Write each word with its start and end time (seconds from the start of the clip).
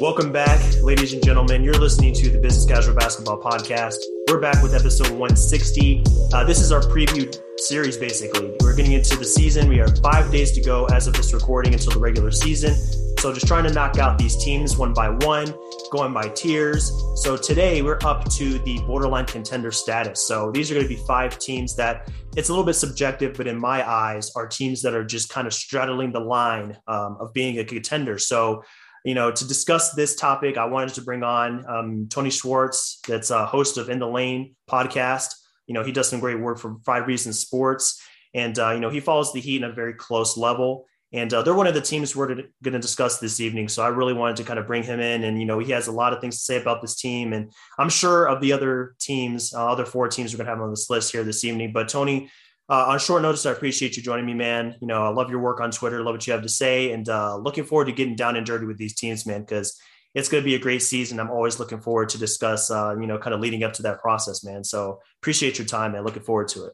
Welcome 0.00 0.30
back, 0.30 0.60
ladies 0.80 1.12
and 1.12 1.24
gentlemen. 1.24 1.64
You're 1.64 1.74
listening 1.74 2.14
to 2.14 2.30
the 2.30 2.38
Business 2.38 2.64
Casual 2.64 2.94
Basketball 2.94 3.42
Podcast. 3.42 3.96
We're 4.28 4.38
back 4.38 4.62
with 4.62 4.72
episode 4.72 5.10
160. 5.10 6.04
Uh, 6.32 6.44
this 6.44 6.60
is 6.60 6.70
our 6.70 6.82
preview 6.82 7.36
series, 7.58 7.96
basically. 7.96 8.54
We're 8.60 8.76
getting 8.76 8.92
into 8.92 9.16
the 9.16 9.24
season. 9.24 9.68
We 9.68 9.78
have 9.78 9.98
five 9.98 10.30
days 10.30 10.52
to 10.52 10.60
go 10.60 10.86
as 10.86 11.08
of 11.08 11.14
this 11.14 11.34
recording 11.34 11.74
until 11.74 11.94
the 11.94 11.98
regular 11.98 12.30
season. 12.30 12.76
So 13.18 13.32
just 13.32 13.48
trying 13.48 13.64
to 13.64 13.72
knock 13.72 13.98
out 13.98 14.18
these 14.18 14.36
teams 14.36 14.76
one 14.76 14.94
by 14.94 15.08
one, 15.08 15.52
going 15.90 16.14
by 16.14 16.28
tiers. 16.28 16.92
So 17.16 17.36
today 17.36 17.82
we're 17.82 17.98
up 18.04 18.30
to 18.34 18.60
the 18.60 18.78
borderline 18.86 19.26
contender 19.26 19.72
status. 19.72 20.28
So 20.28 20.52
these 20.52 20.70
are 20.70 20.74
going 20.74 20.86
to 20.86 20.94
be 20.94 21.02
five 21.08 21.40
teams 21.40 21.74
that 21.74 22.08
it's 22.36 22.50
a 22.50 22.52
little 22.52 22.64
bit 22.64 22.74
subjective, 22.74 23.36
but 23.36 23.48
in 23.48 23.58
my 23.58 23.84
eyes, 23.88 24.30
are 24.36 24.46
teams 24.46 24.80
that 24.82 24.94
are 24.94 25.02
just 25.02 25.28
kind 25.28 25.48
of 25.48 25.52
straddling 25.52 26.12
the 26.12 26.20
line 26.20 26.76
um, 26.86 27.16
of 27.18 27.32
being 27.34 27.58
a 27.58 27.64
contender. 27.64 28.18
So 28.18 28.62
you 29.04 29.14
know, 29.14 29.30
to 29.30 29.46
discuss 29.46 29.92
this 29.92 30.16
topic, 30.16 30.56
I 30.56 30.66
wanted 30.66 30.94
to 30.94 31.02
bring 31.02 31.22
on 31.22 31.64
um, 31.68 32.06
Tony 32.08 32.30
Schwartz, 32.30 33.00
that's 33.06 33.30
a 33.30 33.46
host 33.46 33.78
of 33.78 33.88
In 33.90 33.98
the 33.98 34.08
Lane 34.08 34.54
podcast. 34.68 35.34
You 35.66 35.74
know, 35.74 35.84
he 35.84 35.92
does 35.92 36.08
some 36.08 36.20
great 36.20 36.40
work 36.40 36.58
for 36.58 36.78
Five 36.84 37.06
Reasons 37.06 37.38
Sports, 37.38 38.02
and 38.34 38.58
uh, 38.58 38.72
you 38.72 38.80
know, 38.80 38.90
he 38.90 39.00
follows 39.00 39.32
the 39.32 39.40
Heat 39.40 39.62
in 39.62 39.64
a 39.64 39.72
very 39.72 39.94
close 39.94 40.36
level. 40.36 40.86
And 41.12 41.32
uh, 41.32 41.40
they're 41.40 41.54
one 41.54 41.66
of 41.66 41.72
the 41.72 41.80
teams 41.80 42.14
we're 42.14 42.26
going 42.26 42.74
to 42.74 42.78
discuss 42.78 43.18
this 43.18 43.40
evening. 43.40 43.68
So 43.68 43.82
I 43.82 43.88
really 43.88 44.12
wanted 44.12 44.36
to 44.36 44.44
kind 44.44 44.58
of 44.58 44.66
bring 44.66 44.82
him 44.82 45.00
in. 45.00 45.24
And, 45.24 45.40
you 45.40 45.46
know, 45.46 45.58
he 45.58 45.72
has 45.72 45.86
a 45.86 45.92
lot 45.92 46.12
of 46.12 46.20
things 46.20 46.36
to 46.36 46.42
say 46.42 46.60
about 46.60 46.82
this 46.82 46.96
team. 46.96 47.32
And 47.32 47.50
I'm 47.78 47.88
sure 47.88 48.26
of 48.26 48.42
the 48.42 48.52
other 48.52 48.94
teams, 49.00 49.54
uh, 49.54 49.66
other 49.66 49.86
four 49.86 50.08
teams 50.08 50.34
we're 50.34 50.36
going 50.36 50.48
to 50.48 50.52
have 50.52 50.60
on 50.60 50.68
this 50.68 50.90
list 50.90 51.12
here 51.12 51.24
this 51.24 51.44
evening. 51.44 51.72
But 51.72 51.88
Tony, 51.88 52.30
uh, 52.68 52.86
on 52.88 52.98
short 52.98 53.22
notice, 53.22 53.46
I 53.46 53.52
appreciate 53.52 53.96
you 53.96 54.02
joining 54.02 54.26
me, 54.26 54.34
man. 54.34 54.76
You 54.80 54.86
know, 54.86 55.04
I 55.04 55.08
love 55.08 55.30
your 55.30 55.40
work 55.40 55.60
on 55.60 55.70
Twitter, 55.70 56.02
love 56.02 56.14
what 56.14 56.26
you 56.26 56.32
have 56.34 56.42
to 56.42 56.48
say, 56.48 56.92
and 56.92 57.08
uh, 57.08 57.36
looking 57.36 57.64
forward 57.64 57.86
to 57.86 57.92
getting 57.92 58.14
down 58.14 58.36
and 58.36 58.44
dirty 58.44 58.66
with 58.66 58.76
these 58.76 58.94
teams, 58.94 59.26
man, 59.26 59.40
because 59.40 59.80
it's 60.14 60.28
going 60.28 60.42
to 60.42 60.44
be 60.44 60.54
a 60.54 60.58
great 60.58 60.82
season. 60.82 61.18
I'm 61.18 61.30
always 61.30 61.58
looking 61.58 61.80
forward 61.80 62.10
to 62.10 62.18
discuss, 62.18 62.70
uh, 62.70 62.94
you 62.98 63.06
know, 63.06 63.18
kind 63.18 63.34
of 63.34 63.40
leading 63.40 63.62
up 63.62 63.72
to 63.74 63.82
that 63.82 64.00
process, 64.00 64.44
man. 64.44 64.64
So 64.64 65.00
appreciate 65.22 65.58
your 65.58 65.66
time, 65.66 65.92
man. 65.92 66.04
Looking 66.04 66.22
forward 66.22 66.48
to 66.48 66.66
it. 66.66 66.72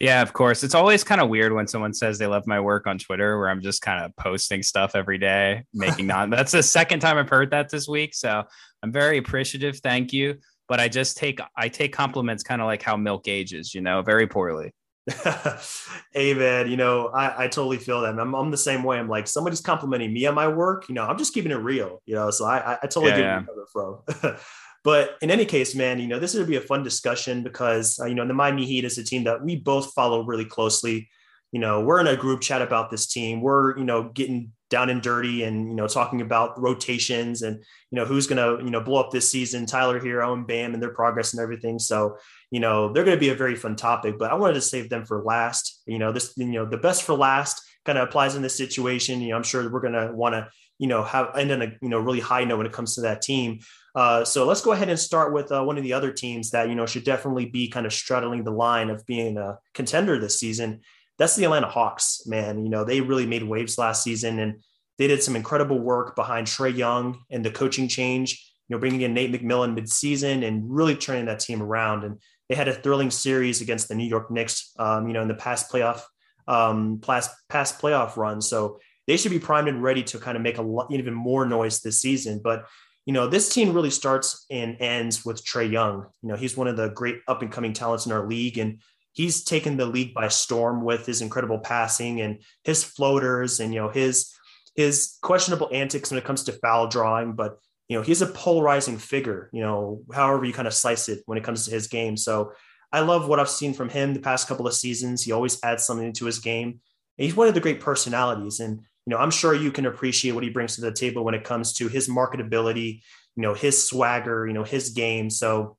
Yeah, 0.00 0.20
of 0.20 0.34
course. 0.34 0.62
It's 0.62 0.74
always 0.74 1.02
kind 1.02 1.22
of 1.22 1.30
weird 1.30 1.54
when 1.54 1.66
someone 1.66 1.94
says 1.94 2.18
they 2.18 2.26
love 2.26 2.46
my 2.46 2.60
work 2.60 2.86
on 2.86 2.98
Twitter, 2.98 3.38
where 3.38 3.48
I'm 3.48 3.62
just 3.62 3.80
kind 3.80 4.04
of 4.04 4.14
posting 4.16 4.62
stuff 4.62 4.94
every 4.94 5.16
day, 5.16 5.64
making 5.72 6.06
non. 6.08 6.28
That's 6.28 6.52
the 6.52 6.62
second 6.62 7.00
time 7.00 7.16
I've 7.16 7.30
heard 7.30 7.50
that 7.52 7.70
this 7.70 7.88
week, 7.88 8.14
so 8.14 8.44
I'm 8.82 8.92
very 8.92 9.16
appreciative. 9.16 9.78
Thank 9.78 10.12
you. 10.12 10.36
But 10.68 10.80
I 10.80 10.88
just 10.88 11.16
take 11.16 11.40
I 11.56 11.68
take 11.68 11.94
compliments 11.94 12.42
kind 12.42 12.60
of 12.60 12.66
like 12.66 12.82
how 12.82 12.96
milk 12.96 13.28
ages, 13.28 13.74
you 13.74 13.80
know, 13.80 14.02
very 14.02 14.26
poorly. 14.26 14.74
hey 16.12 16.34
man, 16.34 16.68
you 16.68 16.76
know, 16.76 17.08
I, 17.08 17.44
I 17.44 17.48
totally 17.48 17.76
feel 17.78 18.00
that. 18.00 18.18
I'm, 18.18 18.34
I'm 18.34 18.50
the 18.50 18.56
same 18.56 18.82
way. 18.82 18.98
I'm 18.98 19.08
like, 19.08 19.28
somebody's 19.28 19.60
complimenting 19.60 20.12
me 20.12 20.26
on 20.26 20.34
my 20.34 20.48
work. 20.48 20.88
You 20.88 20.96
know, 20.96 21.04
I'm 21.04 21.16
just 21.16 21.32
keeping 21.32 21.52
it 21.52 21.56
real, 21.56 22.02
you 22.06 22.14
know, 22.14 22.30
so 22.30 22.44
I, 22.44 22.78
I, 22.82 22.86
totally 22.86 23.10
yeah, 23.10 23.42
get 23.44 23.54
yeah. 23.56 23.64
from. 23.72 24.36
but 24.84 25.16
in 25.22 25.30
any 25.30 25.44
case, 25.44 25.76
man, 25.76 26.00
you 26.00 26.08
know, 26.08 26.18
this 26.18 26.34
would 26.34 26.48
be 26.48 26.56
a 26.56 26.60
fun 26.60 26.82
discussion 26.82 27.44
because, 27.44 28.00
uh, 28.00 28.06
you 28.06 28.16
know, 28.16 28.26
the 28.26 28.34
Miami 28.34 28.66
Heat 28.66 28.84
is 28.84 28.98
a 28.98 29.04
team 29.04 29.24
that 29.24 29.44
we 29.44 29.56
both 29.56 29.92
follow 29.92 30.24
really 30.24 30.44
closely. 30.44 31.08
You 31.52 31.60
know, 31.60 31.82
we're 31.82 32.00
in 32.00 32.08
a 32.08 32.16
group 32.16 32.40
chat 32.40 32.60
about 32.60 32.90
this 32.90 33.06
team. 33.06 33.40
We're, 33.40 33.78
you 33.78 33.84
know, 33.84 34.10
getting 34.12 34.50
down 34.70 34.90
and 34.90 35.00
dirty 35.00 35.44
and, 35.44 35.68
you 35.68 35.76
know, 35.76 35.86
talking 35.86 36.20
about 36.20 36.60
rotations 36.60 37.42
and, 37.42 37.62
you 37.92 37.96
know, 37.96 38.04
who's 38.04 38.26
going 38.26 38.58
to, 38.58 38.64
you 38.64 38.70
know, 38.70 38.80
blow 38.80 38.98
up 39.00 39.12
this 39.12 39.30
season, 39.30 39.66
Tyler 39.66 40.00
Herro 40.00 40.32
and 40.32 40.48
Bam 40.48 40.74
and 40.74 40.82
their 40.82 40.92
progress 40.92 41.32
and 41.32 41.40
everything. 41.40 41.78
So, 41.78 42.16
you 42.50 42.60
know, 42.60 42.92
they're 42.92 43.04
going 43.04 43.16
to 43.16 43.20
be 43.20 43.30
a 43.30 43.34
very 43.34 43.56
fun 43.56 43.76
topic, 43.76 44.18
but 44.18 44.30
I 44.30 44.34
wanted 44.34 44.54
to 44.54 44.60
save 44.60 44.88
them 44.88 45.04
for 45.04 45.22
last. 45.22 45.82
You 45.86 45.98
know, 45.98 46.12
this, 46.12 46.32
you 46.36 46.46
know, 46.46 46.64
the 46.64 46.76
best 46.76 47.02
for 47.02 47.14
last 47.14 47.62
kind 47.84 47.98
of 47.98 48.08
applies 48.08 48.34
in 48.34 48.42
this 48.42 48.56
situation. 48.56 49.20
You 49.20 49.30
know, 49.30 49.36
I'm 49.36 49.42
sure 49.42 49.68
we're 49.70 49.80
going 49.80 49.92
to 49.94 50.12
want 50.12 50.34
to, 50.34 50.48
you 50.78 50.86
know, 50.86 51.02
have 51.02 51.36
end 51.36 51.50
on 51.50 51.62
a, 51.62 51.72
you 51.82 51.88
know, 51.88 51.98
really 51.98 52.20
high 52.20 52.44
note 52.44 52.58
when 52.58 52.66
it 52.66 52.72
comes 52.72 52.94
to 52.94 53.02
that 53.02 53.22
team. 53.22 53.60
Uh, 53.94 54.24
so 54.24 54.44
let's 54.46 54.60
go 54.60 54.72
ahead 54.72 54.88
and 54.88 54.98
start 54.98 55.32
with 55.32 55.50
uh, 55.50 55.62
one 55.62 55.78
of 55.78 55.82
the 55.82 55.92
other 55.92 56.12
teams 56.12 56.50
that, 56.50 56.68
you 56.68 56.74
know, 56.74 56.86
should 56.86 57.04
definitely 57.04 57.46
be 57.46 57.68
kind 57.68 57.86
of 57.86 57.92
straddling 57.92 58.44
the 58.44 58.50
line 58.50 58.90
of 58.90 59.04
being 59.06 59.38
a 59.38 59.58
contender 59.74 60.18
this 60.18 60.38
season 60.38 60.80
that's 61.18 61.36
the 61.36 61.44
Atlanta 61.44 61.68
Hawks, 61.68 62.26
man. 62.26 62.62
You 62.62 62.70
know, 62.70 62.84
they 62.84 63.00
really 63.00 63.26
made 63.26 63.42
waves 63.42 63.78
last 63.78 64.02
season 64.02 64.38
and 64.38 64.60
they 64.98 65.06
did 65.06 65.22
some 65.22 65.36
incredible 65.36 65.78
work 65.78 66.16
behind 66.16 66.46
Trae 66.46 66.74
Young 66.74 67.20
and 67.30 67.44
the 67.44 67.50
coaching 67.50 67.88
change, 67.88 68.52
you 68.68 68.76
know, 68.76 68.80
bringing 68.80 69.02
in 69.02 69.14
Nate 69.14 69.32
McMillan 69.32 69.78
midseason 69.78 70.46
and 70.46 70.64
really 70.70 70.96
turning 70.96 71.26
that 71.26 71.40
team 71.40 71.62
around. 71.62 72.04
And 72.04 72.18
they 72.48 72.54
had 72.54 72.68
a 72.68 72.74
thrilling 72.74 73.10
series 73.10 73.60
against 73.60 73.88
the 73.88 73.94
New 73.94 74.08
York 74.08 74.30
Knicks, 74.30 74.72
um, 74.78 75.06
you 75.06 75.14
know, 75.14 75.22
in 75.22 75.28
the 75.28 75.34
past 75.34 75.70
playoff, 75.70 76.02
um, 76.46 77.00
past, 77.00 77.30
past 77.48 77.80
playoff 77.80 78.16
run. 78.16 78.40
So 78.40 78.78
they 79.06 79.16
should 79.16 79.32
be 79.32 79.38
primed 79.38 79.68
and 79.68 79.82
ready 79.82 80.02
to 80.04 80.18
kind 80.18 80.36
of 80.36 80.42
make 80.42 80.58
a 80.58 80.62
lot, 80.62 80.90
even 80.90 81.14
more 81.14 81.46
noise 81.46 81.80
this 81.80 82.00
season. 82.00 82.40
But, 82.42 82.66
you 83.04 83.12
know, 83.12 83.26
this 83.26 83.52
team 83.52 83.72
really 83.72 83.90
starts 83.90 84.46
and 84.50 84.76
ends 84.80 85.24
with 85.24 85.44
Trae 85.44 85.70
Young. 85.70 86.06
You 86.22 86.28
know, 86.28 86.36
he's 86.36 86.56
one 86.56 86.68
of 86.68 86.76
the 86.76 86.88
great 86.90 87.18
up 87.28 87.42
and 87.42 87.52
coming 87.52 87.72
talents 87.72 88.06
in 88.06 88.12
our 88.12 88.26
league. 88.26 88.58
And 88.58 88.80
he's 89.16 89.42
taken 89.42 89.76
the 89.76 89.86
league 89.86 90.14
by 90.14 90.28
storm 90.28 90.84
with 90.84 91.06
his 91.06 91.22
incredible 91.22 91.58
passing 91.58 92.20
and 92.20 92.38
his 92.62 92.84
floaters 92.84 93.58
and 93.58 93.74
you 93.74 93.80
know 93.80 93.88
his 93.88 94.32
his 94.76 95.16
questionable 95.22 95.70
antics 95.72 96.10
when 96.10 96.18
it 96.18 96.24
comes 96.24 96.44
to 96.44 96.52
foul 96.52 96.86
drawing 96.86 97.32
but 97.32 97.58
you 97.88 97.96
know 97.96 98.02
he's 98.02 98.22
a 98.22 98.26
polarizing 98.26 98.98
figure 98.98 99.48
you 99.52 99.60
know 99.60 100.02
however 100.12 100.44
you 100.44 100.52
kind 100.52 100.68
of 100.68 100.74
slice 100.74 101.08
it 101.08 101.22
when 101.26 101.38
it 101.38 101.44
comes 101.44 101.64
to 101.64 101.70
his 101.70 101.86
game 101.86 102.16
so 102.16 102.52
i 102.92 103.00
love 103.00 103.28
what 103.28 103.40
i've 103.40 103.48
seen 103.48 103.72
from 103.72 103.88
him 103.88 104.14
the 104.14 104.20
past 104.20 104.48
couple 104.48 104.66
of 104.66 104.74
seasons 104.74 105.22
he 105.22 105.32
always 105.32 105.62
adds 105.62 105.84
something 105.84 106.12
to 106.12 106.26
his 106.26 106.38
game 106.38 106.80
he's 107.16 107.36
one 107.36 107.48
of 107.48 107.54
the 107.54 107.60
great 107.60 107.80
personalities 107.80 108.60
and 108.60 108.78
you 108.78 109.10
know 109.10 109.18
i'm 109.18 109.30
sure 109.30 109.54
you 109.54 109.70
can 109.70 109.86
appreciate 109.86 110.32
what 110.32 110.44
he 110.44 110.50
brings 110.50 110.74
to 110.74 110.80
the 110.80 110.92
table 110.92 111.24
when 111.24 111.34
it 111.34 111.44
comes 111.44 111.72
to 111.72 111.88
his 111.88 112.08
marketability 112.08 113.02
you 113.36 113.42
know 113.42 113.54
his 113.54 113.86
swagger 113.86 114.46
you 114.46 114.52
know 114.52 114.64
his 114.64 114.90
game 114.90 115.30
so 115.30 115.76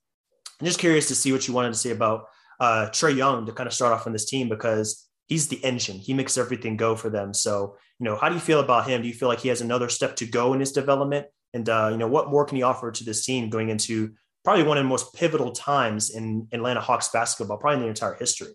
i'm 0.60 0.66
just 0.66 0.80
curious 0.80 1.08
to 1.08 1.16
see 1.16 1.32
what 1.32 1.48
you 1.48 1.54
wanted 1.54 1.74
to 1.74 1.80
say 1.80 1.92
about 1.92 2.26
uh, 2.60 2.90
Trae 2.92 3.16
Young 3.16 3.46
to 3.46 3.52
kind 3.52 3.68
of 3.68 3.74
start 3.74 3.94
off 3.94 4.08
on 4.08 4.14
this 4.14 4.26
team 4.26 4.50
because 4.50 5.08
he's 5.28 5.48
the 5.48 5.64
engine. 5.64 5.98
He 5.98 6.14
makes 6.14 6.38
everything 6.38 6.78
go 6.78 6.96
for 6.96 7.10
them. 7.10 7.34
So, 7.34 7.78
you 8.00 8.06
know, 8.06 8.16
how 8.16 8.30
do 8.30 8.36
you 8.36 8.42
feel 8.42 8.60
about 8.60 8.88
him? 8.88 9.02
Do 9.02 9.08
you 9.08 9.14
feel 9.14 9.28
like 9.28 9.40
he 9.40 9.50
has 9.50 9.62
another 9.62 9.90
step 9.90 10.16
to 10.18 10.26
go 10.26 10.54
in 10.54 10.60
his 10.60 10.72
development? 10.72 11.28
And, 11.58 11.68
uh, 11.68 11.90
you 11.92 11.98
know, 11.98 12.08
what 12.08 12.30
more 12.30 12.46
can 12.46 12.58
he 12.58 12.62
offer 12.62 12.92
to 12.92 13.04
this 13.04 13.26
team 13.26 13.50
going 13.50 13.70
into 13.70 14.14
probably 14.44 14.64
one 14.64 14.78
of 14.78 14.84
the 14.84 14.90
most 14.90 15.12
pivotal 15.16 15.52
times 15.52 16.12
in 16.12 16.48
Atlanta 16.52 16.82
Hawks 16.82 17.08
basketball, 17.08 17.58
probably 17.58 17.78
in 17.78 17.82
the 17.82 17.90
entire 17.90 18.14
history? 18.14 18.54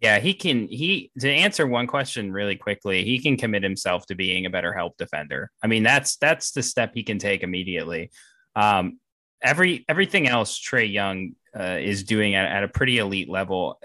Yeah, 0.00 0.20
he 0.20 0.32
can. 0.32 0.68
He 0.68 1.10
to 1.18 1.28
answer 1.28 1.66
one 1.66 1.88
question 1.88 2.32
really 2.32 2.54
quickly, 2.56 3.04
he 3.04 3.18
can 3.18 3.36
commit 3.36 3.64
himself 3.64 4.06
to 4.06 4.14
being 4.14 4.46
a 4.46 4.50
better 4.50 4.72
help 4.72 4.96
defender. 4.96 5.50
I 5.62 5.66
mean, 5.66 5.82
that's 5.82 6.16
that's 6.16 6.52
the 6.52 6.62
step 6.62 6.92
he 6.94 7.02
can 7.02 7.18
take 7.18 7.42
immediately. 7.42 8.10
Um, 8.54 9.00
every 9.42 9.84
everything 9.88 10.28
else 10.28 10.58
Trae 10.58 10.90
Young 10.90 11.32
uh, 11.58 11.78
is 11.80 12.04
doing 12.04 12.34
at, 12.36 12.46
at 12.50 12.62
a 12.62 12.68
pretty 12.68 12.98
elite 12.98 13.28
level. 13.28 13.80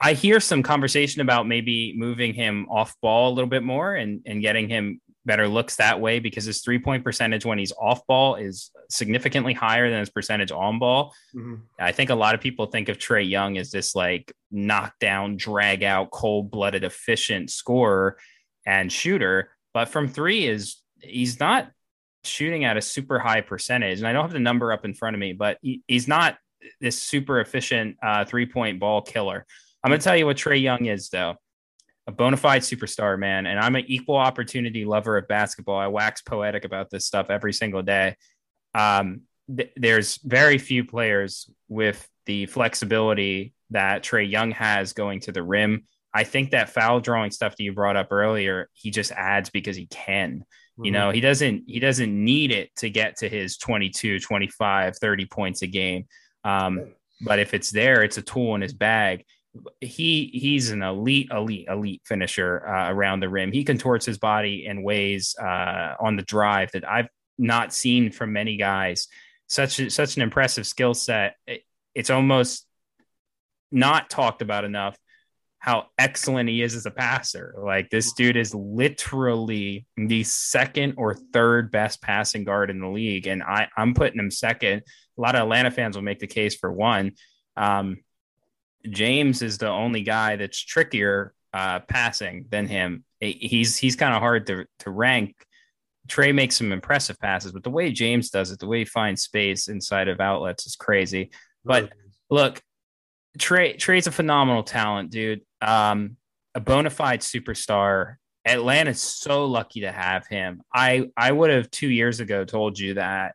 I 0.00 0.14
hear 0.14 0.40
some 0.40 0.62
conversation 0.62 1.22
about 1.22 1.46
maybe 1.46 1.94
moving 1.96 2.34
him 2.34 2.66
off 2.68 2.94
ball 3.00 3.30
a 3.30 3.34
little 3.34 3.48
bit 3.48 3.62
more 3.62 3.94
and, 3.94 4.22
and 4.26 4.42
getting 4.42 4.68
him 4.68 5.00
better 5.30 5.46
looks 5.46 5.76
that 5.76 6.00
way 6.00 6.18
because 6.18 6.44
his 6.44 6.60
three 6.60 6.80
point 6.80 7.04
percentage 7.04 7.44
when 7.44 7.56
he's 7.56 7.70
off 7.80 8.04
ball 8.08 8.34
is 8.34 8.72
significantly 8.88 9.52
higher 9.52 9.88
than 9.88 10.00
his 10.00 10.10
percentage 10.10 10.50
on 10.50 10.80
ball. 10.80 11.14
Mm-hmm. 11.32 11.54
I 11.78 11.92
think 11.92 12.10
a 12.10 12.16
lot 12.16 12.34
of 12.34 12.40
people 12.40 12.66
think 12.66 12.88
of 12.88 12.98
Trae 12.98 13.30
Young 13.30 13.56
as 13.56 13.70
this 13.70 13.94
like 13.94 14.32
knockdown, 14.50 15.36
drag 15.36 15.84
out, 15.84 16.10
cold 16.10 16.50
blooded, 16.50 16.82
efficient 16.82 17.48
scorer 17.50 18.18
and 18.66 18.90
shooter. 18.90 19.52
But 19.72 19.88
from 19.88 20.08
three 20.08 20.48
is 20.48 20.82
he's 20.98 21.38
not 21.38 21.70
shooting 22.24 22.64
at 22.64 22.76
a 22.76 22.82
super 22.82 23.20
high 23.20 23.40
percentage. 23.40 23.98
And 23.98 24.08
I 24.08 24.12
don't 24.12 24.24
have 24.24 24.32
the 24.32 24.40
number 24.40 24.72
up 24.72 24.84
in 24.84 24.94
front 24.94 25.14
of 25.14 25.20
me, 25.20 25.32
but 25.32 25.58
he, 25.62 25.82
he's 25.86 26.08
not 26.08 26.38
this 26.80 27.00
super 27.00 27.38
efficient 27.38 27.98
uh, 28.02 28.24
three 28.24 28.46
point 28.46 28.80
ball 28.80 29.00
killer. 29.00 29.46
I'm 29.84 29.90
going 29.90 30.00
to 30.00 30.04
tell 30.04 30.16
you 30.16 30.26
what 30.26 30.38
Trae 30.38 30.60
Young 30.60 30.86
is, 30.86 31.08
though 31.08 31.36
a 32.06 32.12
bona 32.12 32.36
fide 32.36 32.62
superstar, 32.62 33.18
man. 33.18 33.46
And 33.46 33.58
I'm 33.58 33.76
an 33.76 33.84
equal 33.86 34.16
opportunity 34.16 34.84
lover 34.84 35.16
of 35.16 35.28
basketball. 35.28 35.78
I 35.78 35.86
wax 35.86 36.22
poetic 36.22 36.64
about 36.64 36.90
this 36.90 37.06
stuff 37.06 37.30
every 37.30 37.52
single 37.52 37.82
day. 37.82 38.16
Um, 38.74 39.22
th- 39.54 39.72
there's 39.76 40.18
very 40.18 40.58
few 40.58 40.84
players 40.84 41.50
with 41.68 42.06
the 42.26 42.46
flexibility 42.46 43.54
that 43.70 44.02
Trae 44.02 44.28
Young 44.28 44.50
has 44.52 44.92
going 44.92 45.20
to 45.20 45.32
the 45.32 45.42
rim. 45.42 45.84
I 46.12 46.24
think 46.24 46.50
that 46.50 46.70
foul 46.70 47.00
drawing 47.00 47.30
stuff 47.30 47.56
that 47.56 47.62
you 47.62 47.72
brought 47.72 47.96
up 47.96 48.08
earlier, 48.10 48.68
he 48.72 48.90
just 48.90 49.12
adds 49.12 49.50
because 49.50 49.76
he 49.76 49.86
can. 49.86 50.40
Mm-hmm. 50.40 50.84
You 50.84 50.90
know, 50.90 51.10
he 51.10 51.20
doesn't 51.20 51.64
he 51.66 51.78
doesn't 51.78 52.12
need 52.12 52.50
it 52.50 52.74
to 52.76 52.90
get 52.90 53.18
to 53.18 53.28
his 53.28 53.56
22, 53.58 54.18
25, 54.18 54.96
30 54.96 55.26
points 55.26 55.62
a 55.62 55.66
game. 55.66 56.06
Um, 56.44 56.92
but 57.20 57.38
if 57.38 57.54
it's 57.54 57.70
there, 57.70 58.02
it's 58.02 58.18
a 58.18 58.22
tool 58.22 58.54
in 58.54 58.62
his 58.62 58.72
bag. 58.72 59.24
He 59.80 60.30
he's 60.32 60.70
an 60.70 60.82
elite, 60.82 61.28
elite, 61.30 61.66
elite 61.68 62.02
finisher 62.04 62.66
uh, 62.66 62.90
around 62.90 63.20
the 63.20 63.28
rim. 63.28 63.52
He 63.52 63.64
contorts 63.64 64.06
his 64.06 64.18
body 64.18 64.64
in 64.66 64.82
ways 64.82 65.34
uh, 65.40 65.94
on 65.98 66.16
the 66.16 66.22
drive 66.22 66.70
that 66.72 66.88
I've 66.88 67.08
not 67.36 67.72
seen 67.72 68.12
from 68.12 68.32
many 68.32 68.56
guys. 68.56 69.08
Such 69.48 69.80
a, 69.80 69.90
such 69.90 70.16
an 70.16 70.22
impressive 70.22 70.66
skill 70.66 70.94
set. 70.94 71.34
It, 71.46 71.62
it's 71.94 72.10
almost 72.10 72.66
not 73.72 74.08
talked 74.08 74.42
about 74.42 74.64
enough. 74.64 74.96
how 75.60 75.88
excellent 75.98 76.48
he 76.48 76.62
is 76.62 76.74
as 76.74 76.86
a 76.86 76.90
passer. 76.90 77.54
Like 77.62 77.90
this 77.90 78.14
dude 78.14 78.36
is 78.36 78.54
literally 78.54 79.86
the 79.96 80.24
second 80.24 80.94
or 80.96 81.14
third 81.14 81.70
best 81.70 82.00
passing 82.00 82.44
guard 82.44 82.70
in 82.70 82.80
the 82.80 82.88
league, 82.88 83.26
and 83.26 83.42
I 83.42 83.68
I'm 83.76 83.94
putting 83.94 84.18
him 84.18 84.30
second. 84.30 84.82
A 85.18 85.20
lot 85.20 85.34
of 85.34 85.42
Atlanta 85.42 85.70
fans 85.70 85.96
will 85.96 86.02
make 86.02 86.18
the 86.18 86.26
case 86.26 86.56
for 86.56 86.72
one. 86.72 87.12
Um, 87.58 87.98
James 88.88 89.42
is 89.42 89.58
the 89.58 89.68
only 89.68 90.02
guy 90.02 90.36
that's 90.36 90.58
trickier 90.58 91.34
uh, 91.52 91.80
passing 91.80 92.46
than 92.50 92.66
him. 92.66 93.04
He's 93.20 93.76
he's 93.76 93.96
kind 93.96 94.14
of 94.14 94.20
hard 94.20 94.46
to 94.46 94.64
to 94.80 94.90
rank. 94.90 95.34
Trae 96.08 96.34
makes 96.34 96.56
some 96.56 96.72
impressive 96.72 97.18
passes, 97.18 97.52
but 97.52 97.62
the 97.62 97.70
way 97.70 97.92
James 97.92 98.30
does 98.30 98.50
it, 98.50 98.58
the 98.58 98.66
way 98.66 98.80
he 98.80 98.84
finds 98.84 99.22
space 99.22 99.68
inside 99.68 100.08
of 100.08 100.20
outlets 100.20 100.66
is 100.66 100.74
crazy. 100.74 101.30
But 101.64 101.92
look, 102.30 102.60
Trae 103.38 103.76
Trae's 103.76 104.06
a 104.06 104.12
phenomenal 104.12 104.62
talent, 104.62 105.10
dude. 105.10 105.42
Um, 105.60 106.16
a 106.54 106.60
bona 106.60 106.90
fide 106.90 107.20
superstar. 107.20 108.16
Atlanta's 108.46 109.02
so 109.02 109.44
lucky 109.44 109.82
to 109.82 109.92
have 109.92 110.26
him. 110.26 110.62
I 110.74 111.10
I 111.16 111.30
would 111.30 111.50
have 111.50 111.70
two 111.70 111.90
years 111.90 112.20
ago 112.20 112.44
told 112.44 112.78
you 112.78 112.94
that 112.94 113.34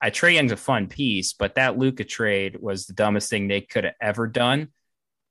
I 0.00 0.10
Trae 0.10 0.34
Young's 0.34 0.52
a 0.52 0.56
fun 0.56 0.88
piece, 0.88 1.32
but 1.32 1.54
that 1.54 1.78
Luka 1.78 2.04
trade 2.04 2.58
was 2.60 2.86
the 2.86 2.92
dumbest 2.92 3.30
thing 3.30 3.48
they 3.48 3.62
could 3.62 3.84
have 3.84 3.94
ever 4.00 4.26
done. 4.26 4.68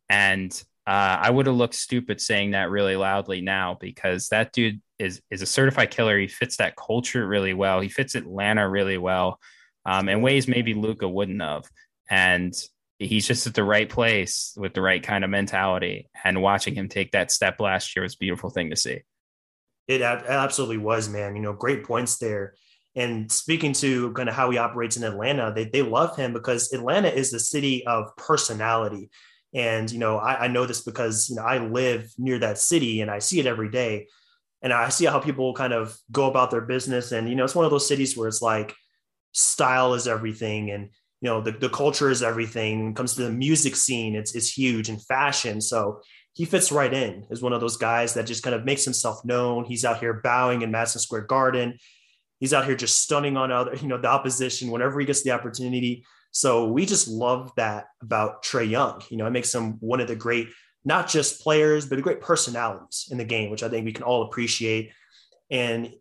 And 0.10 0.52
uh, 0.88 1.18
I 1.22 1.30
would 1.30 1.48
have 1.48 1.56
looked 1.56 1.76
stupid 1.76 2.22
saying 2.22 2.52
that 2.52 2.70
really 2.70 2.96
loudly 2.96 3.42
now 3.42 3.78
because 3.80 4.30
that 4.30 4.54
dude 4.54 4.82
is 5.00 5.22
is 5.32 5.42
a 5.42 5.48
certified 5.48 5.92
killer. 5.92 6.18
He 6.20 6.28
fits 6.28 6.58
that 6.58 6.76
culture 6.76 7.28
really 7.28 7.54
well. 7.54 7.80
He 7.80 7.90
fits 7.90 8.16
Atlanta 8.16 8.68
really 8.68 8.98
well, 8.98 9.40
um, 9.86 10.10
in 10.10 10.22
ways 10.22 10.48
maybe 10.48 10.74
Luka 10.74 11.08
wouldn't 11.08 11.42
have. 11.42 11.66
And 12.10 12.54
he's 13.00 13.28
just 13.28 13.48
at 13.48 13.56
the 13.56 13.64
right 13.64 13.90
place 13.90 14.54
with 14.58 14.74
the 14.74 14.82
right 14.82 15.02
kind 15.02 15.24
of 15.24 15.30
mentality. 15.30 16.10
And 16.24 16.42
watching 16.42 16.76
him 16.76 16.88
take 16.88 17.12
that 17.12 17.32
step 17.32 17.60
last 17.60 17.96
year 17.96 18.04
was 18.04 18.14
a 18.14 18.20
beautiful 18.20 18.50
thing 18.50 18.70
to 18.70 18.76
see. 18.76 19.02
It 19.88 20.02
absolutely 20.02 20.78
was, 20.78 21.10
man. 21.10 21.36
You 21.36 21.42
know, 21.42 21.54
great 21.54 21.84
points 21.84 22.18
there. 22.18 22.56
And 22.96 23.32
speaking 23.32 23.74
to 23.74 24.14
kind 24.14 24.30
of 24.30 24.36
how 24.36 24.50
he 24.50 24.58
operates 24.58 24.96
in 24.96 25.04
Atlanta, 25.04 25.52
they, 25.54 25.66
they 25.66 25.82
love 25.82 26.16
him 26.16 26.34
because 26.34 26.72
Atlanta 26.72 27.10
is 27.10 27.32
the 27.32 27.40
city 27.40 27.86
of 27.86 28.16
personality. 28.16 29.10
And, 29.54 29.92
you 29.92 30.00
know, 30.00 30.18
I, 30.18 30.46
I 30.46 30.48
know 30.48 30.66
this 30.66 30.82
because, 30.82 31.30
you 31.30 31.36
know, 31.36 31.44
I 31.44 31.58
live 31.60 32.10
near 32.18 32.40
that 32.40 32.58
city 32.58 33.02
and 33.02 33.12
I 33.12 33.20
see 33.20 33.40
it 33.40 33.46
every 33.46 33.70
day. 33.70 34.08
And 34.62 34.72
I 34.72 34.90
see 34.90 35.06
how 35.06 35.20
people 35.20 35.54
kind 35.54 35.74
of 35.74 35.96
go 36.12 36.30
about 36.30 36.52
their 36.52 36.62
business. 36.62 37.12
And, 37.12 37.30
you 37.30 37.36
know, 37.36 37.44
it's 37.44 37.56
one 37.56 37.66
of 37.66 37.72
those 37.72 37.88
cities 37.88 38.18
where 38.18 38.28
it's 38.28 38.42
like 38.42 38.74
style 39.34 39.94
is 39.94 40.08
everything. 40.08 40.72
And, 40.72 40.90
you 41.22 41.32
know 41.32 41.42
the, 41.42 41.52
the 41.52 41.70
culture 41.70 42.12
is 42.12 42.22
everything 42.22 42.84
when 42.84 42.92
it 42.92 42.96
comes 42.96 43.16
to 43.16 43.24
the 43.24 43.32
music 43.32 43.76
scene 43.76 44.16
it's, 44.16 44.36
it's 44.36 44.56
huge 44.56 44.90
and 44.90 45.02
fashion 45.02 45.60
so 45.60 46.00
he 46.34 46.46
fits 46.46 46.72
right 46.72 46.94
in 46.94 47.26
as 47.32 47.42
one 47.42 47.54
of 47.54 47.62
those 47.62 47.78
guys 47.78 48.14
that 48.14 48.28
just 48.28 48.44
kind 48.44 48.56
of 48.56 48.66
makes 48.66 48.84
himself 48.84 49.24
known 49.26 49.66
he's 49.66 49.86
out 49.86 50.00
here 50.00 50.22
bowing 50.24 50.62
in 50.62 50.70
madison 50.70 51.02
square 51.02 51.22
garden 51.22 51.78
he's 52.40 52.54
out 52.54 52.66
here 52.66 52.76
just 52.76 53.02
stunning 53.02 53.38
on 53.38 53.52
other 53.52 53.76
you 53.76 53.88
know 53.88 53.98
the 53.98 54.08
opposition 54.08 54.72
whenever 54.72 55.00
he 55.00 55.06
gets 55.06 55.24
the 55.24 55.32
opportunity 55.32 56.06
so 56.32 56.68
we 56.68 56.86
just 56.86 57.08
love 57.08 57.52
that 57.56 57.86
about 58.02 58.44
Trae 58.44 58.70
young 58.70 59.02
you 59.10 59.18
know 59.18 59.26
it 59.26 59.32
makes 59.32 59.54
him 59.54 59.74
one 59.80 60.02
of 60.02 60.08
the 60.08 60.16
great 60.16 60.50
not 60.84 61.08
just 61.08 61.42
players 61.42 61.86
but 61.86 61.98
a 61.98 62.02
great 62.02 62.22
personalities 62.22 63.08
in 63.12 63.18
the 63.18 63.26
game 63.26 63.50
which 63.50 63.64
i 63.64 63.70
think 63.70 63.86
we 63.86 63.94
can 63.94 64.04
all 64.04 64.24
appreciate 64.24 64.92
and 65.50 65.92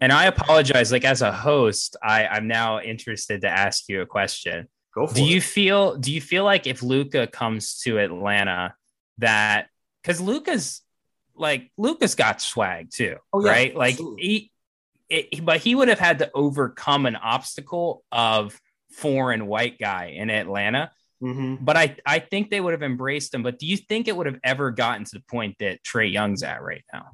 and 0.00 0.12
I 0.12 0.26
apologize. 0.26 0.90
Like 0.90 1.04
as 1.04 1.22
a 1.22 1.32
host, 1.32 1.96
I 2.02 2.26
I'm 2.26 2.48
now 2.48 2.80
interested 2.80 3.42
to 3.42 3.48
ask 3.48 3.84
you 3.88 4.02
a 4.02 4.06
question. 4.06 4.68
Go 4.94 5.06
for 5.06 5.14
do 5.14 5.22
it. 5.22 5.28
you 5.28 5.40
feel 5.40 5.96
do 5.96 6.12
you 6.12 6.20
feel 6.20 6.44
like 6.44 6.66
if 6.66 6.82
Luka 6.82 7.26
comes 7.26 7.78
to 7.82 7.98
Atlanta 7.98 8.74
that 9.18 9.68
because 10.02 10.20
Luka's 10.20 10.82
like 11.36 11.70
Luka's 11.76 12.14
got 12.14 12.40
swag 12.40 12.90
too, 12.90 13.16
oh, 13.32 13.44
yeah, 13.44 13.50
right? 13.50 13.76
Like 13.76 13.98
he, 14.18 14.50
it, 15.08 15.44
but 15.44 15.60
he 15.60 15.74
would 15.74 15.88
have 15.88 15.98
had 15.98 16.18
to 16.20 16.30
overcome 16.34 17.06
an 17.06 17.16
obstacle 17.16 18.04
of 18.12 18.58
foreign 18.92 19.46
white 19.46 19.78
guy 19.78 20.14
in 20.16 20.30
Atlanta. 20.30 20.90
Mm-hmm. 21.22 21.64
But 21.64 21.76
I, 21.76 21.96
I 22.06 22.18
think 22.20 22.50
they 22.50 22.60
would 22.60 22.72
have 22.72 22.82
embraced 22.82 23.34
him. 23.34 23.42
But 23.42 23.58
do 23.58 23.66
you 23.66 23.76
think 23.76 24.06
it 24.06 24.16
would 24.16 24.26
have 24.26 24.38
ever 24.44 24.70
gotten 24.70 25.04
to 25.04 25.10
the 25.14 25.24
point 25.28 25.56
that 25.58 25.82
Trae 25.82 26.12
Young's 26.12 26.42
at 26.42 26.62
right 26.62 26.84
now? 26.92 27.06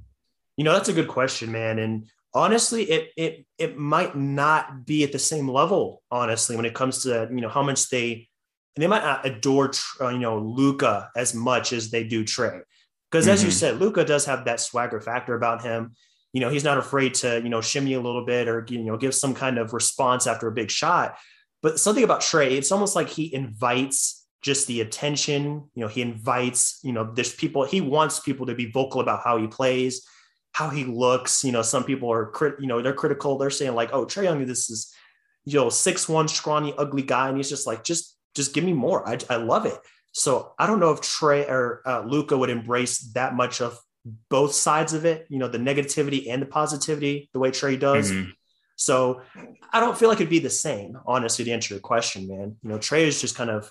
You 0.56 0.64
know, 0.64 0.72
that's 0.72 0.90
a 0.90 0.92
good 0.92 1.08
question, 1.08 1.50
man. 1.50 1.78
And 1.78 2.06
honestly 2.34 2.82
it 2.84 3.12
it 3.16 3.46
it 3.58 3.78
might 3.78 4.16
not 4.16 4.84
be 4.84 5.04
at 5.04 5.12
the 5.12 5.18
same 5.18 5.48
level 5.48 6.02
honestly 6.10 6.56
when 6.56 6.64
it 6.64 6.74
comes 6.74 7.04
to 7.04 7.28
you 7.30 7.40
know 7.40 7.48
how 7.48 7.62
much 7.62 7.88
they 7.88 8.28
they 8.76 8.88
might 8.88 9.04
not 9.04 9.24
adore 9.24 9.70
uh, 10.00 10.08
you 10.08 10.18
know 10.18 10.38
Luka 10.38 11.10
as 11.16 11.34
much 11.34 11.72
as 11.72 11.90
they 11.90 12.02
do 12.02 12.24
Trae, 12.24 12.62
because 13.10 13.28
as 13.28 13.38
mm-hmm. 13.38 13.46
you 13.46 13.52
said 13.52 13.80
Luka 13.80 14.04
does 14.04 14.26
have 14.26 14.44
that 14.46 14.60
swagger 14.60 15.00
factor 15.00 15.34
about 15.34 15.62
him 15.62 15.94
you 16.34 16.40
know 16.40 16.50
he's 16.50 16.64
not 16.64 16.76
afraid 16.76 17.14
to 17.14 17.40
you 17.42 17.48
know 17.48 17.62
shimmy 17.62 17.94
a 17.94 18.00
little 18.00 18.26
bit 18.26 18.46
or 18.46 18.66
you 18.68 18.84
know 18.84 18.98
give 18.98 19.14
some 19.14 19.32
kind 19.32 19.56
of 19.56 19.72
response 19.72 20.26
after 20.26 20.46
a 20.46 20.52
big 20.52 20.70
shot 20.70 21.16
but 21.62 21.80
something 21.80 22.04
about 22.04 22.20
Trae, 22.20 22.50
it's 22.50 22.70
almost 22.70 22.94
like 22.94 23.08
he 23.08 23.34
invites 23.34 24.26
just 24.42 24.66
the 24.66 24.82
attention 24.82 25.70
you 25.74 25.80
know 25.80 25.88
he 25.88 26.02
invites 26.02 26.78
you 26.82 26.92
know 26.92 27.10
there's 27.14 27.34
people 27.34 27.64
he 27.64 27.80
wants 27.80 28.20
people 28.20 28.44
to 28.44 28.54
be 28.54 28.70
vocal 28.70 29.00
about 29.00 29.22
how 29.24 29.38
he 29.38 29.46
plays 29.46 30.06
how 30.54 30.70
he 30.70 30.84
looks. 30.84 31.44
You 31.44 31.52
know, 31.52 31.62
some 31.62 31.84
people 31.84 32.10
are 32.10 32.26
crit, 32.26 32.54
you 32.60 32.66
know, 32.66 32.80
they're 32.80 32.94
critical. 32.94 33.36
They're 33.36 33.50
saying 33.50 33.74
like, 33.74 33.90
oh, 33.92 34.06
Trae 34.06 34.24
Young, 34.24 34.46
this 34.46 34.70
is, 34.70 34.94
you 35.44 35.58
know, 35.58 35.68
six 35.68 36.08
one 36.08 36.28
scrawny, 36.28 36.72
ugly 36.78 37.02
guy, 37.02 37.28
and 37.28 37.36
he's 37.36 37.50
just 37.50 37.66
like, 37.66 37.84
just 37.84 38.16
just 38.34 38.54
give 38.54 38.64
me 38.64 38.72
more. 38.72 39.06
I 39.06 39.18
I 39.28 39.36
love 39.36 39.66
it. 39.66 39.76
So 40.12 40.52
I 40.58 40.66
don't 40.66 40.80
know 40.80 40.92
if 40.92 41.00
Trae 41.00 41.48
or 41.48 41.82
uh, 41.84 42.04
Luka 42.06 42.38
would 42.38 42.50
embrace 42.50 42.98
that 43.14 43.34
much 43.34 43.60
of 43.60 43.78
both 44.28 44.54
sides 44.54 44.92
of 44.92 45.04
it. 45.04 45.26
You 45.28 45.38
know, 45.38 45.48
the 45.48 45.58
negativity 45.58 46.30
and 46.30 46.42
the 46.42 46.46
positivity, 46.46 47.30
the 47.32 47.38
way 47.38 47.50
Trae 47.50 47.78
does. 47.78 48.10
Mm-hmm. 48.10 48.30
So 48.76 49.22
I 49.72 49.80
don't 49.80 49.96
feel 49.96 50.08
like 50.08 50.18
it'd 50.18 50.28
be 50.28 50.40
the 50.40 50.50
same, 50.50 50.98
honestly, 51.06 51.44
to 51.44 51.50
answer 51.52 51.74
your 51.74 51.80
question, 51.80 52.26
man. 52.26 52.56
You 52.62 52.68
know, 52.68 52.78
Trae 52.78 53.06
is 53.06 53.20
just 53.20 53.36
kind 53.36 53.50
of 53.50 53.70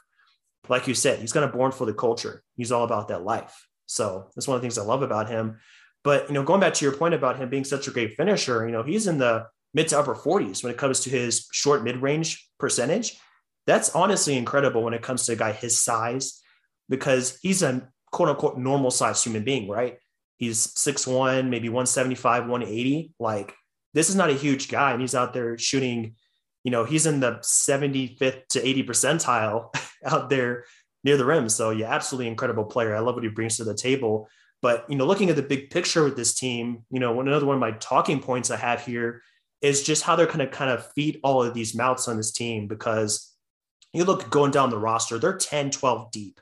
like 0.69 0.87
you 0.87 0.93
said, 0.93 1.19
he's 1.19 1.33
kind 1.33 1.45
of 1.45 1.51
born 1.51 1.71
for 1.71 1.85
the 1.85 1.93
culture. 1.93 2.43
He's 2.55 2.71
all 2.71 2.83
about 2.83 3.09
that 3.09 3.23
life. 3.23 3.67
So 3.85 4.29
that's 4.35 4.47
one 4.47 4.55
of 4.55 4.61
the 4.61 4.65
things 4.65 4.77
I 4.77 4.83
love 4.83 5.01
about 5.01 5.29
him. 5.29 5.59
But 6.03 6.27
you 6.27 6.33
know, 6.33 6.43
going 6.43 6.59
back 6.59 6.73
to 6.75 6.85
your 6.85 6.95
point 6.95 7.13
about 7.13 7.37
him 7.37 7.49
being 7.49 7.63
such 7.63 7.87
a 7.87 7.91
great 7.91 8.15
finisher, 8.15 8.65
you 8.65 8.71
know, 8.71 8.83
he's 8.83 9.07
in 9.07 9.17
the 9.17 9.47
mid 9.73 9.87
to 9.89 9.99
upper 9.99 10.15
40s 10.15 10.63
when 10.63 10.71
it 10.71 10.77
comes 10.77 11.01
to 11.01 11.09
his 11.09 11.47
short 11.51 11.83
mid 11.83 11.97
range 12.01 12.47
percentage. 12.59 13.17
That's 13.65 13.95
honestly 13.95 14.37
incredible 14.37 14.83
when 14.83 14.93
it 14.93 15.01
comes 15.01 15.25
to 15.25 15.33
a 15.33 15.37
guy 15.37 15.51
his 15.51 15.81
size, 15.81 16.41
because 16.89 17.37
he's 17.41 17.63
a 17.63 17.89
quote 18.11 18.29
unquote 18.29 18.57
normal 18.57 18.91
sized 18.91 19.23
human 19.23 19.43
being, 19.43 19.69
right? 19.69 19.97
He's 20.37 20.67
6'1, 20.67 21.49
maybe 21.49 21.69
175, 21.69 22.47
180. 22.47 23.13
Like, 23.19 23.53
this 23.93 24.09
is 24.09 24.15
not 24.15 24.29
a 24.29 24.33
huge 24.33 24.69
guy. 24.69 24.91
And 24.91 25.01
he's 25.01 25.15
out 25.15 25.33
there 25.33 25.57
shooting, 25.57 26.15
you 26.63 26.71
know, 26.71 26.83
he's 26.83 27.05
in 27.05 27.19
the 27.19 27.33
75th 27.43 28.47
to 28.49 28.67
80 28.67 28.83
percentile 28.83 29.73
out 30.05 30.29
there 30.29 30.65
near 31.03 31.17
the 31.17 31.25
rim. 31.25 31.49
So, 31.49 31.69
yeah, 31.69 31.93
absolutely 31.93 32.27
incredible 32.27 32.65
player. 32.65 32.95
I 32.95 32.99
love 32.99 33.15
what 33.15 33.23
he 33.23 33.29
brings 33.29 33.57
to 33.57 33.63
the 33.63 33.75
table. 33.75 34.27
But 34.63 34.85
you 34.89 34.95
know, 34.95 35.05
looking 35.05 35.29
at 35.29 35.35
the 35.35 35.43
big 35.43 35.69
picture 35.71 36.05
with 36.05 36.15
this 36.15 36.33
team, 36.33 36.85
you 36.89 37.01
know, 37.01 37.19
another 37.19 37.45
one 37.45 37.55
of 37.55 37.59
my 37.59 37.71
talking 37.71 38.21
points 38.21 38.49
I 38.49 38.55
have 38.55 38.83
here 38.83 39.21
is 39.61 39.83
just 39.83 40.03
how 40.03 40.15
they're 40.15 40.25
going 40.25 40.39
to 40.39 40.47
kind 40.47 40.71
of 40.71 40.89
feed 40.93 41.19
all 41.21 41.43
of 41.43 41.53
these 41.53 41.75
mouths 41.75 42.07
on 42.07 42.15
this 42.15 42.31
team 42.31 42.67
because 42.67 43.35
you 43.91 44.05
look 44.05 44.29
going 44.29 44.51
down 44.51 44.69
the 44.69 44.79
roster, 44.79 45.19
they're 45.19 45.37
10, 45.37 45.71
12 45.71 46.11
deep. 46.11 46.39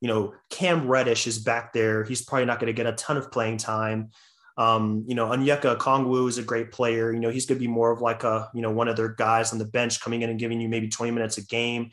You 0.00 0.08
know, 0.08 0.34
Cam 0.48 0.88
Reddish 0.88 1.26
is 1.26 1.38
back 1.38 1.72
there. 1.72 2.04
He's 2.04 2.22
probably 2.22 2.46
not 2.46 2.58
going 2.58 2.68
to 2.68 2.72
get 2.72 2.86
a 2.86 2.92
ton 2.92 3.16
of 3.16 3.30
playing 3.30 3.58
time. 3.58 4.10
Um, 4.56 5.04
you 5.06 5.14
know, 5.14 5.26
Onyeka 5.26 5.78
Okongwu 5.78 6.28
is 6.28 6.38
a 6.38 6.42
great 6.42 6.72
player. 6.72 7.12
You 7.12 7.20
know, 7.20 7.30
he's 7.30 7.46
going 7.46 7.58
to 7.58 7.64
be 7.64 7.70
more 7.70 7.90
of 7.90 8.00
like 8.00 8.24
a, 8.24 8.50
you 8.54 8.62
know, 8.62 8.70
one 8.70 8.88
of 8.88 8.96
their 8.96 9.08
guys 9.08 9.52
on 9.52 9.58
the 9.58 9.64
bench 9.64 10.00
coming 10.00 10.22
in 10.22 10.30
and 10.30 10.38
giving 10.38 10.60
you 10.60 10.68
maybe 10.68 10.88
20 10.88 11.12
minutes 11.12 11.38
a 11.38 11.46
game. 11.46 11.90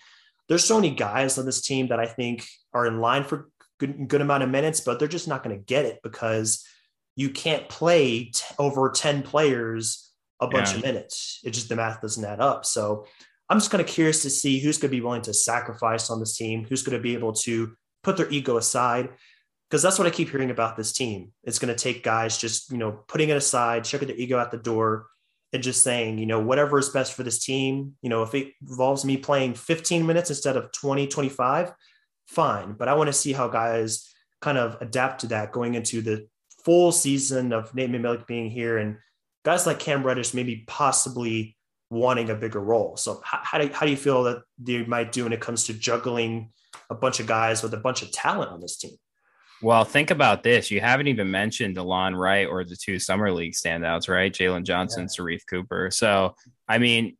There's 0.50 0.66
so 0.66 0.76
many 0.76 0.94
guys 0.94 1.38
on 1.38 1.46
this 1.46 1.62
team 1.62 1.88
that 1.88 2.00
I 2.00 2.06
think 2.06 2.46
are 2.74 2.86
in 2.86 3.00
line 3.00 3.24
for 3.24 3.50
good, 3.80 4.08
good 4.08 4.22
amount 4.22 4.44
of 4.44 4.50
minutes, 4.50 4.82
but 4.82 5.00
they're 5.00 5.08
just 5.08 5.28
not 5.28 5.44
going 5.44 5.58
to 5.58 5.64
get 5.64 5.86
it 5.86 6.00
because 6.04 6.66
you 7.16 7.30
can't 7.30 7.68
play 7.70 8.26
t- 8.26 8.56
over 8.60 8.90
10 8.90 9.24
players 9.24 10.12
a 10.40 10.48
bunch 10.48 10.72
yeah. 10.72 10.78
of 10.78 10.84
minutes. 10.84 11.40
It 11.44 11.52
just 11.52 11.70
the 11.70 11.76
math 11.76 12.02
doesn't 12.02 12.24
add 12.24 12.40
up. 12.40 12.66
So 12.66 13.06
I'm 13.50 13.60
just 13.60 13.72
kind 13.72 13.82
of 13.82 13.88
curious 13.88 14.22
to 14.24 14.30
see 14.30 14.60
who's 14.60 14.78
going 14.78 14.90
to 14.90 14.96
be 14.98 15.02
willing 15.02 15.22
to 15.24 15.34
sacrifice 15.34 16.10
on 16.10 16.20
this 16.20 16.38
team, 16.38 16.66
who's 16.66 16.84
going 16.84 16.98
to 16.98 17.02
be 17.02 17.14
able 17.14 17.34
to 17.34 17.76
put 18.08 18.16
their 18.16 18.30
ego 18.30 18.56
aside. 18.56 19.10
Because 19.70 19.82
that's 19.82 20.00
what 20.00 20.08
I 20.08 20.12
keep 20.12 20.30
hearing 20.30 20.50
about 20.50 20.78
this 20.78 20.94
team. 20.94 21.34
It's 21.44 21.60
going 21.60 21.76
to 21.76 21.84
take 21.84 22.02
guys 22.02 22.38
just, 22.38 22.72
you 22.72 22.78
know, 22.78 23.04
putting 23.10 23.28
it 23.28 23.36
aside, 23.36 23.84
checking 23.84 24.08
their 24.08 24.16
ego 24.16 24.40
at 24.40 24.50
the 24.50 24.58
door, 24.58 25.08
and 25.52 25.62
just 25.62 25.84
saying, 25.84 26.18
you 26.18 26.26
know, 26.26 26.40
whatever 26.40 26.80
is 26.80 26.88
best 26.88 27.14
for 27.14 27.24
this 27.24 27.44
team. 27.44 27.96
You 28.02 28.10
know, 28.10 28.24
if 28.24 28.34
it 28.34 28.54
involves 28.62 29.04
me 29.04 29.18
playing 29.18 29.56
15 29.56 30.06
minutes 30.06 30.30
instead 30.30 30.56
of 30.56 30.72
20, 30.72 31.08
25, 31.08 31.74
fine. 32.28 32.74
But 32.74 32.88
I 32.88 32.94
want 32.94 33.08
to 33.08 33.14
see 33.14 33.34
how 33.34 33.50
guys 33.50 34.10
kind 34.42 34.58
of 34.58 34.78
adapt 34.80 35.22
to 35.22 35.28
that 35.28 35.52
going 35.52 35.76
into 35.76 36.02
the 36.02 36.28
full 36.64 36.94
season 36.94 37.52
of 37.52 37.76
Nate 37.76 37.92
McMillan 37.92 38.26
being 38.26 38.50
here 38.50 38.78
and 38.78 38.98
guys 39.44 39.66
like 39.66 39.80
Cam 39.80 40.04
Reddish 40.04 40.34
maybe 40.34 40.64
possibly 40.66 41.58
wanting 41.90 42.30
a 42.30 42.36
bigger 42.36 42.62
role. 42.62 42.96
So 42.96 43.22
how, 43.24 43.58
do, 43.58 43.70
how 43.74 43.86
do 43.86 43.92
you 43.92 43.98
feel 43.98 44.24
that 44.24 44.44
they 44.58 44.86
might 44.86 45.12
do 45.12 45.24
when 45.24 45.34
it 45.34 45.42
comes 45.42 45.66
to 45.66 45.74
juggling 45.74 46.52
a 46.89 46.96
bunch 46.96 47.20
of 47.20 47.27
guys 47.27 47.63
with 47.63 47.74
a 47.74 47.77
bunch 47.77 48.01
of 48.01 48.12
talent 48.12 48.51
on 48.51 48.62
this 48.62 48.77
team? 48.77 48.98
Well, 49.62 49.84
think 49.84 50.12
about 50.12 50.44
this. 50.44 50.70
You 50.70 50.82
haven't 50.82 51.08
even 51.08 51.32
mentioned 51.32 51.77
Delon 51.77 52.17
Wright 52.17 52.48
or 52.48 52.63
the 52.63 52.75
two 52.75 53.00
summer 53.00 53.32
league 53.32 53.53
standouts, 53.53 54.08
right? 54.08 54.32
Jalen 54.32 54.63
Johnson, 54.63 55.03
yeah. 55.03 55.08
Sharife 55.08 55.41
Cooper. 55.50 55.89
So, 55.91 56.36
I 56.67 56.77
mean, 56.77 57.17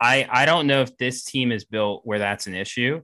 I 0.00 0.26
I 0.30 0.46
don't 0.46 0.66
know 0.66 0.82
if 0.82 0.96
this 0.98 1.24
team 1.24 1.50
is 1.52 1.64
built 1.64 2.02
where 2.04 2.18
that's 2.18 2.46
an 2.46 2.54
issue. 2.54 3.02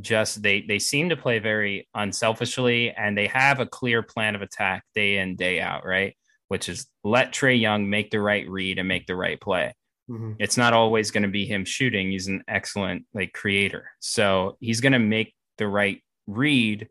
Just 0.00 0.42
they 0.42 0.62
they 0.62 0.78
seem 0.78 1.08
to 1.10 1.16
play 1.16 1.38
very 1.38 1.88
unselfishly 1.94 2.90
and 2.90 3.16
they 3.16 3.28
have 3.28 3.60
a 3.60 3.66
clear 3.66 4.02
plan 4.02 4.34
of 4.34 4.42
attack 4.42 4.84
day 4.94 5.18
in 5.18 5.36
day 5.36 5.60
out, 5.60 5.86
right? 5.86 6.16
Which 6.48 6.68
is 6.68 6.86
let 7.02 7.32
Trae 7.32 7.58
Young 7.58 7.88
make 7.88 8.10
the 8.10 8.20
right 8.20 8.48
read 8.48 8.78
and 8.78 8.88
make 8.88 9.06
the 9.06 9.16
right 9.16 9.40
play. 9.40 9.74
Mm-hmm. 10.10 10.32
It's 10.38 10.56
not 10.56 10.74
always 10.74 11.10
going 11.10 11.22
to 11.22 11.28
be 11.28 11.46
him 11.46 11.64
shooting. 11.64 12.10
He's 12.10 12.28
an 12.28 12.44
excellent 12.46 13.06
like 13.14 13.32
creator, 13.32 13.90
so 14.00 14.56
he's 14.60 14.80
going 14.80 14.92
to 14.92 14.98
make 14.98 15.34
the 15.58 15.66
right 15.66 16.02
read. 16.26 16.88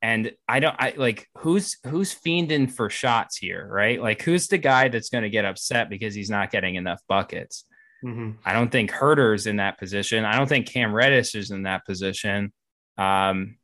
And 0.00 0.32
I 0.46 0.60
don't 0.60 0.76
I 0.78 0.94
like 0.96 1.26
who's 1.38 1.76
who's 1.84 2.14
fiending 2.14 2.70
for 2.70 2.88
shots 2.88 3.36
here, 3.36 3.66
right? 3.68 4.00
Like 4.00 4.22
who's 4.22 4.46
the 4.46 4.58
guy 4.58 4.88
that's 4.88 5.08
going 5.08 5.24
to 5.24 5.30
get 5.30 5.44
upset 5.44 5.90
because 5.90 6.14
he's 6.14 6.30
not 6.30 6.52
getting 6.52 6.76
enough 6.76 7.00
buckets? 7.08 7.64
Mm-hmm. 8.04 8.30
I 8.44 8.52
don't 8.52 8.70
think 8.70 8.92
Huerter's 8.92 9.46
in 9.46 9.56
that 9.56 9.78
position. 9.78 10.24
I 10.24 10.36
don't 10.36 10.48
think 10.48 10.68
Cam 10.68 10.94
Reddish 10.94 11.34
is 11.34 11.50
in 11.50 11.64
that 11.64 11.84
position 11.84 12.52
um, 12.96 13.56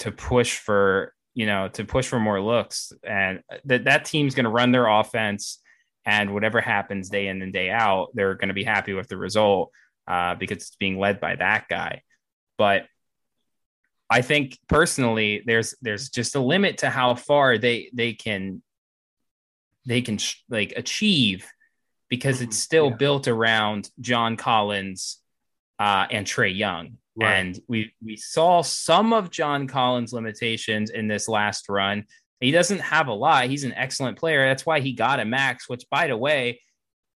to 0.00 0.12
push 0.12 0.58
for 0.58 1.14
you 1.34 1.46
know 1.46 1.68
to 1.68 1.84
push 1.84 2.06
for 2.06 2.20
more 2.20 2.40
looks, 2.40 2.92
and 3.02 3.40
that 3.64 3.84
that 3.84 4.04
team's 4.04 4.34
going 4.34 4.44
to 4.44 4.50
run 4.50 4.72
their 4.72 4.86
offense, 4.86 5.60
and 6.08 6.32
whatever 6.32 6.62
happens 6.62 7.10
day 7.10 7.28
in 7.28 7.42
and 7.42 7.52
day 7.52 7.68
out, 7.68 8.08
they're 8.14 8.34
going 8.34 8.48
to 8.48 8.54
be 8.54 8.64
happy 8.64 8.94
with 8.94 9.08
the 9.08 9.18
result 9.18 9.70
uh, 10.06 10.34
because 10.36 10.56
it's 10.56 10.76
being 10.76 10.98
led 10.98 11.20
by 11.20 11.36
that 11.36 11.68
guy. 11.68 12.00
But 12.56 12.86
I 14.08 14.22
think 14.22 14.58
personally, 14.70 15.42
there's 15.44 15.74
there's 15.82 16.08
just 16.08 16.34
a 16.34 16.40
limit 16.40 16.78
to 16.78 16.88
how 16.88 17.14
far 17.14 17.58
they 17.58 17.90
they 17.92 18.14
can 18.14 18.62
they 19.84 20.00
can 20.00 20.16
sh- 20.16 20.36
like 20.48 20.72
achieve 20.76 21.46
because 22.08 22.40
it's 22.40 22.56
mm-hmm. 22.56 22.68
still 22.68 22.88
yeah. 22.88 22.96
built 22.96 23.28
around 23.28 23.90
John 24.00 24.38
Collins 24.38 25.18
uh, 25.78 26.06
and 26.10 26.26
Trae 26.26 26.56
Young. 26.56 26.96
Right. 27.16 27.34
And 27.34 27.60
we 27.68 27.92
we 28.02 28.16
saw 28.16 28.62
some 28.62 29.12
of 29.12 29.30
John 29.30 29.66
Collins' 29.66 30.14
limitations 30.14 30.88
in 30.88 31.06
this 31.06 31.28
last 31.28 31.68
run. 31.68 32.06
He 32.40 32.50
doesn't 32.50 32.80
have 32.80 33.08
a 33.08 33.12
lot. 33.12 33.46
He's 33.46 33.64
an 33.64 33.74
excellent 33.74 34.18
player. 34.18 34.46
That's 34.46 34.64
why 34.66 34.80
he 34.80 34.92
got 34.92 35.20
a 35.20 35.24
max, 35.24 35.68
which, 35.68 35.84
by 35.90 36.06
the 36.06 36.16
way, 36.16 36.60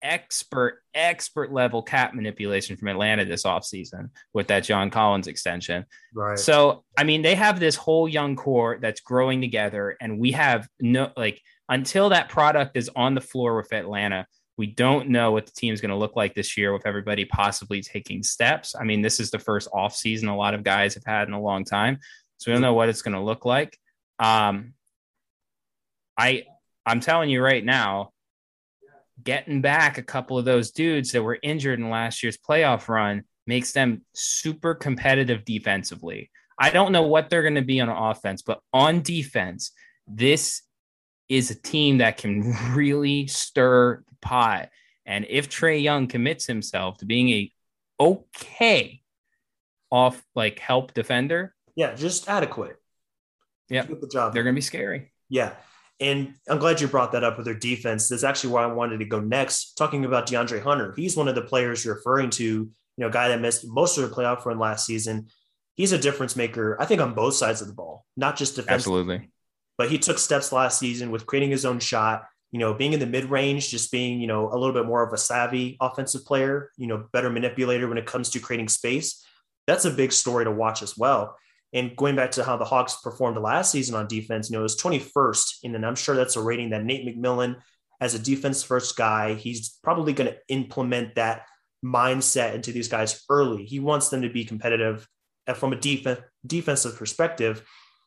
expert, 0.03 0.81
expert 0.95 1.53
level 1.53 1.83
cap 1.83 2.15
manipulation 2.15 2.77
from 2.77 2.89
Atlanta 2.89 3.25
this 3.25 3.45
offseason 3.45 4.11
with 4.33 4.49
that 4.49 4.65
John 4.65 4.91
Collins 4.91 5.27
extension. 5.27 5.85
Right. 6.15 6.39
So, 6.39 6.85
I 6.97 7.05
mean, 7.05 7.23
they 7.23 7.35
have 7.35 7.61
this 7.61 7.77
whole 7.77 8.09
young 8.09 8.37
core 8.37 8.79
that's 8.81 9.01
growing 9.01 9.41
together, 9.41 9.97
and 10.01 10.19
we 10.19 10.33
have 10.33 10.69
no 10.81 11.13
like 11.17 11.41
until 11.69 12.09
that 12.09 12.29
product 12.29 12.77
is 12.77 12.91
on 12.97 13.15
the 13.15 13.21
floor 13.21 13.57
with 13.57 13.73
Atlanta, 13.73 14.27
we 14.57 14.67
don't 14.67 15.09
know 15.09 15.33
what 15.33 15.47
the 15.47 15.53
team 15.53 15.73
is 15.73 15.81
going 15.81 15.91
to 15.91 15.97
look 15.97 16.17
like 16.17 16.35
this 16.35 16.57
year 16.57 16.73
with 16.73 16.87
everybody 16.87 17.25
possibly 17.25 17.81
taking 17.81 18.23
steps. 18.23 18.75
I 18.79 18.85
mean, 18.85 19.01
this 19.01 19.21
is 19.21 19.31
the 19.31 19.39
first 19.39 19.69
off 19.73 19.95
season 19.95 20.29
a 20.29 20.37
lot 20.37 20.55
of 20.55 20.65
guys 20.65 20.95
have 20.95 21.05
had 21.05 21.29
in 21.29 21.35
a 21.35 21.41
long 21.41 21.65
time, 21.65 21.99
so 22.39 22.51
we 22.51 22.55
don't 22.55 22.63
know 22.63 22.75
what 22.75 22.89
it's 22.89 23.03
going 23.03 23.15
to 23.15 23.23
look 23.23 23.45
like. 23.45 23.79
Um, 24.19 24.75
I 26.21 26.45
I'm 26.85 27.01
telling 27.01 27.31
you 27.31 27.43
right 27.43 27.65
now, 27.65 28.13
getting 29.23 29.63
back 29.63 29.97
a 29.97 30.03
couple 30.03 30.39
of 30.39 30.45
those 30.45 30.71
dudes 30.71 31.13
that 31.13 31.23
were 31.23 31.39
injured 31.43 31.79
in 31.79 31.89
last 31.89 32.23
year's 32.23 32.37
playoff 32.37 32.89
run 32.89 33.23
makes 33.47 33.73
them 33.73 34.03
super 34.15 34.75
competitive 34.75 35.45
defensively. 35.45 36.31
I 36.59 36.71
don't 36.71 36.93
know 36.93 37.03
what 37.03 37.31
they're 37.31 37.43
going 37.43 37.55
to 37.55 37.63
be 37.63 37.81
on 37.81 37.89
offense, 37.89 38.43
but 38.43 38.61
on 38.73 39.01
defense, 39.01 39.73
this 40.07 40.63
is 41.31 41.51
a 41.51 41.55
team 41.55 41.99
that 41.99 42.19
can 42.19 42.55
really 42.75 43.27
stir 43.27 44.03
the 44.07 44.17
pot. 44.21 44.69
And 45.07 45.27
if 45.29 45.49
Trae 45.49 45.83
Young 45.83 46.07
commits 46.07 46.47
himself 46.47 46.99
to 46.99 47.07
being 47.07 47.31
a 47.31 47.53
okay 47.99 49.01
off 49.91 50.23
like 50.35 50.59
help 50.59 50.93
defender, 50.93 51.55
yeah, 51.77 51.95
just 51.95 52.29
adequate. 52.29 52.77
Yeah, 53.71 53.85
the 53.85 54.07
job. 54.07 54.35
They're 54.35 54.43
gonna 54.43 54.55
be 54.55 54.61
scary. 54.61 55.13
Yeah. 55.31 55.55
And 56.01 56.35
I'm 56.49 56.59
glad 56.59 56.81
you 56.81 56.89
brought 56.89 57.13
that 57.13 57.25
up 57.25 57.37
with 57.37 57.45
their 57.45 57.55
defense. 57.55 58.09
That's 58.09 58.25
actually 58.25 58.55
where 58.55 58.63
I 58.63 58.73
wanted 58.73 58.99
to 58.99 59.05
go 59.05 59.21
next, 59.21 59.75
talking 59.75 60.05
about 60.05 60.27
DeAndre 60.27 60.63
Hunter. 60.63 60.95
He's 60.97 61.17
one 61.17 61.29
of 61.29 61.35
the 61.35 61.43
players 61.43 61.85
you're 61.85 61.97
referring 61.97 62.31
to, 62.31 62.45
you 62.45 62.73
know, 62.97 63.11
guy 63.11 63.29
that 63.29 63.41
missed 63.41 63.67
most 63.69 63.99
of 63.99 64.09
the 64.09 64.15
playoff 64.15 64.45
run 64.47 64.59
last 64.59 64.87
season. 64.87 65.29
He's 65.75 65.93
a 65.93 65.99
difference 65.99 66.37
maker, 66.37 66.77
I 66.81 66.87
think, 66.87 67.01
on 67.01 67.15
both 67.15 67.35
sides 67.35 67.61
of 67.61 67.69
the 67.69 67.75
ball, 67.75 68.07
not 68.17 68.37
just 68.37 68.57
defense. 68.57 68.83
Absolutely 68.83 69.31
but 69.81 69.91
he 69.91 69.97
took 69.97 70.19
steps 70.19 70.53
last 70.53 70.79
season 70.79 71.11
with 71.11 71.25
creating 71.25 71.49
his 71.49 71.65
own 71.65 71.81
shot, 71.81 72.27
you 72.53 72.59
know, 72.59 72.75
being 72.75 72.93
in 72.93 73.01
the 73.01 73.07
mid 73.07 73.25
range, 73.31 73.71
just 73.71 73.91
being, 73.91 74.21
you 74.21 74.27
know, 74.27 74.53
a 74.53 74.59
little 74.59 74.75
bit 74.75 74.85
more 74.85 75.03
of 75.03 75.15
a 75.15 75.17
savvy 75.17 75.79
offensive 75.81 76.23
player, 76.27 76.71
you 76.77 76.87
know, 76.87 77.07
better 77.15 77.31
manipulator 77.31 77.89
when 77.89 77.97
it 77.97 78.05
comes 78.05 78.29
to 78.29 78.41
creating 78.41 78.69
space. 78.69 79.25
That's 79.67 79.87
a 79.87 79.91
big 79.91 80.13
story 80.13 80.45
to 80.45 80.51
watch 80.51 80.83
as 80.83 80.99
well. 80.99 81.35
And 81.73 81.97
going 81.97 82.17
back 82.17 82.33
to 82.33 82.45
how 82.45 82.57
the 82.57 82.65
Hawks 82.65 82.97
performed 82.97 83.39
last 83.39 83.71
season 83.71 83.95
on 83.95 84.09
defense, 84.09 84.51
you 84.51 84.55
know, 84.55 84.61
it 84.61 84.65
was 84.65 84.81
21st. 84.81 85.59
And 85.65 85.75
then 85.75 85.85
I'm 85.85 85.95
sure 85.95 86.17
that's 86.17 86.37
a 86.37 86.43
rating 86.43 86.71
that 86.71 86.85
Nate 86.85 87.07
McMillan, 87.07 87.57
as 88.01 88.15
a 88.15 88.19
defense 88.19 88.63
first 88.63 88.97
guy, 88.97 89.35
he's 89.35 89.79
probably 89.83 90.13
going 90.13 90.31
to 90.31 90.39
implement 90.49 91.15
that 91.15 91.47
mindset 91.85 92.55
into 92.55 92.73
these 92.73 92.89
guys 92.89 93.25
early. 93.31 93.65
He 93.65 93.79
wants 93.79 94.09
them 94.09 94.23
to 94.23 94.29
be 94.29 94.45
competitive 94.45 95.07
uh, 95.47 95.55
from 95.55 95.73
a 95.73 95.77
def- 95.77 96.23
defensive 96.47 96.97
perspective 96.97 97.63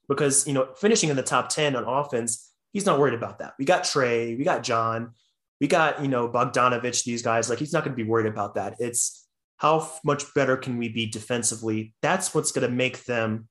because 0.07 0.47
you 0.47 0.53
know 0.53 0.69
finishing 0.75 1.09
in 1.09 1.15
the 1.15 1.23
top 1.23 1.49
10 1.49 1.75
on 1.75 1.83
offense 1.85 2.51
he's 2.71 2.85
not 2.85 2.99
worried 2.99 3.13
about 3.13 3.39
that 3.39 3.53
we 3.57 3.65
got 3.65 3.83
Trae, 3.83 4.37
we 4.37 4.43
got 4.43 4.63
john 4.63 5.11
we 5.59 5.67
got 5.67 6.01
you 6.01 6.07
know 6.07 6.27
Bogdanovic 6.27 7.03
these 7.03 7.21
guys 7.21 7.49
like 7.49 7.59
he's 7.59 7.73
not 7.73 7.83
going 7.83 7.95
to 7.95 8.03
be 8.03 8.09
worried 8.09 8.27
about 8.27 8.55
that 8.55 8.75
it's 8.79 9.27
how 9.57 9.89
much 10.03 10.33
better 10.33 10.57
can 10.57 10.77
we 10.77 10.89
be 10.89 11.05
defensively 11.05 11.93
that's 12.01 12.33
what's 12.33 12.51
going 12.51 12.69
to 12.69 12.73
make 12.73 13.03
them 13.05 13.47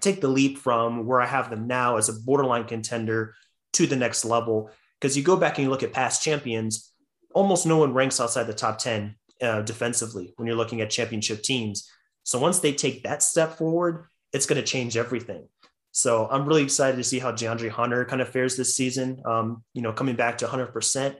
take 0.00 0.20
the 0.20 0.28
leap 0.28 0.58
from 0.58 1.06
where 1.06 1.20
i 1.20 1.26
have 1.26 1.50
them 1.50 1.66
now 1.66 1.96
as 1.96 2.08
a 2.08 2.20
borderline 2.20 2.64
contender 2.64 3.34
to 3.72 3.86
the 3.86 3.96
next 3.96 4.24
level 4.24 4.70
because 5.00 5.16
you 5.16 5.22
go 5.22 5.36
back 5.36 5.58
and 5.58 5.64
you 5.64 5.70
look 5.70 5.82
at 5.82 5.92
past 5.92 6.22
champions 6.22 6.92
almost 7.34 7.66
no 7.66 7.78
one 7.78 7.94
ranks 7.94 8.20
outside 8.20 8.44
the 8.44 8.54
top 8.54 8.78
10 8.78 9.14
uh, 9.42 9.62
defensively 9.62 10.32
when 10.36 10.46
you're 10.46 10.56
looking 10.56 10.80
at 10.80 10.90
championship 10.90 11.42
teams 11.42 11.90
so 12.22 12.38
once 12.38 12.60
they 12.60 12.72
take 12.72 13.02
that 13.02 13.22
step 13.22 13.56
forward 13.56 14.06
it's 14.32 14.46
going 14.46 14.60
to 14.60 14.66
change 14.66 14.96
everything 14.96 15.46
so 15.92 16.28
I'm 16.30 16.46
really 16.46 16.62
excited 16.62 16.96
to 16.96 17.04
see 17.04 17.18
how 17.18 17.32
DeAndre 17.32 17.68
Hunter 17.68 18.04
kind 18.04 18.22
of 18.22 18.28
fares 18.28 18.56
this 18.56 18.76
season. 18.76 19.20
Um, 19.24 19.64
you 19.74 19.82
know, 19.82 19.92
coming 19.92 20.14
back 20.14 20.38
to 20.38 20.46
100%, 20.46 21.16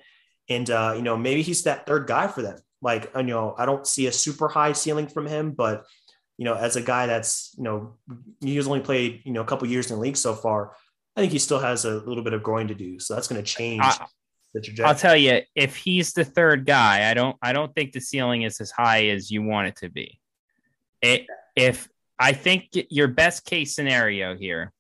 and 0.49 0.71
uh, 0.71 0.95
you 0.97 1.03
know 1.03 1.17
maybe 1.17 1.43
he's 1.43 1.65
that 1.65 1.87
third 1.87 2.07
guy 2.07 2.29
for 2.29 2.43
them. 2.43 2.59
Like 2.81 3.11
you 3.17 3.23
know, 3.25 3.55
I 3.59 3.67
don't 3.67 3.87
see 3.87 4.07
a 4.07 4.12
super 4.12 4.49
high 4.49 4.73
ceiling 4.73 5.09
from 5.09 5.27
him, 5.27 5.53
but 5.53 5.85
you 6.40 6.47
know, 6.47 6.54
as 6.54 6.76
a 6.76 6.80
guy 6.80 7.06
that's 7.06 7.54
you 7.59 7.64
know 7.64 7.97
he's 8.40 8.66
only 8.66 8.80
played 8.80 9.20
you 9.25 9.32
know 9.32 9.42
a 9.42 9.44
couple 9.44 9.68
years 9.68 9.90
in 9.90 9.97
the 9.97 10.02
league 10.02 10.16
so 10.16 10.35
far, 10.35 10.75
I 11.14 11.20
think 11.20 11.32
he 11.32 11.38
still 11.38 11.59
has 11.59 11.85
a 11.85 11.99
little 11.99 12.25
bit 12.25 12.32
of 12.32 12.42
growing 12.42 12.68
to 12.68 12.75
do. 12.75 12.99
So 12.99 13.14
that's 13.14 13.28
going 13.28 13.44
to 13.44 13.47
change. 13.47 13.82
I, 13.85 14.06
the 14.54 14.62
trajectory. 14.62 14.87
I'll 14.87 14.94
tell 14.94 15.16
you, 15.16 15.42
if 15.54 15.76
he's 15.76 16.14
the 16.14 16.25
third 16.25 16.64
guy, 16.64 17.11
I 17.11 17.14
don't, 17.14 17.37
I 17.42 17.52
don't 17.52 17.75
think 17.75 17.92
the 17.92 18.00
ceiling 18.00 18.42
is 18.42 18.59
as 18.59 18.70
high 18.70 19.09
as 19.09 19.30
you 19.30 19.42
want 19.42 19.68
it 19.68 19.76
to 19.76 19.90
be. 19.90 20.18
It, 21.02 21.26
if 21.54 21.88
I 22.18 22.32
think 22.32 22.70
your 22.88 23.09
best 23.09 23.44
case 23.44 23.75
scenario 23.75 24.35
here 24.35 24.73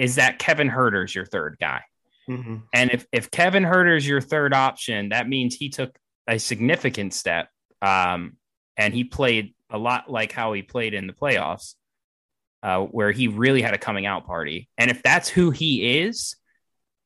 is 0.00 0.16
that 0.16 0.40
Kevin 0.40 0.68
Huerter's 0.68 1.14
your 1.14 1.24
third 1.24 1.56
guy. 1.60 1.82
Mm-hmm. 2.28 2.56
And 2.74 2.90
if, 2.90 3.06
if 3.12 3.30
Kevin 3.30 3.62
Huerter's 3.62 4.06
your 4.06 4.20
third 4.20 4.52
option, 4.52 5.10
that 5.10 5.28
means 5.28 5.54
he 5.54 5.68
took 5.68 5.96
a 6.26 6.38
significant 6.38 7.14
step. 7.14 7.48
Um, 7.80 8.38
and 8.76 8.92
he 8.92 9.04
played 9.04 9.54
a 9.70 9.78
lot 9.78 10.10
like 10.10 10.32
how 10.32 10.52
he 10.52 10.62
played 10.62 10.94
in 10.94 11.06
the 11.06 11.12
playoffs, 11.12 11.74
uh, 12.62 12.80
where 12.80 13.12
he 13.12 13.28
really 13.28 13.62
had 13.62 13.74
a 13.74 13.78
coming 13.78 14.06
out 14.06 14.26
party. 14.26 14.68
And 14.76 14.90
if 14.90 15.02
that's 15.02 15.28
who 15.28 15.50
he 15.50 16.00
is, 16.00 16.36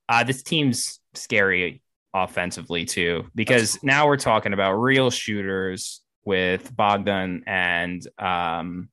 uh, 0.08 0.24
this 0.24 0.42
team's 0.42 1.00
scary 1.14 1.82
offensively 2.12 2.84
too, 2.84 3.26
because 3.34 3.82
now 3.82 4.06
we're 4.06 4.16
talking 4.16 4.52
about 4.52 4.74
real 4.74 5.10
shooters 5.10 6.02
with 6.24 6.74
Bogdan 6.74 7.44
and 7.46 8.06
um, 8.18 8.88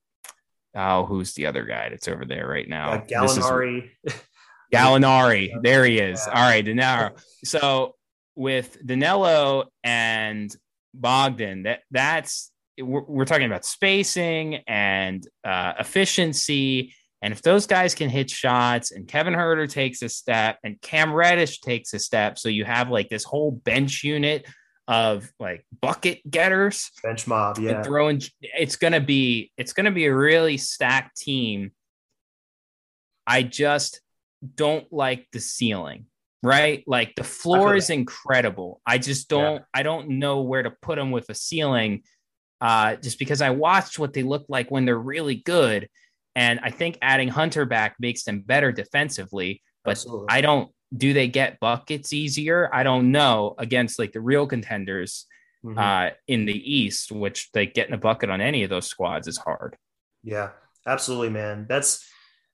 oh, 0.75 1.05
who's 1.05 1.33
the 1.33 1.47
other 1.47 1.65
guy 1.65 1.89
that's 1.89 2.07
over 2.07 2.25
there 2.25 2.47
right 2.47 2.67
now? 2.67 2.91
Uh, 2.91 3.05
Gallinari. 3.05 3.89
Gallinari. 4.73 5.51
There 5.61 5.85
he 5.85 5.99
is. 5.99 6.23
Yeah. 6.25 6.33
All 6.33 6.49
right, 6.49 6.63
Danilo. 6.63 7.11
So 7.43 7.95
with 8.35 8.77
Danilo 8.85 9.63
and 9.83 10.55
Bogdan, 10.93 11.63
that 11.63 11.81
that's 11.89 12.51
we're, 12.79 13.03
we're 13.03 13.25
talking 13.25 13.45
about 13.45 13.65
spacing 13.65 14.55
and 14.67 15.25
uh, 15.43 15.73
efficiency. 15.79 16.93
And 17.21 17.33
if 17.33 17.41
those 17.41 17.67
guys 17.67 17.93
can 17.93 18.09
hit 18.09 18.29
shots 18.29 18.91
and 18.91 19.07
Kevin 19.07 19.33
Huerter 19.33 19.69
takes 19.69 20.01
a 20.01 20.09
step 20.09 20.57
and 20.63 20.81
Cam 20.81 21.13
Reddish 21.13 21.61
takes 21.61 21.93
a 21.93 21.99
step, 21.99 22.39
so 22.39 22.49
you 22.49 22.65
have 22.65 22.89
like 22.89 23.09
this 23.09 23.23
whole 23.23 23.51
bench 23.51 24.03
unit 24.03 24.45
of 24.87 25.31
like 25.39 25.65
bucket 25.81 26.19
getters, 26.29 26.89
bench 27.03 27.27
mob, 27.27 27.59
yeah, 27.59 27.83
throwing. 27.83 28.21
It's 28.41 28.75
gonna 28.75 28.99
be 28.99 29.51
it's 29.55 29.73
gonna 29.73 29.91
be 29.91 30.07
a 30.07 30.15
really 30.15 30.57
stacked 30.57 31.15
team 31.15 31.71
I 33.25 33.43
just 33.43 34.01
don't 34.55 34.91
like 34.91 35.27
the 35.31 35.39
ceiling. 35.39 36.05
Right, 36.43 36.83
like 36.87 37.13
the 37.15 37.23
floor 37.23 37.75
is 37.75 37.91
incredible. 37.91 38.81
I 38.83 38.97
just 38.97 39.29
don't. 39.29 39.57
Yeah. 39.57 39.65
I 39.75 39.83
don't 39.83 40.17
know 40.17 40.41
where 40.41 40.63
to 40.63 40.71
put 40.81 40.95
them 40.95 41.11
with 41.11 41.29
a 41.29 41.35
ceiling, 41.35 42.01
uh, 42.61 42.95
just 42.95 43.19
because 43.19 43.41
I 43.41 43.49
watched 43.49 43.99
what 43.99 44.13
they 44.13 44.23
look 44.23 44.45
like 44.47 44.69
when 44.69 44.85
they're 44.85 44.97
really 44.97 45.35
good, 45.35 45.89
and 46.35 46.59
I 46.61 46.69
think 46.69 46.97
adding 47.01 47.27
Hunter 47.27 47.65
back 47.65 47.95
makes 47.99 48.23
them 48.23 48.41
better 48.41 48.71
defensively. 48.71 49.61
But 49.83 49.91
Absolutely. 49.91 50.27
I 50.29 50.41
don't. 50.41 50.71
Do 50.95 51.13
they 51.13 51.27
get 51.27 51.59
buckets 51.59 52.13
easier? 52.13 52.69
I 52.73 52.83
don't 52.83 53.11
know 53.11 53.55
against 53.57 53.97
like 53.97 54.11
the 54.11 54.21
real 54.21 54.45
contenders 54.45 55.25
mm-hmm. 55.65 55.77
uh, 55.77 56.09
in 56.27 56.45
the 56.45 56.73
East, 56.73 57.11
which 57.11 57.49
like 57.55 57.73
getting 57.73 57.93
a 57.93 57.97
bucket 57.97 58.29
on 58.29 58.41
any 58.41 58.63
of 58.63 58.69
those 58.69 58.87
squads 58.87 59.27
is 59.27 59.37
hard. 59.37 59.77
Yeah, 60.23 60.49
absolutely, 60.85 61.29
man. 61.29 61.65
That's 61.67 62.07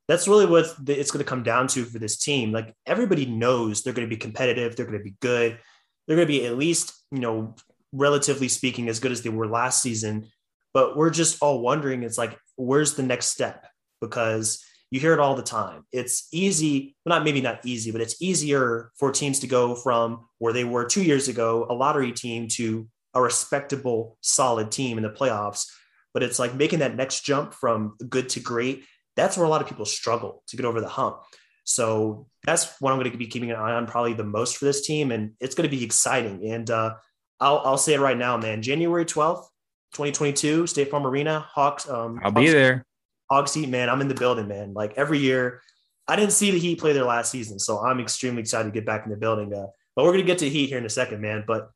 that's 0.08 0.28
really 0.28 0.46
what 0.46 0.74
it's 0.88 1.12
going 1.12 1.24
to 1.24 1.30
come 1.30 1.44
down 1.44 1.68
to 1.68 1.84
for 1.84 2.00
this 2.00 2.18
team. 2.18 2.52
Like 2.52 2.74
everybody 2.86 3.26
knows 3.26 3.84
they're 3.84 3.94
going 3.94 4.08
to 4.08 4.16
be 4.16 4.20
competitive, 4.20 4.76
they're 4.76 4.86
going 4.86 4.98
to 4.98 5.04
be 5.04 5.16
good, 5.20 5.60
they're 6.08 6.16
going 6.16 6.28
to 6.28 6.32
be 6.32 6.46
at 6.46 6.58
least 6.58 6.94
you 7.12 7.20
know 7.20 7.56
relatively 7.92 8.48
speaking 8.48 8.90
as 8.90 9.00
good 9.00 9.12
as 9.12 9.22
they 9.22 9.30
were 9.30 9.48
last 9.48 9.82
season. 9.82 10.28
But 10.74 10.96
we're 10.96 11.10
just 11.10 11.42
all 11.42 11.62
wondering, 11.62 12.04
it's 12.04 12.18
like, 12.18 12.38
where's 12.56 12.96
the 12.96 13.04
next 13.04 13.28
step? 13.28 13.66
Because 14.02 14.64
you 14.92 15.00
hear 15.00 15.14
it 15.14 15.20
all 15.20 15.36
the 15.36 15.44
time. 15.44 15.84
It's 15.92 16.28
easy, 16.32 16.96
not 17.06 17.24
maybe 17.24 17.42
not 17.42 17.66
easy, 17.66 17.92
but 17.92 18.02
it's 18.02 18.22
easier 18.22 18.92
for 18.98 19.12
teams 19.12 19.40
to 19.40 19.48
go 19.48 19.76
from 19.76 20.28
where 20.38 20.54
they 20.54 20.64
were 20.64 20.86
two 20.86 21.04
years 21.04 21.28
ago, 21.28 21.66
a 21.70 21.74
lottery 21.74 22.12
team, 22.12 22.48
to 22.50 22.88
a 23.14 23.22
respectable, 23.22 24.18
solid 24.22 24.72
team 24.72 24.98
in 24.98 25.04
the 25.04 25.10
playoffs. 25.10 25.66
But 26.14 26.24
it's 26.24 26.40
like 26.40 26.54
making 26.54 26.80
that 26.80 26.96
next 26.96 27.26
jump 27.26 27.54
from 27.54 27.96
good 28.08 28.30
to 28.30 28.40
great. 28.40 28.86
That's 29.16 29.36
where 29.36 29.46
a 29.46 29.50
lot 29.50 29.62
of 29.62 29.68
people 29.68 29.86
struggle 29.86 30.44
to 30.48 30.58
get 30.58 30.66
over 30.66 30.80
the 30.80 30.88
hump. 30.88 31.22
So 31.64 32.28
that's 32.46 32.80
what 32.80 32.92
I'm 32.92 33.00
going 33.00 33.12
to 33.12 33.18
be 33.18 33.28
keeping 33.28 33.52
an 33.52 33.58
eye 33.58 33.74
on 33.74 33.88
probably 33.88 34.14
the 34.14 34.24
most 34.24 34.58
for 34.58 34.66
this 34.66 34.86
team. 34.86 35.12
And 35.12 35.34
it's 35.42 35.54
going 35.54 35.70
to 35.70 35.76
be 35.76 35.84
exciting. 35.84 36.50
And 36.50 36.70
uh, 36.70 36.96
I'll, 37.40 37.62
I'll 37.64 37.78
say 37.78 37.94
it 37.94 38.00
right 38.00 38.18
now, 38.18 38.38
man. 38.38 38.62
January 38.62 39.06
12th, 39.06 39.46
2022, 39.94 40.68
State 40.68 40.90
Farm 40.90 41.06
Arena, 41.06 41.40
Hawks. 41.40 41.90
Um, 41.90 42.20
I'll 42.24 42.32
Hawks, 42.32 42.42
be 42.42 42.50
there. 42.50 42.86
Hawks 43.30 43.54
Heat, 43.54 43.70
man. 43.70 43.90
I'm 43.90 44.02
in 44.02 44.08
the 44.08 44.16
building, 44.16 44.48
man. 44.48 44.74
Like 44.74 44.94
every 44.98 45.20
year, 45.20 45.62
I 46.08 46.16
didn't 46.16 46.32
see 46.32 46.52
the 46.52 46.60
Heat 46.60 46.80
play 46.80 46.94
their 46.94 47.04
last 47.04 47.32
season. 47.32 47.60
So 47.60 47.80
I'm 47.80 48.00
extremely 48.00 48.42
excited 48.42 48.66
to 48.66 48.72
get 48.72 48.86
back 48.86 49.06
in 49.06 49.12
the 49.12 49.18
building. 49.18 49.54
Uh, 49.54 49.68
but 49.96 50.06
we're 50.06 50.14
going 50.14 50.26
to 50.26 50.28
get 50.28 50.40
to 50.40 50.50
Heat 50.50 50.68
here 50.68 50.78
in 50.78 50.86
a 50.86 50.90
second, 50.90 51.22
man. 51.22 51.44
But 51.46 51.70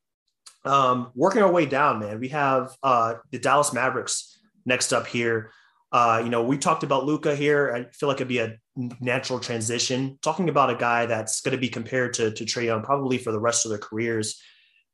um, 0.63 1.11
working 1.15 1.41
our 1.41 1.51
way 1.51 1.65
down, 1.65 1.99
man, 1.99 2.19
we 2.19 2.29
have 2.29 2.75
uh, 2.83 3.15
the 3.31 3.39
Dallas 3.39 3.73
Mavericks 3.73 4.39
next 4.65 4.93
up 4.93 5.07
here. 5.07 5.51
Uh, 5.91 6.21
you 6.23 6.29
know, 6.29 6.43
we 6.43 6.57
talked 6.57 6.83
about 6.83 7.05
Luka 7.05 7.35
here. 7.35 7.73
I 7.75 7.91
feel 7.91 8.07
like 8.07 8.17
it'd 8.17 8.29
be 8.29 8.39
a 8.39 8.55
natural 9.01 9.39
transition. 9.39 10.17
Talking 10.21 10.47
about 10.47 10.69
a 10.69 10.75
guy 10.75 11.05
that's 11.05 11.41
going 11.41 11.51
to 11.51 11.59
be 11.59 11.67
compared 11.67 12.13
to, 12.13 12.31
to 12.31 12.45
Trae 12.45 12.65
Young 12.65 12.81
probably 12.81 13.17
for 13.17 13.33
the 13.33 13.39
rest 13.39 13.65
of 13.65 13.69
their 13.69 13.79
careers. 13.79 14.41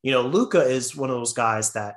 You 0.02 0.12
know, 0.12 0.22
Luka 0.22 0.62
is 0.62 0.96
one 0.96 1.10
of 1.10 1.16
those 1.16 1.32
guys 1.32 1.72
that 1.72 1.96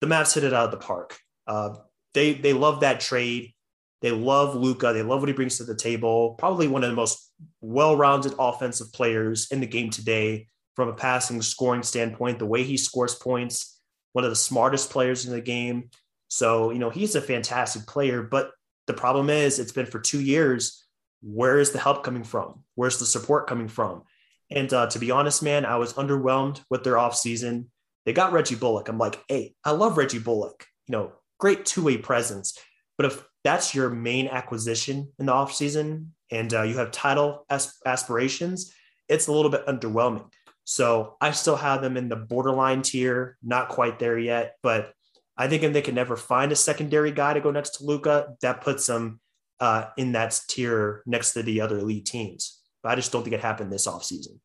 the 0.00 0.06
Mavs 0.06 0.34
hit 0.34 0.44
it 0.44 0.54
out 0.54 0.66
of 0.66 0.70
the 0.70 0.76
park. 0.76 1.18
Uh, 1.46 1.76
they 2.14 2.34
they 2.34 2.52
love 2.52 2.80
that 2.80 3.00
trade. 3.00 3.54
They 4.00 4.12
love 4.12 4.54
Luka. 4.54 4.92
They 4.92 5.02
love 5.02 5.20
what 5.20 5.28
he 5.28 5.34
brings 5.34 5.58
to 5.58 5.64
the 5.64 5.74
table. 5.74 6.34
Probably 6.38 6.68
one 6.68 6.84
of 6.84 6.90
the 6.90 6.96
most 6.96 7.32
well-rounded 7.60 8.34
offensive 8.38 8.92
players 8.92 9.48
in 9.50 9.60
the 9.60 9.66
game 9.66 9.90
today 9.90 10.46
from 10.76 10.88
a 10.88 10.94
passing 10.94 11.42
scoring 11.42 11.82
standpoint, 11.82 12.38
the 12.38 12.46
way 12.46 12.62
he 12.62 12.76
scores 12.76 13.16
points, 13.16 13.80
one 14.12 14.24
of 14.24 14.30
the 14.30 14.36
smartest 14.36 14.90
players 14.90 15.26
in 15.26 15.32
the 15.32 15.40
game. 15.40 15.90
So, 16.28 16.70
you 16.70 16.78
know, 16.78 16.90
he's 16.90 17.16
a 17.16 17.20
fantastic 17.20 17.86
player, 17.88 18.22
but 18.22 18.52
the 18.86 18.94
problem 18.94 19.28
is 19.28 19.58
it's 19.58 19.72
been 19.72 19.86
for 19.86 19.98
two 19.98 20.20
years. 20.20 20.84
Where 21.20 21.58
is 21.58 21.72
the 21.72 21.80
help 21.80 22.04
coming 22.04 22.22
from? 22.22 22.62
Where's 22.76 23.00
the 23.00 23.06
support 23.06 23.48
coming 23.48 23.66
from? 23.66 24.04
And 24.50 24.72
uh, 24.72 24.86
to 24.88 24.98
be 24.98 25.10
honest, 25.10 25.42
man, 25.42 25.66
I 25.66 25.76
was 25.76 25.94
underwhelmed 25.94 26.62
with 26.70 26.84
their 26.84 26.94
offseason. 26.94 27.66
They 28.04 28.12
got 28.12 28.32
Reggie 28.32 28.54
Bullock. 28.54 28.88
I'm 28.88 28.98
like, 28.98 29.22
hey, 29.28 29.54
I 29.64 29.72
love 29.72 29.98
Reggie 29.98 30.18
Bullock. 30.18 30.66
You 30.86 30.92
know, 30.92 31.12
great 31.38 31.66
two-way 31.66 31.98
presence. 31.98 32.58
But 32.96 33.06
if 33.06 33.24
that's 33.44 33.74
your 33.74 33.90
main 33.90 34.28
acquisition 34.28 35.12
in 35.18 35.26
the 35.26 35.32
offseason 35.32 36.06
and 36.30 36.52
uh, 36.52 36.62
you 36.62 36.76
have 36.78 36.90
title 36.90 37.46
aspirations, 37.86 38.72
it's 39.08 39.26
a 39.26 39.32
little 39.32 39.50
bit 39.50 39.66
underwhelming. 39.66 40.30
So 40.64 41.16
I 41.20 41.30
still 41.30 41.56
have 41.56 41.80
them 41.80 41.96
in 41.96 42.08
the 42.08 42.16
borderline 42.16 42.82
tier, 42.82 43.38
not 43.42 43.68
quite 43.68 43.98
there 43.98 44.18
yet. 44.18 44.56
But 44.62 44.92
I 45.36 45.48
think 45.48 45.62
if 45.62 45.72
they 45.72 45.82
can 45.82 45.94
never 45.94 46.16
find 46.16 46.52
a 46.52 46.56
secondary 46.56 47.12
guy 47.12 47.32
to 47.34 47.40
go 47.40 47.50
next 47.50 47.78
to 47.78 47.84
Luka, 47.84 48.34
that 48.42 48.60
puts 48.60 48.86
them 48.86 49.20
uh, 49.60 49.86
in 49.96 50.12
that 50.12 50.38
tier 50.48 51.02
next 51.06 51.32
to 51.34 51.42
the 51.42 51.60
other 51.60 51.78
elite 51.78 52.06
teams. 52.06 52.57
But 52.82 52.92
I 52.92 52.94
just 52.94 53.12
don't 53.12 53.22
think 53.22 53.34
it 53.34 53.40
happened 53.40 53.72
this 53.72 53.86
offseason. 53.86 54.38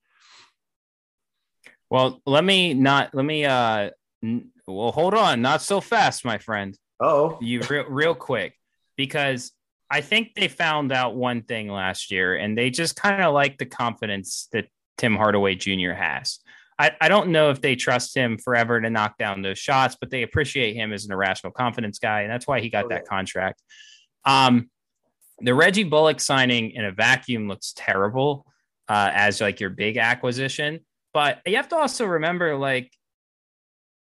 Well, 1.89 2.21
let 2.25 2.43
me 2.43 2.73
not 2.73 3.13
let 3.13 3.25
me 3.25 3.45
uh 3.45 3.91
n- 4.23 4.51
well 4.67 4.91
hold 4.91 5.13
on, 5.13 5.41
not 5.41 5.61
so 5.61 5.81
fast, 5.81 6.25
my 6.25 6.37
friend. 6.39 6.77
Oh, 6.99 7.37
you 7.41 7.61
real 7.69 7.85
real 7.85 8.15
quick 8.15 8.57
because 8.95 9.51
I 9.89 10.01
think 10.01 10.33
they 10.33 10.47
found 10.47 10.91
out 10.91 11.15
one 11.15 11.43
thing 11.43 11.67
last 11.69 12.11
year, 12.11 12.35
and 12.35 12.57
they 12.57 12.71
just 12.71 12.95
kind 12.95 13.21
of 13.21 13.33
like 13.33 13.59
the 13.59 13.67
confidence 13.67 14.47
that 14.51 14.67
Tim 14.97 15.15
Hardaway 15.15 15.53
Jr. 15.55 15.91
has. 15.91 16.39
I, 16.79 16.91
I 16.99 17.09
don't 17.09 17.29
know 17.29 17.51
if 17.51 17.61
they 17.61 17.75
trust 17.75 18.17
him 18.17 18.39
forever 18.39 18.81
to 18.81 18.89
knock 18.89 19.19
down 19.19 19.43
those 19.43 19.59
shots, 19.59 19.95
but 19.99 20.09
they 20.09 20.23
appreciate 20.23 20.75
him 20.75 20.91
as 20.91 21.05
an 21.05 21.11
irrational 21.11 21.53
confidence 21.53 21.99
guy, 21.99 22.21
and 22.21 22.31
that's 22.31 22.47
why 22.47 22.59
he 22.59 22.69
got 22.69 22.85
okay. 22.85 22.95
that 22.95 23.07
contract. 23.07 23.61
Um, 24.25 24.71
the 25.43 25.53
Reggie 25.53 25.83
Bullock 25.83 26.19
signing 26.19 26.71
in 26.71 26.85
a 26.85 26.91
vacuum 26.91 27.47
looks 27.47 27.73
terrible 27.75 28.45
uh, 28.87 29.11
as 29.13 29.41
like 29.41 29.59
your 29.59 29.69
big 29.69 29.97
acquisition, 29.97 30.79
but 31.13 31.39
you 31.45 31.55
have 31.57 31.69
to 31.69 31.75
also 31.75 32.05
remember 32.05 32.55
like 32.55 32.91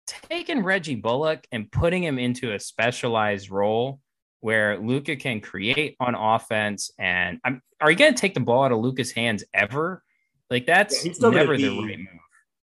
taking 0.06 0.62
Reggie 0.62 0.94
Bullock 0.94 1.46
and 1.52 1.70
putting 1.70 2.02
him 2.02 2.18
into 2.18 2.52
a 2.52 2.58
specialized 2.58 3.50
role 3.50 4.00
where 4.40 4.78
Luka 4.78 5.16
can 5.16 5.40
create 5.40 5.96
on 6.00 6.14
offense. 6.14 6.90
And 6.98 7.38
I'm, 7.44 7.62
are 7.80 7.90
you 7.90 7.96
going 7.96 8.14
to 8.14 8.20
take 8.20 8.34
the 8.34 8.40
ball 8.40 8.64
out 8.64 8.72
of 8.72 8.78
Luka's 8.78 9.12
hands 9.12 9.44
ever? 9.54 10.02
Like 10.52 10.66
that's 10.66 11.04
yeah, 11.04 11.12
never 11.30 11.56
be, 11.56 11.62
the 11.62 11.70
right 11.70 11.98
move. 11.98 12.08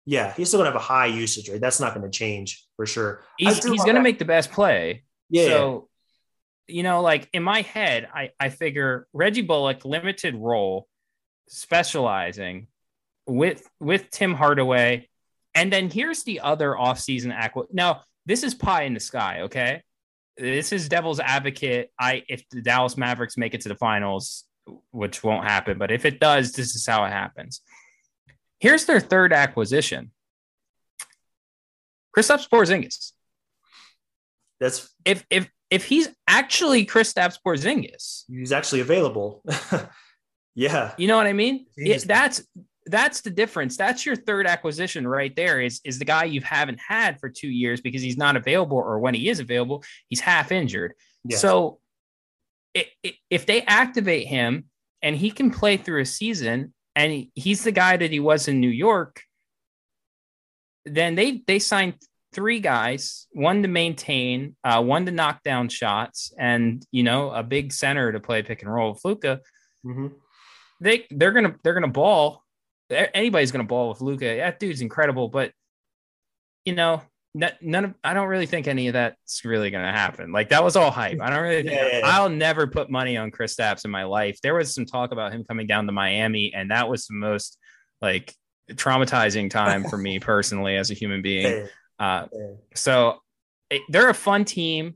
Yeah, 0.04 0.34
he's 0.34 0.48
still 0.48 0.60
gonna 0.60 0.70
have 0.70 0.76
a 0.76 0.78
high 0.78 1.06
usage 1.06 1.48
rate. 1.48 1.62
That's 1.62 1.80
not 1.80 1.94
gonna 1.94 2.10
change 2.10 2.66
for 2.76 2.84
sure. 2.84 3.22
He's, 3.38 3.64
he's 3.64 3.82
gonna 3.82 4.02
make 4.02 4.18
the 4.18 4.26
best 4.26 4.52
play. 4.52 5.04
Yeah. 5.30 5.46
So, 5.46 5.88
you 6.68 6.82
know, 6.82 7.00
like 7.00 7.28
in 7.32 7.42
my 7.42 7.62
head, 7.62 8.08
I, 8.12 8.30
I 8.38 8.50
figure 8.50 9.06
Reggie 9.12 9.42
Bullock, 9.42 9.84
limited 9.84 10.34
role, 10.36 10.86
specializing 11.48 12.68
with 13.26 13.68
with 13.80 14.10
Tim 14.10 14.34
Hardaway. 14.34 15.08
And 15.54 15.72
then 15.72 15.90
here's 15.90 16.22
the 16.22 16.40
other 16.40 16.72
offseason 16.72 17.34
acqui. 17.34 17.66
Now, 17.72 18.02
this 18.26 18.42
is 18.42 18.54
pie 18.54 18.82
in 18.82 18.94
the 18.94 19.00
sky, 19.00 19.40
okay? 19.42 19.82
This 20.36 20.72
is 20.72 20.88
devil's 20.88 21.20
advocate. 21.20 21.90
I 21.98 22.22
if 22.28 22.48
the 22.50 22.62
Dallas 22.62 22.96
Mavericks 22.96 23.36
make 23.36 23.54
it 23.54 23.62
to 23.62 23.68
the 23.68 23.74
finals, 23.74 24.44
which 24.92 25.24
won't 25.24 25.44
happen, 25.44 25.78
but 25.78 25.90
if 25.90 26.04
it 26.04 26.20
does, 26.20 26.52
this 26.52 26.74
is 26.74 26.86
how 26.86 27.04
it 27.04 27.10
happens. 27.10 27.62
Here's 28.60 28.84
their 28.84 29.00
third 29.00 29.32
acquisition. 29.32 30.10
Kristaps 32.16 32.48
Porzingis. 32.48 33.12
That's 34.60 34.92
if 35.04 35.24
if 35.30 35.48
if 35.70 35.84
he's 35.84 36.08
actually 36.26 36.86
Kristaps 36.86 37.38
Porzingis, 37.44 38.24
he's 38.28 38.52
actually 38.52 38.80
available. 38.80 39.42
yeah, 40.54 40.94
you 40.96 41.08
know 41.08 41.16
what 41.16 41.26
I 41.26 41.32
mean. 41.32 41.66
It, 41.76 42.06
that's 42.06 42.42
that's 42.86 43.20
the 43.20 43.30
difference. 43.30 43.76
That's 43.76 44.06
your 44.06 44.16
third 44.16 44.46
acquisition 44.46 45.06
right 45.06 45.34
there. 45.36 45.60
Is 45.60 45.80
is 45.84 45.98
the 45.98 46.04
guy 46.04 46.24
you 46.24 46.40
haven't 46.40 46.80
had 46.80 47.20
for 47.20 47.28
two 47.28 47.48
years 47.48 47.80
because 47.80 48.02
he's 48.02 48.16
not 48.16 48.36
available, 48.36 48.78
or 48.78 48.98
when 48.98 49.14
he 49.14 49.28
is 49.28 49.40
available, 49.40 49.84
he's 50.08 50.20
half 50.20 50.52
injured. 50.52 50.94
Yes. 51.24 51.40
So 51.40 51.80
it, 52.74 52.88
it, 53.02 53.14
if 53.30 53.46
they 53.46 53.62
activate 53.62 54.26
him 54.26 54.64
and 55.02 55.16
he 55.16 55.30
can 55.30 55.50
play 55.50 55.76
through 55.76 56.02
a 56.02 56.06
season 56.06 56.72
and 56.96 57.26
he's 57.34 57.64
the 57.64 57.72
guy 57.72 57.96
that 57.96 58.10
he 58.10 58.20
was 58.20 58.48
in 58.48 58.60
New 58.60 58.70
York, 58.70 59.22
then 60.84 61.14
they 61.14 61.42
they 61.46 61.58
signed 61.58 61.94
three 62.32 62.60
guys, 62.60 63.26
one 63.32 63.62
to 63.62 63.68
maintain, 63.68 64.56
uh, 64.64 64.82
one 64.82 65.06
to 65.06 65.12
knock 65.12 65.42
down 65.42 65.68
shots, 65.68 66.32
and 66.38 66.84
you 66.90 67.02
know 67.02 67.30
a 67.30 67.42
big 67.42 67.72
center 67.72 68.12
to 68.12 68.20
play 68.20 68.42
pick 68.42 68.62
and 68.62 68.72
roll. 68.72 68.92
with 68.92 69.04
Luka. 69.04 69.40
mm-hmm. 69.84 70.08
they 70.80 71.06
they're 71.10 71.32
gonna 71.32 71.54
they're 71.62 71.74
gonna 71.74 71.88
ball. 71.88 72.42
Anybody's 72.90 73.52
gonna 73.52 73.64
ball 73.64 73.90
with 73.90 74.00
Luka. 74.00 74.36
That 74.36 74.58
dude's 74.58 74.80
incredible, 74.80 75.28
but 75.28 75.52
you 76.64 76.74
know 76.74 77.02
none 77.34 77.84
of 77.84 77.94
I 78.02 78.14
don't 78.14 78.28
really 78.28 78.46
think 78.46 78.66
any 78.66 78.88
of 78.88 78.94
that's 78.94 79.44
really 79.44 79.70
going 79.70 79.84
to 79.84 79.92
happen. 79.92 80.32
Like 80.32 80.48
that 80.48 80.64
was 80.64 80.76
all 80.76 80.90
hype. 80.90 81.20
I 81.20 81.30
don't 81.30 81.42
really 81.42 81.62
think 81.62 81.74
yeah, 81.74 81.86
yeah, 81.86 81.98
yeah. 81.98 82.06
I'll 82.06 82.28
never 82.28 82.66
put 82.66 82.90
money 82.90 83.16
on 83.16 83.30
Chris 83.30 83.54
Kristaps 83.54 83.84
in 83.84 83.90
my 83.90 84.04
life. 84.04 84.38
There 84.42 84.54
was 84.54 84.74
some 84.74 84.86
talk 84.86 85.12
about 85.12 85.32
him 85.32 85.44
coming 85.44 85.66
down 85.66 85.86
to 85.86 85.92
Miami, 85.92 86.52
and 86.54 86.70
that 86.70 86.88
was 86.88 87.06
the 87.06 87.14
most 87.14 87.58
like 88.00 88.34
traumatizing 88.72 89.50
time 89.50 89.84
for 89.84 89.96
me 89.96 90.18
personally 90.20 90.76
as 90.76 90.90
a 90.90 90.94
human 90.94 91.22
being. 91.22 91.68
Uh, 91.98 92.26
so 92.74 93.20
it, 93.70 93.82
they're 93.88 94.10
a 94.10 94.14
fun 94.14 94.44
team. 94.44 94.94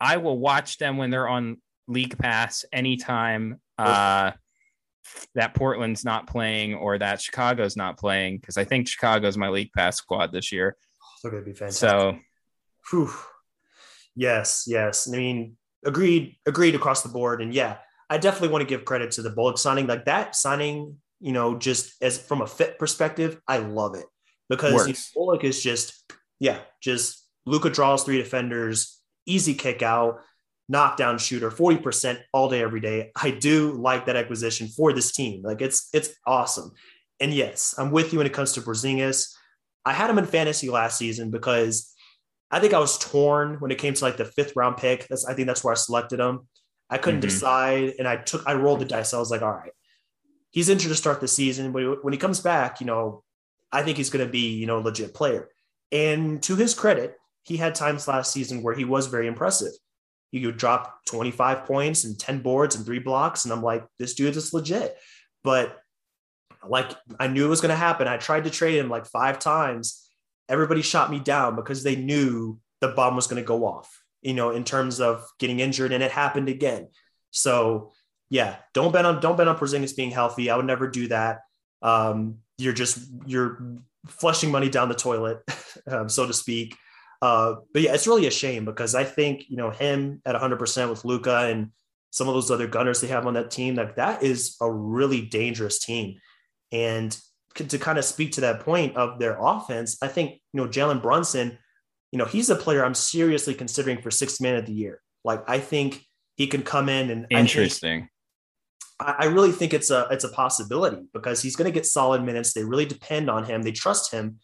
I 0.00 0.18
will 0.18 0.38
watch 0.38 0.78
them 0.78 0.96
when 0.96 1.10
they're 1.10 1.28
on 1.28 1.58
League 1.88 2.18
Pass 2.18 2.64
anytime. 2.72 3.60
Uh, 3.78 4.32
that 5.34 5.54
Portland's 5.54 6.04
not 6.04 6.26
playing 6.26 6.74
or 6.74 6.98
that 6.98 7.20
Chicago's 7.20 7.76
not 7.76 7.98
playing 7.98 8.38
because 8.38 8.56
I 8.56 8.64
think 8.64 8.88
Chicago's 8.88 9.36
my 9.36 9.48
league 9.48 9.70
pass 9.76 9.96
squad 9.96 10.32
this 10.32 10.52
year. 10.52 10.76
They're 11.22 11.30
going 11.30 11.44
to 11.44 11.50
be 11.50 11.56
fantastic. 11.56 11.88
So, 11.88 12.18
Whew. 12.90 13.10
yes, 14.14 14.64
yes. 14.66 15.08
I 15.08 15.16
mean, 15.16 15.56
agreed, 15.84 16.36
agreed 16.46 16.74
across 16.74 17.02
the 17.02 17.08
board. 17.08 17.42
And 17.42 17.52
yeah, 17.54 17.78
I 18.08 18.18
definitely 18.18 18.48
want 18.48 18.62
to 18.62 18.68
give 18.68 18.84
credit 18.84 19.10
to 19.12 19.22
the 19.22 19.30
Bullock 19.30 19.58
signing. 19.58 19.86
Like 19.86 20.04
that 20.06 20.36
signing, 20.36 20.96
you 21.20 21.32
know, 21.32 21.56
just 21.56 21.94
as 22.02 22.18
from 22.18 22.42
a 22.42 22.46
fit 22.46 22.78
perspective, 22.78 23.40
I 23.48 23.58
love 23.58 23.94
it 23.94 24.06
because 24.48 24.86
you 24.86 24.92
know, 24.92 24.98
Bullock 25.14 25.44
is 25.44 25.62
just, 25.62 26.02
yeah, 26.44 26.58
just 26.82 27.26
Luka 27.46 27.70
draws 27.70 28.04
three 28.04 28.18
defenders, 28.18 29.00
easy 29.24 29.54
kick 29.54 29.82
out 29.82 30.20
knockdown 30.68 31.18
shooter, 31.18 31.50
40% 31.50 32.18
all 32.32 32.48
day, 32.48 32.62
every 32.62 32.80
day. 32.80 33.12
I 33.16 33.30
do 33.30 33.72
like 33.72 34.06
that 34.06 34.16
acquisition 34.16 34.68
for 34.68 34.92
this 34.92 35.12
team. 35.12 35.42
Like 35.42 35.62
it's 35.62 35.88
it's 35.94 36.10
awesome. 36.26 36.72
And 37.18 37.32
yes, 37.32 37.74
I'm 37.78 37.90
with 37.90 38.12
you 38.12 38.18
when 38.18 38.26
it 38.26 38.34
comes 38.34 38.52
to 38.52 38.60
Porzingis. 38.60 39.34
I 39.86 39.92
had 39.94 40.10
him 40.10 40.18
in 40.18 40.26
fantasy 40.26 40.68
last 40.68 40.98
season 40.98 41.30
because 41.30 41.94
I 42.50 42.60
think 42.60 42.74
I 42.74 42.78
was 42.78 42.98
torn 42.98 43.56
when 43.60 43.70
it 43.70 43.78
came 43.78 43.94
to 43.94 44.04
like 44.04 44.18
the 44.18 44.24
fifth 44.26 44.52
round 44.54 44.76
pick. 44.76 45.06
That's 45.08 45.26
I 45.26 45.34
think 45.34 45.46
that's 45.46 45.64
where 45.64 45.72
I 45.72 45.76
selected 45.76 46.20
him. 46.20 46.48
I 46.90 46.98
couldn't 46.98 47.20
mm-hmm. 47.20 47.28
decide, 47.28 47.94
and 47.98 48.06
I 48.06 48.16
took 48.16 48.42
I 48.46 48.54
rolled 48.54 48.80
the 48.80 48.84
dice. 48.84 49.14
I 49.14 49.18
was 49.18 49.30
like, 49.30 49.42
all 49.42 49.50
right, 49.52 49.72
he's 50.50 50.68
injured 50.68 50.90
to 50.90 50.96
start 50.96 51.20
the 51.20 51.28
season, 51.28 51.72
but 51.72 52.04
when 52.04 52.12
he 52.12 52.18
comes 52.18 52.40
back, 52.40 52.80
you 52.80 52.86
know, 52.86 53.22
I 53.72 53.82
think 53.82 53.96
he's 53.96 54.10
going 54.10 54.24
to 54.24 54.30
be 54.30 54.54
you 54.54 54.66
know 54.66 54.78
a 54.78 54.80
legit 54.80 55.14
player. 55.14 55.48
And 55.94 56.42
to 56.42 56.56
his 56.56 56.74
credit, 56.74 57.16
he 57.44 57.56
had 57.56 57.74
times 57.74 58.08
last 58.08 58.32
season 58.32 58.62
where 58.62 58.74
he 58.74 58.84
was 58.84 59.06
very 59.06 59.28
impressive 59.28 59.72
He 60.32 60.44
would 60.44 60.56
drop 60.56 61.04
25 61.06 61.64
points 61.64 62.04
and 62.04 62.18
10 62.18 62.40
boards 62.40 62.74
and 62.74 62.84
three 62.84 62.98
blocks. 62.98 63.44
And 63.44 63.52
I'm 63.52 63.62
like, 63.62 63.86
this 63.98 64.14
dude 64.14 64.36
is 64.36 64.52
legit. 64.52 64.96
But 65.44 65.78
like 66.66 66.90
I 67.20 67.28
knew 67.28 67.44
it 67.44 67.50
was 67.50 67.60
going 67.60 67.70
to 67.70 67.76
happen. 67.76 68.08
I 68.08 68.16
tried 68.16 68.44
to 68.44 68.50
trade 68.50 68.76
him 68.76 68.88
like 68.88 69.06
five 69.06 69.38
times. 69.38 70.10
Everybody 70.48 70.82
shot 70.82 71.10
me 71.10 71.20
down 71.20 71.54
because 71.54 71.82
they 71.84 71.96
knew 71.96 72.58
the 72.80 72.88
bomb 72.88 73.14
was 73.14 73.28
going 73.28 73.40
to 73.40 73.46
go 73.46 73.64
off, 73.64 74.02
you 74.20 74.34
know, 74.34 74.50
in 74.50 74.64
terms 74.64 75.00
of 75.00 75.24
getting 75.38 75.60
injured. 75.60 75.92
And 75.92 76.02
it 76.02 76.10
happened 76.10 76.48
again. 76.48 76.88
So 77.30 77.92
yeah, 78.30 78.56
don't 78.72 78.92
bet 78.92 79.04
on 79.04 79.20
don't 79.20 79.36
bet 79.36 79.48
on 79.48 79.56
Porzingis 79.56 79.96
being 79.96 80.10
healthy. 80.10 80.50
I 80.50 80.56
would 80.56 80.66
never 80.66 80.88
do 80.88 81.08
that. 81.08 81.40
Um, 81.82 82.38
you're 82.58 82.72
just 82.72 83.06
you're 83.26 83.78
flushing 84.06 84.50
money 84.50 84.68
down 84.68 84.88
the 84.88 84.94
toilet, 84.94 85.38
um, 85.86 86.08
so 86.08 86.26
to 86.26 86.32
speak. 86.32 86.76
Uh, 87.22 87.56
but 87.72 87.82
yeah, 87.82 87.94
it's 87.94 88.06
really 88.06 88.26
a 88.26 88.30
shame 88.30 88.64
because 88.64 88.94
I 88.94 89.04
think 89.04 89.44
you 89.48 89.56
know 89.56 89.70
him 89.70 90.20
at 90.26 90.34
100 90.34 90.58
percent 90.58 90.90
with 90.90 91.04
Luka 91.04 91.46
and 91.46 91.70
some 92.10 92.28
of 92.28 92.34
those 92.34 92.50
other 92.50 92.66
gunners 92.66 93.00
they 93.00 93.08
have 93.08 93.26
on 93.26 93.34
that 93.34 93.50
team. 93.50 93.74
Like 93.74 93.96
that 93.96 94.22
is 94.22 94.56
a 94.60 94.70
really 94.70 95.22
dangerous 95.22 95.78
team, 95.78 96.20
and 96.72 97.16
to 97.54 97.78
kind 97.78 97.98
of 97.98 98.04
speak 98.04 98.32
to 98.32 98.40
that 98.42 98.60
point 98.60 98.96
of 98.96 99.18
their 99.18 99.38
offense, 99.40 99.96
I 100.02 100.08
think 100.08 100.40
you 100.52 100.60
know 100.60 100.68
Jalen 100.68 101.02
Brunson, 101.02 101.58
you 102.12 102.18
know 102.18 102.24
he's 102.24 102.50
a 102.50 102.56
player 102.56 102.84
I'm 102.84 102.94
seriously 102.94 103.54
considering 103.54 104.02
for 104.02 104.10
sixth 104.10 104.40
man 104.40 104.56
of 104.56 104.66
the 104.66 104.72
year. 104.72 105.00
Like 105.24 105.42
I 105.48 105.60
think 105.60 106.04
he 106.36 106.46
can 106.46 106.62
come 106.62 106.88
in 106.88 107.10
and 107.10 107.26
interesting. 107.30 108.08
I, 109.06 109.24
really 109.26 109.52
think 109.52 109.74
it's 109.74 109.90
a 109.90 110.06
it's 110.10 110.24
a 110.24 110.28
possibility 110.28 111.06
because 111.12 111.42
he's 111.42 111.56
going 111.56 111.66
to 111.66 111.74
get 111.74 111.86
solid 111.86 112.22
minutes. 112.22 112.52
They 112.52 112.64
really 112.64 112.86
depend 112.86 113.28
on 113.28 113.44
him. 113.44 113.62
They 113.62 113.72
trust 113.72 114.12
him. 114.12 114.38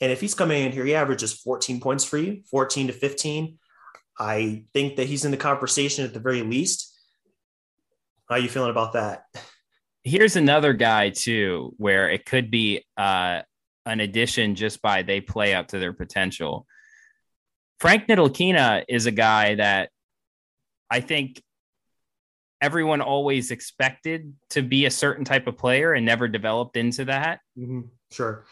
And 0.00 0.10
if 0.10 0.20
he's 0.20 0.34
coming 0.34 0.64
in 0.64 0.72
here, 0.72 0.84
he 0.84 0.94
averages 0.94 1.32
14 1.32 1.80
points 1.80 2.04
for 2.04 2.18
you, 2.18 2.42
14 2.50 2.88
to 2.88 2.92
15. 2.92 3.58
I 4.18 4.64
think 4.72 4.96
that 4.96 5.06
he's 5.06 5.24
in 5.24 5.30
the 5.30 5.36
conversation 5.36 6.04
at 6.04 6.12
the 6.12 6.20
very 6.20 6.42
least. 6.42 6.92
How 8.28 8.36
are 8.36 8.40
you 8.40 8.48
feeling 8.48 8.70
about 8.70 8.94
that? 8.94 9.24
Here's 10.04 10.36
another 10.36 10.72
guy 10.72 11.10
too, 11.10 11.74
where 11.76 12.10
it 12.10 12.26
could 12.26 12.50
be 12.50 12.84
uh, 12.96 13.42
an 13.86 14.00
addition 14.00 14.54
just 14.54 14.82
by 14.82 15.02
they 15.02 15.20
play 15.20 15.54
up 15.54 15.68
to 15.68 15.78
their 15.78 15.92
potential. 15.92 16.66
Frank 17.78 18.06
Ntilikina 18.06 18.84
is 18.88 19.06
a 19.06 19.10
guy 19.10 19.56
that 19.56 19.90
I 20.90 21.00
think 21.00 21.42
everyone 22.62 23.02
always 23.02 23.50
expected 23.50 24.32
to 24.50 24.62
be 24.62 24.86
a 24.86 24.90
certain 24.90 25.26
type 25.26 25.46
of 25.46 25.58
player 25.58 25.92
and 25.92 26.06
never 26.06 26.28
developed 26.28 26.78
into 26.78 27.04
that. 27.04 27.40
Mm-hmm. 27.58 27.82
Sure 28.10 28.46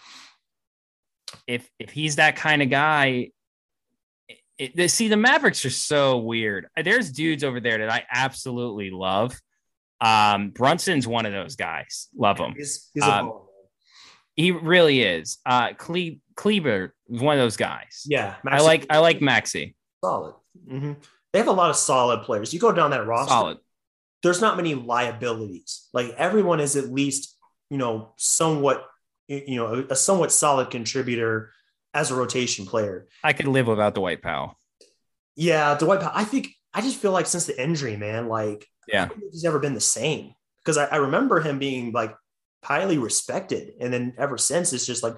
if 1.47 1.69
if 1.79 1.91
he's 1.91 2.17
that 2.17 2.37
kind 2.37 2.63
of 2.63 2.71
guy, 2.71 3.31
it, 4.59 4.73
it, 4.79 4.89
see 4.91 5.09
the 5.09 5.17
Mavericks 5.17 5.65
are 5.65 5.71
so 5.71 6.19
weird. 6.19 6.69
There's 6.83 7.11
dudes 7.11 7.45
over 7.45 7.61
there 7.61 7.79
that 7.79 7.91
I 7.91 8.05
absolutely 8.13 8.91
love. 8.91 9.39
Um, 10.01 10.51
Brunson's 10.51 11.07
one 11.07 11.27
of 11.27 11.33
those 11.33 11.57
guys. 11.57 12.09
Love 12.17 12.39
him. 12.39 12.55
He's, 12.57 12.91
he's 12.95 13.03
um, 13.03 13.33
he 14.35 14.51
really 14.51 15.03
is. 15.03 15.39
Uh, 15.45 15.73
Cle- 15.75 16.21
Kleber 16.37 16.95
is 17.09 17.21
one 17.21 17.37
of 17.37 17.43
those 17.43 17.57
guys. 17.57 18.05
Yeah, 18.07 18.37
Maxi- 18.45 18.53
I 18.53 18.61
like 18.61 18.87
I 18.91 18.99
like 18.99 19.21
Maxi. 19.21 19.75
Solid. 20.03 20.35
Mm-hmm. 20.69 20.95
They 21.33 21.39
have 21.39 21.49
a 21.49 21.53
lot 21.53 21.71
of 21.71 21.77
solid 21.77 22.23
players. 22.23 22.53
You 22.53 22.61
go 22.61 22.73
down 22.73 22.91
that 22.91 23.07
roster. 23.07 23.31
Solid. 23.31 23.59
There's 24.23 24.41
not 24.41 24.57
many 24.57 24.75
liabilities. 24.75 25.89
Like 25.93 26.11
everyone 26.17 26.61
is 26.61 26.77
at 26.77 26.93
least 26.93 27.37
you 27.71 27.79
know 27.79 28.13
somewhat 28.17 28.87
you 29.31 29.57
know, 29.57 29.87
a, 29.89 29.95
somewhat 29.95 30.33
solid 30.33 30.71
contributor 30.71 31.53
as 31.95 32.11
a 32.11 32.15
rotation 32.15 32.67
player. 32.67 33.07
I 33.23 33.33
could 33.33 33.47
live 33.47 33.69
without 33.69 33.95
Dwight 33.95 34.23
Powell. 34.23 34.59
Yeah, 35.37 35.77
Dwight 35.79 36.01
Powell. 36.01 36.13
I 36.15 36.25
think 36.25 36.49
I 36.75 36.81
just 36.81 36.99
feel 36.99 37.13
like 37.13 37.27
since 37.27 37.47
the 37.47 37.61
injury, 37.61 37.97
man, 37.97 38.29
like 38.29 38.67
yeah, 38.89 39.09
he's 39.31 39.45
never 39.45 39.61
been 39.61 39.75
the 39.75 39.81
same. 39.81 40.35
Because 40.59 40.77
I, 40.77 40.87
I 40.87 40.97
remember 40.97 41.41
him 41.41 41.59
being 41.59 41.93
like 41.93 42.15
highly 42.65 42.99
respected, 42.99 43.75
and 43.81 43.93
then 43.93 44.15
ever 44.19 44.37
since 44.37 44.73
it's 44.73 44.87
just 44.87 45.03
like 45.03 45.15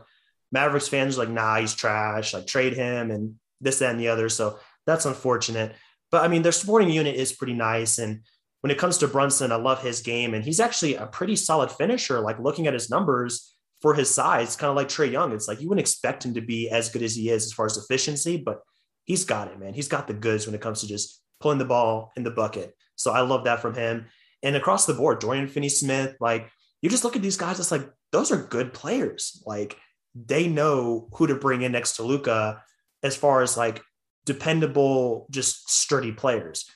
Mavericks 0.53 0.89
fans 0.89 1.17
are 1.17 1.25
like, 1.25 1.31
nah, 1.31 1.59
he's 1.59 1.75
trash. 1.75 2.35
Like 2.35 2.47
trade 2.47 2.75
him 2.75 3.11
and 3.11 3.37
this, 3.63 3.79
that, 3.79 3.91
and 3.91 4.01
the 4.01 4.09
other. 4.09 4.29
So 4.29 4.59
that's 4.87 5.07
unfortunate. 5.07 5.75
But 6.11 6.23
I 6.23 6.29
mean, 6.29 6.43
their 6.43 6.53
supporting 6.53 6.91
unit 6.91 7.17
is 7.17 7.33
pretty 7.33 7.55
nice. 7.55 7.99
And 7.99 8.25
when 8.63 8.71
it 8.71 8.79
comes 8.79 8.99
to 8.99 9.09
Brunson, 9.09 9.53
I 9.53 9.57
love 9.57 9.83
his 9.83 10.01
game, 10.01 10.35
and 10.35 10.45
he's 10.45 10.61
actually 10.61 10.95
a 10.95 11.07
pretty 11.07 11.37
solid 11.37 11.71
finisher. 11.71 12.21
Like 12.21 12.39
looking 12.39 12.67
at 12.67 12.75
his 12.75 12.91
numbers, 12.91 13.53
for 13.83 13.95
his 13.95 14.15
size, 14.15 14.55
kind 14.55 14.71
of 14.71 14.77
like 14.77 14.89
Trae 14.89 15.11
Young. 15.11 15.33
It's 15.33 15.49
like 15.49 15.61
you 15.61 15.69
wouldn't 15.69 15.83
expect 15.83 16.25
him 16.25 16.35
to 16.35 16.41
be 16.41 16.71
as 16.71 16.89
good 16.89 17.03
as 17.03 17.17
he 17.17 17.29
is 17.29 17.47
as 17.47 17.53
far 17.53 17.67
as 17.67 17.77
efficiency, 17.77 18.37
but 18.37 18.61
he's 19.05 19.25
got 19.25 19.49
it, 19.49 19.59
man. 19.59 19.75
He's 19.75 19.89
got 19.89 20.07
the 20.07 20.15
goods 20.15 20.47
when 20.47 20.55
it 20.55 20.61
comes 20.61 20.81
to 20.81 20.87
just 20.87 21.21
pulling 21.41 21.59
the 21.59 21.65
ball 21.65 22.13
in 22.17 22.23
the 22.23 22.31
bucket. 22.31 22.75
So 22.95 23.11
I 23.11 23.23
love 23.23 23.45
that 23.45 23.61
from 23.61 23.75
him. 23.75 24.07
And 24.45 24.55
across 24.55 24.87
the 24.87 24.95
board, 24.95 25.19
Dorian 25.19 25.49
Finney 25.49 25.69
Smith, 25.69 26.15
like 26.21 26.49
you 26.81 26.89
just 26.89 27.03
look 27.03 27.17
at 27.17 27.23
these 27.23 27.37
guys, 27.37 27.59
it's 27.59 27.73
like 27.73 27.89
those 28.13 28.31
are 28.31 28.37
good 28.37 28.73
players. 28.73 29.43
Like 29.45 29.77
they 30.15 30.47
know 30.47 31.09
who 31.15 31.27
to 31.27 31.35
bring 31.35 31.63
in 31.63 31.73
next 31.73 31.97
to 31.97 32.05
Luka 32.05 32.63
as 33.03 33.17
far 33.17 33.43
as 33.43 33.57
like 33.57 33.83
dependable, 34.25 35.27
just 35.31 35.69
sturdy 35.69 36.13
players. 36.13 36.71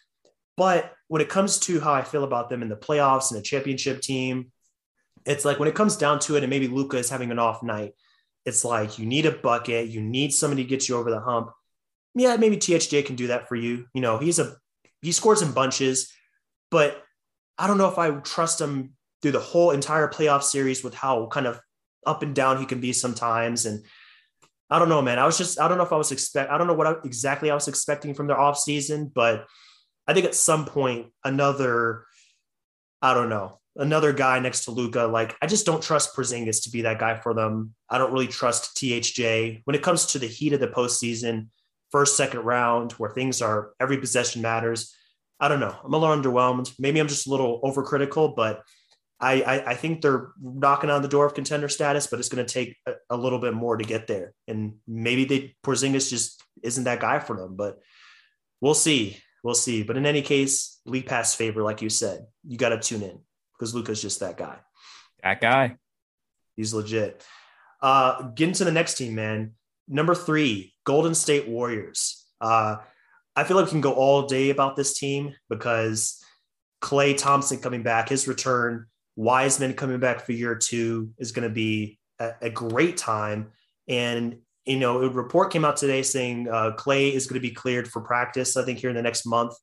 But 0.56 0.92
when 1.08 1.22
it 1.22 1.28
comes 1.28 1.58
to 1.60 1.80
how 1.80 1.92
I 1.92 2.02
feel 2.02 2.24
about 2.24 2.48
them 2.50 2.62
in 2.62 2.68
the 2.68 2.76
playoffs 2.76 3.30
and 3.30 3.38
the 3.38 3.44
championship 3.44 4.00
team, 4.00 4.52
it's 5.24 5.44
like 5.44 5.58
when 5.58 5.68
it 5.68 5.74
comes 5.74 5.96
down 5.96 6.18
to 6.20 6.36
it, 6.36 6.42
and 6.42 6.50
maybe 6.50 6.68
Luka 6.68 6.96
is 6.96 7.10
having 7.10 7.30
an 7.30 7.38
off 7.38 7.62
night, 7.62 7.94
it's 8.44 8.64
like 8.64 8.98
you 8.98 9.06
need 9.06 9.26
a 9.26 9.32
bucket, 9.32 9.88
you 9.88 10.00
need 10.00 10.32
somebody 10.32 10.62
to 10.62 10.68
get 10.68 10.88
you 10.88 10.96
over 10.96 11.10
the 11.10 11.20
hump. 11.20 11.50
Yeah, 12.14 12.36
maybe 12.36 12.56
THJ 12.56 13.04
can 13.04 13.16
do 13.16 13.26
that 13.26 13.48
for 13.48 13.56
you. 13.56 13.86
You 13.92 14.00
know, 14.00 14.18
he's 14.18 14.38
a 14.38 14.56
he 15.02 15.12
scores 15.12 15.42
in 15.42 15.52
bunches, 15.52 16.10
but 16.70 17.02
I 17.58 17.66
don't 17.66 17.78
know 17.78 17.88
if 17.88 17.98
I 17.98 18.10
trust 18.10 18.60
him 18.60 18.94
through 19.20 19.32
the 19.32 19.40
whole 19.40 19.72
entire 19.72 20.08
playoff 20.08 20.42
series 20.42 20.84
with 20.84 20.94
how 20.94 21.26
kind 21.26 21.46
of 21.46 21.60
up 22.06 22.22
and 22.22 22.34
down 22.34 22.58
he 22.58 22.66
can 22.66 22.80
be 22.80 22.92
sometimes. 22.92 23.66
And 23.66 23.84
I 24.70 24.78
don't 24.78 24.88
know, 24.88 25.02
man. 25.02 25.18
I 25.18 25.26
was 25.26 25.36
just 25.36 25.60
I 25.60 25.68
don't 25.68 25.76
know 25.76 25.84
if 25.84 25.92
I 25.92 25.96
was 25.96 26.12
expect 26.12 26.50
I 26.50 26.56
don't 26.56 26.66
know 26.68 26.74
what 26.74 26.86
I, 26.86 26.94
exactly 27.04 27.50
I 27.50 27.54
was 27.54 27.68
expecting 27.68 28.14
from 28.14 28.28
their 28.28 28.38
off 28.38 28.58
season, 28.58 29.10
but 29.12 29.46
I 30.06 30.14
think 30.14 30.26
at 30.26 30.34
some 30.34 30.64
point 30.64 31.06
another 31.24 32.04
I 33.02 33.14
don't 33.14 33.28
know 33.28 33.58
another 33.78 34.12
guy 34.12 34.38
next 34.38 34.64
to 34.64 34.70
Luka. 34.70 35.04
Like 35.04 35.36
I 35.40 35.46
just 35.46 35.66
don't 35.66 35.82
trust 35.82 36.14
Porzingis 36.16 36.62
to 36.64 36.70
be 36.70 36.82
that 36.82 36.98
guy 36.98 37.16
for 37.16 37.34
them. 37.34 37.74
I 37.88 37.98
don't 37.98 38.12
really 38.12 38.26
trust 38.26 38.76
THJ 38.76 39.62
when 39.64 39.76
it 39.76 39.82
comes 39.82 40.06
to 40.06 40.18
the 40.18 40.26
heat 40.26 40.52
of 40.52 40.60
the 40.60 40.68
postseason, 40.68 41.48
first, 41.90 42.16
second 42.16 42.40
round, 42.40 42.92
where 42.92 43.10
things 43.10 43.42
are 43.42 43.72
every 43.80 43.98
possession 43.98 44.42
matters. 44.42 44.94
I 45.38 45.48
don't 45.48 45.60
know. 45.60 45.76
I'm 45.84 45.92
a 45.92 45.98
little 45.98 46.16
underwhelmed. 46.16 46.74
Maybe 46.78 46.98
I'm 46.98 47.08
just 47.08 47.26
a 47.26 47.30
little 47.30 47.60
overcritical, 47.60 48.34
but 48.34 48.62
I, 49.20 49.42
I, 49.42 49.70
I 49.70 49.74
think 49.74 50.00
they're 50.00 50.28
knocking 50.40 50.90
on 50.90 51.02
the 51.02 51.08
door 51.08 51.26
of 51.26 51.34
contender 51.34 51.68
status, 51.68 52.06
but 52.06 52.18
it's 52.18 52.28
going 52.28 52.44
to 52.44 52.52
take 52.52 52.76
a, 52.86 52.94
a, 53.10 53.16
little 53.16 53.38
bit 53.38 53.54
more 53.54 53.76
to 53.76 53.84
get 53.84 54.06
there. 54.06 54.34
And 54.46 54.74
maybe 54.86 55.24
they 55.24 55.56
Porzingis 55.62 56.10
just 56.10 56.42
isn't 56.62 56.84
that 56.84 57.00
guy 57.00 57.18
for 57.18 57.36
them, 57.36 57.56
but 57.56 57.78
we'll 58.60 58.74
see. 58.74 59.18
We'll 59.46 59.54
see. 59.54 59.84
But 59.84 59.96
in 59.96 60.06
any 60.06 60.22
case, 60.22 60.80
league 60.86 61.06
pass 61.06 61.36
favor, 61.36 61.62
like 61.62 61.80
you 61.80 61.88
said, 61.88 62.26
you 62.44 62.58
got 62.58 62.70
to 62.70 62.80
tune 62.80 63.02
in 63.02 63.20
because 63.52 63.76
Luka's 63.76 64.02
just 64.02 64.18
that 64.18 64.36
guy. 64.36 64.56
That 65.22 65.40
guy. 65.40 65.76
He's 66.56 66.74
legit. 66.74 67.24
Uh, 67.80 68.22
getting 68.30 68.54
to 68.54 68.64
the 68.64 68.72
next 68.72 68.94
team, 68.94 69.14
man. 69.14 69.52
Number 69.86 70.16
three, 70.16 70.74
Golden 70.82 71.14
State 71.14 71.46
Warriors. 71.46 72.26
Uh, 72.40 72.78
I 73.36 73.44
feel 73.44 73.56
like 73.56 73.66
we 73.66 73.70
can 73.70 73.80
go 73.80 73.92
all 73.92 74.26
day 74.26 74.50
about 74.50 74.74
this 74.74 74.98
team 74.98 75.32
because 75.48 76.20
Klay 76.82 77.16
Thompson 77.16 77.58
coming 77.58 77.84
back, 77.84 78.08
his 78.08 78.26
return, 78.26 78.86
Wiseman 79.14 79.74
coming 79.74 80.00
back 80.00 80.26
for 80.26 80.32
year 80.32 80.56
two 80.56 81.10
is 81.18 81.30
going 81.30 81.48
to 81.48 81.54
be 81.54 82.00
a, 82.18 82.32
a, 82.42 82.50
great 82.50 82.96
time. 82.96 83.52
And, 83.86 84.38
you 84.66 84.78
know, 84.78 85.02
a 85.02 85.08
report 85.08 85.52
came 85.52 85.64
out 85.64 85.76
today 85.76 86.02
saying 86.02 86.48
uh, 86.48 86.72
Klay 86.76 87.12
is 87.12 87.26
going 87.26 87.40
to 87.40 87.48
be 87.48 87.54
cleared 87.54 87.88
for 87.88 88.00
practice, 88.00 88.56
I 88.56 88.64
think, 88.64 88.80
here 88.80 88.90
in 88.90 88.96
the 88.96 89.02
next 89.02 89.24
month 89.24 89.54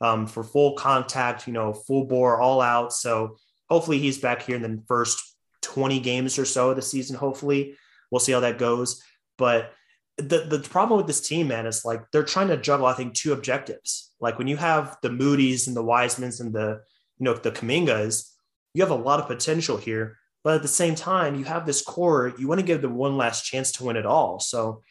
um, 0.00 0.26
for 0.26 0.42
full 0.42 0.74
contact, 0.74 1.46
you 1.46 1.52
know, 1.52 1.72
full 1.72 2.04
bore, 2.04 2.40
all 2.40 2.60
out. 2.60 2.92
So 2.92 3.36
hopefully 3.68 3.98
he's 3.98 4.18
back 4.18 4.42
here 4.42 4.56
in 4.56 4.62
the 4.62 4.82
first 4.86 5.36
20 5.62 6.00
games 6.00 6.38
or 6.38 6.44
so 6.44 6.70
of 6.70 6.76
the 6.76 6.82
season. 6.82 7.16
Hopefully 7.16 7.76
we'll 8.10 8.20
see 8.20 8.32
how 8.32 8.40
that 8.40 8.58
goes. 8.58 9.02
But 9.38 9.72
the, 10.16 10.40
the 10.40 10.58
problem 10.60 10.98
with 10.98 11.06
this 11.06 11.26
team, 11.26 11.48
man, 11.48 11.66
is 11.66 11.84
like 11.84 12.02
they're 12.12 12.22
trying 12.22 12.48
to 12.48 12.56
juggle, 12.56 12.86
I 12.86 12.92
think, 12.92 13.14
two 13.14 13.32
objectives. 13.32 14.12
Like 14.20 14.38
when 14.38 14.48
you 14.48 14.56
have 14.56 14.98
the 15.02 15.10
Moody's 15.10 15.66
and 15.66 15.76
the 15.76 15.84
Wisemans 15.84 16.40
and 16.40 16.52
the, 16.52 16.80
you 17.18 17.24
know, 17.24 17.34
the 17.34 17.50
Kumingas, 17.50 18.30
you 18.74 18.82
have 18.82 18.90
a 18.90 18.94
lot 18.94 19.20
of 19.20 19.26
potential 19.26 19.76
here. 19.76 20.18
But 20.42 20.54
at 20.54 20.62
the 20.62 20.68
same 20.68 20.94
time, 20.94 21.34
you 21.34 21.44
have 21.44 21.66
this 21.66 21.82
core, 21.82 22.32
you 22.38 22.48
want 22.48 22.60
to 22.60 22.66
give 22.66 22.80
them 22.80 22.94
one 22.94 23.16
last 23.16 23.44
chance 23.44 23.72
to 23.72 23.84
win 23.84 23.96
it 23.96 24.06
all. 24.06 24.40
So, 24.40 24.82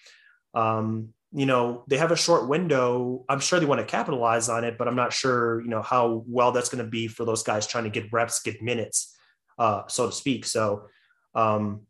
um, 0.53 1.09
you 1.31 1.45
know, 1.45 1.83
they 1.88 1.97
have 1.97 2.12
a 2.12 2.15
short 2.15 2.47
window. 2.47 3.25
I'm 3.29 3.39
sure 3.39 3.59
they 3.59 3.65
want 3.65 3.81
to 3.81 3.85
capitalize 3.85 4.49
on 4.49 4.63
it, 4.63 4.77
but 4.77 4.88
I'm 4.88 4.95
not 4.95 5.13
sure, 5.13 5.62
you 5.62 5.69
know, 5.69 5.81
how 5.81 6.23
well 6.27 6.51
that's 6.51 6.69
going 6.69 6.83
to 6.83 6.89
be 6.89 7.07
for 7.07 7.25
those 7.25 7.43
guys 7.43 7.67
trying 7.67 7.83
to 7.85 7.89
get 7.89 8.12
reps, 8.12 8.41
get 8.41 8.62
minutes, 8.62 9.15
uh, 9.57 9.83
so 9.88 10.07
to 10.07 10.12
speak. 10.12 10.45
So, 10.45 10.88
um, 11.35 11.81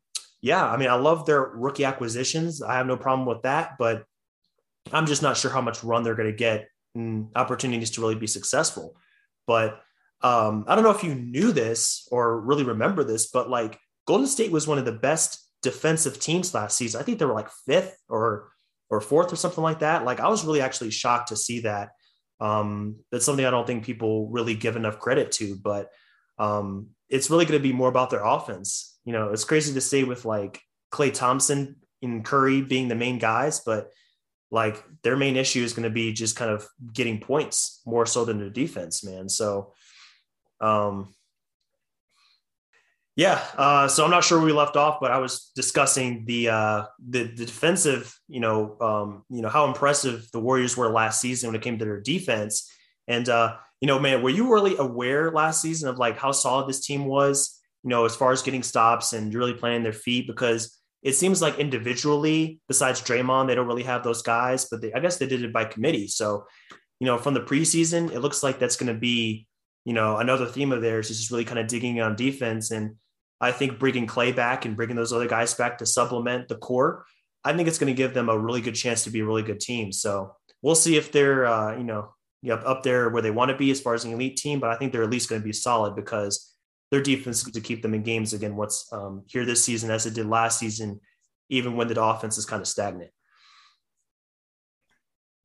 yeah, 0.41 0.65
I 0.65 0.77
mean, 0.77 0.89
I 0.89 0.95
love 0.95 1.25
their 1.25 1.41
rookie 1.41 1.85
acquisitions. 1.85 2.61
I 2.61 2.75
have 2.75 2.87
no 2.87 2.97
problem 2.97 3.27
with 3.27 3.41
that, 3.43 3.77
but 3.77 4.05
I'm 4.91 5.05
just 5.05 5.21
not 5.21 5.37
sure 5.37 5.51
how 5.51 5.61
much 5.61 5.83
run 5.83 6.03
they're 6.03 6.15
going 6.15 6.31
to 6.31 6.35
get 6.35 6.67
and 6.95 7.29
opportunities 7.35 7.91
to 7.91 8.01
really 8.01 8.15
be 8.15 8.27
successful. 8.27 8.95
But 9.47 9.81
um, 10.21 10.65
I 10.67 10.75
don't 10.75 10.83
know 10.83 10.91
if 10.91 11.03
you 11.03 11.15
knew 11.15 11.51
this 11.51 12.07
or 12.11 12.39
really 12.39 12.63
remember 12.63 13.03
this, 13.03 13.27
but 13.27 13.49
like 13.49 13.79
Golden 14.05 14.27
State 14.27 14.51
was 14.51 14.67
one 14.67 14.77
of 14.77 14.85
the 14.85 14.91
best 14.91 15.39
defensive 15.61 16.19
teams 16.19 16.53
last 16.53 16.77
season. 16.77 16.99
I 16.99 17.03
think 17.03 17.19
they 17.19 17.25
were 17.25 17.33
like 17.33 17.49
fifth 17.65 17.97
or 18.09 18.49
or 18.89 19.01
fourth 19.01 19.31
or 19.31 19.35
something 19.35 19.63
like 19.63 19.79
that. 19.79 20.03
Like 20.03 20.19
I 20.19 20.29
was 20.29 20.43
really 20.43 20.61
actually 20.61 20.91
shocked 20.91 21.29
to 21.29 21.35
see 21.35 21.61
that. 21.61 21.89
Um, 22.39 22.97
that's 23.11 23.25
something 23.25 23.45
I 23.45 23.51
don't 23.51 23.67
think 23.67 23.83
people 23.85 24.29
really 24.29 24.55
give 24.55 24.75
enough 24.75 24.99
credit 24.99 25.31
to, 25.33 25.55
but 25.55 25.89
um, 26.37 26.87
it's 27.09 27.29
really 27.29 27.45
going 27.45 27.59
to 27.59 27.67
be 27.67 27.73
more 27.73 27.89
about 27.89 28.09
their 28.09 28.23
offense. 28.23 28.97
You 29.03 29.13
know, 29.13 29.29
it's 29.29 29.43
crazy 29.43 29.73
to 29.73 29.81
say 29.81 30.03
with 30.03 30.25
like 30.25 30.61
Klay 30.91 31.13
Thompson 31.13 31.75
and 32.01 32.25
Curry 32.25 32.61
being 32.61 32.87
the 32.87 32.95
main 32.95 33.19
guys, 33.19 33.59
but 33.59 33.91
like 34.51 34.83
their 35.03 35.17
main 35.17 35.35
issue 35.35 35.63
is 35.63 35.73
going 35.73 35.83
to 35.83 35.89
be 35.89 36.13
just 36.13 36.35
kind 36.35 36.49
of 36.49 36.67
getting 36.93 37.19
points 37.19 37.81
more 37.85 38.05
so 38.05 38.25
than 38.25 38.39
the 38.39 38.49
defense, 38.49 39.03
man. 39.03 39.29
So, 39.29 39.73
um, 40.61 41.13
yeah, 43.15 43.43
uh, 43.57 43.87
so 43.89 44.05
I'm 44.05 44.11
not 44.11 44.23
sure 44.23 44.39
we 44.39 44.53
left 44.53 44.77
off, 44.77 44.99
but 45.01 45.11
I 45.11 45.17
was 45.17 45.51
discussing 45.53 46.23
the 46.25 46.49
uh, 46.49 46.83
the, 47.05 47.23
the 47.23 47.45
defensive, 47.45 48.17
you 48.29 48.39
know, 48.39 48.77
um, 48.79 49.23
you 49.29 49.41
know 49.41 49.49
how 49.49 49.67
impressive 49.67 50.29
the 50.31 50.39
Warriors 50.39 50.77
were 50.77 50.89
last 50.89 51.19
season 51.19 51.49
when 51.49 51.55
it 51.55 51.61
came 51.61 51.77
to 51.79 51.85
their 51.85 51.99
defense, 51.99 52.71
and 53.07 53.27
uh, 53.27 53.57
you 53.81 53.87
know, 53.87 53.99
man, 53.99 54.21
were 54.21 54.29
you 54.29 54.53
really 54.53 54.77
aware 54.77 55.31
last 55.31 55.61
season 55.61 55.89
of 55.89 55.97
like 55.97 56.17
how 56.17 56.31
solid 56.31 56.67
this 56.67 56.85
team 56.85 57.05
was, 57.05 57.59
you 57.83 57.89
know, 57.89 58.05
as 58.05 58.15
far 58.15 58.31
as 58.31 58.41
getting 58.41 58.63
stops 58.63 59.13
and 59.13 59.33
really 59.33 59.53
playing 59.53 59.83
their 59.83 59.93
feet? 59.93 60.27
Because 60.27 60.77
it 61.01 61.13
seems 61.13 61.41
like 61.41 61.59
individually, 61.59 62.59
besides 62.67 63.01
Draymond, 63.01 63.47
they 63.47 63.55
don't 63.55 63.67
really 63.67 63.83
have 63.83 64.03
those 64.03 64.21
guys, 64.21 64.67
but 64.69 64.81
they, 64.81 64.91
I 64.93 64.99
guess 64.99 65.17
they 65.17 65.27
did 65.27 65.43
it 65.43 65.53
by 65.53 65.63
committee. 65.63 66.07
So, 66.07 66.45
you 66.99 67.05
know, 67.05 67.17
from 67.17 67.33
the 67.33 67.41
preseason, 67.41 68.11
it 68.11 68.19
looks 68.19 68.43
like 68.43 68.59
that's 68.59 68.75
going 68.75 68.93
to 68.93 68.99
be, 68.99 69.47
you 69.85 69.93
know, 69.93 70.17
another 70.17 70.45
theme 70.45 70.71
of 70.71 70.81
theirs 70.81 71.09
is 71.09 71.17
just 71.17 71.31
really 71.31 71.45
kind 71.45 71.59
of 71.59 71.67
digging 71.67 71.99
on 72.01 72.15
defense. 72.15 72.71
And 72.71 72.95
I 73.41 73.51
think 73.51 73.79
bringing 73.79 74.07
Klay 74.07 74.35
back 74.35 74.65
and 74.65 74.75
bringing 74.75 74.95
those 74.95 75.13
other 75.13 75.27
guys 75.27 75.53
back 75.53 75.77
to 75.77 75.85
supplement 75.85 76.47
the 76.47 76.55
core, 76.55 77.05
I 77.43 77.53
think 77.53 77.67
it's 77.67 77.79
going 77.79 77.93
to 77.93 77.97
give 77.97 78.13
them 78.13 78.29
a 78.29 78.37
really 78.37 78.61
good 78.61 78.75
chance 78.75 79.03
to 79.05 79.09
be 79.09 79.21
a 79.21 79.25
really 79.25 79.43
good 79.43 79.59
team. 79.59 79.91
So 79.91 80.35
we'll 80.61 80.75
see 80.75 80.97
if 80.97 81.11
they're, 81.11 81.45
uh, 81.45 81.77
you 81.77 81.83
know, 81.83 82.13
yep, 82.41 82.63
up 82.65 82.83
there 82.83 83.09
where 83.09 83.21
they 83.21 83.31
want 83.31 83.49
to 83.49 83.57
be 83.57 83.71
as 83.71 83.81
far 83.81 83.93
as 83.93 84.05
an 84.05 84.13
elite 84.13 84.37
team, 84.37 84.59
but 84.59 84.69
I 84.69 84.75
think 84.75 84.91
they're 84.91 85.03
at 85.03 85.09
least 85.09 85.29
going 85.29 85.41
to 85.41 85.45
be 85.45 85.53
solid 85.53 85.95
because 85.95 86.53
their 86.91 87.01
defense 87.01 87.45
is 87.45 87.53
to 87.53 87.61
keep 87.61 87.81
them 87.81 87.93
in 87.93 88.03
games 88.03 88.33
again. 88.33 88.55
What's 88.55 88.91
um, 88.91 89.23
here 89.27 89.45
this 89.45 89.63
season 89.63 89.91
as 89.91 90.05
it 90.05 90.13
did 90.13 90.25
last 90.25 90.59
season, 90.59 90.99
even 91.49 91.75
when 91.75 91.87
the 91.87 92.01
offense 92.01 92.37
is 92.37 92.45
kind 92.45 92.61
of 92.61 92.67
stagnant. 92.67 93.11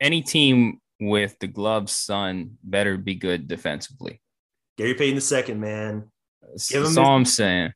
Any 0.01 0.23
team 0.23 0.81
with 1.01 1.39
the 1.39 1.47
gloves 1.47 1.93
son 1.93 2.59
better 2.63 2.97
be 2.97 3.15
good 3.15 3.47
defensively. 3.47 4.21
Gary 4.77 4.95
Payton 4.95 5.17
the 5.17 5.21
second, 5.21 5.61
man. 5.61 6.11
Give 6.69 6.79
him 6.79 6.85
That's 6.85 6.97
all 6.97 7.17
I'm 7.17 7.25
saying. 7.25 7.73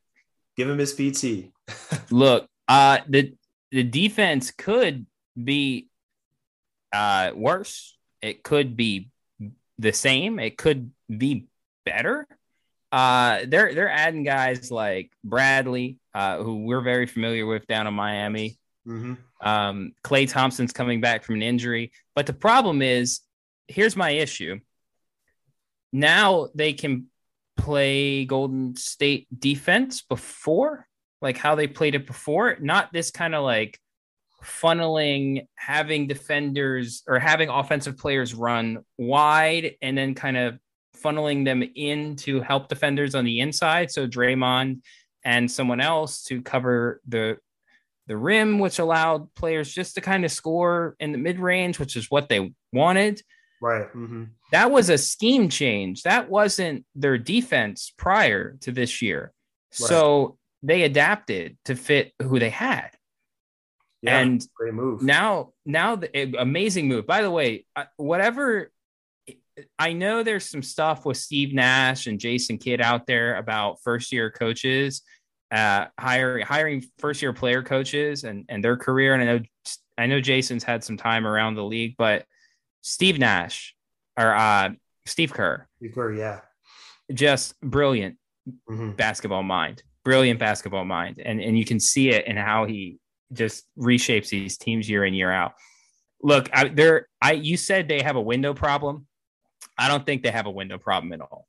Give 0.55 0.69
him 0.69 0.77
his 0.77 0.93
PT. 0.93 1.51
Look, 2.11 2.47
uh, 2.67 2.99
the 3.07 3.33
the 3.71 3.83
defense 3.83 4.51
could 4.51 5.05
be 5.41 5.87
uh, 6.91 7.31
worse. 7.35 7.95
It 8.21 8.43
could 8.43 8.75
be 8.75 9.09
the 9.77 9.93
same. 9.93 10.39
It 10.39 10.57
could 10.57 10.91
be 11.09 11.47
better. 11.85 12.27
Uh, 12.91 13.41
they're 13.47 13.73
they're 13.73 13.89
adding 13.89 14.23
guys 14.23 14.71
like 14.71 15.11
Bradley, 15.23 15.99
uh, 16.13 16.39
who 16.39 16.65
we're 16.65 16.81
very 16.81 17.05
familiar 17.05 17.45
with 17.45 17.67
down 17.67 17.87
in 17.87 17.93
Miami. 17.93 18.57
Mm-hmm. 18.87 19.13
Um, 19.47 19.93
Klay 20.03 20.29
Thompson's 20.29 20.73
coming 20.73 20.99
back 20.99 21.23
from 21.23 21.35
an 21.35 21.43
injury, 21.43 21.91
but 22.15 22.25
the 22.25 22.33
problem 22.33 22.81
is, 22.81 23.21
here's 23.67 23.95
my 23.95 24.09
issue. 24.09 24.59
Now 25.91 26.49
they 26.53 26.73
can 26.73 27.07
play 27.57 28.25
Golden 28.25 28.75
State 28.75 29.27
defense 29.37 30.01
before, 30.01 30.87
like 31.21 31.37
how 31.37 31.55
they 31.55 31.67
played 31.67 31.95
it 31.95 32.07
before, 32.07 32.57
not 32.59 32.93
this 32.93 33.11
kind 33.11 33.35
of 33.35 33.43
like 33.43 33.79
funneling, 34.43 35.47
having 35.55 36.07
defenders 36.07 37.03
or 37.07 37.19
having 37.19 37.49
offensive 37.49 37.97
players 37.97 38.33
run 38.33 38.79
wide 38.97 39.75
and 39.81 39.97
then 39.97 40.15
kind 40.15 40.37
of 40.37 40.59
funneling 40.97 41.45
them 41.45 41.63
in 41.75 42.15
to 42.17 42.41
help 42.41 42.67
defenders 42.67 43.15
on 43.15 43.25
the 43.25 43.39
inside. 43.39 43.91
So 43.91 44.07
Draymond 44.07 44.81
and 45.23 45.51
someone 45.51 45.81
else 45.81 46.23
to 46.23 46.41
cover 46.41 47.01
the 47.07 47.37
the 48.07 48.17
rim, 48.17 48.57
which 48.57 48.79
allowed 48.79 49.31
players 49.35 49.71
just 49.71 49.93
to 49.93 50.01
kind 50.01 50.25
of 50.25 50.31
score 50.31 50.95
in 50.99 51.11
the 51.11 51.17
mid 51.19 51.39
range, 51.39 51.77
which 51.77 51.95
is 51.95 52.09
what 52.09 52.27
they 52.27 52.53
wanted. 52.73 53.21
Right. 53.61 53.87
Mm-hmm. 53.87 54.25
That 54.51 54.71
was 54.71 54.89
a 54.89 54.97
scheme 54.97 55.49
change. 55.49 56.03
That 56.03 56.29
wasn't 56.29 56.85
their 56.95 57.17
defense 57.17 57.93
prior 57.97 58.57
to 58.61 58.71
this 58.71 59.01
year. 59.01 59.33
Right. 59.79 59.89
So 59.89 60.37
they 60.63 60.83
adapted 60.83 61.57
to 61.65 61.75
fit 61.75 62.13
who 62.21 62.39
they 62.39 62.49
had. 62.49 62.91
Yeah, 64.01 64.19
and 64.19 64.45
great 64.55 64.73
move. 64.73 65.01
Now, 65.01 65.51
now 65.65 65.97
the 65.97 66.15
eh, 66.15 66.31
amazing 66.37 66.87
move. 66.87 67.05
By 67.05 67.21
the 67.21 67.31
way, 67.31 67.65
whatever 67.97 68.71
I 69.77 69.93
know 69.93 70.23
there's 70.23 70.49
some 70.49 70.63
stuff 70.63 71.05
with 71.05 71.17
Steve 71.17 71.53
Nash 71.53 72.07
and 72.07 72.19
Jason 72.19 72.57
Kidd 72.57 72.81
out 72.81 73.07
there 73.07 73.35
about 73.35 73.81
first 73.81 74.13
year 74.13 74.31
coaches, 74.31 75.01
uh, 75.51 75.87
hiring 75.99 76.45
hiring 76.45 76.85
first 76.97 77.21
year 77.21 77.33
player 77.33 77.61
coaches 77.61 78.23
and 78.23 78.45
and 78.47 78.63
their 78.63 78.77
career. 78.77 79.13
And 79.13 79.23
I 79.23 79.25
know 79.25 79.43
I 79.97 80.05
know 80.05 80.21
Jason's 80.21 80.63
had 80.63 80.83
some 80.83 80.95
time 80.95 81.27
around 81.27 81.55
the 81.55 81.63
league, 81.63 81.95
but 81.97 82.25
Steve 82.81 83.19
Nash 83.19 83.75
or 84.17 84.33
uh, 84.33 84.69
Steve 85.05 85.33
Kerr, 85.33 85.67
Steve 85.77 85.93
Kerr, 85.93 86.13
yeah, 86.13 86.41
just 87.13 87.59
brilliant 87.61 88.17
mm-hmm. 88.69 88.91
basketball 88.91 89.43
mind, 89.43 89.83
brilliant 90.03 90.39
basketball 90.39 90.85
mind, 90.85 91.21
and 91.23 91.41
and 91.41 91.57
you 91.57 91.65
can 91.65 91.79
see 91.79 92.09
it 92.09 92.27
in 92.27 92.37
how 92.37 92.65
he 92.65 92.97
just 93.33 93.65
reshapes 93.77 94.29
these 94.29 94.57
teams 94.57 94.89
year 94.89 95.05
in 95.05 95.13
year 95.13 95.31
out. 95.31 95.53
Look, 96.21 96.49
I, 96.51 96.67
there, 96.67 97.07
I 97.21 97.33
you 97.33 97.57
said 97.57 97.87
they 97.87 98.01
have 98.01 98.15
a 98.15 98.21
window 98.21 98.53
problem. 98.53 99.07
I 99.77 99.87
don't 99.87 100.05
think 100.05 100.23
they 100.23 100.31
have 100.31 100.45
a 100.45 100.51
window 100.51 100.77
problem 100.77 101.13
at 101.13 101.21
all. 101.21 101.47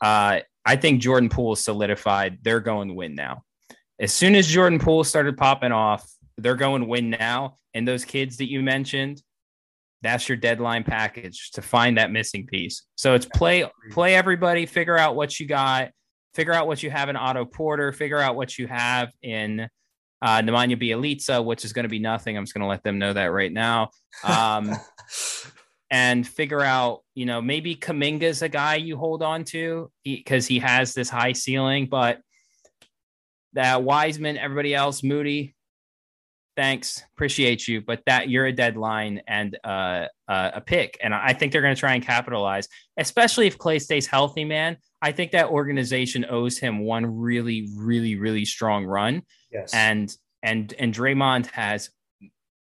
Uh, 0.00 0.40
I 0.64 0.76
think 0.76 1.00
Jordan 1.00 1.28
Poole 1.28 1.56
solidified. 1.56 2.38
They're 2.42 2.60
going 2.60 2.88
to 2.88 2.94
win 2.94 3.14
now. 3.14 3.44
As 4.00 4.12
soon 4.12 4.34
as 4.34 4.46
Jordan 4.46 4.78
Poole 4.78 5.04
started 5.04 5.36
popping 5.36 5.72
off, 5.72 6.10
they're 6.36 6.56
going 6.56 6.82
to 6.82 6.88
win 6.88 7.10
now. 7.10 7.56
And 7.74 7.86
those 7.86 8.04
kids 8.04 8.38
that 8.38 8.50
you 8.50 8.60
mentioned, 8.62 9.22
that's 10.04 10.28
your 10.28 10.36
deadline 10.36 10.84
package 10.84 11.50
to 11.52 11.62
find 11.62 11.98
that 11.98 12.10
missing 12.10 12.46
piece. 12.46 12.82
So 12.96 13.14
it's 13.14 13.26
play 13.26 13.68
play 13.90 14.14
everybody, 14.14 14.66
figure 14.66 14.98
out 14.98 15.16
what 15.16 15.40
you 15.40 15.46
got, 15.46 15.90
figure 16.34 16.52
out 16.52 16.66
what 16.66 16.82
you 16.82 16.90
have 16.90 17.08
in 17.08 17.16
Otto 17.16 17.44
Porter, 17.44 17.92
figure 17.92 18.18
out 18.18 18.36
what 18.36 18.58
you 18.58 18.66
have 18.66 19.10
in 19.22 19.68
uh, 20.20 20.40
Nemanja 20.40 20.80
Bjelica, 20.80 21.44
which 21.44 21.64
is 21.64 21.72
going 21.72 21.84
to 21.84 21.88
be 21.88 21.98
nothing. 21.98 22.36
I'm 22.36 22.44
just 22.44 22.54
going 22.54 22.62
to 22.62 22.68
let 22.68 22.82
them 22.82 22.98
know 22.98 23.12
that 23.12 23.26
right 23.26 23.52
now. 23.52 23.90
Um, 24.22 24.74
and 25.90 26.26
figure 26.26 26.62
out, 26.62 27.00
you 27.14 27.26
know, 27.26 27.40
maybe 27.40 27.76
Kuminga's 27.76 28.42
a 28.42 28.48
guy 28.48 28.76
you 28.76 28.96
hold 28.96 29.22
on 29.22 29.44
to 29.44 29.90
because 30.02 30.46
he, 30.46 30.54
he, 30.54 30.60
has 30.60 30.94
this 30.94 31.08
high 31.08 31.32
ceiling, 31.32 31.86
but 31.86 32.20
that 33.52 33.82
Wiseman, 33.82 34.36
everybody 34.36 34.74
else, 34.74 35.02
Moody, 35.02 35.53
thanks, 36.56 37.02
appreciate 37.14 37.66
you, 37.68 37.80
but 37.80 38.02
that 38.06 38.28
you're 38.28 38.46
a 38.46 38.52
deadline 38.52 39.22
and 39.26 39.58
uh, 39.64 40.06
uh, 40.28 40.50
a 40.54 40.60
pick, 40.60 40.98
and 41.02 41.14
I 41.14 41.32
think 41.32 41.52
they're 41.52 41.62
going 41.62 41.74
to 41.74 41.80
try 41.80 41.94
and 41.94 42.04
capitalize, 42.04 42.68
especially 42.96 43.46
if 43.46 43.58
Klay 43.58 43.80
stays 43.80 44.06
healthy, 44.06 44.44
man. 44.44 44.76
I 45.02 45.12
think 45.12 45.32
that 45.32 45.50
organization 45.50 46.24
owes 46.28 46.58
him 46.58 46.80
one 46.80 47.04
really, 47.04 47.68
really, 47.76 48.16
really 48.16 48.44
strong 48.44 48.84
run. 48.84 49.22
Yes. 49.52 49.74
And 49.74 50.14
and 50.42 50.72
and 50.78 50.94
Draymond 50.94 51.46
has 51.46 51.90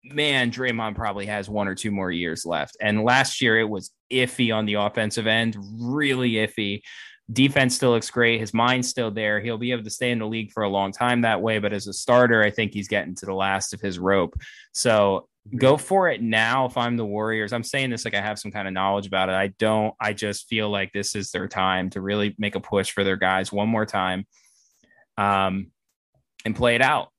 man, 0.03 0.51
Draymond 0.51 0.95
probably 0.95 1.25
has 1.25 1.49
one 1.49 1.67
or 1.67 1.75
two 1.75 1.91
more 1.91 2.11
years 2.11 2.45
left. 2.45 2.77
And 2.79 3.03
last 3.03 3.41
year 3.41 3.59
it 3.59 3.69
was 3.69 3.91
iffy 4.11 4.55
on 4.55 4.65
the 4.65 4.75
offensive 4.75 5.27
end, 5.27 5.57
really 5.79 6.33
iffy. 6.33 6.81
Defense 7.31 7.75
still 7.75 7.91
looks 7.91 8.09
great. 8.09 8.39
His 8.39 8.53
mind's 8.53 8.87
still 8.87 9.11
there. 9.11 9.41
He'll 9.41 9.57
be 9.57 9.71
able 9.71 9.83
to 9.83 9.89
stay 9.89 10.11
in 10.11 10.19
the 10.19 10.27
league 10.27 10.51
for 10.51 10.63
a 10.63 10.69
long 10.69 10.91
time 10.91 11.21
that 11.21 11.41
way. 11.41 11.59
But 11.59 11.73
as 11.73 11.87
a 11.87 11.93
starter, 11.93 12.41
I 12.41 12.51
think 12.51 12.73
he's 12.73 12.87
getting 12.87 13.15
to 13.15 13.25
the 13.25 13.33
last 13.33 13.73
of 13.73 13.81
his 13.81 13.99
rope. 13.99 14.39
So 14.71 15.27
go 15.55 15.77
for 15.77 16.09
it 16.09 16.21
now 16.21 16.65
if 16.65 16.77
I'm 16.77 16.97
the 16.97 17.05
Warriors. 17.05 17.53
I'm 17.53 17.63
saying 17.63 17.89
this 17.89 18.05
like 18.05 18.15
I 18.15 18.21
have 18.21 18.39
some 18.39 18.51
kind 18.51 18.67
of 18.67 18.73
knowledge 18.73 19.07
about 19.07 19.29
it. 19.29 19.33
I 19.33 19.47
don't. 19.59 19.93
I 19.99 20.13
just 20.13 20.47
feel 20.47 20.69
like 20.69 20.93
this 20.93 21.15
is 21.15 21.31
their 21.31 21.47
time 21.47 21.89
to 21.91 22.01
really 22.01 22.35
make 22.37 22.55
a 22.55 22.59
push 22.59 22.91
for 22.91 23.03
their 23.03 23.17
guys 23.17 23.51
one 23.51 23.69
more 23.69 23.85
time 23.85 24.25
um, 25.17 25.67
and 26.45 26.55
play 26.55 26.75
it 26.75 26.81
out. 26.81 27.09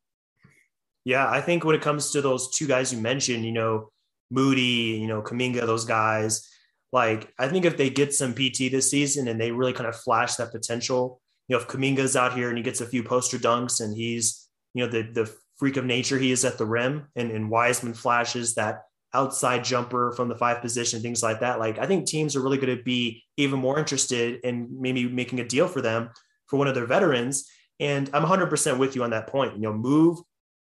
Yeah, 1.05 1.29
I 1.29 1.41
think 1.41 1.65
when 1.65 1.75
it 1.75 1.83
comes 1.83 2.11
to 2.13 2.21
those 2.21 2.51
two 2.51 2.67
guys 2.67 2.93
you 2.93 2.99
mentioned, 3.01 3.45
you 3.45 3.53
know, 3.53 3.91
Moody, 4.31 4.99
you 5.01 5.07
know, 5.07 5.23
Kuminga, 5.23 5.67
those 5.67 5.85
guys, 5.85 6.48
like 6.93 7.33
I 7.39 7.49
think 7.49 7.65
if 7.65 7.77
they 7.77 7.91
get 7.91 8.15
some 8.15 8.35
PT 8.35 8.71
this 8.71 8.91
season 8.91 9.29
and 9.29 9.41
they 9.41 9.53
really 9.53 9.73
kind 9.73 9.89
of 9.89 9.97
flash 9.97 10.37
that 10.37 10.53
potential, 10.53 11.21
you 11.49 11.57
know, 11.57 11.63
if 11.63 11.69
Kuminga's 11.69 12.17
out 12.17 12.35
here 12.35 12.49
and 12.49 12.57
he 12.57 12.65
gets 12.65 12.81
a 12.81 12.87
few 12.87 13.03
poster 13.03 13.39
dunks 13.39 13.81
and 13.81 13.97
he's, 13.97 14.49
you 14.75 14.85
know, 14.85 14.91
the 14.91 15.03
the 15.03 15.35
freak 15.57 15.77
of 15.77 15.85
nature 15.85 16.19
he 16.19 16.31
is 16.31 16.45
at 16.45 16.57
the 16.57 16.67
rim 16.67 17.09
and, 17.17 17.31
and 17.31 17.51
Wiseman 17.51 17.95
flashes 17.95 18.55
that 18.55 18.85
outside 19.13 19.65
jumper 19.65 20.13
from 20.13 20.29
the 20.29 20.37
five 20.37 20.61
position, 20.61 21.01
things 21.01 21.23
like 21.23 21.41
that. 21.41 21.59
Like 21.59 21.79
I 21.79 21.87
think 21.87 22.07
teams 22.07 22.37
are 22.37 22.43
really 22.43 22.59
going 22.59 22.77
to 22.77 22.83
be 22.83 23.25
even 23.37 23.59
more 23.59 23.79
interested 23.79 24.41
in 24.45 24.69
maybe 24.81 25.09
making 25.09 25.41
a 25.41 25.49
deal 25.49 25.69
for 25.69 25.81
them 25.81 26.11
for 26.47 26.59
one 26.59 26.69
of 26.69 26.75
their 26.75 26.87
veterans. 26.87 27.49
And 27.81 28.11
I'm 28.13 28.25
100% 28.25 28.79
with 28.79 28.97
you 28.97 29.05
on 29.05 29.11
that 29.11 29.29
point. 29.29 29.55
You 29.55 29.63
know, 29.63 29.73
move 29.73 30.19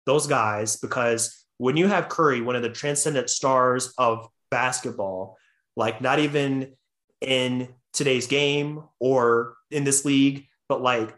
those 0.07 0.27
guys 0.27 0.77
because 0.77 1.47
when 1.59 1.77
you 1.77 1.87
have 1.87 2.09
Curry, 2.09 2.41
one 2.41 2.57
of 2.57 2.63
the 2.63 2.71
transcendent 2.71 3.31
stars 3.31 3.93
of 3.99 4.29
basketball, 4.51 5.37
like 5.77 6.01
not 6.01 6.19
even 6.19 6.75
in 7.21 7.69
today's 7.93 8.27
game 8.27 8.83
or 8.99 9.57
in 9.71 9.85
this 9.85 10.05
league, 10.05 10.47
but 10.69 10.83
like 10.83 11.17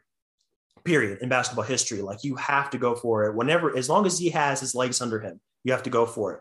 period 0.84 1.20
in 1.22 1.28
basketball 1.28 1.64
history, 1.64 2.02
like 2.02 2.24
you 2.24 2.36
have 2.36 2.70
to 2.70 2.78
go 2.78 2.94
for 2.94 3.24
it 3.24 3.34
whenever, 3.34 3.76
as 3.76 3.88
long 3.88 4.06
as 4.06 4.18
he 4.18 4.30
has 4.30 4.60
his 4.60 4.74
legs 4.74 5.00
under 5.00 5.18
him, 5.20 5.40
you 5.64 5.72
have 5.72 5.82
to 5.84 5.90
go 5.90 6.06
for 6.06 6.34
it. 6.34 6.40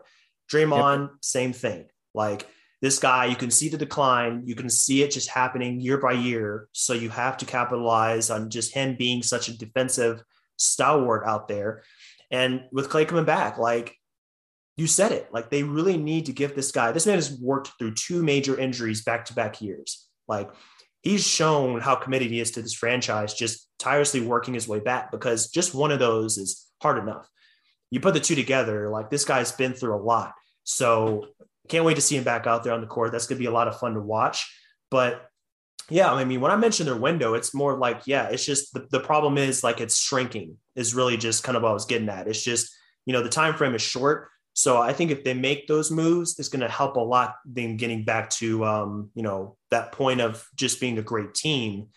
Draymond, 0.52 1.08
yep. 1.08 1.16
same 1.22 1.52
thing. 1.52 1.86
Like 2.14 2.46
this 2.82 2.98
guy, 2.98 3.24
you 3.26 3.36
can 3.36 3.50
see 3.50 3.68
the 3.68 3.78
decline, 3.78 4.42
you 4.44 4.54
can 4.54 4.68
see 4.68 5.02
it 5.02 5.10
just 5.10 5.30
happening 5.30 5.80
year 5.80 5.98
by 5.98 6.12
year. 6.12 6.68
So 6.72 6.92
you 6.92 7.08
have 7.08 7.38
to 7.38 7.46
capitalize 7.46 8.30
on 8.30 8.50
just 8.50 8.74
him 8.74 8.96
being 8.96 9.22
such 9.22 9.48
a 9.48 9.56
defensive 9.56 10.22
stalwart 10.56 11.26
out 11.26 11.48
there. 11.48 11.82
And 12.30 12.64
with 12.72 12.90
Klay 12.90 13.08
coming 13.08 13.24
back, 13.24 13.58
like 13.58 13.96
you 14.76 14.86
said 14.86 15.12
it, 15.12 15.28
like 15.32 15.50
they 15.50 15.62
really 15.62 15.96
need 15.96 16.26
to 16.26 16.32
give 16.32 16.54
this 16.54 16.72
guy, 16.72 16.92
this 16.92 17.06
man 17.06 17.16
has 17.16 17.38
worked 17.38 17.72
through 17.78 17.94
two 17.94 18.22
major 18.22 18.58
injuries 18.58 19.04
back 19.04 19.24
to 19.26 19.34
back 19.34 19.62
years. 19.62 20.08
Like 20.26 20.50
he's 21.02 21.26
shown 21.26 21.80
how 21.80 21.94
committed 21.94 22.30
he 22.30 22.40
is 22.40 22.52
to 22.52 22.62
this 22.62 22.74
franchise, 22.74 23.34
just 23.34 23.68
tirelessly 23.78 24.20
working 24.20 24.54
his 24.54 24.66
way 24.66 24.80
back 24.80 25.12
because 25.12 25.50
just 25.50 25.74
one 25.74 25.92
of 25.92 25.98
those 25.98 26.38
is 26.38 26.66
hard 26.82 26.98
enough. 26.98 27.28
You 27.90 28.00
put 28.00 28.14
the 28.14 28.20
two 28.20 28.34
together, 28.34 28.88
like 28.90 29.10
this 29.10 29.24
guy's 29.24 29.52
been 29.52 29.74
through 29.74 29.94
a 29.94 30.02
lot. 30.02 30.32
So 30.64 31.28
can't 31.68 31.84
wait 31.84 31.94
to 31.94 32.00
see 32.00 32.16
him 32.16 32.24
back 32.24 32.46
out 32.46 32.64
there 32.64 32.72
on 32.72 32.80
the 32.80 32.86
court. 32.86 33.12
That's 33.12 33.26
going 33.26 33.36
to 33.36 33.42
be 33.42 33.46
a 33.48 33.52
lot 33.52 33.68
of 33.68 33.78
fun 33.78 33.94
to 33.94 34.00
watch. 34.00 34.50
But 34.90 35.28
yeah, 35.90 36.12
I 36.12 36.24
mean, 36.24 36.40
when 36.40 36.50
I 36.50 36.56
mentioned 36.56 36.88
their 36.88 36.96
window, 36.96 37.34
it's 37.34 37.54
more 37.54 37.78
like, 37.78 38.02
yeah, 38.06 38.28
it's 38.28 38.44
just 38.44 38.72
the, 38.72 38.86
the 38.90 39.00
problem 39.00 39.38
is 39.38 39.62
like 39.62 39.80
it's 39.80 39.98
shrinking, 39.98 40.56
is 40.74 40.94
really 40.94 41.16
just 41.16 41.44
kind 41.44 41.56
of 41.56 41.62
what 41.62 41.70
I 41.70 41.74
was 41.74 41.84
getting 41.84 42.08
at. 42.08 42.26
It's 42.26 42.42
just, 42.42 42.74
you 43.06 43.12
know, 43.12 43.22
the 43.22 43.28
time 43.28 43.54
frame 43.54 43.74
is 43.74 43.82
short. 43.82 44.28
So 44.54 44.80
I 44.80 44.92
think 44.92 45.10
if 45.10 45.24
they 45.24 45.34
make 45.34 45.66
those 45.66 45.90
moves, 45.90 46.38
it's 46.38 46.48
going 46.48 46.60
to 46.60 46.68
help 46.68 46.96
a 46.96 47.00
lot 47.00 47.36
them 47.44 47.76
getting 47.76 48.04
back 48.04 48.30
to, 48.30 48.64
um, 48.64 49.10
you 49.14 49.22
know, 49.22 49.56
that 49.70 49.90
point 49.90 50.20
of 50.20 50.46
just 50.54 50.80
being 50.80 50.96
a 50.96 51.02
great 51.02 51.34
team. 51.34 51.88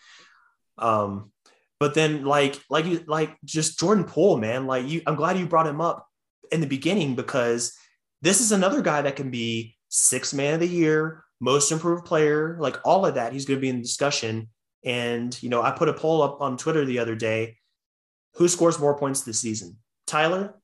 Um, 0.76 1.30
but 1.78 1.94
then 1.94 2.24
like, 2.24 2.60
like 2.68 2.84
you, 2.84 3.04
like 3.06 3.36
just 3.44 3.78
Jordan 3.78 4.04
Poole, 4.04 4.38
man, 4.38 4.66
like 4.66 4.88
you, 4.88 5.02
I'm 5.06 5.14
glad 5.14 5.38
you 5.38 5.46
brought 5.46 5.68
him 5.68 5.80
up 5.80 6.08
in 6.50 6.60
the 6.60 6.66
beginning 6.66 7.14
because 7.14 7.78
this 8.22 8.40
is 8.40 8.50
another 8.50 8.82
guy 8.82 9.02
that 9.02 9.14
can 9.14 9.30
be 9.30 9.76
six 9.88 10.34
man 10.34 10.54
of 10.54 10.60
the 10.60 10.66
year, 10.66 11.22
most 11.40 11.70
improved 11.70 12.04
player, 12.04 12.56
like 12.58 12.76
all 12.84 13.06
of 13.06 13.14
that, 13.14 13.32
he's 13.32 13.44
going 13.44 13.58
to 13.58 13.62
be 13.62 13.68
in 13.68 13.76
the 13.76 13.82
discussion. 13.82 14.48
And, 14.84 15.40
you 15.42 15.48
know, 15.48 15.62
I 15.62 15.70
put 15.70 15.88
a 15.88 15.94
poll 15.94 16.22
up 16.22 16.40
on 16.40 16.56
Twitter 16.56 16.84
the 16.84 16.98
other 16.98 17.14
day. 17.14 17.56
Who 18.34 18.48
scores 18.48 18.80
more 18.80 18.98
points 18.98 19.22
this 19.22 19.40
season? 19.40 19.76
Tyler, 20.06 20.54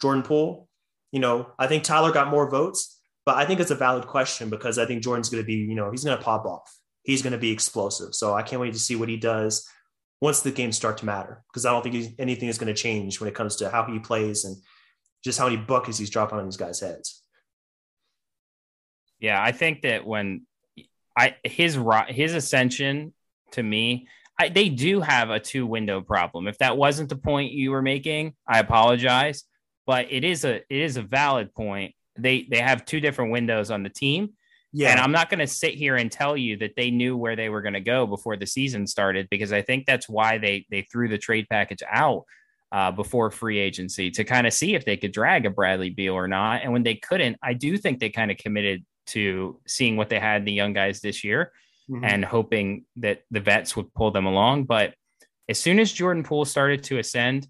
Jordan 0.00 0.22
Poole? 0.22 0.68
You 1.12 1.20
know, 1.20 1.50
I 1.58 1.66
think 1.66 1.84
Tyler 1.84 2.12
got 2.12 2.28
more 2.28 2.48
votes, 2.48 3.00
but 3.26 3.36
I 3.36 3.44
think 3.44 3.60
it's 3.60 3.70
a 3.70 3.76
valid 3.76 4.06
question 4.06 4.48
because 4.48 4.78
I 4.78 4.86
think 4.86 5.02
Jordan's 5.02 5.28
going 5.28 5.42
to 5.42 5.46
be, 5.46 5.54
you 5.54 5.74
know, 5.74 5.90
he's 5.90 6.04
going 6.04 6.16
to 6.16 6.22
pop 6.22 6.46
off. 6.46 6.72
He's 7.02 7.22
going 7.22 7.32
to 7.32 7.38
be 7.38 7.50
explosive. 7.50 8.14
So 8.14 8.34
I 8.34 8.42
can't 8.42 8.60
wait 8.60 8.74
to 8.74 8.78
see 8.78 8.96
what 8.96 9.08
he 9.08 9.16
does 9.16 9.68
once 10.20 10.40
the 10.42 10.50
games 10.50 10.76
start 10.76 10.98
to 10.98 11.06
matter 11.06 11.42
because 11.48 11.64
I 11.64 11.70
don't 11.70 11.82
think 11.82 12.14
anything 12.18 12.48
is 12.48 12.58
going 12.58 12.72
to 12.72 12.80
change 12.80 13.20
when 13.20 13.28
it 13.28 13.34
comes 13.34 13.56
to 13.56 13.70
how 13.70 13.84
he 13.84 13.98
plays 13.98 14.44
and 14.44 14.56
just 15.24 15.38
how 15.38 15.48
many 15.48 15.56
buckets 15.56 15.98
he's 15.98 16.10
dropping 16.10 16.38
on 16.38 16.44
these 16.44 16.56
guys' 16.56 16.80
heads. 16.80 17.22
Yeah, 19.18 19.42
I 19.42 19.52
think 19.52 19.82
that 19.82 20.06
when 20.06 20.46
I 21.16 21.36
his 21.44 21.78
his 22.08 22.34
ascension 22.34 23.12
to 23.52 23.62
me, 23.62 24.08
I, 24.38 24.48
they 24.48 24.70
do 24.70 25.00
have 25.00 25.28
a 25.28 25.40
two 25.40 25.66
window 25.66 26.00
problem. 26.00 26.48
If 26.48 26.58
that 26.58 26.76
wasn't 26.76 27.10
the 27.10 27.16
point 27.16 27.52
you 27.52 27.70
were 27.70 27.82
making, 27.82 28.34
I 28.46 28.58
apologize, 28.58 29.44
but 29.86 30.06
it 30.10 30.24
is 30.24 30.44
a 30.44 30.56
it 30.56 30.66
is 30.70 30.96
a 30.96 31.02
valid 31.02 31.54
point. 31.54 31.94
They 32.18 32.46
they 32.50 32.60
have 32.60 32.84
two 32.84 33.00
different 33.00 33.32
windows 33.32 33.70
on 33.70 33.82
the 33.82 33.88
team. 33.88 34.30
Yeah. 34.72 34.90
And 34.90 35.00
I'm 35.00 35.10
not 35.10 35.30
going 35.30 35.40
to 35.40 35.48
sit 35.48 35.74
here 35.74 35.96
and 35.96 36.12
tell 36.12 36.36
you 36.36 36.56
that 36.58 36.76
they 36.76 36.92
knew 36.92 37.16
where 37.16 37.34
they 37.34 37.48
were 37.48 37.60
going 37.60 37.74
to 37.74 37.80
go 37.80 38.06
before 38.06 38.36
the 38.36 38.46
season 38.46 38.86
started 38.86 39.26
because 39.28 39.52
I 39.52 39.62
think 39.62 39.84
that's 39.84 40.08
why 40.08 40.38
they 40.38 40.64
they 40.70 40.82
threw 40.82 41.08
the 41.08 41.18
trade 41.18 41.46
package 41.50 41.82
out 41.90 42.24
uh, 42.72 42.92
before 42.92 43.30
free 43.30 43.58
agency 43.58 44.10
to 44.12 44.24
kind 44.24 44.46
of 44.46 44.52
see 44.52 44.74
if 44.74 44.84
they 44.84 44.96
could 44.96 45.12
drag 45.12 45.44
a 45.44 45.50
Bradley 45.50 45.90
Beal 45.90 46.14
or 46.14 46.28
not. 46.28 46.62
And 46.62 46.72
when 46.72 46.84
they 46.84 46.94
couldn't, 46.94 47.36
I 47.42 47.54
do 47.54 47.76
think 47.76 47.98
they 47.98 48.10
kind 48.10 48.30
of 48.30 48.36
committed 48.36 48.84
to 49.08 49.60
seeing 49.66 49.96
what 49.96 50.08
they 50.08 50.20
had 50.20 50.42
in 50.42 50.44
the 50.44 50.52
young 50.52 50.72
guys 50.72 51.00
this 51.00 51.24
year 51.24 51.52
mm-hmm. 51.90 52.04
and 52.04 52.24
hoping 52.24 52.84
that 52.96 53.22
the 53.30 53.40
vets 53.40 53.74
would 53.76 53.92
pull 53.94 54.12
them 54.12 54.26
along. 54.26 54.64
But 54.64 54.94
as 55.48 55.58
soon 55.58 55.80
as 55.80 55.92
Jordan 55.92 56.22
Poole 56.22 56.44
started 56.44 56.84
to 56.84 56.98
ascend, 56.98 57.48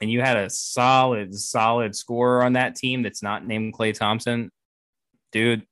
and 0.00 0.10
you 0.10 0.20
had 0.20 0.36
a 0.36 0.50
solid, 0.50 1.34
solid 1.34 1.94
scorer 1.94 2.42
on 2.42 2.54
that 2.54 2.76
team 2.76 3.02
that's 3.02 3.22
not 3.22 3.46
named 3.46 3.74
Klay 3.74 3.94
Thompson, 3.94 4.50
dude, 5.32 5.66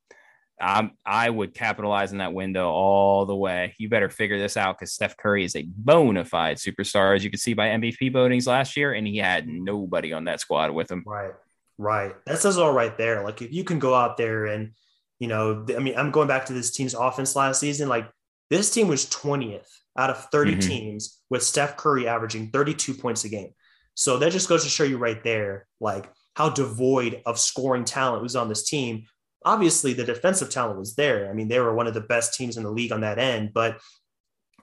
I'm, 0.60 0.92
I 1.04 1.28
would 1.28 1.54
capitalize 1.54 2.12
on 2.12 2.18
that 2.18 2.32
window 2.32 2.68
all 2.70 3.26
the 3.26 3.34
way. 3.34 3.74
You 3.78 3.88
better 3.88 4.08
figure 4.08 4.38
this 4.38 4.56
out 4.56 4.78
because 4.78 4.92
Steph 4.92 5.16
Curry 5.16 5.44
is 5.44 5.56
a 5.56 5.66
bona 5.66 6.24
fide 6.24 6.58
superstar, 6.58 7.16
as 7.16 7.24
you 7.24 7.30
can 7.30 7.38
see 7.38 7.54
by 7.54 7.68
MVP 7.68 8.12
votings 8.12 8.46
last 8.46 8.76
year, 8.76 8.92
and 8.92 9.06
he 9.06 9.16
had 9.16 9.48
nobody 9.48 10.12
on 10.12 10.24
that 10.24 10.40
squad 10.40 10.70
with 10.70 10.90
him. 10.90 11.02
Right, 11.04 11.32
right. 11.78 12.14
That 12.26 12.38
says 12.38 12.58
all 12.58 12.72
right 12.72 12.96
there. 12.96 13.24
Like 13.24 13.42
if 13.42 13.52
you 13.52 13.64
can 13.64 13.80
go 13.80 13.94
out 13.94 14.16
there 14.16 14.46
and 14.46 14.72
you 15.18 15.28
know, 15.28 15.64
I 15.76 15.78
mean, 15.78 15.94
I'm 15.96 16.10
going 16.10 16.26
back 16.26 16.46
to 16.46 16.52
this 16.52 16.72
team's 16.72 16.94
offense 16.94 17.36
last 17.36 17.60
season. 17.60 17.88
Like 17.88 18.10
this 18.50 18.72
team 18.72 18.88
was 18.88 19.06
20th 19.06 19.68
out 19.96 20.10
of 20.10 20.24
30 20.32 20.52
mm-hmm. 20.52 20.60
teams 20.60 21.20
with 21.30 21.44
Steph 21.44 21.76
Curry 21.76 22.08
averaging 22.08 22.50
32 22.50 22.94
points 22.94 23.24
a 23.24 23.28
game. 23.28 23.52
So 23.94 24.18
that 24.18 24.32
just 24.32 24.48
goes 24.48 24.64
to 24.64 24.70
show 24.70 24.84
you 24.84 24.98
right 24.98 25.22
there, 25.22 25.66
like 25.80 26.10
how 26.34 26.48
devoid 26.48 27.22
of 27.26 27.38
scoring 27.38 27.84
talent 27.84 28.22
was 28.22 28.36
on 28.36 28.48
this 28.48 28.64
team. 28.64 29.04
Obviously, 29.44 29.92
the 29.92 30.04
defensive 30.04 30.50
talent 30.50 30.78
was 30.78 30.94
there. 30.94 31.28
I 31.28 31.32
mean, 31.34 31.48
they 31.48 31.60
were 31.60 31.74
one 31.74 31.86
of 31.86 31.94
the 31.94 32.00
best 32.00 32.34
teams 32.34 32.56
in 32.56 32.62
the 32.62 32.70
league 32.70 32.92
on 32.92 33.00
that 33.00 33.18
end, 33.18 33.52
but 33.52 33.80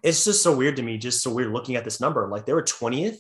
it's 0.01 0.23
just 0.23 0.41
so 0.41 0.55
weird 0.55 0.77
to 0.77 0.81
me, 0.81 0.97
just 0.97 1.21
so 1.21 1.31
weird 1.31 1.51
looking 1.51 1.75
at 1.75 1.83
this 1.83 1.99
number. 1.99 2.27
Like 2.27 2.45
they 2.45 2.53
were 2.53 2.63
20th 2.63 3.19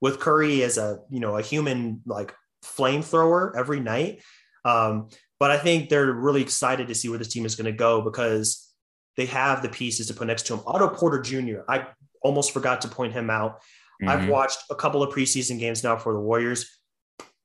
with 0.00 0.18
Curry 0.18 0.62
as 0.62 0.78
a, 0.78 0.98
you 1.10 1.20
know, 1.20 1.36
a 1.36 1.42
human 1.42 2.00
like 2.06 2.34
flamethrower 2.64 3.52
every 3.56 3.80
night. 3.80 4.22
Um, 4.64 5.08
but 5.38 5.50
I 5.50 5.58
think 5.58 5.88
they're 5.88 6.12
really 6.12 6.40
excited 6.40 6.88
to 6.88 6.94
see 6.94 7.08
where 7.08 7.18
this 7.18 7.28
team 7.28 7.44
is 7.44 7.54
going 7.54 7.70
to 7.70 7.72
go 7.72 8.00
because 8.00 8.72
they 9.16 9.26
have 9.26 9.62
the 9.62 9.68
pieces 9.68 10.08
to 10.08 10.14
put 10.14 10.26
next 10.26 10.46
to 10.46 10.54
him. 10.54 10.62
Otto 10.66 10.88
Porter 10.88 11.20
Jr., 11.20 11.60
I 11.68 11.88
almost 12.22 12.52
forgot 12.52 12.80
to 12.82 12.88
point 12.88 13.12
him 13.12 13.30
out. 13.30 13.60
Mm-hmm. 14.02 14.08
I've 14.08 14.28
watched 14.28 14.58
a 14.70 14.74
couple 14.74 15.02
of 15.02 15.14
preseason 15.14 15.58
games 15.58 15.84
now 15.84 15.96
for 15.96 16.12
the 16.12 16.20
Warriors. 16.20 16.78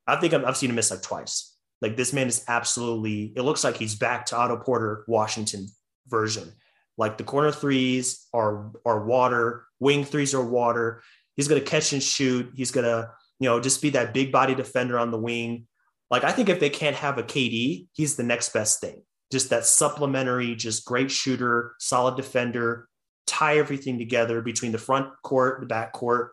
I 0.07 0.15
think 0.15 0.33
i 0.33 0.39
have 0.39 0.57
seen 0.57 0.69
him 0.69 0.75
miss 0.75 0.91
like 0.91 1.01
twice. 1.01 1.55
Like 1.81 1.95
this 1.95 2.13
man 2.13 2.27
is 2.27 2.43
absolutely, 2.47 3.31
it 3.35 3.41
looks 3.41 3.63
like 3.63 3.77
he's 3.77 3.95
back 3.95 4.25
to 4.27 4.37
Otto 4.37 4.57
Porter 4.57 5.05
Washington 5.07 5.67
version. 6.07 6.51
Like 6.97 7.17
the 7.17 7.23
corner 7.23 7.51
threes 7.51 8.27
are, 8.33 8.71
are 8.85 9.05
water, 9.05 9.65
wing 9.79 10.03
threes 10.03 10.33
are 10.33 10.43
water. 10.43 11.01
He's 11.37 11.47
going 11.47 11.61
to 11.61 11.67
catch 11.67 11.93
and 11.93 12.03
shoot. 12.03 12.51
He's 12.55 12.71
going 12.71 12.85
to, 12.85 13.11
you 13.39 13.47
know, 13.47 13.61
just 13.61 13.81
be 13.81 13.91
that 13.91 14.13
big 14.13 14.31
body 14.31 14.55
defender 14.55 14.99
on 14.99 15.11
the 15.11 15.17
wing. 15.17 15.67
Like 16.11 16.25
I 16.25 16.31
think 16.31 16.49
if 16.49 16.59
they 16.59 16.69
can't 16.69 16.97
have 16.97 17.17
a 17.17 17.23
KD, 17.23 17.87
he's 17.93 18.15
the 18.15 18.23
next 18.23 18.51
best 18.51 18.81
thing. 18.81 19.03
Just 19.31 19.51
that 19.51 19.65
supplementary, 19.65 20.55
just 20.55 20.85
great 20.85 21.11
shooter, 21.11 21.75
solid 21.79 22.17
defender, 22.17 22.88
tie 23.29 23.57
everything 23.57 23.99
together 23.99 24.41
between 24.41 24.71
the 24.71 24.77
front 24.77 25.09
court, 25.23 25.61
the 25.61 25.67
back 25.67 25.93
court. 25.93 26.31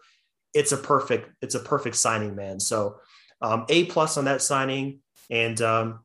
It's 0.54 0.72
a 0.72 0.76
perfect, 0.76 1.30
it's 1.42 1.54
a 1.54 1.60
perfect 1.60 1.96
signing, 1.96 2.34
man. 2.34 2.58
So 2.58 2.96
um, 3.42 3.66
A 3.68 3.84
plus 3.84 4.16
on 4.16 4.24
that 4.24 4.42
signing. 4.42 5.00
And 5.30 5.60
um, 5.60 6.00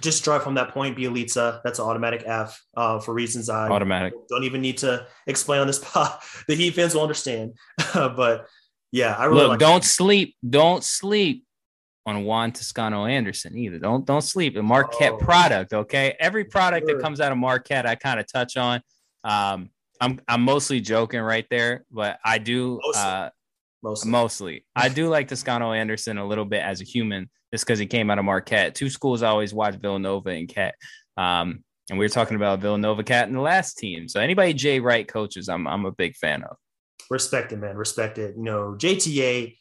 just 0.00 0.22
drive 0.22 0.42
from 0.42 0.54
that 0.54 0.70
point, 0.70 0.96
Bjelica. 0.96 1.60
That's 1.64 1.78
an 1.78 1.86
automatic 1.86 2.22
F 2.24 2.62
uh, 2.76 3.00
for 3.00 3.12
reasons 3.12 3.48
I 3.48 3.68
automatic. 3.68 4.14
don't 4.28 4.44
even 4.44 4.60
need 4.60 4.78
to 4.78 5.06
explain 5.26 5.60
on 5.60 5.66
this 5.66 5.76
spot. 5.80 6.22
the 6.46 6.54
Heat 6.54 6.74
fans 6.74 6.94
will 6.94 7.02
understand. 7.02 7.54
but 7.94 8.46
yeah, 8.92 9.14
I 9.16 9.24
really 9.24 9.42
look. 9.42 9.48
like 9.50 9.58
don't 9.60 9.84
sleep. 9.84 10.36
Don't 10.48 10.84
sleep 10.84 11.44
on 12.06 12.24
Juan 12.24 12.52
Toscano 12.52 13.06
Anderson 13.06 13.56
either. 13.56 13.78
Don't 13.78 14.04
don't 14.04 14.22
sleep. 14.22 14.56
A 14.56 14.62
Marquette 14.62 15.12
oh, 15.12 15.18
product, 15.18 15.72
okay? 15.72 16.16
Every 16.18 16.44
product 16.44 16.88
sure. 16.88 16.96
that 16.96 17.02
comes 17.02 17.20
out 17.20 17.32
of 17.32 17.38
Marquette, 17.38 17.86
I 17.86 17.94
kind 17.94 18.20
of 18.20 18.30
touch 18.30 18.56
on. 18.56 18.82
Um, 19.24 19.70
I'm 20.00 20.20
I'm 20.28 20.42
mostly 20.42 20.80
joking 20.80 21.20
right 21.20 21.46
there, 21.50 21.84
but 21.90 22.18
I 22.24 22.38
do 22.38 22.80
mostly. 22.82 23.02
Uh, 23.02 23.30
mostly. 23.82 24.10
mostly. 24.10 24.66
I 24.74 24.88
do 24.88 25.08
like 25.08 25.28
Toscano 25.28 25.72
Anderson 25.72 26.18
a 26.18 26.26
little 26.26 26.44
bit 26.44 26.62
as 26.62 26.80
a 26.80 26.84
human, 26.84 27.30
just 27.52 27.66
because 27.66 27.78
he 27.78 27.86
came 27.86 28.10
out 28.10 28.18
of 28.18 28.24
Marquette. 28.24 28.74
Two 28.74 28.90
schools 28.90 29.22
I 29.22 29.28
always 29.28 29.52
watch 29.52 29.74
Villanova 29.76 30.30
and 30.30 30.48
Cat. 30.48 30.74
Um, 31.16 31.64
and 31.90 31.98
we 31.98 32.04
were 32.04 32.10
talking 32.10 32.36
about 32.36 32.60
Villanova 32.60 33.02
Cat 33.02 33.28
in 33.28 33.34
the 33.34 33.40
last 33.40 33.78
team. 33.78 34.08
So 34.08 34.20
anybody 34.20 34.54
Jay 34.54 34.80
Wright 34.80 35.06
coaches, 35.06 35.48
I'm 35.48 35.66
I'm 35.66 35.84
a 35.84 35.92
big 35.92 36.16
fan 36.16 36.42
of. 36.44 36.56
Respect 37.10 37.52
it, 37.52 37.56
man. 37.56 37.76
Respect 37.76 38.18
it. 38.18 38.36
You 38.36 38.44
know, 38.44 38.76
JTA 38.78 39.56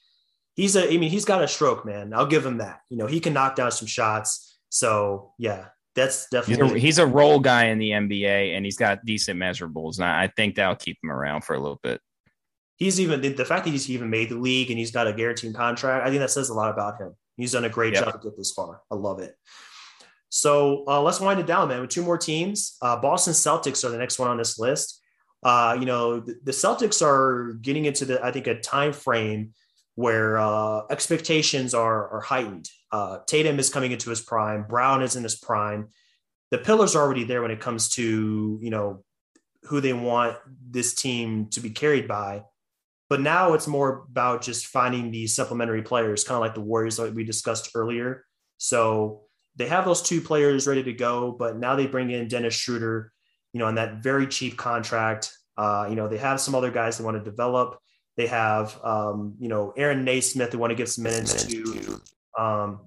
he's 0.59 0.75
a, 0.75 0.91
I 0.93 0.97
mean, 0.97 1.09
he's 1.09 1.25
got 1.25 1.41
a 1.41 1.47
stroke, 1.47 1.85
man. 1.85 2.13
I'll 2.13 2.25
give 2.25 2.45
him 2.45 2.57
that. 2.57 2.81
You 2.89 2.97
know, 2.97 3.07
he 3.07 3.21
can 3.21 3.33
knock 3.33 3.55
down 3.55 3.71
some 3.71 3.87
shots. 3.87 4.59
So 4.69 5.31
yeah, 5.37 5.67
that's 5.99 6.27
definitely. 6.29 6.65
He's 6.65 6.73
a, 6.73 6.79
he's 6.79 6.97
a 6.99 7.07
role 7.07 7.39
guy 7.39 7.65
in 7.65 7.77
the 7.77 7.91
NBA, 7.91 8.55
and 8.55 8.65
he's 8.65 8.77
got 8.77 9.05
decent 9.05 9.39
measurables, 9.39 9.97
and 9.97 10.05
I 10.05 10.27
think 10.27 10.55
that'll 10.55 10.75
keep 10.75 10.97
him 11.03 11.11
around 11.11 11.43
for 11.43 11.55
a 11.55 11.59
little 11.59 11.79
bit. 11.81 12.01
He's 12.77 12.99
even 13.01 13.21
the 13.21 13.45
fact 13.45 13.65
that 13.65 13.71
he's 13.71 13.89
even 13.89 14.09
made 14.09 14.29
the 14.29 14.37
league 14.37 14.69
and 14.69 14.79
he's 14.79 14.91
got 14.91 15.05
a 15.05 15.11
guaranteed 15.11 15.53
contract. 15.53 16.07
I 16.07 16.09
think 16.09 16.21
that 16.21 16.31
says 16.31 16.47
a 16.47 16.53
lot 16.53 16.71
about 16.71 16.97
him. 16.97 17.13
He's 17.35 17.51
done 17.51 17.65
a 17.65 17.69
great 17.69 17.93
yep. 17.93 18.05
job 18.05 18.21
to 18.21 18.29
get 18.29 18.37
this 18.37 18.53
far. 18.53 18.81
I 18.89 18.95
love 18.95 19.19
it. 19.19 19.35
So 20.29 20.85
uh, 20.87 21.01
let's 21.01 21.19
wind 21.19 21.41
it 21.41 21.45
down, 21.45 21.67
man. 21.67 21.81
With 21.81 21.89
two 21.89 22.03
more 22.03 22.17
teams, 22.17 22.77
uh, 22.81 22.95
Boston 22.95 23.33
Celtics 23.33 23.83
are 23.83 23.89
the 23.89 23.97
next 23.97 24.17
one 24.17 24.29
on 24.29 24.37
this 24.37 24.57
list. 24.57 25.01
Uh, 25.43 25.75
you 25.77 25.85
know, 25.85 26.21
the, 26.21 26.39
the 26.43 26.51
Celtics 26.51 27.01
are 27.01 27.57
getting 27.61 27.83
into 27.83 28.05
the, 28.05 28.23
I 28.23 28.31
think, 28.31 28.47
a 28.47 28.59
time 28.59 28.93
frame 28.93 29.53
where 29.95 30.37
uh, 30.37 30.83
expectations 30.89 31.73
are, 31.73 32.09
are 32.09 32.21
heightened. 32.21 32.69
Uh, 32.91 33.19
Tatum 33.27 33.59
is 33.59 33.69
coming 33.69 33.91
into 33.91 34.09
his 34.09 34.21
prime. 34.21 34.65
Brown 34.67 35.03
is 35.03 35.15
in 35.15 35.23
his 35.23 35.35
prime. 35.35 35.89
The 36.51 36.57
pillars 36.57 36.95
are 36.95 37.03
already 37.03 37.23
there 37.23 37.41
when 37.41 37.51
it 37.51 37.59
comes 37.59 37.89
to 37.89 38.59
you 38.61 38.69
know 38.69 39.03
who 39.63 39.81
they 39.81 39.93
want 39.93 40.37
this 40.69 40.95
team 40.95 41.47
to 41.47 41.59
be 41.59 41.69
carried 41.69 42.07
by. 42.07 42.43
But 43.09 43.21
now 43.21 43.53
it's 43.53 43.67
more 43.67 44.05
about 44.09 44.43
just 44.43 44.67
finding 44.67 45.11
the 45.11 45.25
supplementary 45.27 45.81
players, 45.81 46.23
kind 46.23 46.35
of 46.35 46.41
like 46.41 46.53
the 46.53 46.61
Warriors 46.61 46.97
that 46.97 47.13
we 47.13 47.23
discussed 47.23 47.71
earlier. 47.73 48.23
So 48.57 49.23
they 49.55 49.67
have 49.67 49.85
those 49.85 50.01
two 50.01 50.21
players 50.21 50.67
ready 50.67 50.83
to 50.83 50.93
go, 50.93 51.31
but 51.31 51.57
now 51.57 51.75
they 51.75 51.87
bring 51.87 52.11
in 52.11 52.27
Dennis 52.27 52.53
Schroeder, 52.53 53.11
you 53.51 53.59
know, 53.59 53.65
on 53.65 53.75
that 53.75 54.03
very 54.03 54.27
cheap 54.27 54.57
contract. 54.57 55.35
Uh, 55.57 55.87
you 55.89 55.95
know, 55.95 56.07
they 56.07 56.17
have 56.17 56.39
some 56.39 56.55
other 56.55 56.71
guys 56.71 56.97
they 56.97 57.03
want 57.03 57.17
to 57.17 57.23
develop. 57.23 57.79
They 58.15 58.27
have, 58.27 58.79
um, 58.83 59.35
you 59.39 59.49
know, 59.49 59.73
Aaron 59.75 60.05
Nesmith, 60.05 60.51
they 60.51 60.57
want 60.57 60.71
to 60.71 60.75
give 60.75 60.89
some 60.89 61.03
minutes 61.03 61.45
to. 61.45 62.01
Um, 62.37 62.81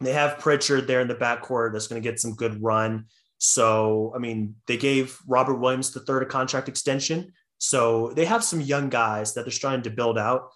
they 0.00 0.12
have 0.12 0.38
Pritchard 0.38 0.86
there 0.86 1.00
in 1.00 1.08
the 1.08 1.14
backcourt 1.14 1.72
that's 1.72 1.86
going 1.86 2.02
to 2.02 2.08
get 2.08 2.20
some 2.20 2.34
good 2.34 2.62
run. 2.62 3.06
So, 3.38 4.12
I 4.14 4.18
mean, 4.18 4.56
they 4.66 4.76
gave 4.76 5.18
Robert 5.26 5.56
Williams 5.56 5.90
the 5.90 6.00
third 6.00 6.28
contract 6.28 6.68
extension. 6.68 7.32
So 7.58 8.12
they 8.14 8.24
have 8.24 8.42
some 8.42 8.60
young 8.60 8.88
guys 8.88 9.34
that 9.34 9.44
they're 9.44 9.52
trying 9.52 9.82
to 9.82 9.90
build 9.90 10.18
out. 10.18 10.50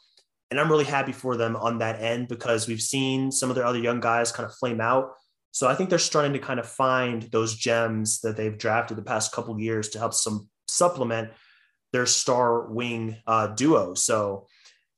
And 0.50 0.60
I'm 0.60 0.70
really 0.70 0.84
happy 0.84 1.12
for 1.12 1.36
them 1.36 1.56
on 1.56 1.78
that 1.78 2.00
end 2.00 2.28
because 2.28 2.68
we've 2.68 2.80
seen 2.80 3.30
some 3.30 3.50
of 3.50 3.56
their 3.56 3.66
other 3.66 3.78
young 3.78 4.00
guys 4.00 4.32
kind 4.32 4.48
of 4.48 4.54
flame 4.54 4.80
out. 4.80 5.12
So 5.50 5.68
I 5.68 5.74
think 5.74 5.88
they're 5.88 5.98
starting 5.98 6.32
to 6.32 6.38
kind 6.38 6.58
of 6.58 6.68
find 6.68 7.22
those 7.24 7.54
gems 7.56 8.20
that 8.20 8.36
they've 8.36 8.56
drafted 8.56 8.96
the 8.96 9.02
past 9.02 9.32
couple 9.32 9.58
years 9.58 9.90
to 9.90 9.98
help 9.98 10.14
some 10.14 10.48
supplement 10.68 11.30
their 11.92 12.06
star 12.06 12.66
wing 12.66 13.16
uh, 13.26 13.48
duo. 13.48 13.94
So 13.94 14.46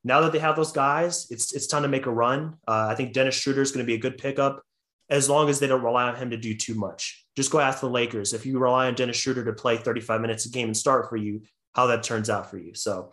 now 0.06 0.20
that 0.20 0.32
they 0.32 0.38
have 0.38 0.56
those 0.56 0.72
guys, 0.72 1.26
it's 1.30 1.52
it's 1.52 1.66
time 1.66 1.82
to 1.82 1.88
make 1.88 2.06
a 2.06 2.10
run. 2.10 2.54
Uh, 2.66 2.88
I 2.90 2.94
think 2.94 3.12
Dennis 3.12 3.34
Schroeder 3.34 3.62
is 3.62 3.72
going 3.72 3.84
to 3.84 3.86
be 3.86 3.94
a 3.94 3.98
good 3.98 4.18
pickup 4.18 4.62
as 5.10 5.28
long 5.28 5.48
as 5.48 5.60
they 5.60 5.66
don't 5.66 5.82
rely 5.82 6.04
on 6.04 6.16
him 6.16 6.30
to 6.30 6.36
do 6.36 6.54
too 6.54 6.74
much. 6.74 7.26
Just 7.36 7.50
go 7.50 7.60
ask 7.60 7.80
the 7.80 7.90
Lakers. 7.90 8.32
If 8.32 8.46
you 8.46 8.58
rely 8.58 8.86
on 8.86 8.94
Dennis 8.94 9.16
Schroeder 9.16 9.44
to 9.44 9.52
play 9.52 9.76
35 9.76 10.20
minutes 10.20 10.46
a 10.46 10.50
game 10.50 10.68
and 10.68 10.76
start 10.76 11.08
for 11.08 11.16
you, 11.16 11.42
how 11.74 11.86
that 11.88 12.02
turns 12.02 12.30
out 12.30 12.50
for 12.50 12.58
you. 12.58 12.74
So 12.74 13.12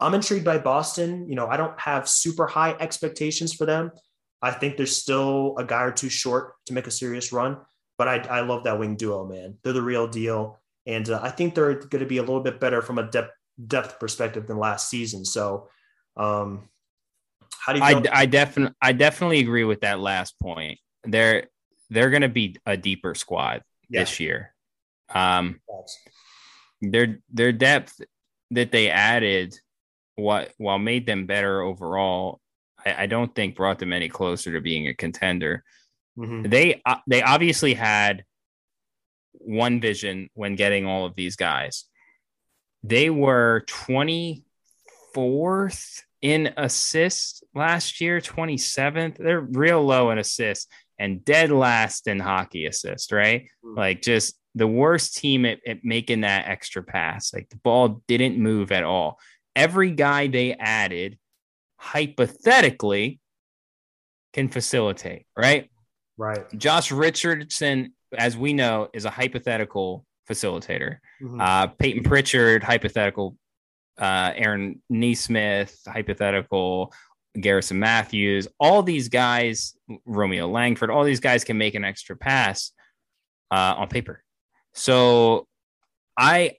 I'm 0.00 0.14
intrigued 0.14 0.44
by 0.44 0.58
Boston. 0.58 1.28
You 1.28 1.34
know, 1.34 1.46
I 1.46 1.56
don't 1.56 1.78
have 1.80 2.08
super 2.08 2.46
high 2.46 2.76
expectations 2.78 3.52
for 3.52 3.66
them. 3.66 3.90
I 4.42 4.50
think 4.50 4.76
there's 4.76 4.96
still 4.96 5.54
a 5.58 5.64
guy 5.64 5.82
or 5.82 5.92
two 5.92 6.10
short 6.10 6.54
to 6.66 6.74
make 6.74 6.86
a 6.86 6.90
serious 6.90 7.32
run, 7.32 7.58
but 7.96 8.08
I, 8.08 8.16
I 8.18 8.40
love 8.40 8.64
that 8.64 8.78
wing 8.78 8.96
duo, 8.96 9.26
man. 9.26 9.56
They're 9.62 9.72
the 9.72 9.82
real 9.82 10.06
deal 10.06 10.58
and 10.86 11.08
uh, 11.08 11.20
I 11.22 11.30
think 11.30 11.54
they're 11.54 11.74
going 11.74 12.00
to 12.02 12.06
be 12.06 12.18
a 12.18 12.22
little 12.22 12.42
bit 12.42 12.60
better 12.60 12.82
from 12.82 12.98
a 12.98 13.10
depth 13.10 13.32
depth 13.66 14.00
perspective 14.00 14.46
than 14.46 14.58
last 14.58 14.90
season. 14.90 15.24
So, 15.24 15.68
um, 16.16 16.68
how 17.58 17.72
do 17.72 17.78
you? 17.78 17.84
I, 17.84 18.02
I 18.12 18.26
definitely 18.26 18.74
I 18.80 18.92
definitely 18.92 19.40
agree 19.40 19.64
with 19.64 19.80
that 19.80 20.00
last 20.00 20.38
point. 20.38 20.78
They're 21.04 21.48
they're 21.90 22.10
going 22.10 22.22
to 22.22 22.28
be 22.28 22.56
a 22.66 22.76
deeper 22.76 23.14
squad 23.14 23.62
yeah. 23.88 24.00
this 24.00 24.20
year. 24.20 24.54
Um, 25.14 25.60
their 26.80 27.20
their 27.32 27.52
depth 27.52 28.00
that 28.50 28.70
they 28.72 28.90
added, 28.90 29.58
what 30.16 30.52
while 30.58 30.78
made 30.78 31.06
them 31.06 31.26
better 31.26 31.62
overall, 31.62 32.40
I, 32.84 33.04
I 33.04 33.06
don't 33.06 33.34
think 33.34 33.56
brought 33.56 33.78
them 33.78 33.92
any 33.92 34.08
closer 34.08 34.52
to 34.52 34.60
being 34.60 34.88
a 34.88 34.94
contender. 34.94 35.64
Mm-hmm. 36.18 36.48
They 36.48 36.82
uh, 36.84 36.96
they 37.06 37.22
obviously 37.22 37.74
had 37.74 38.24
one 39.32 39.80
vision 39.80 40.28
when 40.34 40.56
getting 40.56 40.86
all 40.86 41.06
of 41.06 41.14
these 41.16 41.36
guys. 41.36 41.84
They 42.82 43.10
were 43.10 43.64
24th 45.14 46.00
in 46.22 46.52
assists 46.56 47.42
last 47.54 48.00
year, 48.00 48.20
27th. 48.20 49.16
They're 49.18 49.40
real 49.40 49.84
low 49.84 50.10
in 50.10 50.18
assists 50.18 50.68
and 50.98 51.24
dead 51.24 51.50
last 51.50 52.06
in 52.06 52.20
hockey 52.20 52.66
assist, 52.66 53.12
right? 53.12 53.46
Mm. 53.64 53.76
Like 53.76 54.02
just 54.02 54.38
the 54.54 54.66
worst 54.66 55.16
team 55.16 55.44
at, 55.44 55.58
at 55.66 55.84
making 55.84 56.22
that 56.22 56.48
extra 56.48 56.82
pass. 56.82 57.34
Like 57.34 57.48
the 57.48 57.56
ball 57.56 58.02
didn't 58.06 58.38
move 58.38 58.72
at 58.72 58.84
all. 58.84 59.18
Every 59.56 59.90
guy 59.90 60.28
they 60.28 60.54
added, 60.54 61.18
hypothetically, 61.78 63.20
can 64.32 64.48
facilitate, 64.48 65.26
right? 65.36 65.70
Right. 66.16 66.44
Josh 66.58 66.90
Richardson 66.90 67.92
as 68.16 68.36
we 68.36 68.52
know, 68.52 68.88
is 68.92 69.04
a 69.04 69.10
hypothetical 69.10 70.04
facilitator. 70.28 70.98
Mm-hmm. 71.22 71.40
Uh, 71.40 71.66
Payton 71.68 72.04
Pritchard, 72.04 72.62
hypothetical. 72.62 73.36
Uh, 73.98 74.32
Aaron 74.34 74.82
Nesmith, 74.88 75.80
hypothetical. 75.86 76.92
Garrison 77.40 77.80
Matthews, 77.80 78.46
all 78.60 78.82
these 78.82 79.08
guys, 79.08 79.76
Romeo 80.04 80.46
Langford, 80.46 80.90
all 80.90 81.02
these 81.02 81.18
guys 81.18 81.42
can 81.42 81.58
make 81.58 81.74
an 81.74 81.84
extra 81.84 82.16
pass 82.16 82.70
uh, 83.50 83.74
on 83.76 83.88
paper. 83.88 84.22
So 84.72 85.46
I 86.18 86.52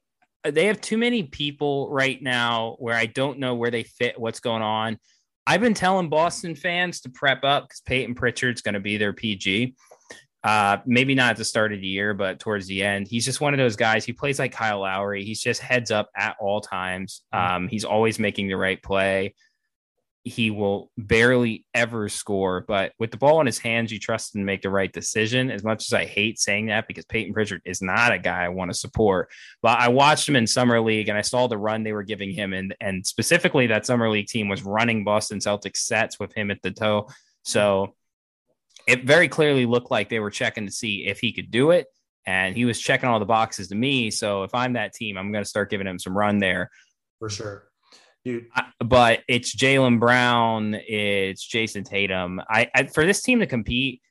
they 0.44 0.68
have 0.68 0.80
too 0.80 0.98
many 0.98 1.24
people 1.24 1.90
right 1.90 2.22
now 2.22 2.76
where 2.78 2.96
I 2.96 3.08
don't 3.08 3.40
know 3.40 3.56
where 3.56 3.72
they 3.72 3.84
fit, 3.84 4.20
what's 4.20 4.40
going 4.40 4.62
on. 4.62 5.00
I've 5.48 5.62
been 5.62 5.74
telling 5.74 6.10
Boston 6.10 6.56
fans 6.56 7.02
to 7.02 7.10
prep 7.10 7.44
up 7.44 7.64
because 7.64 7.82
Payton 7.82 8.16
Pritchard's 8.16 8.62
going 8.62 8.74
to 8.74 8.80
be 8.80 8.98
their 8.98 9.14
PG. 9.14 9.76
Uh, 10.46 10.78
maybe 10.86 11.16
not 11.16 11.32
at 11.32 11.38
the 11.38 11.43
start 11.43 11.74
of 11.74 11.82
the 11.82 11.88
year, 11.88 12.14
but 12.14 12.39
towards 12.39 12.68
the 12.68 12.84
end, 12.84 13.08
he's 13.08 13.26
just 13.26 13.41
one 13.41 13.56
of 13.56 13.58
those 13.58 13.76
guys. 13.76 14.06
He 14.06 14.14
plays 14.14 14.38
like 14.38 14.52
Kyle 14.52 14.82
Lowry. 14.82 15.26
He's 15.26 15.41
just 15.41 15.60
heads 15.60 15.89
up 15.89 16.12
at 16.16 16.36
all 16.39 16.62
times. 16.62 17.24
Mm-hmm. 17.34 17.56
Um, 17.56 17.68
he's 17.68 17.84
always 17.84 18.20
making 18.20 18.48
the 18.48 18.54
right 18.54 18.80
play. 18.82 19.34
He 20.24 20.52
will 20.52 20.91
barely 21.00 21.66
ever 21.74 22.10
score, 22.10 22.62
but 22.62 22.93
with 23.00 23.10
the 23.10 23.18
ball 23.18 23.39
in 23.39 23.48
his 23.48 23.58
hands, 23.58 23.91
you 23.91 23.98
trust 23.98 24.36
him 24.36 24.41
to 24.41 24.46
make 24.46 24.62
the 24.62 24.70
right 24.70 24.93
decision. 24.93 25.50
As 25.50 25.64
much 25.64 25.88
as 25.88 25.93
I 25.93 26.06
hate 26.06 26.38
saying 26.39 26.68
that, 26.68 26.88
because 26.88 27.06
Payton 27.06 27.34
Pritchard 27.34 27.62
is 27.66 27.82
not 27.82 28.12
a 28.12 28.20
guy 28.20 28.43
I 28.43 28.50
want 28.50 28.70
to 28.70 28.78
support, 28.78 29.32
but 29.64 29.80
I 29.80 29.88
watched 29.88 30.30
him 30.30 30.36
in 30.36 30.46
summer 30.46 30.80
league 30.80 31.10
and 31.10 31.18
I 31.18 31.22
saw 31.22 31.48
the 31.48 31.58
run 31.58 31.82
they 31.82 31.93
were 31.93 32.04
giving 32.04 32.32
him, 32.32 32.54
and 32.54 32.76
and 32.80 33.04
specifically 33.06 33.66
that 33.68 33.88
summer 33.88 34.12
league 34.12 34.28
team 34.28 34.48
was 34.48 34.62
running 34.62 35.04
Boston 35.04 35.39
Celtics 35.39 35.78
sets 35.78 36.20
with 36.20 36.34
him 36.34 36.52
at 36.52 36.62
the 36.62 36.70
toe. 36.70 37.10
So 37.41 37.96
it 38.88 39.06
very 39.06 39.28
clearly 39.28 39.66
looked 39.66 39.92
like 39.92 40.10
they 40.10 40.20
were 40.20 40.30
checking 40.32 40.66
to 40.66 40.72
see 40.72 41.06
if 41.06 41.20
he 41.20 41.32
could 41.32 41.52
do 41.52 41.72
it. 41.72 41.88
And 42.28 42.56
he 42.56 42.66
was 42.66 42.80
checking 42.80 43.08
all 43.08 43.20
the 43.20 43.26
boxes 43.26 43.68
to 43.68 43.76
me. 43.76 44.10
So 44.10 44.44
if 44.44 44.54
I'm 44.54 44.74
that 44.74 44.94
team, 44.94 45.18
I'm 45.18 45.32
going 45.32 45.44
to 45.44 45.50
start 45.50 45.70
giving 45.70 45.88
him 45.88 46.00
some 46.00 46.18
run 46.18 46.40
there. 46.40 46.72
For 47.20 47.30
sure. 47.30 47.68
Dude. 48.24 48.48
but 48.80 49.20
it's 49.28 49.56
Jaylen 49.56 50.00
Brown, 50.00 50.74
it's 50.74 51.48
Jayson 51.48 51.84
Tatum. 51.84 52.42
I, 52.50 52.72
I, 52.74 52.84
for 52.88 53.06
this 53.06 53.22
team 53.22 53.40
to 53.40 53.46
compete, 53.46 54.02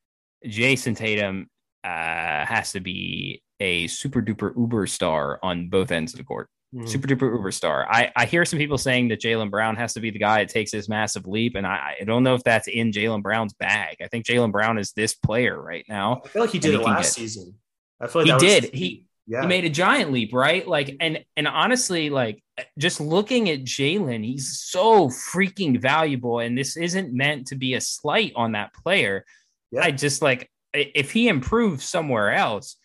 Jayson 0.47 0.95
Tatum 0.95 1.51
uh, 1.83 2.47
has 2.47 2.71
to 2.73 2.81
be 2.81 3.43
a 3.59 3.89
super 3.89 4.23
duper 4.23 4.57
uber 4.57 4.87
star 4.87 5.41
on 5.43 5.69
both 5.69 5.91
ends 5.91 6.13
of 6.13 6.19
the 6.19 6.25
court. 6.25 6.49
Mm-hmm. 6.75 6.87
super 6.87 7.07
duper 7.07 7.33
uber 7.33 7.53
star. 7.53 7.87
I, 7.89 8.11
I 8.17 8.27
hear 8.27 8.45
some 8.45 8.59
people 8.59 8.79
saying 8.79 9.07
that 9.09 9.21
Jaylen 9.21 9.49
Brown 9.49 9.77
has 9.77 9.95
to 9.95 10.01
be 10.01 10.11
the 10.11 10.19
guy 10.19 10.39
that 10.39 10.49
takes 10.49 10.73
this 10.73 10.89
massive 10.89 11.25
leap, 11.25 11.55
and 11.55 11.65
I, 11.65 11.95
I 12.01 12.05
don't 12.05 12.25
know 12.25 12.35
if 12.35 12.43
that's 12.43 12.67
in 12.67 12.91
Jaylen 12.91 13.23
Brown's 13.23 13.53
bag. 13.53 13.99
I 14.03 14.09
think 14.09 14.27
Jaylen 14.27 14.51
Brown 14.51 14.77
is 14.79 14.91
this 14.91 15.15
player 15.15 15.61
right 15.61 15.85
now. 15.89 16.23
I 16.25 16.29
feel 16.29 16.43
like 16.43 16.51
he 16.51 16.59
did 16.59 16.75
it 16.75 16.81
last 16.81 17.15
get, 17.15 17.23
season. 17.23 17.55
I 18.01 18.09
feel 18.09 18.27
like 18.27 18.41
he 18.41 18.47
did. 18.47 18.65
Was, 18.65 18.71
he 18.73 19.07
yeah. 19.29 19.43
he 19.43 19.47
made 19.47 19.65
a 19.65 19.71
giant 19.71 20.11
leap, 20.11 20.33
right? 20.33 20.67
Like, 20.67 20.97
and 20.99 21.25
and 21.37 21.47
honestly, 21.47 22.11
like 22.11 22.43
just 22.77 23.01
looking 23.01 23.51
at 23.51 23.61
Jaylen, 23.61 24.25
he's 24.25 24.59
so 24.59 25.09
freaking 25.09 25.81
valuable, 25.81 26.41
and 26.41 26.59
this 26.59 26.77
isn't 26.77 27.13
meant 27.13 27.47
to 27.49 27.55
be 27.55 27.75
a 27.75 27.81
slight 27.81 28.33
on 28.35 28.53
that 28.53 28.75
player. 28.75 29.25
Yeah. 29.71 29.85
I 29.85 29.93
just 29.93 30.23
like 30.23 30.51
if 30.73 31.13
he 31.13 31.29
improves 31.29 31.89
somewhere 31.89 32.33
else, 32.33 32.77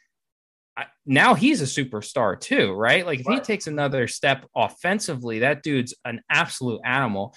now 1.06 1.34
he's 1.34 1.62
a 1.62 1.66
superstar 1.66 2.40
too, 2.40 2.74
right? 2.74 3.06
Like 3.06 3.22
if 3.22 3.28
he 3.28 3.40
takes 3.40 3.68
another 3.68 4.08
step 4.08 4.46
offensively, 4.56 5.40
that 5.40 5.64
dude's 5.64 5.94
an 6.06 6.22
absolute 6.30 6.82
animal. 6.84 7.36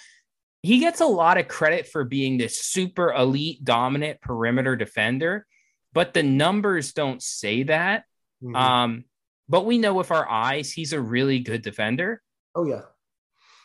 He 0.61 0.79
gets 0.79 1.01
a 1.01 1.05
lot 1.05 1.37
of 1.37 1.47
credit 1.47 1.87
for 1.87 2.03
being 2.03 2.37
this 2.37 2.63
super 2.63 3.11
elite, 3.11 3.63
dominant 3.63 4.21
perimeter 4.21 4.75
defender, 4.75 5.45
but 5.91 6.13
the 6.13 6.23
numbers 6.23 6.93
don't 6.93 7.21
say 7.21 7.63
that. 7.63 8.03
Mm-hmm. 8.43 8.55
Um, 8.55 9.03
but 9.49 9.65
we 9.65 9.77
know 9.77 9.93
with 9.93 10.11
our 10.11 10.29
eyes, 10.29 10.71
he's 10.71 10.93
a 10.93 11.01
really 11.01 11.39
good 11.39 11.61
defender. 11.61 12.21
Oh 12.55 12.65
yeah. 12.65 12.81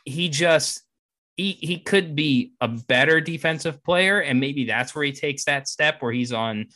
He 0.05 0.29
just 0.29 0.83
he 1.37 1.53
he 1.53 1.79
could 1.79 2.17
be 2.17 2.53
a 2.61 2.69
better 2.69 3.21
defensive 3.21 3.83
player, 3.85 4.21
and 4.21 4.41
maybe 4.41 4.65
that's 4.65 4.95
where 4.95 5.05
he 5.05 5.13
takes 5.13 5.45
that 5.45 5.69
step 5.69 6.03
where 6.03 6.13
he's 6.13 6.33
on 6.33 6.67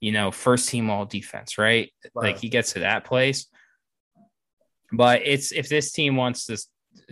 you 0.00 0.12
know, 0.12 0.30
first 0.30 0.68
team 0.68 0.90
all 0.90 1.04
defense, 1.04 1.58
right? 1.58 1.92
right? 2.14 2.32
Like 2.32 2.38
he 2.38 2.48
gets 2.48 2.74
to 2.74 2.80
that 2.80 3.04
place. 3.04 3.46
But 4.92 5.22
it's 5.24 5.52
if 5.52 5.68
this 5.68 5.92
team 5.92 6.16
wants 6.16 6.46
to 6.46 6.58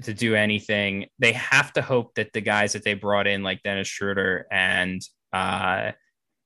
to 0.02 0.14
do 0.14 0.34
anything, 0.34 1.06
they 1.18 1.32
have 1.32 1.72
to 1.74 1.82
hope 1.82 2.14
that 2.14 2.32
the 2.32 2.40
guys 2.40 2.72
that 2.72 2.84
they 2.84 2.94
brought 2.94 3.26
in, 3.26 3.42
like 3.42 3.62
Dennis 3.62 3.88
Schroeder 3.88 4.46
and 4.50 5.00
uh, 5.32 5.92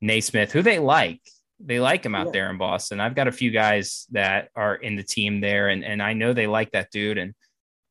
Nesmith, 0.01 0.53
who 0.53 0.62
they 0.62 0.78
like, 0.78 1.20
they 1.59 1.78
like 1.78 2.05
him 2.05 2.14
out 2.14 2.26
yeah. 2.26 2.32
there 2.32 2.51
in 2.51 2.59
Boston. 2.59 3.01
I've 3.01 3.14
got 3.14 3.28
a 3.28 3.32
few 3.32 3.51
guys 3.51 4.07
that 4.11 4.49
are 4.57 4.74
in 4.74 4.97
the 4.97 5.03
team 5.03 5.41
there, 5.41 5.68
and 5.68 5.84
and 5.84 6.03
I 6.03 6.14
know 6.14 6.32
they 6.32 6.47
like 6.47 6.72
that 6.72 6.91
dude. 6.91 7.18
And 7.18 7.34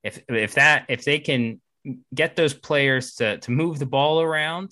if 0.03 0.21
if 0.27 0.55
that 0.55 0.85
if 0.89 1.05
they 1.05 1.19
can 1.19 1.61
get 2.13 2.35
those 2.35 2.53
players 2.53 3.15
to 3.15 3.37
to 3.37 3.51
move 3.51 3.79
the 3.79 3.85
ball 3.85 4.21
around 4.21 4.71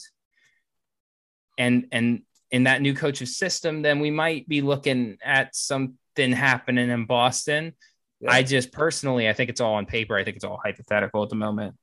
and 1.57 1.87
and 1.91 2.21
in 2.51 2.63
that 2.63 2.81
new 2.81 2.93
coach's 2.93 3.37
system, 3.37 3.81
then 3.81 3.99
we 3.99 4.11
might 4.11 4.47
be 4.47 4.61
looking 4.61 5.17
at 5.23 5.55
something 5.55 6.31
happening 6.31 6.89
in 6.89 7.05
Boston. 7.05 7.73
Yeah. 8.19 8.31
I 8.31 8.43
just 8.43 8.71
personally, 8.71 9.29
I 9.29 9.33
think 9.33 9.49
it's 9.49 9.61
all 9.61 9.75
on 9.75 9.85
paper. 9.85 10.17
I 10.17 10.23
think 10.23 10.37
it's 10.37 10.45
all 10.45 10.59
hypothetical 10.63 11.23
at 11.23 11.29
the 11.29 11.35
moment. 11.35 11.75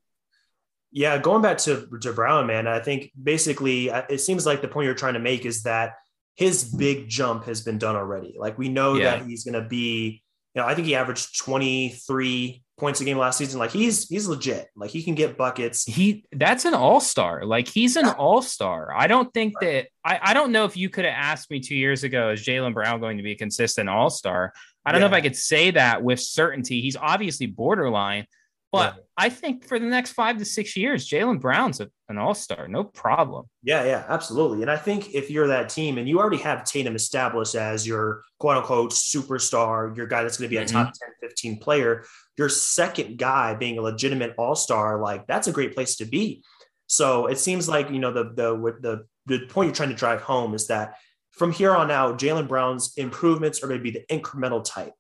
Yeah, 0.91 1.19
going 1.19 1.43
back 1.43 1.59
to, 1.59 1.89
to 2.03 2.13
Brown, 2.13 2.47
man, 2.47 2.67
I 2.67 2.79
think 2.79 3.11
basically 3.21 3.91
uh, 3.91 4.03
it 4.09 4.19
seems 4.19 4.47
like 4.47 4.63
the 4.63 4.69
point 4.69 4.87
you're 4.87 4.95
trying 4.95 5.15
to 5.15 5.21
make 5.21 5.45
is 5.45 5.65
that 5.65 5.95
his 6.37 6.65
big 6.65 7.09
jump 7.09 7.45
has 7.45 7.63
been 7.63 7.79
done 7.79 7.97
already. 7.97 8.37
Like 8.39 8.59
we 8.59 8.69
know 8.69 8.95
yeah. 8.95 9.17
that 9.17 9.27
he's 9.27 9.45
going 9.45 9.61
to 9.61 9.69
be, 9.69 10.23
you 10.55 10.63
know, 10.63 10.67
I 10.67 10.75
think 10.75 10.87
he 10.87 10.95
averaged 10.95 11.39
23 11.39 12.64
points 12.77 13.01
a 13.01 13.05
game 13.05 13.19
last 13.19 13.39
season. 13.39 13.59
Like 13.59 13.71
he's 13.71 14.09
he's 14.09 14.27
legit. 14.27 14.69
Like 14.77 14.91
he 14.91 15.03
can 15.03 15.15
get 15.15 15.37
buckets. 15.37 15.85
He 15.85 16.25
that's 16.33 16.65
an 16.65 16.75
all 16.75 17.01
star. 17.01 17.45
Like 17.45 17.69
he's 17.69 17.97
an 17.97 18.07
all 18.07 18.43
star. 18.43 18.93
I 18.95 19.07
don't 19.07 19.33
think 19.33 19.55
that 19.61 19.87
I, 20.05 20.19
I 20.23 20.35
don't 20.35 20.53
know 20.53 20.65
if 20.65 20.77
you 20.77 20.89
could 20.89 21.05
have 21.05 21.15
asked 21.17 21.51
me 21.51 21.61
two 21.61 21.77
years 21.77 22.05
ago 22.05 22.31
is 22.31 22.45
Jaylen 22.45 22.75
Brown 22.75 23.01
going 23.01 23.17
to 23.19 23.23
be 23.23 23.33
a 23.33 23.37
consistent 23.37 23.89
all 23.89 24.11
star. 24.11 24.53
I 24.85 24.93
don't 24.93 25.01
yeah. 25.01 25.09
know 25.09 25.15
if 25.15 25.19
I 25.19 25.23
could 25.23 25.37
say 25.37 25.71
that 25.73 26.03
with 26.03 26.21
certainty. 26.21 26.81
He's 26.81 26.97
obviously 26.97 27.47
borderline, 27.47 28.27
but 28.75 28.95
yeah. 28.97 29.03
I 29.17 29.29
think 29.29 29.65
for 29.65 29.79
the 29.79 29.87
next 29.87 30.13
five 30.13 30.39
to 30.39 30.45
six 30.45 30.77
years, 30.77 31.09
Jaylen 31.09 31.41
Brown's 31.41 31.81
a, 31.81 31.89
an 32.09 32.19
all 32.19 32.35
star, 32.35 32.67
no 32.67 32.83
problem. 32.85 33.47
Yeah, 33.63 33.85
yeah, 33.85 34.05
absolutely. 34.09 34.63
And 34.63 34.71
I 34.71 34.77
think 34.77 35.15
if 35.15 35.31
you're 35.31 35.47
that 35.49 35.69
team 35.69 35.99
and 35.99 36.09
you 36.09 36.19
already 36.19 36.39
have 36.39 36.65
Tatum 36.65 36.97
established 36.97 37.55
as 37.55 37.87
your 37.87 38.23
quote 38.41 38.57
unquote 38.57 38.91
superstar, 38.91 39.97
your 39.97 40.07
guy 40.07 40.23
that's 40.23 40.37
going 40.37 40.51
to 40.51 40.55
be 40.55 40.57
a 40.57 40.65
mm-hmm. 40.65 40.77
top 40.77 40.93
10, 40.93 41.09
15 41.21 41.59
player, 41.61 42.05
your 42.37 42.49
second 42.49 43.17
guy 43.17 43.55
being 43.55 43.79
a 43.79 43.83
legitimate 43.83 44.35
all 44.37 44.57
star, 44.57 45.01
like 45.01 45.27
that's 45.27 45.47
a 45.47 45.53
great 45.53 45.75
place 45.75 45.97
to 45.97 46.05
be. 46.05 46.43
So 46.87 47.27
it 47.27 47.39
seems 47.39 47.69
like, 47.69 47.91
you 47.91 48.01
know, 48.01 48.13
the, 48.13 48.25
the, 48.25 48.77
the, 48.81 49.07
the 49.27 49.47
point 49.47 49.69
you're 49.69 49.75
trying 49.75 49.89
to 49.91 49.95
drive 49.95 50.21
home 50.21 50.55
is 50.55 50.67
that 50.67 50.97
from 51.31 51.53
here 51.53 51.75
on 51.75 51.91
out, 51.91 52.19
Jaylen 52.19 52.49
Brown's 52.49 52.93
improvements 52.97 53.63
are 53.63 53.69
going 53.69 53.81
to 53.81 53.85
be 53.85 53.91
the 53.91 54.05
incremental 54.11 54.63
type 54.65 54.93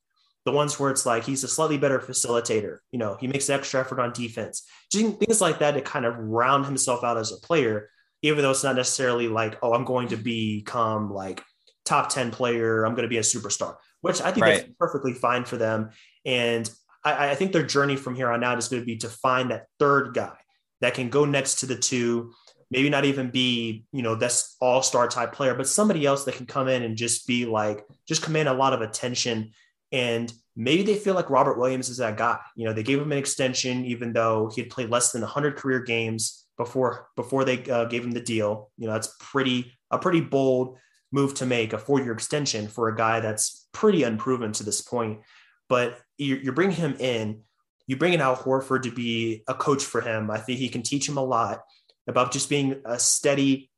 the 0.44 0.52
ones 0.52 0.78
where 0.78 0.90
it's 0.90 1.06
like 1.06 1.24
he's 1.24 1.44
a 1.44 1.48
slightly 1.48 1.78
better 1.78 1.98
facilitator. 1.98 2.78
You 2.92 2.98
know, 2.98 3.16
he 3.18 3.26
makes 3.26 3.48
extra 3.48 3.80
effort 3.80 4.00
on 4.00 4.12
defense, 4.12 4.66
just 4.90 5.18
things 5.18 5.40
like 5.40 5.58
that 5.60 5.72
to 5.72 5.80
kind 5.80 6.04
of 6.04 6.16
round 6.18 6.66
himself 6.66 7.02
out 7.02 7.16
as 7.16 7.32
a 7.32 7.36
player, 7.38 7.88
even 8.22 8.42
though 8.42 8.50
it's 8.50 8.64
not 8.64 8.76
necessarily 8.76 9.28
like, 9.28 9.58
oh, 9.62 9.72
I'm 9.72 9.84
going 9.84 10.08
to 10.08 10.16
become 10.16 11.12
like 11.12 11.42
top 11.84 12.08
10 12.10 12.30
player, 12.30 12.84
I'm 12.84 12.94
going 12.94 13.04
to 13.04 13.08
be 13.08 13.18
a 13.18 13.22
superstar, 13.22 13.76
which 14.00 14.20
I 14.20 14.30
think 14.30 14.44
right. 14.44 14.56
that's 14.58 14.72
perfectly 14.78 15.14
fine 15.14 15.44
for 15.44 15.56
them. 15.56 15.90
And 16.24 16.70
I, 17.04 17.30
I 17.30 17.34
think 17.34 17.52
their 17.52 17.66
journey 17.66 17.96
from 17.96 18.14
here 18.14 18.30
on 18.30 18.44
out 18.44 18.58
is 18.58 18.68
going 18.68 18.82
to 18.82 18.86
be 18.86 18.96
to 18.98 19.08
find 19.08 19.50
that 19.50 19.66
third 19.78 20.14
guy 20.14 20.36
that 20.80 20.94
can 20.94 21.08
go 21.08 21.24
next 21.24 21.60
to 21.60 21.66
the 21.66 21.76
two, 21.76 22.32
maybe 22.70 22.90
not 22.90 23.04
even 23.04 23.30
be, 23.30 23.84
you 23.92 24.02
know, 24.02 24.14
this 24.14 24.56
all-star 24.60 25.08
type 25.08 25.32
player, 25.32 25.54
but 25.54 25.68
somebody 25.68 26.04
else 26.04 26.24
that 26.24 26.34
can 26.34 26.46
come 26.46 26.68
in 26.68 26.82
and 26.82 26.96
just 26.96 27.26
be 27.26 27.46
like, 27.46 27.86
just 28.06 28.22
command 28.22 28.48
a 28.48 28.52
lot 28.52 28.72
of 28.72 28.82
attention 28.82 29.52
and 29.94 30.32
maybe 30.56 30.82
they 30.82 30.96
feel 30.96 31.14
like 31.14 31.30
Robert 31.30 31.56
Williams 31.56 31.88
is 31.88 31.98
that 31.98 32.16
guy. 32.16 32.38
You 32.56 32.66
know, 32.66 32.72
they 32.72 32.82
gave 32.82 33.00
him 33.00 33.12
an 33.12 33.18
extension, 33.18 33.84
even 33.84 34.12
though 34.12 34.50
he 34.52 34.60
had 34.60 34.68
played 34.68 34.90
less 34.90 35.12
than 35.12 35.22
100 35.22 35.54
career 35.54 35.80
games 35.80 36.46
before 36.56 37.06
before 37.14 37.44
they 37.44 37.62
uh, 37.70 37.84
gave 37.84 38.04
him 38.04 38.10
the 38.10 38.20
deal. 38.20 38.72
You 38.76 38.88
know, 38.88 38.92
that's 38.92 39.14
pretty 39.20 39.72
a 39.92 39.98
pretty 39.98 40.20
bold 40.20 40.76
move 41.12 41.34
to 41.34 41.46
make 41.46 41.72
a 41.72 41.78
four 41.78 42.00
year 42.00 42.12
extension 42.12 42.66
for 42.66 42.88
a 42.88 42.96
guy 42.96 43.20
that's 43.20 43.68
pretty 43.72 44.02
unproven 44.02 44.50
to 44.52 44.64
this 44.64 44.80
point. 44.80 45.20
But 45.68 46.00
you, 46.18 46.36
you 46.36 46.52
bringing 46.52 46.76
him 46.76 46.96
in, 46.98 47.42
you 47.86 47.96
bring 47.96 48.14
in 48.14 48.20
Al 48.20 48.36
Horford 48.36 48.82
to 48.82 48.90
be 48.90 49.44
a 49.46 49.54
coach 49.54 49.84
for 49.84 50.00
him. 50.00 50.28
I 50.28 50.38
think 50.38 50.58
he 50.58 50.68
can 50.68 50.82
teach 50.82 51.08
him 51.08 51.18
a 51.18 51.24
lot 51.24 51.62
about 52.08 52.32
just 52.32 52.48
being 52.48 52.82
a 52.84 52.98
steady. 52.98 53.70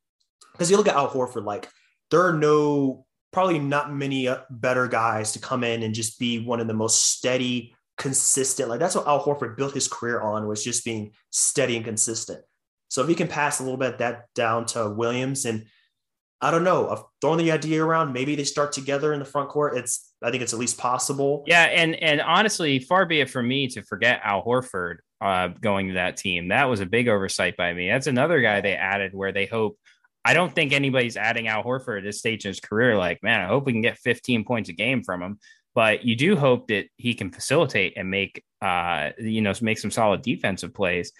Because 0.52 0.70
you 0.70 0.78
look 0.78 0.88
at 0.88 0.96
Al 0.96 1.10
Horford, 1.10 1.44
like 1.44 1.68
there 2.10 2.26
are 2.26 2.32
no 2.32 3.05
probably 3.36 3.58
not 3.58 3.92
many 3.92 4.28
uh, 4.28 4.38
better 4.48 4.88
guys 4.88 5.32
to 5.32 5.38
come 5.38 5.62
in 5.62 5.82
and 5.82 5.94
just 5.94 6.18
be 6.18 6.42
one 6.42 6.58
of 6.58 6.66
the 6.66 6.72
most 6.72 7.04
steady, 7.12 7.74
consistent. 7.98 8.70
Like 8.70 8.80
that's 8.80 8.94
what 8.94 9.06
Al 9.06 9.22
Horford 9.22 9.58
built 9.58 9.74
his 9.74 9.88
career 9.88 10.22
on 10.22 10.46
was 10.46 10.64
just 10.64 10.86
being 10.86 11.12
steady 11.28 11.76
and 11.76 11.84
consistent. 11.84 12.42
So 12.88 13.02
if 13.02 13.08
he 13.08 13.14
can 13.14 13.28
pass 13.28 13.60
a 13.60 13.62
little 13.62 13.76
bit 13.76 13.98
that 13.98 14.32
down 14.34 14.64
to 14.68 14.88
Williams 14.88 15.44
and 15.44 15.66
I 16.40 16.50
don't 16.50 16.64
know, 16.64 16.88
I've 16.88 17.02
thrown 17.20 17.36
the 17.36 17.52
idea 17.52 17.84
around. 17.84 18.14
Maybe 18.14 18.36
they 18.36 18.44
start 18.44 18.72
together 18.72 19.12
in 19.12 19.18
the 19.18 19.26
front 19.26 19.50
court. 19.50 19.76
It's 19.76 20.14
I 20.22 20.30
think 20.30 20.42
it's 20.42 20.54
at 20.54 20.58
least 20.58 20.78
possible. 20.78 21.44
Yeah, 21.46 21.64
and 21.64 21.94
and 21.96 22.22
honestly, 22.22 22.78
far 22.78 23.04
be 23.04 23.20
it 23.20 23.28
from 23.28 23.46
me 23.46 23.68
to 23.68 23.82
forget 23.82 24.22
Al 24.24 24.42
Horford 24.42 24.96
uh, 25.20 25.48
going 25.48 25.88
to 25.88 25.94
that 25.94 26.16
team. 26.16 26.48
That 26.48 26.70
was 26.70 26.80
a 26.80 26.86
big 26.86 27.08
oversight 27.08 27.58
by 27.58 27.74
me. 27.74 27.90
That's 27.90 28.06
another 28.06 28.40
guy 28.40 28.62
they 28.62 28.76
added 28.76 29.12
where 29.12 29.32
they 29.32 29.44
hope 29.44 29.78
I 30.26 30.34
don't 30.34 30.52
think 30.52 30.72
anybody's 30.72 31.16
adding 31.16 31.46
Al 31.46 31.62
Horford 31.62 31.98
at 31.98 32.04
this 32.04 32.18
stage 32.18 32.44
in 32.44 32.48
his 32.48 32.58
career. 32.58 32.96
Like, 32.96 33.22
man, 33.22 33.40
I 33.40 33.46
hope 33.46 33.64
we 33.64 33.72
can 33.72 33.80
get 33.80 33.96
15 33.98 34.44
points 34.44 34.68
a 34.68 34.72
game 34.72 35.04
from 35.04 35.22
him. 35.22 35.38
But 35.72 36.04
you 36.04 36.16
do 36.16 36.34
hope 36.34 36.66
that 36.66 36.86
he 36.96 37.14
can 37.14 37.30
facilitate 37.30 37.92
and 37.96 38.10
make, 38.10 38.42
uh, 38.60 39.10
you 39.20 39.40
know, 39.40 39.52
make 39.60 39.78
some 39.78 39.92
solid 39.92 40.22
defensive 40.22 40.74
plays. 40.74 41.12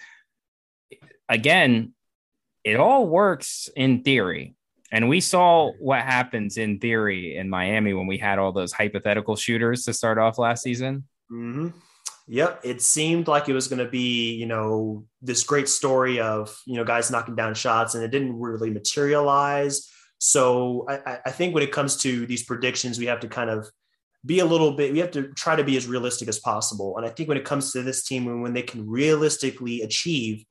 Again, 1.29 1.93
it 2.65 2.75
all 2.75 3.07
works 3.07 3.69
in 3.77 4.03
theory. 4.03 4.55
And 4.91 5.07
we 5.07 5.21
saw 5.21 5.71
what 5.79 6.01
happens 6.01 6.57
in 6.57 6.79
theory 6.79 7.37
in 7.37 7.49
Miami 7.49 7.93
when 7.93 8.07
we 8.07 8.17
had 8.17 8.39
all 8.39 8.51
those 8.51 8.73
hypothetical 8.73 9.37
shooters 9.37 9.85
to 9.85 9.93
start 9.93 10.17
off 10.17 10.37
last 10.37 10.63
season. 10.63 11.05
Mm-hmm. 11.31 11.69
Yep, 12.29 12.61
it 12.63 12.81
seemed 12.81 13.29
like 13.29 13.47
it 13.47 13.53
was 13.53 13.69
going 13.69 13.79
to 13.79 13.89
be, 13.89 14.33
you 14.33 14.45
know, 14.45 15.05
this 15.21 15.43
great 15.43 15.69
story 15.69 16.19
of, 16.19 16.55
you 16.65 16.75
know, 16.75 16.83
guys 16.83 17.09
knocking 17.09 17.35
down 17.35 17.53
shots, 17.53 17.95
and 17.95 18.03
it 18.03 18.11
didn't 18.11 18.37
really 18.37 18.69
materialize. 18.69 19.89
So 20.17 20.85
I, 20.89 21.19
I 21.25 21.31
think 21.31 21.53
when 21.53 21.63
it 21.63 21.71
comes 21.71 21.95
to 21.97 22.25
these 22.25 22.43
predictions, 22.43 22.99
we 22.99 23.05
have 23.05 23.21
to 23.21 23.29
kind 23.29 23.49
of 23.49 23.69
be 24.25 24.39
a 24.39 24.45
little 24.45 24.73
bit, 24.73 24.91
we 24.91 24.99
have 24.99 25.11
to 25.11 25.31
try 25.33 25.55
to 25.55 25.63
be 25.63 25.77
as 25.77 25.87
realistic 25.87 26.27
as 26.27 26.39
possible. 26.39 26.97
And 26.97 27.05
I 27.05 27.09
think 27.09 27.29
when 27.29 27.37
it 27.37 27.45
comes 27.45 27.71
to 27.71 27.81
this 27.81 28.03
team, 28.03 28.27
and 28.27 28.41
when 28.41 28.53
they 28.53 28.63
can 28.63 28.89
realistically 28.89 29.83
achieve, 29.83 30.43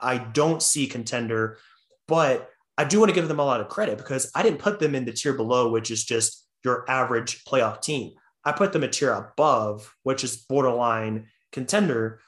I 0.00 0.16
don't 0.16 0.62
see 0.62 0.86
contender, 0.86 1.58
but 2.06 2.48
I 2.78 2.84
do 2.84 3.00
want 3.00 3.10
to 3.10 3.14
give 3.14 3.28
them 3.28 3.40
a 3.40 3.44
lot 3.44 3.60
of 3.60 3.68
credit 3.68 3.98
because 3.98 4.30
I 4.34 4.42
didn't 4.42 4.60
put 4.60 4.78
them 4.78 4.94
in 4.94 5.04
the 5.04 5.12
tier 5.12 5.34
below, 5.34 5.70
which 5.70 5.90
is 5.90 6.04
just 6.04 6.46
your 6.64 6.88
average 6.88 7.44
playoff 7.44 7.82
team. 7.82 8.12
I 8.44 8.52
put 8.52 8.72
them 8.72 8.84
a 8.84 8.88
tier 8.88 9.12
above, 9.12 9.94
which 10.02 10.24
is 10.24 10.36
borderline 10.36 11.26
contender, 11.52 12.20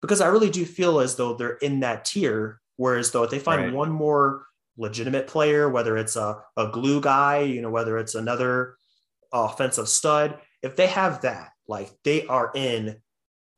because 0.00 0.20
I 0.20 0.28
really 0.28 0.50
do 0.50 0.64
feel 0.64 1.00
as 1.00 1.16
though 1.16 1.34
they're 1.34 1.56
in 1.56 1.80
that 1.80 2.04
tier. 2.04 2.60
Whereas 2.76 3.10
though 3.10 3.24
if 3.24 3.30
they 3.30 3.38
find 3.38 3.62
right. 3.62 3.72
one 3.72 3.90
more 3.90 4.46
legitimate 4.76 5.26
player, 5.26 5.68
whether 5.68 5.96
it's 5.96 6.16
a, 6.16 6.40
a 6.56 6.68
glue 6.68 7.00
guy, 7.00 7.40
you 7.40 7.60
know, 7.60 7.70
whether 7.70 7.98
it's 7.98 8.14
another 8.14 8.76
offensive 9.32 9.88
stud, 9.88 10.38
if 10.62 10.76
they 10.76 10.86
have 10.86 11.22
that, 11.22 11.50
like 11.66 11.90
they 12.04 12.26
are 12.26 12.50
in 12.54 12.96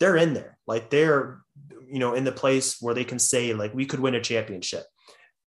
they're 0.01 0.17
in 0.17 0.35
there. 0.35 0.59
Like 0.67 0.91
they're, 0.91 1.43
you 1.87 1.99
know, 1.99 2.15
in 2.15 2.25
the 2.25 2.33
place 2.33 2.79
where 2.81 2.95
they 2.95 3.05
can 3.05 3.19
say 3.19 3.53
like 3.53 3.75
we 3.75 3.87
could 3.87 4.01
win 4.01 4.15
a 4.15 4.21
championship. 4.21 4.85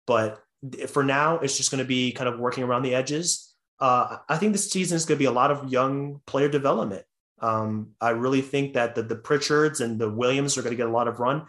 But 0.07 0.41
for 0.89 1.03
now, 1.05 1.39
it's 1.39 1.57
just 1.57 1.71
going 1.71 1.79
to 1.83 1.89
be 1.89 2.13
kind 2.13 2.29
of 2.29 2.39
working 2.39 2.65
around 2.65 2.83
the 2.83 2.95
edges. 2.95 3.52
Uh, 3.83 4.19
I 4.29 4.37
think 4.37 4.53
this 4.53 4.71
season 4.71 4.95
is 4.95 5.05
going 5.05 5.17
to 5.17 5.23
be 5.23 5.27
a 5.27 5.33
lot 5.33 5.51
of 5.51 5.73
young 5.73 6.21
player 6.25 6.49
development. 6.49 7.05
Um, 7.41 7.95
I 8.01 8.11
really 8.11 8.41
think 8.41 8.75
that 8.75 8.95
the, 8.95 9.03
the 9.03 9.17
Pritchards 9.17 9.81
and 9.81 10.01
the 10.01 10.09
Williams 10.09 10.57
are 10.57 10.63
going 10.63 10.71
to 10.71 10.77
get 10.77 10.87
a 10.87 10.93
lot 10.93 11.09
of 11.09 11.19
run, 11.19 11.47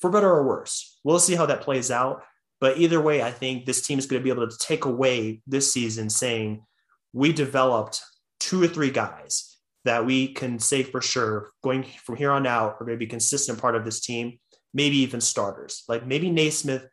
for 0.00 0.10
better 0.10 0.30
or 0.30 0.46
worse. 0.46 0.98
We'll 1.04 1.18
see 1.18 1.34
how 1.34 1.44
that 1.44 1.60
plays 1.60 1.90
out. 1.90 2.22
But 2.58 2.78
either 2.78 3.00
way, 3.00 3.22
I 3.22 3.30
think 3.30 3.66
this 3.66 3.86
team 3.86 3.98
is 3.98 4.06
going 4.06 4.20
to 4.20 4.24
be 4.24 4.30
able 4.30 4.48
to 4.48 4.58
take 4.58 4.86
away 4.86 5.42
this 5.46 5.70
season 5.70 6.08
saying 6.08 6.64
we 7.12 7.34
developed 7.34 8.00
two 8.40 8.62
or 8.62 8.68
three 8.68 8.90
guys 8.90 9.58
that 9.84 10.06
we 10.06 10.32
can 10.32 10.58
say 10.58 10.82
for 10.82 11.02
sure 11.02 11.50
going 11.62 11.84
from 12.02 12.16
here 12.16 12.32
on 12.32 12.46
out 12.46 12.76
are 12.80 12.84
going 12.84 12.96
to 12.96 12.96
be 12.96 13.06
consistent 13.06 13.60
part 13.60 13.76
of 13.76 13.84
this 13.84 14.00
team, 14.00 14.38
maybe 14.72 14.96
even 14.98 15.20
starters. 15.20 15.84
Like 15.86 16.06
maybe 16.06 16.30
Nesmith 16.30 16.86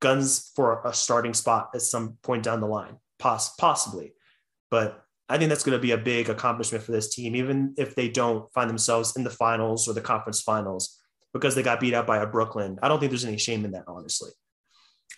guns 0.00 0.52
for 0.54 0.82
a 0.84 0.92
starting 0.92 1.34
spot 1.34 1.70
at 1.74 1.82
some 1.82 2.18
point 2.22 2.42
down 2.42 2.60
the 2.60 2.66
line, 2.66 2.98
poss- 3.20 3.54
possibly. 3.56 4.14
But 4.70 5.04
I 5.28 5.38
think 5.38 5.48
that's 5.48 5.62
going 5.62 5.78
to 5.78 5.82
be 5.82 5.92
a 5.92 5.98
big 5.98 6.28
accomplishment 6.28 6.82
for 6.82 6.92
this 6.92 7.14
team, 7.14 7.36
even 7.36 7.74
if 7.78 7.94
they 7.94 8.08
don't 8.08 8.52
find 8.52 8.68
themselves 8.68 9.16
in 9.16 9.22
the 9.22 9.30
finals 9.30 9.88
or 9.88 9.94
the 9.94 10.00
conference 10.00 10.40
finals 10.40 10.98
because 11.32 11.54
they 11.54 11.62
got 11.62 11.78
beat 11.80 11.94
out 11.94 12.06
by 12.06 12.18
a 12.18 12.26
Brooklyn. 12.26 12.78
I 12.82 12.88
don't 12.88 12.98
think 12.98 13.10
there's 13.10 13.24
any 13.24 13.38
shame 13.38 13.64
in 13.64 13.70
that, 13.72 13.84
honestly. 13.86 14.30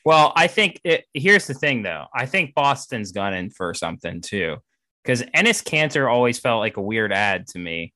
Well, 0.04 0.32
I 0.36 0.48
think 0.48 0.80
it, 0.84 1.04
here's 1.14 1.46
the 1.46 1.54
thing, 1.54 1.82
though. 1.82 2.06
I 2.14 2.26
think 2.26 2.54
Boston's 2.54 3.12
gunning 3.12 3.50
for 3.50 3.72
something 3.72 4.20
too, 4.20 4.56
because 5.02 5.22
Enes 5.22 5.62
Kanter 5.62 6.12
always 6.12 6.38
felt 6.38 6.60
like 6.60 6.76
a 6.76 6.82
weird 6.82 7.12
ad 7.12 7.46
to 7.48 7.58
me. 7.58 7.94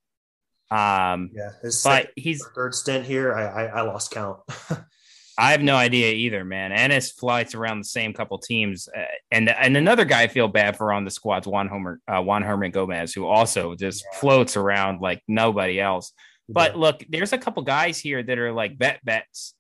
Um, 0.71 1.31
yeah, 1.35 1.51
his 1.63 1.83
but 1.83 2.11
he's 2.17 2.45
third 2.55 2.75
stint 2.75 3.07
here. 3.07 3.35
I 3.35 3.45
I, 3.45 3.65
I 3.67 3.81
lost 3.83 4.11
count. 4.11 4.41
I 5.39 5.51
have 5.51 5.63
no 5.63 5.77
idea 5.77 6.13
either, 6.13 6.45
man. 6.45 6.71
Enes 6.71 7.13
flies 7.13 7.55
around 7.55 7.79
the 7.79 7.85
same 7.85 8.15
couple 8.15 8.39
teams, 8.39 8.89
uh, 8.89 9.03
and 9.31 9.49
and 9.51 9.77
another 9.77 10.05
guy 10.05 10.23
I 10.23 10.29
feel 10.29 10.49
bad 10.49 10.77
for 10.77 10.93
on 10.93 11.05
the 11.05 11.11
squad's 11.11 11.47
Juan 11.47 11.69
Homer, 11.69 12.01
uh, 12.09 12.23
Juan 12.23 12.43
Hernangomez, 12.43 13.15
who 13.15 13.27
also 13.27 13.75
just 13.75 14.05
yeah. 14.05 14.19
floats 14.19 14.57
around 14.57 15.01
like 15.01 15.23
nobody 15.29 15.79
else. 15.79 16.13
But 16.49 16.73
yeah. 16.73 16.81
look, 16.81 17.05
there's 17.09 17.33
a 17.33 17.39
couple 17.39 17.63
guys 17.65 17.99
here 17.99 18.23
that 18.23 18.39
are 18.39 18.53
like 18.53 18.79
bet 18.79 19.05
bets 19.05 19.55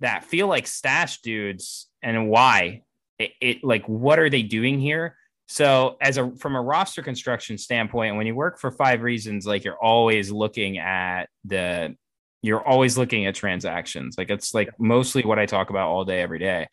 that 0.00 0.24
feel 0.24 0.46
like 0.46 0.66
stash 0.66 1.20
dudes, 1.20 1.88
and 2.02 2.28
why? 2.28 2.82
It, 3.18 3.32
it 3.40 3.64
like 3.64 3.84
what 3.86 4.18
are 4.18 4.30
they 4.30 4.42
doing 4.42 4.80
here? 4.80 5.16
So, 5.48 5.98
as 6.00 6.16
a 6.16 6.30
from 6.36 6.54
a 6.54 6.62
roster 6.62 7.02
construction 7.02 7.58
standpoint, 7.58 8.16
when 8.16 8.26
you 8.26 8.34
work 8.34 8.58
for 8.58 8.70
five 8.70 9.02
reasons, 9.02 9.46
like 9.46 9.64
you're 9.64 9.82
always 9.82 10.30
looking 10.30 10.78
at 10.78 11.28
the 11.44 11.96
you're 12.42 12.66
always 12.66 12.98
looking 12.98 13.26
at 13.26 13.34
transactions. 13.34 14.16
Like 14.18 14.28
it's 14.28 14.52
like 14.52 14.68
mostly 14.78 15.22
what 15.22 15.38
I 15.38 15.46
talk 15.46 15.70
about 15.70 15.88
all 15.88 16.04
day, 16.04 16.20
every 16.20 16.40
day. 16.40 16.66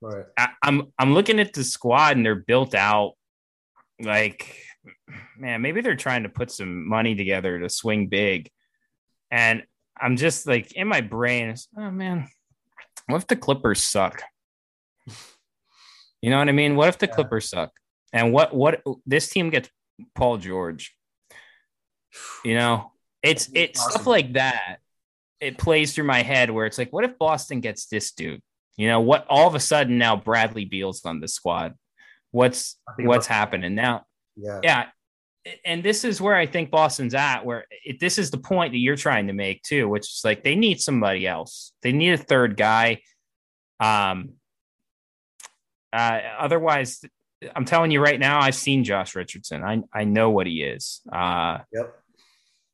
Right. 0.00 0.24
I, 0.36 0.48
I'm 0.62 0.92
I'm 0.98 1.12
looking 1.12 1.38
at 1.38 1.52
the 1.52 1.62
squad 1.62 2.16
and 2.16 2.24
they're 2.24 2.34
built 2.34 2.74
out 2.74 3.12
like 4.02 4.56
man, 5.36 5.60
maybe 5.60 5.82
they're 5.82 5.94
trying 5.94 6.22
to 6.22 6.30
put 6.30 6.50
some 6.50 6.88
money 6.88 7.14
together 7.14 7.58
to 7.60 7.68
swing 7.68 8.08
big. 8.08 8.50
And 9.30 9.62
I'm 9.98 10.16
just 10.16 10.46
like 10.46 10.72
in 10.72 10.88
my 10.88 11.02
brain, 11.02 11.54
oh 11.76 11.90
man, 11.90 12.28
what 13.06 13.18
if 13.18 13.26
the 13.26 13.36
Clippers 13.36 13.82
suck? 13.82 14.22
You 16.22 16.30
know 16.30 16.38
what 16.38 16.48
I 16.48 16.52
mean? 16.52 16.76
What 16.76 16.88
if 16.88 16.98
the 16.98 17.06
yeah. 17.06 17.14
Clippers 17.14 17.48
suck? 17.50 17.70
And 18.12 18.32
what 18.32 18.54
what 18.54 18.82
this 19.06 19.28
team 19.28 19.50
gets 19.50 19.68
Paul 20.14 20.38
George? 20.38 20.96
You 22.42 22.54
know, 22.54 22.92
it's 23.22 23.50
it's 23.54 23.80
awesome. 23.80 23.90
stuff 23.92 24.06
like 24.06 24.32
that 24.32 24.78
it 25.40 25.58
plays 25.58 25.94
through 25.94 26.04
my 26.04 26.22
head 26.22 26.50
where 26.50 26.66
it's 26.66 26.78
like, 26.78 26.92
what 26.92 27.04
if 27.04 27.18
Boston 27.18 27.60
gets 27.60 27.86
this 27.86 28.12
dude? 28.12 28.42
You 28.76 28.88
know, 28.88 29.00
what 29.00 29.26
all 29.28 29.46
of 29.46 29.54
a 29.54 29.60
sudden 29.60 29.98
now 29.98 30.16
Bradley 30.16 30.64
Beal's 30.64 31.04
on 31.04 31.20
the 31.20 31.28
squad. 31.28 31.74
What's 32.30 32.78
what's 32.98 33.26
happening 33.26 33.74
now? 33.74 34.04
Yeah. 34.36 34.60
Yeah. 34.62 34.86
And 35.64 35.82
this 35.82 36.04
is 36.04 36.20
where 36.20 36.36
I 36.36 36.46
think 36.46 36.70
Boston's 36.70 37.14
at, 37.14 37.44
where 37.44 37.64
it, 37.84 37.98
this 37.98 38.18
is 38.18 38.30
the 38.30 38.38
point 38.38 38.72
that 38.72 38.78
you're 38.78 38.96
trying 38.96 39.26
to 39.26 39.32
make 39.32 39.62
too, 39.62 39.88
which 39.88 40.04
is 40.04 40.20
like 40.24 40.44
they 40.44 40.54
need 40.54 40.80
somebody 40.80 41.26
else. 41.26 41.72
They 41.82 41.92
need 41.92 42.12
a 42.12 42.18
third 42.18 42.56
guy. 42.56 43.00
Um, 43.80 44.34
uh, 45.92 46.20
otherwise, 46.38 47.02
I'm 47.56 47.64
telling 47.64 47.90
you 47.90 48.00
right 48.00 48.20
now, 48.20 48.40
I've 48.40 48.54
seen 48.54 48.84
Josh 48.84 49.16
Richardson. 49.16 49.64
I 49.64 49.82
I 49.92 50.04
know 50.04 50.30
what 50.30 50.46
he 50.46 50.62
is. 50.62 51.00
Uh, 51.10 51.58
yep. 51.72 51.99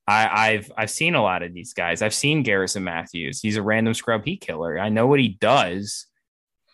I, 0.08 0.52
have 0.52 0.72
I've 0.76 0.90
seen 0.90 1.14
a 1.14 1.22
lot 1.22 1.42
of 1.42 1.52
these 1.52 1.72
guys. 1.72 2.00
I've 2.00 2.14
seen 2.14 2.42
Garrison 2.42 2.84
Matthews. 2.84 3.40
He's 3.40 3.56
a 3.56 3.62
random 3.62 3.92
scrub 3.94 4.24
heat 4.24 4.40
killer. 4.40 4.78
I 4.78 4.88
know 4.88 5.06
what 5.06 5.18
he 5.18 5.30
does, 5.30 6.06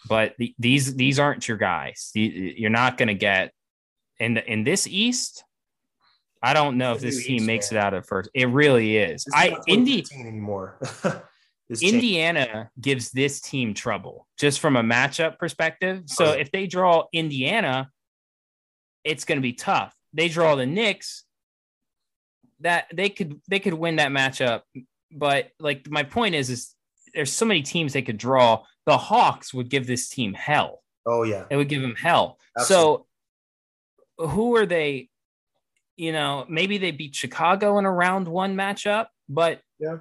but 0.07 0.35
the, 0.39 0.55
these 0.59 0.95
these 0.95 1.19
aren't 1.19 1.49
your 1.49 1.57
guys. 1.57 2.11
you're 2.15 2.71
not 2.71 2.99
going 2.99 3.09
to 3.09 3.15
get 3.15 3.53
in 4.19 4.35
the, 4.35 4.51
in 4.51 4.65
this 4.65 4.87
East. 4.87 5.45
I 6.43 6.55
don't 6.55 6.77
know 6.77 6.93
if 6.93 7.01
this 7.01 7.25
team 7.25 7.37
East, 7.37 7.47
makes 7.47 7.73
man. 7.73 7.81
it 7.81 7.87
out 7.87 7.95
of 7.95 8.07
first. 8.07 8.29
It 8.35 8.49
really 8.49 8.97
is. 8.97 9.25
I 9.33 9.57
Indy 9.67 10.05
anymore. 10.13 10.79
Indiana 11.81 12.71
gives 12.79 13.13
this 13.13 13.41
team 13.41 13.73
trouble 13.73 14.27
just 14.39 14.61
from 14.61 14.77
a 14.77 14.83
matchup 14.83 15.39
perspective. 15.39 16.03
So 16.07 16.33
if 16.33 16.51
they 16.51 16.67
draw 16.67 17.05
Indiana, 17.15 17.91
it's 19.05 19.25
going 19.25 19.39
to 19.39 19.43
be 19.43 19.55
tough. 19.55 19.95
They 20.13 20.29
draw 20.29 20.55
the 20.55 20.67
Knicks 20.67 21.25
that 22.63 22.87
they 22.93 23.09
could 23.09 23.41
they 23.49 23.61
could 23.61 23.75
win 23.75 23.97
that 23.97 24.11
matchup. 24.11 24.63
But 25.11 25.51
like 25.61 25.89
my 25.91 26.03
point 26.03 26.35
is, 26.35 26.51
is 26.51 26.75
there's 27.15 27.33
so 27.33 27.45
many 27.45 27.63
teams 27.63 27.93
they 27.93 28.03
could 28.03 28.19
draw. 28.19 28.65
The 28.87 28.97
Hawks 28.97 29.53
would 29.53 29.69
give 29.69 29.87
this 29.87 30.09
team 30.09 30.35
hell. 30.35 30.83
Oh 31.07 31.23
yeah, 31.23 31.45
it 31.51 31.57
would 31.57 31.69
give 31.69 31.83
them 31.83 31.97
hell. 31.97 32.39
Absolutely. 32.59 33.05
So 34.19 34.27
who 34.29 34.57
are 34.57 34.67
they? 34.67 35.09
You 35.97 36.13
know, 36.13 36.47
maybe 36.49 36.79
they 36.79 36.91
beat 36.91 37.15
Chicago 37.15 37.79
in 37.79 37.85
a 37.85 37.93
round 37.93 38.27
one 38.27 38.57
matchup, 38.57 39.07
but 39.29 39.61
yeah. 39.79 39.99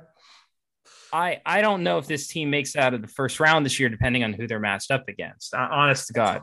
I, 1.13 1.41
I 1.45 1.61
don't 1.61 1.83
know 1.83 1.97
if 1.97 2.07
this 2.07 2.27
team 2.27 2.49
makes 2.49 2.77
out 2.77 2.93
of 2.93 3.01
the 3.01 3.07
first 3.07 3.39
round 3.41 3.65
this 3.65 3.79
year, 3.79 3.89
depending 3.89 4.23
on 4.23 4.31
who 4.31 4.47
they're 4.47 4.59
matched 4.59 4.91
up 4.91 5.09
against. 5.09 5.53
Honest 5.53 6.07
to 6.07 6.13
God. 6.13 6.41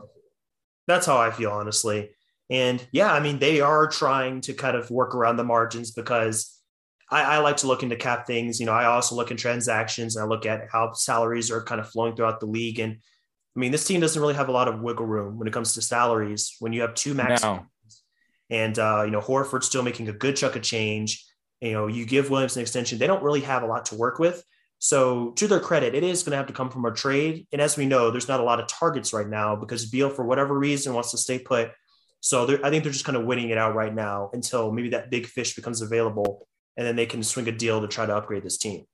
That's 0.87 1.07
how 1.07 1.17
I 1.17 1.31
feel, 1.31 1.51
honestly. 1.51 2.11
And 2.49 2.85
yeah, 2.91 3.13
I 3.13 3.19
mean, 3.19 3.39
they 3.39 3.61
are 3.61 3.87
trying 3.87 4.41
to 4.41 4.53
kind 4.53 4.75
of 4.75 4.89
work 4.89 5.13
around 5.13 5.37
the 5.37 5.43
margins 5.43 5.91
because 5.91 6.59
I, 7.11 7.21
I, 7.21 7.37
like 7.39 7.57
to 7.57 7.67
look 7.67 7.83
into 7.83 7.95
cap 7.95 8.25
things. 8.25 8.59
You 8.59 8.65
know, 8.65 8.71
I 8.71 8.85
also 8.85 9.15
look 9.15 9.29
in 9.29 9.37
transactions 9.37 10.15
and 10.15 10.23
I 10.23 10.27
look 10.27 10.45
at 10.45 10.67
how 10.71 10.93
salaries 10.93 11.51
are 11.51 11.63
kind 11.63 11.79
of 11.79 11.89
flowing 11.89 12.15
throughout 12.15 12.39
the 12.39 12.47
league. 12.47 12.79
And 12.79 12.93
I 13.55 13.59
mean, 13.59 13.71
this 13.71 13.85
team 13.85 14.01
doesn't 14.01 14.19
really 14.19 14.33
have 14.33 14.49
a 14.49 14.53
lot 14.53 14.67
of 14.67 14.81
wiggle 14.81 15.05
room 15.05 15.37
when 15.37 15.47
it 15.47 15.53
comes 15.53 15.73
to 15.73 15.81
salaries 15.81 16.55
when 16.59 16.73
you 16.73 16.81
have 16.81 16.95
two 16.95 17.13
max. 17.13 17.43
No. 17.43 17.65
And, 18.49 18.77
uh, 18.79 19.03
you 19.05 19.11
know, 19.11 19.21
Horford's 19.21 19.67
still 19.67 19.83
making 19.83 20.09
a 20.09 20.13
good 20.13 20.35
chunk 20.35 20.55
of 20.55 20.63
change. 20.63 21.23
You 21.61 21.73
know, 21.73 21.87
you 21.87 22.05
give 22.05 22.31
Williams 22.31 22.55
an 22.55 22.61
extension, 22.61 22.97
they 22.97 23.07
don't 23.07 23.21
really 23.21 23.41
have 23.41 23.61
a 23.61 23.67
lot 23.67 23.85
to 23.87 23.95
work 23.95 24.17
with. 24.17 24.43
So, 24.81 25.31
to 25.31 25.47
their 25.47 25.59
credit, 25.59 25.93
it 25.93 26.05
is 26.05 26.23
going 26.23 26.31
to 26.31 26.37
have 26.37 26.47
to 26.47 26.53
come 26.53 26.69
from 26.69 26.85
a 26.85 26.91
trade. 26.91 27.47
And 27.51 27.61
as 27.61 27.75
we 27.75 27.85
know, 27.85 28.11
there's 28.11 28.29
not 28.29 28.39
a 28.39 28.43
lot 28.43 28.61
of 28.61 28.67
targets 28.67 29.11
right 29.11 29.27
now 29.27 29.57
because 29.57 29.85
Beal, 29.87 30.09
for 30.09 30.23
whatever 30.23 30.57
reason, 30.57 30.93
wants 30.93 31.11
to 31.11 31.17
stay 31.17 31.37
put 31.37 31.71
so 32.21 32.59
I 32.63 32.69
think 32.69 32.83
they're 32.83 32.93
just 32.93 33.05
kind 33.05 33.17
of 33.17 33.25
waiting 33.25 33.49
it 33.49 33.57
out 33.57 33.75
right 33.75 33.93
now 33.93 34.29
until 34.33 34.71
maybe 34.71 34.89
that 34.89 35.09
big 35.09 35.25
fish 35.25 35.55
becomes 35.55 35.81
available, 35.81 36.47
and 36.77 36.85
then 36.85 36.95
they 36.95 37.05
can 37.05 37.23
swing 37.23 37.47
a 37.47 37.51
deal 37.51 37.81
to 37.81 37.87
try 37.87 38.05
to 38.05 38.15
upgrade 38.15 38.43
this 38.43 38.57
team. 38.57 38.85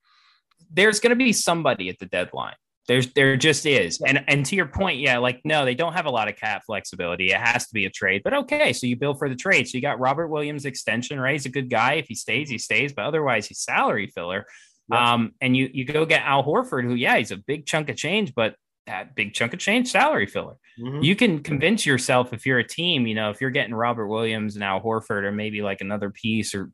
There's 0.72 1.00
going 1.00 1.12
to 1.12 1.16
be 1.16 1.34
somebody 1.34 1.90
at 1.90 2.00
the 2.00 2.06
deadline. 2.06 2.56
There's 2.88 3.12
there 3.14 3.36
just 3.36 3.66
is, 3.66 4.00
and 4.06 4.24
and 4.28 4.46
to 4.46 4.56
your 4.56 4.68
point, 4.68 5.00
yeah, 5.00 5.18
like 5.18 5.42
no, 5.44 5.66
they 5.66 5.74
don't 5.74 5.94
have 5.94 6.06
a 6.06 6.12
lot 6.12 6.28
of 6.28 6.36
cap 6.36 6.62
flexibility. 6.68 7.32
It 7.32 7.38
has 7.38 7.66
to 7.66 7.74
be 7.74 7.86
a 7.86 7.90
trade, 7.90 8.22
but 8.24 8.34
okay, 8.34 8.74
so 8.74 8.86
you 8.86 8.96
build 8.96 9.18
for 9.18 9.28
the 9.28 9.36
trade. 9.36 9.68
So 9.68 9.76
you 9.76 9.82
got 9.82 10.00
Robert 10.00 10.28
Williams 10.28 10.66
extension, 10.66 11.20
right? 11.20 11.32
He's 11.32 11.48
a 11.48 11.50
good 11.50 11.68
guy. 11.68 11.94
If 11.94 12.06
he 12.08 12.14
stays, 12.14 12.48
he 12.48 12.60
stays, 12.60 12.94
but 12.94 13.06
otherwise, 13.06 13.48
he's 13.48 13.60
salary 13.60 14.12
filler. 14.14 14.46
Yep. 14.92 15.00
Um, 15.00 15.32
and 15.42 15.58
you 15.58 15.68
you 15.74 15.84
go 15.84 16.06
get 16.06 16.22
Al 16.22 16.44
Horford, 16.44 16.84
who 16.84 16.94
yeah, 16.94 17.18
he's 17.18 17.32
a 17.32 17.38
big 17.38 17.66
chunk 17.66 17.90
of 17.90 17.96
change, 17.96 18.36
but 18.36 18.56
that 18.88 19.16
big 19.16 19.34
chunk 19.34 19.54
of 19.54 19.60
change 19.60 19.90
salary 19.92 20.28
filler. 20.28 20.58
Mm-hmm. 20.80 21.02
You 21.02 21.16
can 21.16 21.40
convince 21.42 21.86
yourself 21.86 22.34
if 22.34 22.46
you're 22.46 22.60
a 22.60 22.68
team, 22.68 23.08
you 23.08 23.16
know, 23.16 23.30
if 23.30 23.42
you're 23.42 23.50
getting 23.50 23.74
Robert 23.74 24.08
Williams 24.08 24.56
and 24.56 24.64
Al 24.64 24.82
Horford 24.82 25.24
or 25.24 25.32
maybe 25.32 25.62
like 25.62 25.82
another 25.82 26.10
piece 26.10 26.54
or 26.54 26.72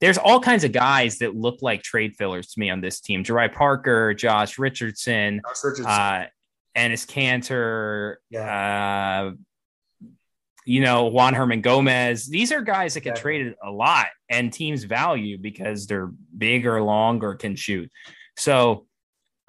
there's 0.00 0.18
all 0.18 0.40
kinds 0.40 0.64
of 0.64 0.72
guys 0.72 1.18
that 1.18 1.36
look 1.36 1.58
like 1.60 1.82
trade 1.82 2.16
fillers 2.16 2.52
to 2.52 2.60
me 2.60 2.70
on 2.70 2.80
this 2.80 3.00
team. 3.00 3.22
Jabari 3.22 3.52
Parker, 3.52 4.14
Josh 4.14 4.58
Richardson, 4.58 5.40
Josh 5.46 5.64
Richardson. 5.64 5.86
uh 5.86 6.26
Enes 6.76 7.06
Kanter, 7.06 8.16
yeah. 8.30 9.28
uh 9.28 9.32
you 10.66 10.82
know, 10.82 11.06
Juan 11.06 11.34
Hernangomez. 11.34 12.28
These 12.28 12.52
are 12.52 12.60
guys 12.62 12.94
that 12.94 13.00
get 13.00 13.10
exactly. 13.10 13.22
traded 13.22 13.54
a 13.64 13.70
lot 13.70 14.06
and 14.28 14.52
teams 14.52 14.84
value 14.84 15.36
because 15.38 15.86
they're 15.86 16.10
big 16.36 16.66
or 16.66 16.82
long 16.82 17.22
or 17.24 17.34
can 17.34 17.56
shoot. 17.56 17.90
So 18.36 18.86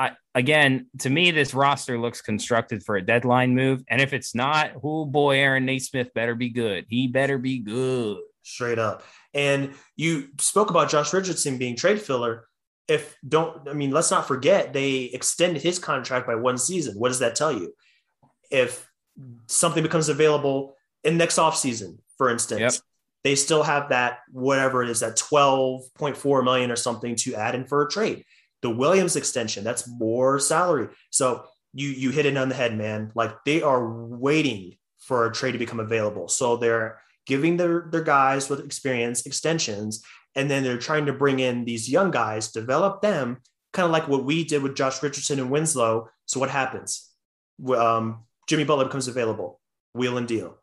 I, 0.02 0.12
again, 0.34 0.88
to 1.00 1.10
me, 1.12 1.30
this 1.30 1.54
roster 1.54 2.00
looks 2.00 2.22
constructed 2.22 2.84
for 2.84 2.96
a 2.96 3.06
deadline 3.06 3.54
move. 3.54 3.84
And 3.88 4.02
if 4.02 4.14
it's 4.14 4.34
not, 4.34 4.72
oh 4.84 5.06
boy, 5.06 5.38
Aaron 5.38 5.66
Nesmith 5.66 6.12
better 6.16 6.34
be 6.34 6.50
good. 6.50 6.86
He 6.90 7.08
better 7.08 7.38
be 7.38 7.60
good. 7.60 8.18
Straight 8.42 8.80
up. 8.80 9.04
And 9.36 9.76
you 9.96 10.30
spoke 10.40 10.72
about 10.72 10.90
Josh 10.90 11.14
Richardson 11.14 11.60
being 11.60 11.76
trade 11.76 12.02
filler. 12.02 12.48
if 12.88 13.16
don't 13.28 13.70
I 13.70 13.74
mean, 13.74 13.92
let's 13.92 14.10
not 14.10 14.28
forget 14.28 14.74
they 14.74 15.04
extended 15.14 15.62
his 15.62 15.78
contract 15.78 16.26
by 16.26 16.36
one 16.36 16.58
season. 16.58 16.96
What 16.96 17.10
does 17.10 17.20
that 17.20 17.36
tell 17.36 17.54
you? 17.54 17.76
If 18.50 18.90
something 19.46 19.84
becomes 19.84 20.10
available 20.10 20.76
in 21.04 21.18
next 21.18 21.38
offseason, 21.38 22.00
for 22.18 22.32
instance, 22.32 22.60
yep. 22.60 22.74
they 23.24 23.36
still 23.36 23.62
have 23.62 23.90
that 23.90 24.20
whatever 24.32 24.82
it 24.82 24.90
is, 24.90 25.02
that 25.02 25.16
12.4 25.16 26.44
million 26.44 26.72
or 26.72 26.76
something 26.76 27.16
to 27.18 27.36
add 27.36 27.54
in 27.54 27.66
for 27.66 27.84
a 27.84 27.90
trade. 27.90 28.26
The 28.62 28.70
Williams 28.70 29.16
extension, 29.16 29.64
that's 29.64 29.88
more 29.88 30.40
salary. 30.40 30.90
So 31.10 31.46
you 31.74 31.90
you 31.90 32.12
hit 32.12 32.26
it 32.26 32.38
on 32.38 32.50
the 32.50 32.56
head, 32.56 32.78
man. 32.78 33.12
Like 33.16 33.44
they 33.46 33.62
are 33.62 33.90
waiting 33.90 34.76
for 35.00 35.26
a 35.26 35.34
trade 35.34 35.54
to 35.54 35.58
become 35.58 35.80
available. 35.80 36.28
So 36.28 36.58
they're 36.58 37.00
giving 37.26 37.58
their, 37.58 37.88
their 37.92 38.04
guys 38.04 38.50
with 38.50 38.64
experience 38.64 39.26
extensions 39.26 40.04
and 40.36 40.50
then 40.50 40.64
they're 40.64 40.78
trying 40.78 41.08
to 41.08 41.14
bring 41.14 41.40
in 41.40 41.66
these 41.66 41.90
young 41.90 42.12
guys, 42.12 42.52
develop 42.52 43.02
them, 43.02 43.38
kind 43.74 43.86
of 43.86 43.92
like 43.92 44.08
what 44.08 44.24
we 44.24 44.44
did 44.44 44.64
with 44.64 44.76
Josh 44.76 45.04
Richardson 45.04 45.40
and 45.40 45.52
Winslow. 45.52 46.10
So 46.26 46.40
what 46.40 46.50
happens? 46.50 47.10
Um, 47.76 48.24
Jimmy 48.48 48.64
Butler 48.64 48.86
becomes 48.86 49.08
available, 49.08 49.60
wheel 49.94 50.18
and 50.18 50.28
deal. 50.28 50.58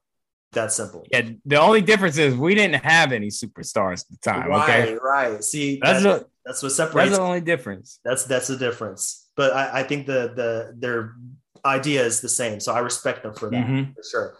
That 0.53 0.72
simple. 0.72 1.07
Yeah. 1.11 1.28
The 1.44 1.57
only 1.61 1.82
difference 1.82 2.16
is 2.16 2.34
we 2.34 2.55
didn't 2.55 2.82
have 2.82 3.12
any 3.12 3.28
superstars 3.28 4.01
at 4.01 4.11
the 4.11 4.18
time. 4.22 4.49
Right, 4.49 4.80
okay. 4.80 4.94
Right. 4.94 5.44
See, 5.44 5.78
that's, 5.82 6.03
that, 6.03 6.09
what, 6.09 6.30
that's 6.44 6.62
what 6.62 6.72
separates. 6.72 7.11
That's 7.11 7.18
the 7.18 7.24
only 7.24 7.40
difference. 7.42 8.01
That's 8.05 8.24
that's 8.24 8.46
the 8.46 8.57
difference. 8.57 9.28
But 9.36 9.53
I, 9.53 9.80
I 9.80 9.82
think 9.82 10.07
the 10.07 10.32
the 10.34 10.74
their 10.76 11.14
idea 11.64 12.03
is 12.03 12.20
the 12.20 12.30
same. 12.30 12.61
So 12.61 12.72
I 12.72 12.78
respect 12.78 13.22
them 13.22 13.34
for 13.34 13.51
that 13.51 13.66
mm-hmm. 13.66 13.92
for 13.92 14.03
sure. 14.11 14.34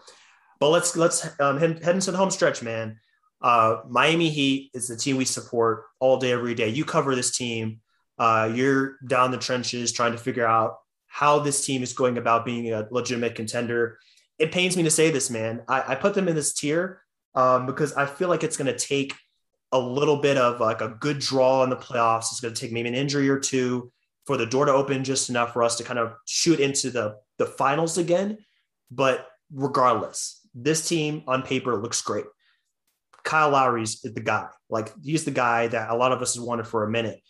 But 0.59 0.69
let's 0.69 0.97
let's 0.97 1.27
um, 1.39 1.59
head, 1.59 1.83
head 1.83 1.95
into 1.95 2.11
the 2.11 2.17
home 2.17 2.31
stretch, 2.31 2.63
man. 2.63 2.99
Uh, 3.41 3.77
Miami 3.87 4.29
Heat 4.29 4.71
is 4.73 4.87
the 4.87 4.97
team 4.97 5.15
we 5.15 5.25
support 5.25 5.85
all 5.99 6.17
day, 6.17 6.31
every 6.31 6.55
day. 6.55 6.69
You 6.69 6.85
cover 6.85 7.15
this 7.15 7.37
team. 7.37 7.79
Uh, 8.17 8.51
you're 8.53 8.97
down 9.07 9.31
the 9.31 9.37
trenches 9.37 9.93
trying 9.93 10.11
to 10.11 10.17
figure 10.17 10.45
out 10.45 10.79
how 11.07 11.39
this 11.39 11.65
team 11.65 11.81
is 11.83 11.93
going 11.93 12.17
about 12.17 12.45
being 12.45 12.73
a 12.73 12.87
legitimate 12.91 13.35
contender. 13.35 13.97
It 14.39 14.51
pains 14.51 14.77
me 14.77 14.83
to 14.83 14.91
say 14.91 15.11
this, 15.11 15.29
man. 15.29 15.61
I, 15.67 15.83
I 15.89 15.95
put 15.95 16.13
them 16.13 16.27
in 16.27 16.35
this 16.35 16.53
tier 16.53 17.01
um, 17.35 17.65
because 17.65 17.93
I 17.93 18.05
feel 18.05 18.29
like 18.29 18.43
it's 18.43 18.57
going 18.57 18.73
to 18.73 18.77
take 18.77 19.13
a 19.71 19.79
little 19.79 20.17
bit 20.17 20.37
of 20.37 20.59
like 20.59 20.81
a 20.81 20.95
good 20.99 21.19
draw 21.19 21.63
in 21.63 21.69
the 21.69 21.75
playoffs. 21.75 22.31
It's 22.31 22.39
going 22.39 22.53
to 22.53 22.59
take 22.59 22.71
maybe 22.71 22.89
an 22.89 22.95
injury 22.95 23.29
or 23.29 23.39
two 23.39 23.91
for 24.25 24.37
the 24.37 24.45
door 24.45 24.65
to 24.65 24.73
open 24.73 25.03
just 25.03 25.29
enough 25.29 25.53
for 25.53 25.63
us 25.63 25.75
to 25.77 25.83
kind 25.83 25.99
of 25.99 26.13
shoot 26.25 26.59
into 26.59 26.89
the 26.89 27.17
the 27.37 27.45
finals 27.45 27.97
again. 27.97 28.37
But 28.91 29.27
regardless, 29.53 30.41
this 30.53 30.87
team 30.87 31.23
on 31.27 31.43
paper 31.43 31.75
looks 31.75 32.01
great. 32.01 32.25
Kyle 33.23 33.49
Lowry's 33.49 34.01
the 34.01 34.21
guy. 34.21 34.47
Like 34.69 34.93
he's 35.03 35.25
the 35.25 35.31
guy 35.31 35.67
that 35.67 35.89
a 35.89 35.95
lot 35.95 36.11
of 36.11 36.21
us 36.21 36.35
have 36.35 36.43
wanted 36.43 36.67
for 36.67 36.83
a 36.83 36.89
minute. 36.89 37.21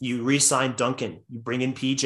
You 0.00 0.22
re-sign 0.22 0.74
Duncan, 0.76 1.24
you 1.28 1.40
bring 1.40 1.60
in 1.60 1.72
PJ, 1.72 2.02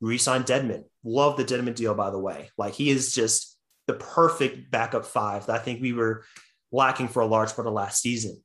you 0.00 0.08
re-sign 0.08 0.42
Dedmon. 0.42 0.84
Love 1.04 1.36
the 1.36 1.44
Dedmon 1.44 1.74
deal, 1.74 1.94
by 1.94 2.10
the 2.10 2.18
way. 2.18 2.50
Like 2.58 2.74
he 2.74 2.90
is 2.90 3.14
just 3.14 3.55
the 3.86 3.94
perfect 3.94 4.70
backup 4.70 5.04
five 5.04 5.46
that 5.46 5.60
I 5.60 5.62
think 5.62 5.80
we 5.80 5.92
were 5.92 6.24
lacking 6.72 7.08
for 7.08 7.20
a 7.20 7.26
large 7.26 7.54
part 7.54 7.66
of 7.66 7.72
last 7.72 8.02
season. 8.02 8.42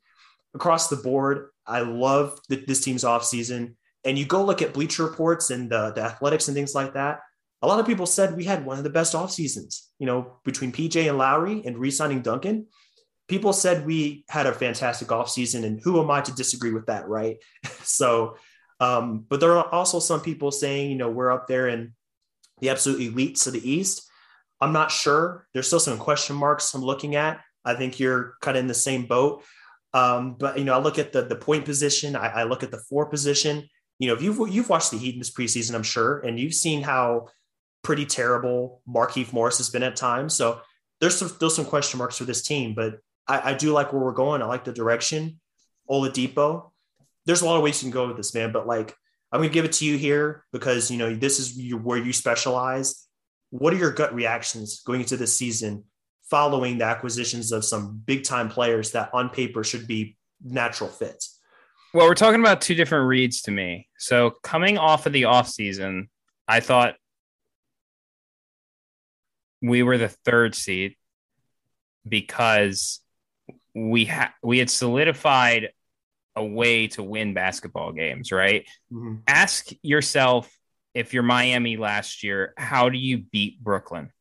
Across 0.54 0.89
the 0.89 0.98
board, 0.98 1.50
I 1.66 1.82
love 1.82 2.39
the, 2.50 2.58
this 2.58 2.84
team's 2.84 3.04
offseason. 3.04 3.76
And 4.04 4.18
you 4.18 4.26
go 4.26 4.44
look 4.44 4.62
at 4.62 4.74
Bleacher 4.74 5.06
Reports 5.06 5.50
and 5.50 5.70
the, 5.70 5.92
the 5.92 6.02
athletics 6.02 6.48
and 6.48 6.56
things 6.56 6.76
like 6.76 6.94
that. 6.94 7.20
A 7.62 7.68
lot 7.68 7.80
of 7.80 7.86
people 7.86 8.06
said 8.06 8.36
we 8.36 8.44
had 8.44 8.66
one 8.66 8.78
of 8.78 8.84
the 8.84 8.89
best 8.89 9.14
off 9.14 9.32
seasons, 9.32 9.89
you 10.00 10.08
know, 10.08 10.39
between 10.44 10.72
PJ 10.72 11.08
and 11.08 11.18
Lowry 11.18 11.62
and 11.66 11.78
re-signing 11.78 12.22
Duncan 12.22 12.66
people 13.32 13.54
said 13.54 13.86
we 13.86 14.26
had 14.28 14.46
a 14.46 14.52
fantastic 14.52 15.08
offseason, 15.08 15.64
and 15.64 15.80
who 15.82 16.02
am 16.02 16.12
I 16.12 16.20
to 16.20 16.34
disagree 16.34 16.74
with 16.74 16.88
that, 16.88 17.08
right? 17.08 17.38
so, 17.82 18.36
um, 18.82 19.26
but 19.30 19.39
there 19.39 19.58
are 19.58 19.74
also 19.74 20.00
some 20.00 20.20
people 20.20 20.52
saying, 20.52 20.92
you 20.92 20.98
know, 20.98 21.10
we're 21.10 21.32
up 21.32 21.48
there 21.48 21.70
in 21.70 21.94
the 22.60 22.70
absolute 22.70 23.00
elites 23.00 23.48
of 23.48 23.54
the 23.54 23.72
East. 23.72 24.06
I'm 24.62 24.74
not 24.74 24.91
sure. 24.91 25.47
There's 25.53 25.68
still 25.68 25.80
some 25.80 25.97
question 25.97 26.36
marks 26.36 26.74
I'm 26.74 26.82
looking 26.82 27.16
at. 27.16 27.41
I 27.66 27.74
think 27.74 27.99
you're 27.99 28.36
kind 28.41 28.55
of 28.57 28.62
in 28.62 28.68
the 28.68 28.74
same 28.74 29.07
boat. 29.07 29.43
Um, 29.93 30.36
but 30.39 30.57
you 30.57 30.64
know, 30.64 30.74
I 30.74 30.80
look 30.80 30.99
at 30.99 31.12
the 31.12 31.24
the 31.24 31.36
point 31.36 31.66
position. 31.66 32.16
I, 32.16 32.28
I 32.28 32.43
look 32.43 32.64
at 32.64 32.72
the 32.72 32.78
four 32.89 33.07
position. 33.07 33.68
You 33.99 34.07
know, 34.07 34.14
if 34.14 34.22
you've 34.22 34.49
you've 34.49 34.70
watched 34.70 34.91
the 34.91 34.97
Heat 34.97 35.16
in 35.16 35.20
this 35.20 35.32
preseason, 35.32 35.76
I'm 35.76 35.84
sure, 35.84 36.20
and 36.20 36.39
you've 36.39 36.53
seen 36.53 36.82
how 36.82 37.28
pretty 37.84 38.05
terrible 38.05 38.82
Markieff 38.88 39.34
Morris 39.34 39.57
has 39.57 39.70
been 39.70 39.84
at 39.84 39.95
times. 39.95 40.36
So 40.36 40.62
there's 40.99 41.18
some, 41.18 41.28
still 41.28 41.49
some 41.49 41.66
question 41.66 41.97
marks 41.97 42.18
for 42.18 42.26
this 42.26 42.43
team. 42.43 42.74
But 42.74 42.99
I, 43.28 43.51
I 43.51 43.53
do 43.53 43.74
like 43.74 43.91
where 43.91 44.01
we're 44.01 44.12
going. 44.14 44.41
I 44.41 44.45
like 44.45 44.64
the 44.64 44.72
direction. 44.72 45.39
Oladipo. 45.89 46.72
There's 47.26 47.41
a 47.41 47.45
lot 47.45 47.57
of 47.57 47.64
ways 47.64 47.82
you 47.82 47.88
can 47.88 47.93
go 47.93 48.07
with 48.07 48.18
this, 48.18 48.34
man. 48.34 48.51
But 48.51 48.66
like, 48.66 48.95
I'm 49.32 49.41
gonna 49.41 49.49
give 49.51 49.66
it 49.66 49.74
to 49.74 49.86
you 49.86 49.97
here 49.97 50.45
because 50.53 50.89
you 50.89 50.97
know 50.97 51.14
this 51.14 51.39
is 51.39 51.74
where 51.74 51.97
you 51.97 52.14
specialize. 52.14 53.07
What 53.52 53.74
are 53.74 53.78
your 53.78 53.91
gut 53.91 54.14
reactions 54.14 54.82
going 54.82 55.02
into 55.02 55.18
this 55.18 55.36
season, 55.36 55.84
following 56.30 56.78
the 56.78 56.86
acquisitions 56.86 57.52
of 57.52 57.64
some 57.64 58.02
big 58.06 58.24
time 58.24 58.49
players 58.49 58.91
that 58.91 59.10
on 59.14 59.30
paper 59.30 59.64
should 59.64 59.88
be 59.88 60.18
natural 60.43 60.89
fits? 60.89 61.39
Well, 61.93 62.08
we're 62.08 62.16
talking 62.16 62.39
about 62.39 62.62
two 62.62 62.76
different 62.76 63.08
reads 63.08 63.41
to 63.43 63.52
me. 63.52 63.88
So 63.97 64.36
coming 64.43 64.78
off 64.78 65.06
of 65.06 65.14
the 65.14 65.26
off 65.26 65.49
season, 65.49 66.10
I 66.47 66.62
thought 66.62 66.95
we 69.62 69.84
were 69.84 69.97
the 69.97 70.08
third 70.08 70.56
seed 70.56 70.95
because 72.08 73.02
we 73.76 74.06
had 74.06 74.30
we 74.41 74.60
had 74.60 74.70
solidified 74.70 75.70
a 76.36 76.43
way 76.43 76.88
to 76.88 77.04
win 77.04 77.34
basketball 77.34 77.91
games, 77.91 78.32
right? 78.32 78.66
Mm-hmm. 78.91 79.16
Ask 79.28 79.68
yourself 79.82 80.49
if 80.94 81.14
you're 81.14 81.24
Miami 81.24 81.78
last 81.78 82.24
year, 82.24 82.54
how 82.58 82.89
do 82.89 82.98
you 82.98 83.20
beat 83.20 83.64
Brooklyn? 83.64 84.12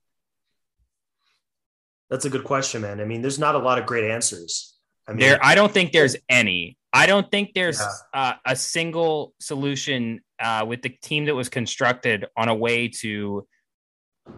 That's 2.08 2.24
a 2.24 2.30
good 2.30 2.44
question, 2.44 2.82
man. 2.82 3.00
I 3.00 3.04
mean, 3.04 3.22
there's 3.22 3.38
not 3.38 3.54
a 3.54 3.58
lot 3.58 3.78
of 3.78 3.86
great 3.86 4.10
answers. 4.10 4.76
I 5.06 5.12
mean, 5.12 5.20
there, 5.20 5.38
I 5.44 5.54
don't 5.54 5.72
think 5.72 5.92
there's 5.92 6.16
any. 6.28 6.76
I 6.92 7.06
don't 7.06 7.30
think 7.30 7.52
there's 7.54 7.78
yeah. 7.78 7.86
uh, 8.12 8.32
a 8.44 8.56
single 8.56 9.32
solution 9.38 10.20
uh, 10.40 10.64
with 10.66 10.82
the 10.82 10.88
team 10.88 11.26
that 11.26 11.34
was 11.34 11.48
constructed 11.48 12.26
on 12.36 12.48
a 12.48 12.54
way 12.54 12.88
to 13.00 13.46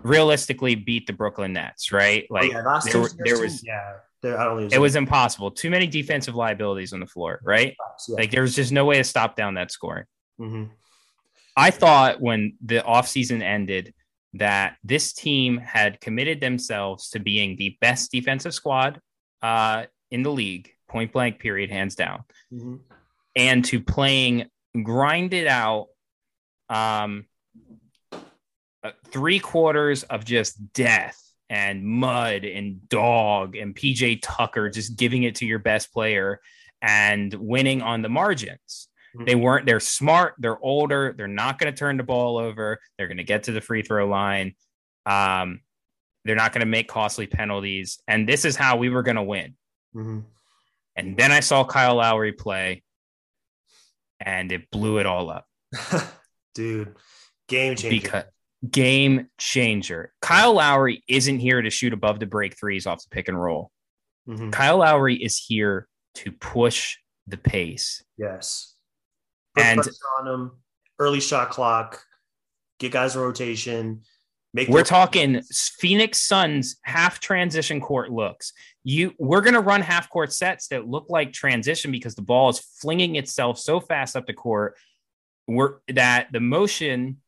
realistically 0.02 0.74
beat 0.74 1.06
the 1.06 1.14
Brooklyn 1.14 1.54
Nets, 1.54 1.92
right? 1.92 2.26
Like 2.30 2.52
oh, 2.54 2.58
yeah, 2.58 2.80
there, 2.92 3.08
there 3.24 3.40
was, 3.40 3.64
yeah, 3.64 3.92
there, 4.22 4.38
I 4.38 4.44
don't. 4.44 4.72
It 4.72 4.78
was 4.78 4.96
impossible. 4.96 5.50
Too 5.50 5.70
many 5.70 5.86
defensive 5.86 6.34
liabilities 6.34 6.92
on 6.92 7.00
the 7.00 7.06
floor, 7.06 7.40
right? 7.42 7.74
Yeah. 8.08 8.16
Like 8.16 8.30
there 8.30 8.42
was 8.42 8.54
just 8.54 8.70
no 8.70 8.84
way 8.84 8.98
to 8.98 9.04
stop 9.04 9.34
down 9.34 9.54
that 9.54 9.70
scoring. 9.70 10.04
Mm-hmm. 10.38 10.72
I 11.56 11.70
thought 11.70 12.20
when 12.20 12.56
the 12.64 12.80
offseason 12.80 13.42
ended 13.42 13.94
that 14.34 14.76
this 14.82 15.12
team 15.12 15.58
had 15.58 16.00
committed 16.00 16.40
themselves 16.40 17.10
to 17.10 17.18
being 17.18 17.56
the 17.56 17.76
best 17.80 18.10
defensive 18.10 18.54
squad 18.54 19.00
uh, 19.42 19.84
in 20.10 20.22
the 20.22 20.30
league, 20.30 20.70
point 20.88 21.12
blank, 21.12 21.38
period, 21.38 21.70
hands 21.70 21.94
down, 21.94 22.24
mm-hmm. 22.52 22.76
and 23.36 23.64
to 23.66 23.80
playing 23.80 24.46
grinded 24.82 25.46
out 25.46 25.88
um, 26.70 27.26
uh, 28.12 28.90
three 29.08 29.38
quarters 29.38 30.02
of 30.04 30.24
just 30.24 30.72
death 30.72 31.18
and 31.50 31.84
mud 31.84 32.44
and 32.44 32.88
dog 32.88 33.56
and 33.56 33.76
PJ 33.76 34.20
Tucker 34.22 34.70
just 34.70 34.96
giving 34.96 35.24
it 35.24 35.36
to 35.36 35.46
your 35.46 35.58
best 35.58 35.92
player 35.92 36.40
and 36.80 37.32
winning 37.34 37.82
on 37.82 38.00
the 38.00 38.08
margins. 38.08 38.88
Mm-hmm. 39.14 39.24
They 39.24 39.34
weren't, 39.34 39.66
they're 39.66 39.80
smart, 39.80 40.34
they're 40.38 40.62
older, 40.62 41.14
they're 41.16 41.28
not 41.28 41.58
going 41.58 41.72
to 41.72 41.78
turn 41.78 41.96
the 41.96 42.02
ball 42.02 42.38
over, 42.38 42.80
they're 42.96 43.08
going 43.08 43.18
to 43.18 43.24
get 43.24 43.44
to 43.44 43.52
the 43.52 43.60
free 43.60 43.82
throw 43.82 44.06
line. 44.06 44.54
Um, 45.06 45.60
they're 46.24 46.36
not 46.36 46.52
going 46.52 46.60
to 46.60 46.66
make 46.66 46.88
costly 46.88 47.26
penalties. 47.26 48.00
And 48.06 48.28
this 48.28 48.44
is 48.44 48.56
how 48.56 48.76
we 48.76 48.88
were 48.88 49.02
going 49.02 49.16
to 49.16 49.22
win. 49.22 49.54
Mm-hmm. 49.94 50.20
And 50.96 51.16
then 51.16 51.32
I 51.32 51.40
saw 51.40 51.64
Kyle 51.64 51.96
Lowry 51.96 52.32
play 52.32 52.82
and 54.20 54.52
it 54.52 54.70
blew 54.70 54.98
it 54.98 55.06
all 55.06 55.30
up. 55.30 55.46
Dude, 56.54 56.94
game 57.48 57.76
changer. 57.76 58.02
Because, 58.02 58.24
game 58.68 59.28
changer. 59.38 60.12
Kyle 60.20 60.54
Lowry 60.54 61.02
isn't 61.08 61.38
here 61.38 61.60
to 61.60 61.70
shoot 61.70 61.92
above 61.92 62.20
the 62.20 62.26
break 62.26 62.58
threes 62.58 62.86
off 62.86 63.02
the 63.02 63.08
pick 63.10 63.28
and 63.28 63.40
roll. 63.40 63.70
Mm-hmm. 64.28 64.50
Kyle 64.50 64.78
Lowry 64.78 65.16
is 65.16 65.36
here 65.36 65.88
to 66.16 66.32
push 66.32 66.98
the 67.26 67.36
pace. 67.36 68.04
Yes. 68.16 68.71
And 69.56 69.80
on 70.18 70.28
him, 70.28 70.50
early 70.98 71.20
shot 71.20 71.50
clock, 71.50 72.02
get 72.78 72.92
guys 72.92 73.14
in 73.14 73.22
rotation. 73.22 74.02
Make 74.54 74.68
we're 74.68 74.82
talking 74.82 75.42
Phoenix 75.78 76.20
Suns 76.20 76.76
half 76.82 77.20
transition 77.20 77.80
court 77.80 78.10
looks. 78.10 78.52
You 78.84 79.14
we're 79.18 79.40
gonna 79.40 79.60
run 79.60 79.80
half 79.80 80.10
court 80.10 80.32
sets 80.32 80.68
that 80.68 80.86
look 80.86 81.06
like 81.08 81.32
transition 81.32 81.90
because 81.90 82.14
the 82.14 82.22
ball 82.22 82.50
is 82.50 82.58
flinging 82.58 83.16
itself 83.16 83.58
so 83.58 83.80
fast 83.80 84.14
up 84.14 84.26
the 84.26 84.34
court. 84.34 84.76
We're 85.46 85.76
that 85.88 86.28
the 86.32 86.40
motion 86.40 87.18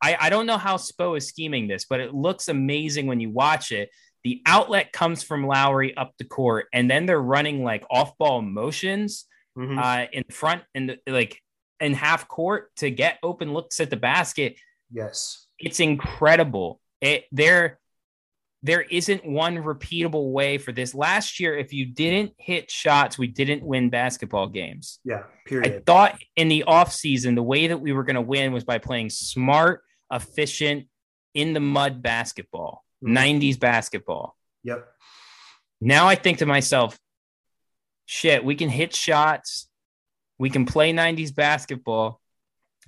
I, 0.00 0.16
I 0.20 0.30
don't 0.30 0.46
know 0.46 0.58
how 0.58 0.76
Spo 0.76 1.16
is 1.16 1.26
scheming 1.26 1.66
this, 1.66 1.84
but 1.84 2.00
it 2.00 2.14
looks 2.14 2.48
amazing 2.48 3.06
when 3.06 3.20
you 3.20 3.30
watch 3.30 3.72
it. 3.72 3.90
The 4.24 4.42
outlet 4.46 4.92
comes 4.92 5.22
from 5.22 5.46
Lowry 5.46 5.96
up 5.96 6.12
the 6.18 6.24
court, 6.24 6.66
and 6.72 6.90
then 6.90 7.06
they're 7.06 7.20
running 7.20 7.64
like 7.64 7.84
off 7.90 8.16
ball 8.18 8.42
motions 8.42 9.24
mm-hmm. 9.58 9.78
uh, 9.78 10.06
in 10.12 10.24
front 10.30 10.62
and 10.74 10.96
like 11.06 11.42
in 11.80 11.94
half 11.94 12.28
court 12.28 12.74
to 12.76 12.90
get 12.90 13.18
open 13.22 13.52
looks 13.52 13.80
at 13.80 13.90
the 13.90 13.96
basket. 13.96 14.56
Yes. 14.90 15.46
It's 15.58 15.80
incredible. 15.80 16.80
It 17.00 17.24
there 17.32 17.78
there 18.62 18.80
isn't 18.82 19.24
one 19.24 19.56
repeatable 19.56 20.32
way 20.32 20.58
for 20.58 20.72
this. 20.72 20.94
Last 20.94 21.38
year, 21.38 21.56
if 21.56 21.72
you 21.72 21.86
didn't 21.86 22.32
hit 22.38 22.70
shots, 22.70 23.16
we 23.16 23.28
didn't 23.28 23.62
win 23.62 23.88
basketball 23.88 24.48
games. 24.48 24.98
Yeah, 25.04 25.24
period. 25.46 25.74
I 25.74 25.78
thought 25.86 26.18
in 26.34 26.48
the 26.48 26.64
offseason, 26.66 27.36
the 27.36 27.42
way 27.42 27.68
that 27.68 27.78
we 27.78 27.92
were 27.92 28.02
going 28.02 28.16
to 28.16 28.20
win 28.20 28.52
was 28.52 28.64
by 28.64 28.78
playing 28.78 29.10
smart, 29.10 29.82
efficient, 30.12 30.88
in 31.34 31.52
the 31.52 31.60
mud 31.60 32.02
basketball, 32.02 32.84
mm-hmm. 33.04 33.16
90s 33.16 33.60
basketball. 33.60 34.36
Yep. 34.64 34.88
Now 35.80 36.08
I 36.08 36.16
think 36.16 36.38
to 36.38 36.46
myself, 36.46 36.98
shit, 38.08 38.42
we 38.42 38.54
can 38.54 38.70
hit 38.70 38.96
shots. 38.96 39.68
We 40.38 40.48
can 40.48 40.64
play 40.64 40.92
90s 40.92 41.34
basketball. 41.34 42.20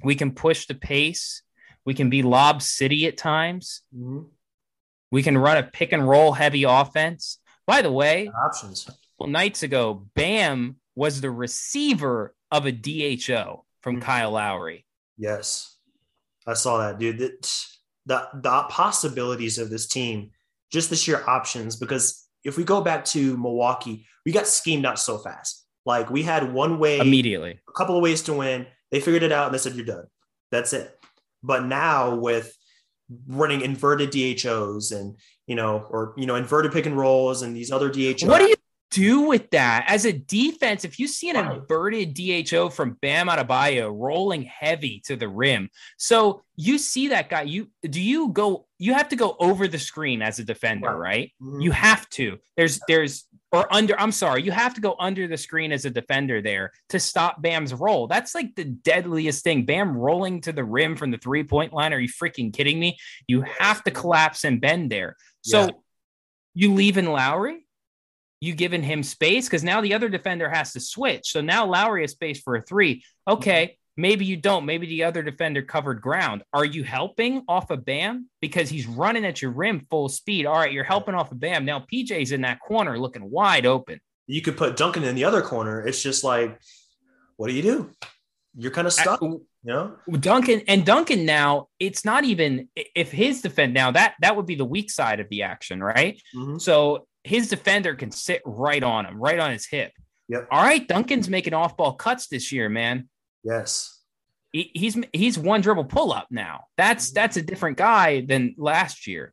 We 0.02 0.14
can 0.14 0.32
push 0.32 0.66
the 0.66 0.74
pace. 0.74 1.42
We 1.84 1.92
can 1.94 2.08
be 2.08 2.22
lob 2.22 2.62
city 2.62 3.06
at 3.06 3.18
times. 3.18 3.82
Mm-hmm. 3.94 4.22
We 5.10 5.22
can 5.22 5.36
run 5.36 5.58
a 5.58 5.62
pick 5.62 5.92
and 5.92 6.08
roll 6.08 6.32
heavy 6.32 6.64
offense. 6.64 7.38
By 7.66 7.82
the 7.82 7.92
way, 7.92 8.28
options. 8.28 8.88
Well, 9.18 9.28
nights 9.28 9.62
ago, 9.62 10.06
Bam 10.14 10.76
was 10.94 11.20
the 11.20 11.30
receiver 11.30 12.34
of 12.50 12.64
a 12.66 12.72
DHO 12.72 13.64
from 13.82 13.96
mm-hmm. 13.96 14.02
Kyle 14.02 14.30
Lowry. 14.30 14.86
Yes, 15.18 15.76
I 16.46 16.54
saw 16.54 16.78
that, 16.78 16.98
dude. 16.98 17.18
That 17.18 17.66
the 18.06 18.28
the 18.32 18.62
possibilities 18.70 19.58
of 19.58 19.68
this 19.68 19.86
team, 19.86 20.30
just 20.72 20.88
the 20.88 20.96
sheer 20.96 21.22
options. 21.28 21.76
Because 21.76 22.19
if 22.44 22.56
we 22.56 22.64
go 22.64 22.80
back 22.80 23.04
to 23.06 23.36
Milwaukee, 23.36 24.06
we 24.24 24.32
got 24.32 24.46
schemed 24.46 24.86
out 24.86 24.98
so 24.98 25.18
fast. 25.18 25.66
Like 25.86 26.10
we 26.10 26.22
had 26.22 26.52
one 26.52 26.78
way 26.78 26.98
immediately, 26.98 27.58
a 27.68 27.72
couple 27.72 27.96
of 27.96 28.02
ways 28.02 28.22
to 28.24 28.34
win. 28.34 28.66
They 28.90 29.00
figured 29.00 29.22
it 29.22 29.32
out 29.32 29.46
and 29.46 29.54
they 29.54 29.58
said, 29.58 29.74
"You're 29.74 29.86
done." 29.86 30.06
That's 30.50 30.72
it. 30.72 30.96
But 31.42 31.64
now 31.64 32.16
with 32.16 32.56
running 33.26 33.62
inverted 33.62 34.10
DHOs 34.10 34.92
and 34.92 35.16
you 35.46 35.56
know, 35.56 35.86
or 35.90 36.14
you 36.16 36.26
know, 36.26 36.36
inverted 36.36 36.72
pick 36.72 36.86
and 36.86 36.96
rolls 36.96 37.42
and 37.42 37.56
these 37.56 37.72
other 37.72 37.90
DHOs. 37.90 38.24
What 38.24 38.38
do 38.38 38.48
you 38.48 38.54
do 38.90 39.22
with 39.22 39.50
that 39.50 39.84
as 39.88 40.04
a 40.04 40.12
defense? 40.12 40.84
If 40.84 40.98
you 40.98 41.06
see 41.06 41.30
an 41.30 41.36
inverted 41.36 42.14
DHO 42.14 42.70
from 42.70 42.98
Bam 43.00 43.28
Adebayo 43.28 43.92
rolling 43.96 44.42
heavy 44.42 45.00
to 45.06 45.16
the 45.16 45.28
rim, 45.28 45.70
so 45.96 46.42
you 46.56 46.78
see 46.78 47.08
that 47.08 47.30
guy, 47.30 47.42
you 47.42 47.68
do 47.82 48.00
you 48.00 48.30
go? 48.30 48.66
You 48.78 48.94
have 48.94 49.08
to 49.10 49.16
go 49.16 49.36
over 49.38 49.68
the 49.68 49.78
screen 49.78 50.22
as 50.22 50.38
a 50.38 50.44
defender, 50.44 50.96
right? 50.96 51.32
Mm-hmm. 51.40 51.60
You 51.60 51.70
have 51.70 52.08
to. 52.10 52.38
There's 52.56 52.80
there's 52.88 53.26
or 53.52 53.72
under. 53.72 53.98
I'm 53.98 54.12
sorry, 54.12 54.42
you 54.42 54.52
have 54.52 54.74
to 54.74 54.80
go 54.80 54.96
under 54.98 55.28
the 55.28 55.36
screen 55.36 55.72
as 55.72 55.84
a 55.84 55.90
defender 55.90 56.42
there 56.42 56.72
to 56.88 56.98
stop 56.98 57.40
Bam's 57.40 57.72
roll. 57.72 58.08
That's 58.08 58.34
like 58.34 58.56
the 58.56 58.64
deadliest 58.64 59.44
thing. 59.44 59.64
Bam 59.64 59.96
rolling 59.96 60.40
to 60.42 60.52
the 60.52 60.64
rim 60.64 60.96
from 60.96 61.12
the 61.12 61.18
three 61.18 61.44
point 61.44 61.72
line. 61.72 61.92
Are 61.92 62.00
you 62.00 62.08
freaking 62.08 62.52
kidding 62.52 62.80
me? 62.80 62.98
You 63.28 63.42
have 63.42 63.84
to 63.84 63.90
collapse 63.90 64.44
and 64.44 64.60
bend 64.60 64.90
there. 64.90 65.16
So. 65.42 65.60
Yeah. 65.66 65.70
You 66.52 66.74
leave 66.74 66.98
in 66.98 67.06
Lowry? 67.06 67.64
You 68.40 68.54
given 68.54 68.82
him 68.82 69.02
space 69.02 69.46
because 69.46 69.62
now 69.62 69.80
the 69.80 69.94
other 69.94 70.08
defender 70.08 70.48
has 70.48 70.72
to 70.72 70.80
switch. 70.80 71.30
So 71.30 71.40
now 71.40 71.66
Lowry 71.66 72.02
has 72.02 72.12
space 72.12 72.40
for 72.40 72.56
a 72.56 72.62
three. 72.62 73.04
Okay, 73.28 73.76
maybe 73.96 74.24
you 74.24 74.36
don't. 74.36 74.64
Maybe 74.64 74.86
the 74.86 75.04
other 75.04 75.22
defender 75.22 75.62
covered 75.62 76.00
ground. 76.00 76.42
Are 76.52 76.64
you 76.64 76.82
helping 76.82 77.44
off 77.48 77.70
of 77.70 77.84
Bam 77.84 78.28
because 78.40 78.68
he's 78.68 78.86
running 78.86 79.26
at 79.26 79.42
your 79.42 79.50
rim 79.50 79.86
full 79.90 80.08
speed? 80.08 80.46
All 80.46 80.56
right, 80.56 80.72
you're 80.72 80.84
helping 80.84 81.14
off 81.14 81.30
of 81.32 81.38
Bam. 81.38 81.64
Now 81.64 81.84
PJ's 81.92 82.32
in 82.32 82.40
that 82.42 82.60
corner 82.60 82.98
looking 82.98 83.30
wide 83.30 83.66
open. 83.66 84.00
You 84.26 84.40
could 84.42 84.56
put 84.56 84.76
Duncan 84.76 85.04
in 85.04 85.14
the 85.14 85.24
other 85.24 85.42
corner. 85.42 85.86
It's 85.86 86.02
just 86.02 86.24
like, 86.24 86.58
what 87.36 87.48
do 87.48 87.52
you 87.52 87.62
do? 87.62 87.90
You're 88.56 88.70
kind 88.70 88.86
of 88.86 88.92
stuck. 88.92 89.20
you 89.20 89.44
know? 89.64 89.96
Duncan 90.10 90.62
and 90.66 90.84
Duncan 90.84 91.24
now, 91.26 91.68
it's 91.78 92.04
not 92.04 92.24
even 92.24 92.68
if 92.94 93.12
his 93.12 93.42
defend 93.42 93.74
now 93.74 93.90
that 93.90 94.14
that 94.20 94.36
would 94.36 94.46
be 94.46 94.54
the 94.54 94.64
weak 94.64 94.90
side 94.90 95.20
of 95.20 95.28
the 95.28 95.42
action, 95.42 95.82
right? 95.82 96.20
Mm-hmm. 96.34 96.58
So 96.58 97.06
his 97.24 97.48
defender 97.48 97.94
can 97.94 98.10
sit 98.10 98.42
right 98.44 98.82
on 98.82 99.06
him, 99.06 99.18
right 99.18 99.38
on 99.38 99.50
his 99.50 99.66
hip. 99.66 99.92
Yep. 100.28 100.48
All 100.50 100.62
right, 100.62 100.86
Duncan's 100.86 101.28
making 101.28 101.54
off 101.54 101.76
ball 101.76 101.94
cuts 101.94 102.28
this 102.28 102.52
year, 102.52 102.68
man. 102.68 103.08
Yes. 103.42 104.00
He, 104.52 104.70
he's 104.74 104.98
he's 105.12 105.38
one 105.38 105.60
dribble 105.60 105.84
pull 105.84 106.12
up 106.12 106.26
now. 106.30 106.64
That's 106.76 107.08
mm-hmm. 107.08 107.14
that's 107.14 107.36
a 107.36 107.42
different 107.42 107.76
guy 107.76 108.22
than 108.22 108.54
last 108.58 109.06
year. 109.06 109.32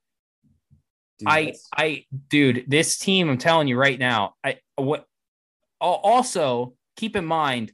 Dude, 1.20 1.28
I 1.28 1.54
I 1.76 2.06
dude, 2.30 2.66
this 2.68 2.98
team, 2.98 3.30
I'm 3.30 3.38
telling 3.38 3.68
you 3.68 3.78
right 3.78 3.98
now, 3.98 4.36
I 4.44 4.60
what 4.76 5.06
also 5.80 6.74
keep 6.96 7.16
in 7.16 7.26
mind 7.26 7.72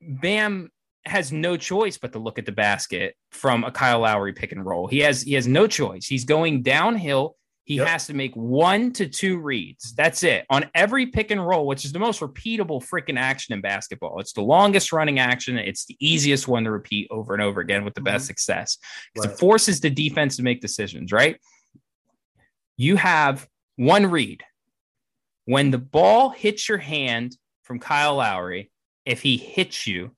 Bam 0.00 0.70
has 1.04 1.32
no 1.32 1.56
choice 1.56 1.98
but 1.98 2.12
to 2.12 2.18
look 2.18 2.38
at 2.38 2.46
the 2.46 2.52
basket 2.52 3.14
from 3.30 3.64
a 3.64 3.70
Kyle 3.70 4.00
Lowry 4.00 4.32
pick 4.32 4.52
and 4.52 4.64
roll. 4.64 4.86
He 4.86 5.00
has 5.00 5.22
he 5.22 5.34
has 5.34 5.46
no 5.46 5.66
choice. 5.66 6.06
He's 6.06 6.24
going 6.24 6.62
downhill. 6.62 7.36
He 7.64 7.76
yep. 7.76 7.86
has 7.86 8.06
to 8.06 8.14
make 8.14 8.34
one 8.34 8.92
to 8.94 9.06
two 9.06 9.38
reads. 9.38 9.94
That's 9.94 10.22
it 10.22 10.44
on 10.50 10.68
every 10.74 11.06
pick 11.06 11.30
and 11.30 11.46
roll, 11.46 11.66
which 11.66 11.84
is 11.84 11.92
the 11.92 11.98
most 11.98 12.20
repeatable 12.20 12.82
freaking 12.82 13.18
action 13.18 13.52
in 13.52 13.60
basketball. 13.60 14.18
It's 14.18 14.32
the 14.32 14.42
longest 14.42 14.92
running 14.92 15.18
action. 15.18 15.56
It's 15.56 15.84
the 15.86 15.96
easiest 16.00 16.48
one 16.48 16.64
to 16.64 16.70
repeat 16.70 17.06
over 17.10 17.32
and 17.32 17.42
over 17.42 17.60
again 17.60 17.84
with 17.84 17.94
the 17.94 18.00
mm-hmm. 18.00 18.14
best 18.14 18.26
success 18.26 18.78
because 19.14 19.28
right. 19.28 19.34
it 19.34 19.38
forces 19.38 19.80
the 19.80 19.90
defense 19.90 20.36
to 20.36 20.42
make 20.42 20.60
decisions, 20.60 21.12
right? 21.12 21.36
You 22.76 22.96
have 22.96 23.46
one 23.76 24.06
read. 24.06 24.42
When 25.44 25.70
the 25.70 25.78
ball 25.78 26.30
hits 26.30 26.68
your 26.68 26.78
hand 26.78 27.36
from 27.62 27.78
Kyle 27.78 28.16
Lowry, 28.16 28.70
if 29.04 29.22
he 29.22 29.36
hits 29.36 29.86
you, 29.86 30.10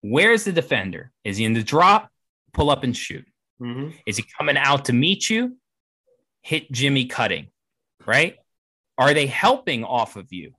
where's 0.00 0.44
the 0.44 0.52
defender? 0.52 1.12
Is 1.24 1.36
he 1.36 1.44
in 1.44 1.54
the 1.54 1.62
drop? 1.62 2.10
Pull 2.52 2.70
up 2.70 2.84
and 2.84 2.96
shoot. 2.96 3.26
Mm-hmm. 3.60 3.90
Is 4.06 4.16
he 4.16 4.24
coming 4.36 4.56
out 4.56 4.86
to 4.86 4.92
meet 4.92 5.28
you? 5.28 5.56
Hit 6.46 6.70
Jimmy 6.70 7.06
cutting, 7.06 7.48
right? 8.06 8.36
Are 8.96 9.12
they 9.12 9.26
helping 9.26 9.82
off 9.82 10.14
of 10.14 10.32
you? 10.32 10.52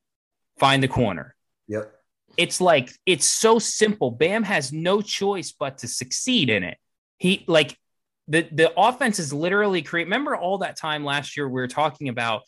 Find 0.59 0.83
the 0.83 0.89
corner. 0.89 1.33
Yep. 1.69 1.93
It's 2.35 2.59
like 2.59 2.91
it's 3.05 3.25
so 3.25 3.57
simple. 3.57 4.11
Bam 4.11 4.43
has 4.43 4.73
no 4.73 5.01
choice 5.01 5.53
but 5.57 5.77
to 5.79 5.87
succeed 5.87 6.49
in 6.49 6.63
it. 6.63 6.77
He 7.19 7.45
like 7.47 7.77
the 8.27 8.45
the 8.51 8.77
offense 8.77 9.17
is 9.17 9.31
literally 9.31 9.81
create. 9.81 10.03
Remember 10.03 10.35
all 10.35 10.57
that 10.57 10.75
time 10.77 11.05
last 11.05 11.37
year 11.37 11.47
we 11.47 11.61
were 11.61 11.69
talking 11.69 12.09
about 12.09 12.41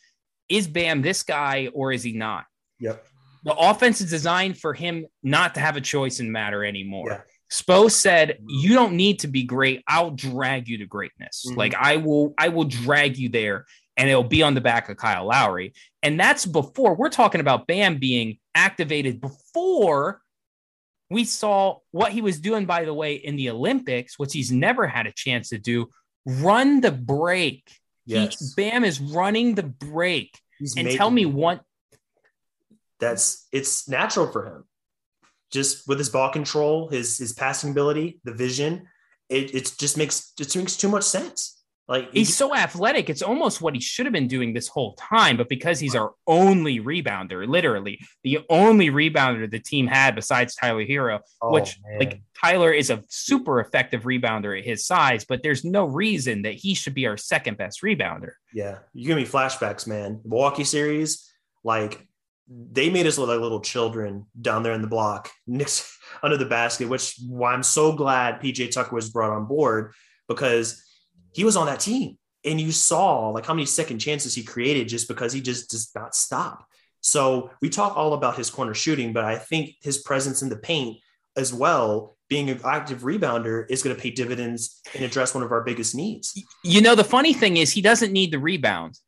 is 0.50 0.68
Bam 0.68 1.02
this 1.02 1.24
guy 1.24 1.70
or 1.74 1.94
is 1.94 2.04
he 2.04 2.12
not? 2.12 2.44
Yep. 2.80 3.06
The 3.46 3.56
offense 3.56 4.02
is 4.02 4.10
designed 4.10 4.58
for 4.58 4.74
him 4.74 5.06
not 5.24 5.54
to 5.54 5.62
have 5.62 5.78
a 5.78 5.82
choice 5.82 6.20
in 6.20 6.30
matter 6.30 6.66
anymore. 6.66 7.10
Yeah. 7.10 7.22
Spo 7.52 7.90
said, 7.90 8.40
"You 8.48 8.76
don't 8.76 8.94
need 8.94 9.20
to 9.20 9.28
be 9.28 9.44
great. 9.44 9.84
I'll 9.88 10.12
drag 10.12 10.68
you 10.68 10.80
to 10.80 10.86
greatness. 10.86 11.46
Mm-hmm. 11.48 11.58
Like 11.58 11.76
I 11.76 11.98
will, 11.98 12.34
I 12.38 12.50
will 12.50 12.66
drag 12.66 13.18
you 13.18 13.30
there, 13.30 13.66
and 13.98 14.08
it'll 14.08 14.24
be 14.24 14.44
on 14.44 14.54
the 14.54 14.62
back 14.62 14.90
of 14.90 14.98
Kyle 14.98 15.26
Lowry. 15.26 15.74
And 16.04 16.20
that's 16.20 16.46
before 16.46 16.96
we're 16.96 17.10
talking 17.10 17.42
about 17.42 17.66
Bam 17.66 17.98
being 17.98 18.38
activated 18.54 19.20
before 19.20 20.22
we 21.10 21.24
saw 21.26 21.78
what 21.90 22.12
he 22.12 22.22
was 22.22 22.40
doing. 22.40 22.66
By 22.66 22.86
the 22.86 22.94
way, 22.94 23.16
in 23.16 23.36
the 23.36 23.50
Olympics, 23.50 24.20
which 24.20 24.34
he's 24.34 24.52
never 24.52 24.86
had 24.86 25.08
a 25.08 25.12
chance 25.12 25.50
to 25.50 25.58
do, 25.58 25.90
run 26.26 26.82
the 26.82 26.92
break. 26.92 27.68
Yes. 28.06 28.54
He, 28.56 28.62
Bam 28.62 28.84
is 28.84 29.00
running 29.00 29.56
the 29.56 29.64
break. 29.64 30.38
He's 30.60 30.78
and 30.78 30.92
tell 30.92 31.10
me 31.10 31.26
one. 31.26 31.62
That's 33.00 33.48
it's 33.52 33.88
natural 33.90 34.32
for 34.32 34.46
him 34.46 34.66
just 35.52 35.88
with 35.88 35.98
his 35.98 36.10
ball 36.10 36.30
control, 36.30 36.90
his 36.90 37.18
his 37.18 37.34
passing 37.34 37.72
ability, 37.72 38.20
the 38.24 38.34
vision, 38.34 38.88
it 39.30 39.54
it 39.54 39.74
just 39.78 39.98
makes 39.98 40.34
it 40.40 40.56
makes 40.56 40.78
too 40.78 40.90
much 40.90 41.04
sense. 41.04 41.60
Like 41.90 42.14
he's 42.14 42.38
so 42.38 42.56
athletic, 42.56 43.10
it's 43.10 43.24
almost 43.24 43.62
what 43.62 43.74
he 43.74 43.82
should 43.82 44.06
have 44.06 44.14
been 44.14 44.28
doing 44.28 44.54
this 44.54 44.68
whole 44.68 44.94
time. 44.94 45.38
But 45.38 45.50
because 45.50 45.80
he's 45.80 45.96
our 45.96 46.14
only 46.28 46.80
rebounder, 46.80 47.48
literally 47.48 48.00
the 48.24 48.42
only 48.48 48.92
rebounder 48.92 49.50
the 49.50 49.58
team 49.58 49.88
had 49.88 50.14
besides 50.14 50.54
Tyler 50.54 50.86
Herro, 50.86 51.22
oh, 51.42 51.52
which 51.52 51.80
man. 51.84 51.98
like 52.00 52.22
Tyler 52.40 52.72
is 52.72 52.92
a 52.92 53.04
super 53.10 53.60
effective 53.60 54.04
rebounder 54.04 54.56
at 54.56 54.64
his 54.64 54.86
size, 54.86 55.26
but 55.26 55.42
there's 55.42 55.66
no 55.66 55.86
reason 55.86 56.44
that 56.44 56.54
he 56.54 56.76
should 56.76 56.94
be 56.94 57.08
our 57.08 57.18
second 57.18 57.58
best 57.58 57.82
rebounder. 57.82 58.34
Yeah, 58.54 58.78
you 58.94 59.08
give 59.08 59.18
me 59.18 59.26
flashbacks, 59.26 59.88
man. 59.88 60.22
Milwaukee 60.24 60.66
series, 60.66 61.28
like 61.64 62.08
they 62.50 62.90
made 62.90 63.06
us 63.06 63.18
look 63.18 63.30
like 63.30 63.40
little 63.40 63.62
children 63.62 64.26
down 64.40 64.64
there 64.64 64.74
in 64.74 64.82
the 64.82 64.88
block 64.88 65.30
next 65.48 65.92
under 66.24 66.38
the 66.38 66.46
basket, 66.46 66.90
which 66.90 67.16
why 67.28 67.54
I'm 67.54 67.64
so 67.64 67.94
glad 67.94 68.42
PJ 68.42 68.72
Tucker 68.72 68.96
was 68.96 69.10
brought 69.10 69.32
on 69.32 69.46
board 69.46 69.94
because 70.28 70.84
he 71.34 71.44
was 71.44 71.56
on 71.56 71.68
that 71.68 71.80
team. 71.80 72.18
And 72.46 72.60
you 72.60 72.72
saw 72.72 73.30
like 73.30 73.46
how 73.46 73.54
many 73.54 73.66
second 73.66 74.00
chances 74.00 74.34
he 74.34 74.44
created 74.44 74.88
just 74.88 75.08
because 75.08 75.34
he 75.34 75.42
just 75.42 75.70
does 75.70 75.92
not 75.94 76.16
stop. 76.16 76.66
So 77.02 77.52
we 77.62 77.70
talk 77.70 77.96
all 77.96 78.14
about 78.14 78.38
his 78.38 78.50
corner 78.50 78.74
shooting, 78.74 79.14
but 79.14 79.26
I 79.26 79.38
think 79.38 79.76
his 79.82 80.00
presence 80.00 80.42
in 80.42 80.50
the 80.50 80.58
paint 80.58 80.98
as 81.38 81.54
well, 81.54 82.18
being 82.28 82.50
an 82.50 82.60
active 82.66 83.02
rebounder, 83.02 83.66
is 83.70 83.84
going 83.84 83.96
to 83.96 84.02
pay 84.02 84.12
dividends 84.12 84.82
and 84.94 85.04
address 85.04 85.34
one 85.34 85.44
of 85.44 85.52
our 85.52 85.64
biggest 85.64 85.96
needs. 85.96 86.42
You 86.64 86.82
know, 86.82 86.96
the 86.96 87.04
funny 87.04 87.34
thing 87.34 87.58
is 87.58 87.72
he 87.72 87.82
doesn't 87.82 88.12
need 88.12 88.32
the 88.32 88.40
rebound. 88.40 89.00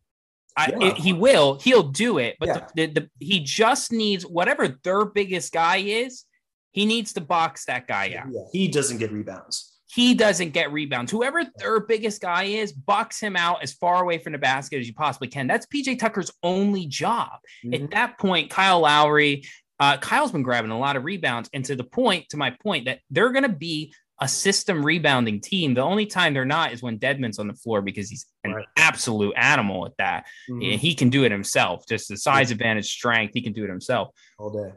I, 0.58 0.72
yeah. 0.72 0.88
it, 0.88 0.98
he 0.98 1.14
will. 1.14 1.60
He'll 1.60 1.84
do 1.84 2.18
it, 2.18 2.36
but 2.40 2.48
yeah. 2.48 2.68
the, 2.76 2.86
the, 2.88 3.02
the, 3.02 3.10
he 3.20 3.40
just 3.40 3.92
needs 3.92 4.26
whatever 4.26 4.80
their 4.84 5.06
biggest 5.06 5.54
guy 5.54 5.78
is. 5.78 6.26
He 6.72 6.86
needs 6.86 7.14
to 7.14 7.22
box 7.22 7.66
that 7.66 7.88
guy 7.88 8.16
out. 8.18 8.28
Yeah, 8.32 8.42
he 8.52 8.68
doesn't 8.68 8.98
get 8.98 9.12
rebounds. 9.12 9.72
He 9.94 10.14
doesn't 10.14 10.52
get 10.52 10.72
rebounds. 10.72 11.12
Whoever 11.12 11.44
their 11.58 11.82
biggest 11.82 12.22
guy 12.22 12.44
is, 12.44 12.72
box 12.72 13.20
him 13.20 13.36
out 13.36 13.62
as 13.62 13.74
far 13.74 14.02
away 14.02 14.20
from 14.20 14.32
the 14.32 14.40
basket 14.40 14.80
as 14.80 14.88
you 14.88 14.94
possibly 14.94 15.28
can. 15.28 15.48
That's 15.48 15.66
PJ 15.66 16.00
Tucker's 16.00 16.32
only 16.44 16.86
job. 16.86 17.32
Mm-hmm. 17.66 17.84
At 17.84 17.92
that 17.92 18.18
point, 18.18 18.50
Kyle 18.50 18.80
Lowry, 18.80 19.44
uh, 19.82 19.98
Kyle's 19.98 20.32
been 20.32 20.44
grabbing 20.44 20.72
a 20.72 20.80
lot 20.80 20.96
of 20.96 21.04
rebounds. 21.04 21.50
And 21.54 21.66
to 21.66 21.76
the 21.76 21.84
point, 21.84 22.30
to 22.30 22.38
my 22.38 22.52
point, 22.64 22.86
that 22.86 23.00
they're 23.10 23.32
going 23.32 23.44
to 23.44 23.50
be 23.50 23.94
a 24.22 24.28
system 24.28 24.86
rebounding 24.86 25.42
team. 25.42 25.74
The 25.74 25.82
only 25.82 26.06
time 26.06 26.34
they're 26.34 26.46
not 26.46 26.72
is 26.72 26.82
when 26.82 27.00
Dedmon's 27.00 27.40
on 27.40 27.48
the 27.48 27.56
floor 27.56 27.82
because 27.82 28.10
he's 28.10 28.28
an 28.44 28.54
right. 28.54 28.66
absolute 28.78 29.34
animal 29.36 29.86
at 29.88 29.98
that. 29.98 30.28
Mm-hmm. 30.50 30.78
He 30.78 30.94
can 30.94 31.10
do 31.10 31.26
it 31.26 31.32
himself, 31.32 31.84
just 31.90 32.08
the 32.08 32.16
size 32.16 32.50
yeah. 32.50 32.54
advantage, 32.54 32.92
strength. 32.92 33.34
He 33.34 33.42
can 33.42 33.52
do 33.52 33.64
it 33.64 33.70
himself 33.70 34.10
all 34.38 34.52
day. 34.52 34.74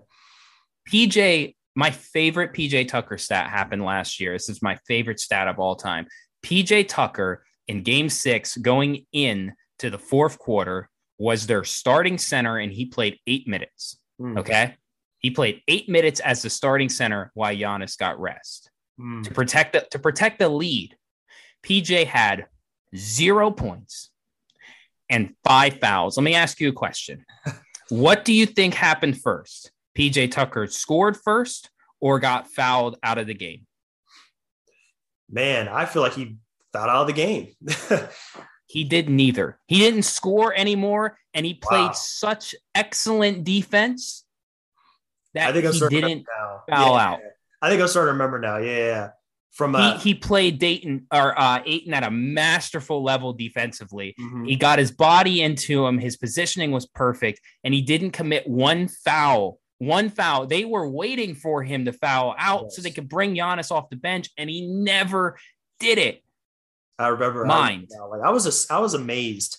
PJ 0.90 1.55
my 1.76 1.90
favorite 1.90 2.53
PJ 2.53 2.88
Tucker 2.88 3.18
stat 3.18 3.51
happened 3.51 3.84
last 3.84 4.20
year. 4.20 4.32
This 4.32 4.49
is 4.49 4.62
my 4.62 4.78
favorite 4.86 5.20
stat 5.20 5.49
of 5.49 5.59
all 5.59 5.74
time. 5.74 6.07
PJ 6.45 6.88
Tucker 6.88 7.45
in 7.66 7.82
game 7.82 8.09
six, 8.09 8.57
going 8.57 9.07
in 9.12 9.55
to 9.80 9.90
the 9.90 9.99
fourth 9.99 10.38
quarter, 10.38 10.88
was 11.18 11.47
their 11.47 11.64
starting 11.64 12.18
center 12.18 12.59
and 12.59 12.72
he 12.72 12.86
played 12.86 13.18
eight 13.26 13.49
minutes. 13.49 13.99
Mm. 14.20 14.38
Okay. 14.38 14.76
He 15.18 15.30
played 15.30 15.62
eight 15.68 15.88
minutes 15.88 16.20
as 16.20 16.42
the 16.42 16.51
starting 16.51 16.88
center 16.88 17.30
while 17.34 17.55
Giannis 17.55 17.99
got 17.99 18.20
rest. 18.20 18.70
Mm. 19.01 19.24
To 19.24 19.30
protect 19.32 19.72
the 19.72 19.80
to 19.90 19.99
protect 19.99 20.38
the 20.38 20.49
lead, 20.49 20.97
PJ 21.64 22.07
had 22.07 22.47
zero 22.97 23.51
points 23.51 24.11
and 25.11 25.34
five 25.45 25.78
fouls. 25.78 26.16
Let 26.16 26.24
me 26.24 26.34
ask 26.34 26.61
you 26.61 26.68
a 26.68 26.72
question. 26.72 27.24
what 27.88 28.24
do 28.24 28.32
you 28.32 28.47
think 28.47 28.74
happened 28.74 29.20
first? 29.20 29.72
PJ 29.97 30.30
Tucker 30.30 30.66
scored 30.66 31.16
first 31.16 31.70
or 32.01 32.18
got 32.18 32.49
fouled 32.49 32.97
out 33.03 33.18
of 33.18 33.26
the 33.26 33.34
game? 33.34 33.66
Man, 35.30 35.68
I 35.68 35.86
feel 35.86 36.03
like 36.03 36.14
he 36.14 36.36
fouled 36.72 36.90
out 36.90 37.03
of 37.03 37.07
the 37.07 37.12
game. 37.12 37.55
he 38.66 38.84
did 38.84 39.09
neither. 39.09 39.59
He 39.66 39.78
didn't 39.78 40.03
score 40.03 40.55
anymore, 40.55 41.18
and 41.32 41.45
he 41.45 41.55
played 41.55 41.86
wow. 41.86 41.92
such 41.92 42.55
excellent 42.74 43.45
defense 43.45 44.24
that 45.34 45.49
I 45.49 45.61
think 45.61 45.74
he 45.74 46.01
didn't 46.01 46.26
foul 46.68 46.95
yeah. 46.95 47.09
out. 47.09 47.20
I 47.64 47.70
think 47.70 47.80
I'm 47.80 47.88
starting 47.88 48.08
to 48.08 48.12
remember 48.12 48.38
now. 48.38 48.58
Yeah, 48.58 48.76
yeah. 48.76 49.08
From 49.52 49.74
uh, 49.74 49.98
he, 49.98 50.10
he 50.10 50.14
played 50.14 50.58
Dayton 50.58 51.06
or 51.12 51.38
uh, 51.38 51.62
Ayton 51.64 51.94
at 51.94 52.02
a 52.02 52.10
masterful 52.10 53.04
level 53.04 53.32
defensively. 53.32 54.14
Mm-hmm. 54.20 54.44
He 54.44 54.56
got 54.56 54.78
his 54.78 54.90
body 54.90 55.42
into 55.42 55.86
him. 55.86 55.98
His 55.98 56.16
positioning 56.16 56.72
was 56.72 56.86
perfect, 56.86 57.40
and 57.62 57.72
he 57.72 57.80
didn't 57.80 58.10
commit 58.10 58.46
one 58.48 58.88
foul 58.88 59.60
one 59.78 60.08
foul. 60.10 60.46
They 60.46 60.64
were 60.64 60.88
waiting 60.88 61.34
for 61.34 61.62
him 61.62 61.84
to 61.84 61.92
foul 61.92 62.34
out 62.38 62.64
yes. 62.64 62.76
so 62.76 62.82
they 62.82 62.90
could 62.90 63.08
bring 63.08 63.34
Giannis 63.34 63.70
off 63.70 63.90
the 63.90 63.96
bench, 63.96 64.30
and 64.36 64.48
he 64.48 64.66
never 64.66 65.36
did 65.80 65.98
it. 65.98 66.22
I 66.98 67.08
remember 67.08 67.44
mind. 67.44 67.90
I, 67.98 68.04
like 68.04 68.22
I 68.22 68.30
was, 68.30 68.66
I 68.70 68.78
was 68.78 68.94
amazed 68.94 69.58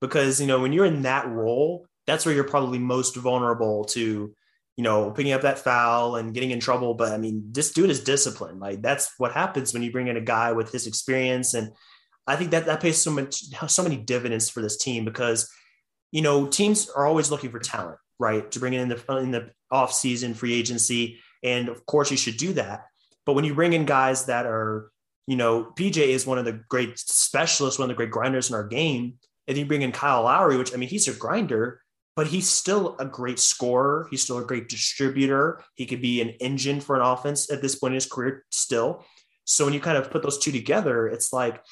because 0.00 0.40
you 0.40 0.46
know 0.46 0.60
when 0.60 0.72
you're 0.72 0.86
in 0.86 1.02
that 1.02 1.28
role, 1.28 1.86
that's 2.06 2.24
where 2.24 2.34
you're 2.34 2.44
probably 2.44 2.78
most 2.78 3.16
vulnerable 3.16 3.84
to, 3.86 4.34
you 4.78 4.84
know, 4.84 5.10
picking 5.10 5.32
up 5.32 5.42
that 5.42 5.58
foul 5.58 6.16
and 6.16 6.32
getting 6.32 6.52
in 6.52 6.60
trouble. 6.60 6.94
But 6.94 7.12
I 7.12 7.18
mean, 7.18 7.50
this 7.52 7.72
dude 7.72 7.90
is 7.90 8.02
disciplined. 8.02 8.60
Like 8.60 8.80
that's 8.80 9.12
what 9.18 9.32
happens 9.32 9.74
when 9.74 9.82
you 9.82 9.92
bring 9.92 10.08
in 10.08 10.16
a 10.16 10.22
guy 10.22 10.52
with 10.52 10.72
his 10.72 10.86
experience, 10.86 11.52
and 11.52 11.72
I 12.26 12.36
think 12.36 12.52
that 12.52 12.64
that 12.64 12.80
pays 12.80 13.02
so 13.02 13.10
much, 13.10 13.42
so 13.66 13.82
many 13.82 13.98
dividends 13.98 14.48
for 14.48 14.62
this 14.62 14.78
team 14.78 15.04
because, 15.04 15.50
you 16.12 16.22
know, 16.22 16.46
teams 16.46 16.88
are 16.88 17.06
always 17.06 17.30
looking 17.30 17.50
for 17.50 17.58
talent 17.58 17.98
right? 18.18 18.50
To 18.50 18.60
bring 18.60 18.72
in 18.72 18.88
the 18.88 19.02
in 19.18 19.30
the 19.30 19.50
off 19.70 19.92
season 19.92 20.34
free 20.34 20.54
agency, 20.54 21.18
and 21.42 21.68
of 21.68 21.86
course 21.86 22.10
you 22.10 22.16
should 22.16 22.36
do 22.36 22.52
that. 22.54 22.86
But 23.24 23.34
when 23.34 23.44
you 23.44 23.54
bring 23.54 23.72
in 23.72 23.84
guys 23.84 24.26
that 24.26 24.46
are, 24.46 24.90
you 25.26 25.36
know, 25.36 25.72
PJ 25.76 25.96
is 25.98 26.26
one 26.26 26.38
of 26.38 26.44
the 26.44 26.60
great 26.68 26.98
specialists, 26.98 27.78
one 27.78 27.90
of 27.90 27.96
the 27.96 27.98
great 27.98 28.10
grinders 28.10 28.48
in 28.48 28.56
our 28.56 28.66
game, 28.66 29.18
and 29.46 29.56
you 29.56 29.66
bring 29.66 29.82
in 29.82 29.92
Kyle 29.92 30.22
Lowry, 30.22 30.56
which 30.56 30.74
I 30.74 30.76
mean 30.76 30.88
he's 30.88 31.08
a 31.08 31.12
grinder, 31.12 31.80
but 32.18 32.26
he's 32.26 32.48
still 32.48 32.96
a 32.98 33.04
great 33.04 33.38
scorer. 33.38 34.08
He's 34.10 34.24
still 34.24 34.38
a 34.38 34.44
great 34.44 34.68
distributor. 34.68 35.62
He 35.76 35.86
could 35.86 36.02
be 36.02 36.20
an 36.20 36.30
engine 36.40 36.80
for 36.80 36.96
an 36.96 37.02
offense 37.02 37.48
at 37.48 37.62
this 37.62 37.76
point 37.76 37.92
in 37.92 37.94
his 37.94 38.06
career 38.06 38.44
still. 38.50 39.04
So 39.44 39.64
when 39.64 39.72
you 39.72 39.78
kind 39.78 39.96
of 39.96 40.10
put 40.10 40.24
those 40.24 40.36
two 40.36 40.50
together, 40.50 41.06
it's 41.06 41.32
like 41.32 41.62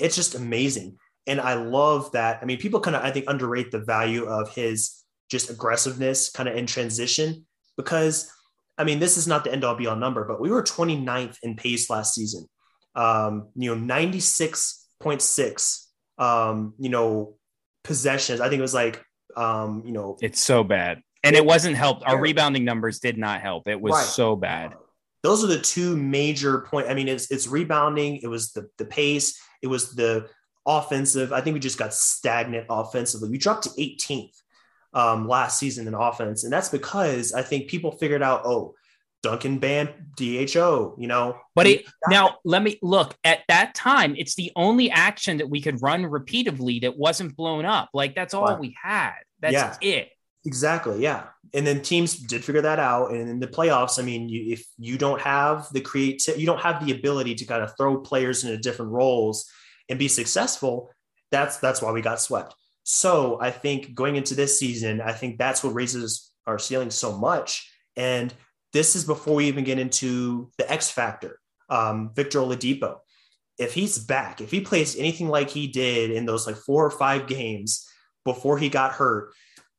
it's 0.00 0.16
just 0.16 0.34
amazing. 0.34 0.98
And 1.28 1.40
I 1.40 1.54
love 1.54 2.10
that. 2.10 2.40
I 2.42 2.44
mean, 2.44 2.58
people 2.58 2.80
kind 2.80 2.96
of 2.96 3.04
I 3.04 3.12
think 3.12 3.26
underrate 3.28 3.70
the 3.70 3.78
value 3.78 4.24
of 4.24 4.52
his 4.52 5.04
just 5.30 5.48
aggressiveness 5.48 6.28
kind 6.28 6.48
of 6.48 6.56
in 6.56 6.66
transition 6.66 7.46
because 7.76 8.32
I 8.76 8.82
mean, 8.82 8.98
this 8.98 9.16
is 9.16 9.28
not 9.28 9.44
the 9.44 9.52
end 9.52 9.62
all 9.62 9.76
be 9.76 9.86
all 9.86 9.94
number, 9.94 10.24
but 10.24 10.40
we 10.40 10.50
were 10.50 10.64
29th 10.64 11.36
in 11.44 11.54
pace 11.54 11.88
last 11.88 12.16
season. 12.16 12.48
Um, 12.96 13.50
you 13.54 13.72
know, 13.72 13.94
96.6, 13.94 15.86
um, 16.18 16.74
you 16.80 16.88
know, 16.88 17.36
possessions. 17.84 18.40
I 18.40 18.48
think 18.48 18.58
it 18.58 18.62
was 18.62 18.74
like, 18.74 19.04
um, 19.36 19.82
you 19.84 19.92
know, 19.92 20.16
it's 20.20 20.40
so 20.40 20.64
bad. 20.64 21.02
And 21.24 21.36
it 21.36 21.44
wasn't 21.44 21.76
helped. 21.76 22.02
Our 22.04 22.20
rebounding 22.20 22.64
numbers 22.64 22.98
did 22.98 23.16
not 23.16 23.40
help. 23.40 23.68
It 23.68 23.80
was 23.80 23.92
right. 23.92 24.04
so 24.04 24.34
bad. 24.34 24.74
Those 25.22 25.44
are 25.44 25.46
the 25.46 25.60
two 25.60 25.96
major 25.96 26.62
point. 26.62 26.88
I 26.88 26.94
mean, 26.94 27.06
it's 27.06 27.30
it's 27.30 27.46
rebounding. 27.46 28.16
It 28.16 28.26
was 28.26 28.52
the 28.52 28.68
the 28.78 28.84
pace. 28.84 29.40
It 29.62 29.68
was 29.68 29.94
the 29.94 30.28
offensive. 30.66 31.32
I 31.32 31.40
think 31.40 31.54
we 31.54 31.60
just 31.60 31.78
got 31.78 31.94
stagnant 31.94 32.66
offensively. 32.68 33.28
We 33.28 33.38
dropped 33.38 33.64
to 33.64 33.70
18th 33.70 34.32
um, 34.94 35.28
last 35.28 35.58
season 35.58 35.86
in 35.86 35.94
offense. 35.94 36.44
And 36.44 36.52
that's 36.52 36.68
because 36.68 37.32
I 37.32 37.42
think 37.42 37.68
people 37.68 37.92
figured 37.92 38.22
out, 38.22 38.42
oh, 38.44 38.74
Duncan 39.22 39.58
banned 39.58 39.90
DHO, 40.16 40.96
you 40.98 41.06
know. 41.06 41.38
But 41.54 41.66
it, 41.66 41.84
now 42.08 42.38
let 42.44 42.62
me 42.62 42.78
look 42.82 43.16
at 43.24 43.40
that 43.48 43.74
time. 43.74 44.14
It's 44.16 44.34
the 44.34 44.50
only 44.56 44.90
action 44.90 45.38
that 45.38 45.48
we 45.48 45.60
could 45.60 45.80
run 45.80 46.04
repeatedly 46.04 46.80
that 46.80 46.96
wasn't 46.96 47.36
blown 47.36 47.64
up. 47.64 47.90
Like 47.94 48.14
that's 48.14 48.34
all 48.34 48.58
we 48.58 48.76
had. 48.80 49.14
That's 49.40 49.54
yeah, 49.54 49.76
it. 49.80 50.10
Exactly. 50.44 51.00
Yeah. 51.00 51.26
And 51.54 51.66
then 51.66 51.82
teams 51.82 52.16
did 52.16 52.44
figure 52.44 52.62
that 52.62 52.78
out. 52.78 53.12
And 53.12 53.28
in 53.28 53.38
the 53.38 53.46
playoffs, 53.46 53.98
I 53.98 54.02
mean, 54.02 54.28
you, 54.28 54.52
if 54.52 54.64
you 54.78 54.98
don't 54.98 55.20
have 55.20 55.68
the 55.72 55.80
create, 55.80 56.26
you 56.36 56.46
don't 56.46 56.60
have 56.60 56.84
the 56.84 56.92
ability 56.92 57.34
to 57.36 57.44
kind 57.44 57.62
of 57.62 57.76
throw 57.76 58.00
players 58.00 58.42
into 58.42 58.56
different 58.56 58.90
roles 58.90 59.48
and 59.88 59.98
be 59.98 60.08
successful. 60.08 60.90
That's 61.30 61.58
that's 61.58 61.80
why 61.80 61.92
we 61.92 62.02
got 62.02 62.20
swept. 62.20 62.54
So 62.82 63.38
I 63.40 63.50
think 63.50 63.94
going 63.94 64.16
into 64.16 64.34
this 64.34 64.58
season, 64.58 65.00
I 65.00 65.12
think 65.12 65.38
that's 65.38 65.62
what 65.62 65.74
raises 65.74 66.32
our 66.46 66.58
ceiling 66.58 66.90
so 66.90 67.16
much. 67.16 67.70
And 67.96 68.34
this 68.72 68.96
is 68.96 69.04
before 69.04 69.34
we 69.36 69.46
even 69.46 69.64
get 69.64 69.78
into 69.78 70.50
the 70.58 70.70
X 70.70 70.90
factor, 70.90 71.38
um, 71.68 72.10
Victor 72.14 72.40
Oladipo. 72.40 72.96
If 73.58 73.74
he's 73.74 73.98
back, 73.98 74.40
if 74.40 74.50
he 74.50 74.60
plays 74.60 74.96
anything 74.96 75.28
like 75.28 75.50
he 75.50 75.68
did 75.68 76.10
in 76.10 76.26
those 76.26 76.46
like 76.46 76.56
four 76.56 76.84
or 76.84 76.90
five 76.90 77.26
games 77.26 77.86
before 78.24 78.58
he 78.58 78.68
got 78.68 78.92
hurt, 78.92 79.32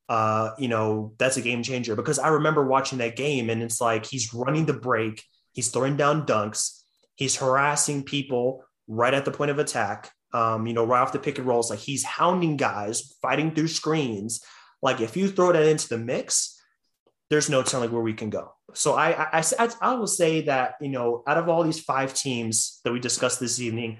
uh, 0.10 0.52
you 0.58 0.68
know, 0.68 1.14
that's 1.18 1.38
a 1.38 1.42
game 1.42 1.64
changer 1.64 1.96
because 1.96 2.20
I 2.20 2.30
remember 2.30 2.66
watching 2.66 3.00
that 3.00 3.16
game 3.16 3.50
and 3.50 3.64
it's 3.64 3.82
like 3.82 4.06
he's 4.06 4.34
running 4.34 4.66
the 4.66 4.74
break, 4.74 5.24
he's 5.54 5.70
throwing 5.70 5.98
down 5.98 6.26
dunks, 6.26 6.82
he's 7.16 7.36
harassing 7.36 8.04
people 8.04 8.64
right 8.88 9.14
at 9.14 9.26
the 9.26 9.32
point 9.32 9.52
of 9.52 9.60
attack 9.60 10.12
um, 10.34 10.66
you 10.66 10.74
know, 10.74 10.86
right 10.86 11.02
off 11.02 11.12
the 11.12 11.20
pick 11.20 11.38
and 11.38 11.48
rolls, 11.48 11.70
like 11.70 11.80
he's 11.80 12.04
hounding 12.04 12.58
guys, 12.58 13.14
fighting 13.22 13.54
through 13.54 13.68
screens. 13.68 14.44
Like 14.82 15.00
if 15.00 15.16
you 15.16 15.28
throw 15.28 15.52
that 15.52 15.66
into 15.66 15.88
the 15.88 15.98
mix, 15.98 16.60
there's 17.34 17.50
no 17.50 17.64
telling 17.64 17.92
where 17.92 18.04
we 18.04 18.14
can 18.14 18.30
go. 18.30 18.54
So 18.76 18.94
I, 18.94 19.40
I, 19.40 19.44
I, 19.58 19.70
I 19.82 19.94
will 19.96 20.06
say 20.06 20.42
that, 20.42 20.76
you 20.80 20.90
know, 20.90 21.24
out 21.26 21.38
of 21.38 21.50
all 21.50 21.64
these 21.64 21.80
five 21.80 22.14
teams 22.14 22.80
that 22.84 22.94
we 22.94 23.00
discussed 23.00 23.40
this 23.40 23.60
evening, 23.60 23.98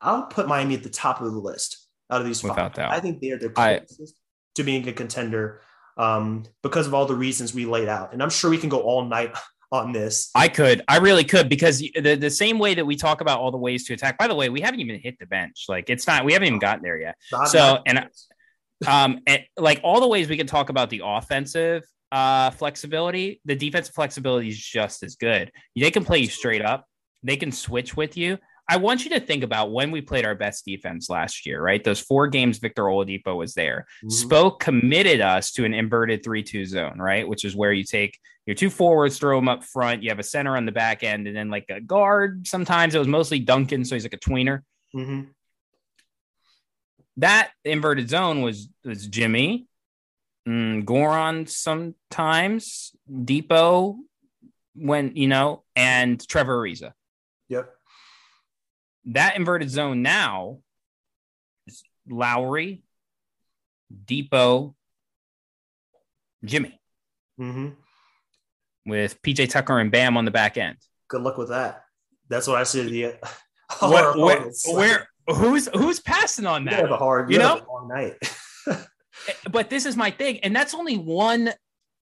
I'll 0.00 0.26
put 0.26 0.46
Miami 0.46 0.76
at 0.76 0.84
the 0.84 0.88
top 0.88 1.20
of 1.20 1.32
the 1.32 1.38
list 1.38 1.88
out 2.12 2.20
of 2.20 2.26
these 2.28 2.44
Without 2.44 2.56
five. 2.56 2.74
Doubt. 2.74 2.92
I 2.92 3.00
think 3.00 3.20
they're 3.20 3.38
the 3.38 3.50
closest 3.50 4.14
I, 4.16 4.20
to 4.54 4.62
being 4.62 4.86
a 4.88 4.92
contender 4.92 5.62
um, 5.96 6.44
because 6.62 6.86
of 6.86 6.94
all 6.94 7.06
the 7.06 7.16
reasons 7.16 7.52
we 7.52 7.66
laid 7.66 7.88
out. 7.88 8.12
And 8.12 8.22
I'm 8.22 8.30
sure 8.30 8.50
we 8.50 8.58
can 8.58 8.68
go 8.68 8.82
all 8.82 9.04
night 9.04 9.36
on 9.72 9.90
this. 9.90 10.30
I 10.36 10.46
could, 10.46 10.82
I 10.86 10.98
really 10.98 11.24
could, 11.24 11.48
because 11.48 11.80
the, 11.80 12.14
the 12.14 12.30
same 12.30 12.60
way 12.60 12.74
that 12.74 12.86
we 12.86 12.94
talk 12.94 13.20
about 13.20 13.40
all 13.40 13.50
the 13.50 13.58
ways 13.58 13.84
to 13.86 13.94
attack. 13.94 14.16
By 14.16 14.28
the 14.28 14.36
way, 14.36 14.48
we 14.48 14.60
haven't 14.60 14.78
even 14.78 15.00
hit 15.00 15.18
the 15.18 15.26
bench. 15.26 15.64
Like 15.68 15.90
it's 15.90 16.06
not, 16.06 16.24
we 16.24 16.34
haven't 16.34 16.46
even 16.46 16.60
gotten 16.60 16.84
there 16.84 17.00
yet. 17.00 17.16
Not 17.32 17.48
so, 17.48 17.80
and 17.84 18.08
um, 18.86 19.18
and 19.26 19.42
like 19.56 19.80
all 19.82 20.00
the 20.00 20.06
ways 20.06 20.28
we 20.28 20.36
can 20.36 20.46
talk 20.46 20.68
about 20.68 20.90
the 20.90 21.02
offensive 21.04 21.82
uh 22.12 22.50
flexibility, 22.50 23.40
the 23.44 23.56
defensive 23.56 23.94
flexibility 23.94 24.48
is 24.48 24.58
just 24.58 25.02
as 25.02 25.16
good. 25.16 25.52
They 25.74 25.90
can 25.90 26.04
play 26.04 26.18
you 26.18 26.28
straight 26.28 26.62
up. 26.62 26.86
They 27.22 27.36
can 27.36 27.52
switch 27.52 27.96
with 27.96 28.16
you. 28.16 28.38
I 28.68 28.78
want 28.78 29.04
you 29.04 29.10
to 29.10 29.20
think 29.20 29.44
about 29.44 29.70
when 29.70 29.92
we 29.92 30.00
played 30.00 30.24
our 30.24 30.34
best 30.34 30.64
defense 30.64 31.08
last 31.08 31.46
year, 31.46 31.62
right? 31.62 31.82
Those 31.82 32.00
four 32.00 32.26
games 32.26 32.58
Victor 32.58 32.82
Oladipo 32.84 33.36
was 33.36 33.54
there. 33.54 33.86
Mm-hmm. 34.04 34.28
Spo 34.28 34.58
committed 34.58 35.20
us 35.20 35.52
to 35.52 35.64
an 35.64 35.72
inverted 35.72 36.24
3 36.24 36.42
2 36.42 36.64
zone, 36.66 36.98
right? 36.98 37.28
Which 37.28 37.44
is 37.44 37.54
where 37.54 37.72
you 37.72 37.84
take 37.84 38.18
your 38.44 38.54
two 38.54 38.70
forwards, 38.70 39.18
throw 39.18 39.36
them 39.38 39.48
up 39.48 39.64
front. 39.64 40.02
You 40.02 40.10
have 40.10 40.18
a 40.18 40.24
center 40.24 40.56
on 40.56 40.66
the 40.66 40.72
back 40.72 41.04
end, 41.04 41.26
and 41.26 41.36
then 41.36 41.48
like 41.50 41.66
a 41.68 41.80
guard. 41.80 42.46
Sometimes 42.46 42.94
it 42.94 42.98
was 42.98 43.08
mostly 43.08 43.38
Duncan, 43.38 43.84
so 43.84 43.94
he's 43.94 44.04
like 44.04 44.14
a 44.14 44.18
tweener. 44.18 44.62
Mm-hmm. 44.94 45.22
That 47.18 47.50
inverted 47.64 48.08
zone 48.08 48.42
was, 48.42 48.68
was 48.84 49.06
Jimmy, 49.06 49.66
mm, 50.46 50.84
Goran 50.84 51.48
sometimes, 51.48 52.94
Dipo, 53.10 53.96
when 54.74 55.16
you 55.16 55.28
know, 55.28 55.64
and 55.74 56.26
Trevor 56.26 56.58
Ariza. 56.58 56.92
Yep. 57.48 57.70
That 59.06 59.36
inverted 59.36 59.70
zone 59.70 60.02
now 60.02 60.58
is 61.66 61.82
Lowry, 62.08 62.82
Dipo, 64.04 64.74
Jimmy. 66.44 66.80
Mm-hmm. 67.40 67.68
With 68.86 69.20
PJ 69.22 69.50
Tucker 69.50 69.78
and 69.78 69.90
Bam 69.90 70.16
on 70.16 70.24
the 70.24 70.30
back 70.30 70.56
end. 70.56 70.76
Good 71.08 71.22
luck 71.22 71.38
with 71.38 71.48
that. 71.48 71.84
That's 72.28 72.46
what 72.46 72.56
I 72.56 72.64
see. 72.64 72.82
The 72.82 73.18
what, 73.80 74.16
where, 74.16 74.50
where, 74.72 75.08
who's 75.28 75.68
who's 75.68 76.00
passing 76.00 76.46
on 76.46 76.64
that? 76.66 76.74
You 76.74 76.82
have 76.82 76.90
a 76.90 76.96
hard, 76.96 77.30
you, 77.30 77.34
you 77.34 77.42
know, 77.42 77.64
long 77.68 77.88
night. 77.88 78.14
but 79.50 79.70
this 79.70 79.86
is 79.86 79.96
my 79.96 80.10
thing, 80.10 80.40
and 80.40 80.54
that's 80.54 80.74
only 80.74 80.96
one. 80.96 81.52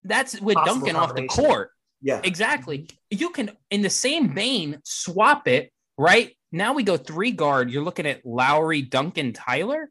That's 0.03 0.41
with 0.41 0.57
Possible 0.57 0.81
Duncan 0.81 0.97
off 0.97 1.15
the 1.15 1.27
court. 1.27 1.71
Yeah, 2.03 2.21
exactly. 2.23 2.89
You 3.11 3.31
can, 3.31 3.53
in 3.71 3.83
the 3.83 3.91
same 3.91 4.35
vein, 4.35 4.81
swap 4.85 5.49
it. 5.49 5.73
Right 5.97 6.37
now, 6.53 6.75
we 6.75 6.83
go 6.83 6.97
three 6.97 7.31
guard. 7.31 7.71
You're 7.71 7.85
looking 7.85 8.07
at 8.07 8.27
Lowry, 8.27 8.83
Duncan, 8.83 9.33
Tyler 9.33 9.91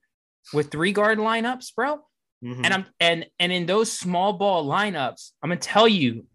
with 0.54 0.70
three 0.70 0.92
guard 0.92 1.18
lineups, 1.18 1.74
bro. 1.76 2.00
Mm-hmm. 2.44 2.66
And 2.66 2.74
I'm 2.74 2.86
and 3.00 3.26
and 3.40 3.52
in 3.52 3.66
those 3.66 3.92
small 3.92 4.34
ball 4.34 4.66
lineups, 4.66 5.32
I'm 5.42 5.50
gonna 5.50 5.60
tell 5.60 5.88
you, 5.88 6.26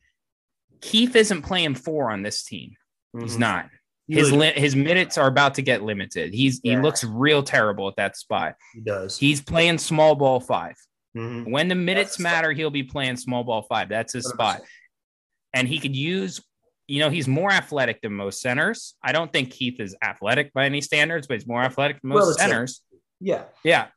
Keith 0.80 1.14
isn't 1.14 1.42
playing 1.42 1.74
four 1.74 2.10
on 2.10 2.22
this 2.22 2.44
team. 2.44 2.76
Mm-hmm. 3.14 3.24
He's 3.24 3.38
not. 3.38 3.68
His 4.08 4.32
li- 4.32 4.54
his 4.56 4.74
minutes 4.74 5.18
are 5.18 5.26
about 5.26 5.56
to 5.56 5.62
get 5.62 5.82
limited. 5.82 6.32
He's 6.32 6.60
yeah. 6.62 6.76
he 6.76 6.82
looks 6.82 7.04
real 7.04 7.42
terrible 7.42 7.88
at 7.88 7.96
that 7.96 8.16
spot. 8.16 8.54
He 8.72 8.80
does. 8.80 9.18
He's 9.18 9.42
playing 9.42 9.78
small 9.78 10.14
ball 10.14 10.40
5 10.40 10.74
mm-hmm. 11.16 11.50
When 11.50 11.68
the 11.68 11.74
minutes 11.74 12.18
matter, 12.18 12.52
he'll 12.52 12.70
be 12.70 12.82
playing 12.82 13.16
small 13.16 13.44
ball 13.44 13.62
five. 13.62 13.88
That's 13.88 14.12
his 14.12 14.26
100%. 14.26 14.34
spot. 14.34 14.60
And 15.54 15.66
he 15.66 15.78
could 15.78 15.96
use, 15.96 16.42
you 16.86 17.00
know, 17.00 17.10
he's 17.10 17.28
more 17.28 17.50
athletic 17.50 18.02
than 18.02 18.12
most 18.12 18.40
centers. 18.40 18.94
I 19.02 19.12
don't 19.12 19.32
think 19.32 19.50
Keith 19.50 19.80
is 19.80 19.96
athletic 20.02 20.52
by 20.52 20.66
any 20.66 20.80
standards, 20.80 21.26
but 21.26 21.34
he's 21.34 21.46
more 21.46 21.62
athletic 21.62 22.00
than 22.02 22.10
most 22.10 22.26
well, 22.26 22.34
centers. 22.34 22.82
Yeah. 23.20 23.44
Yeah. 23.64 23.88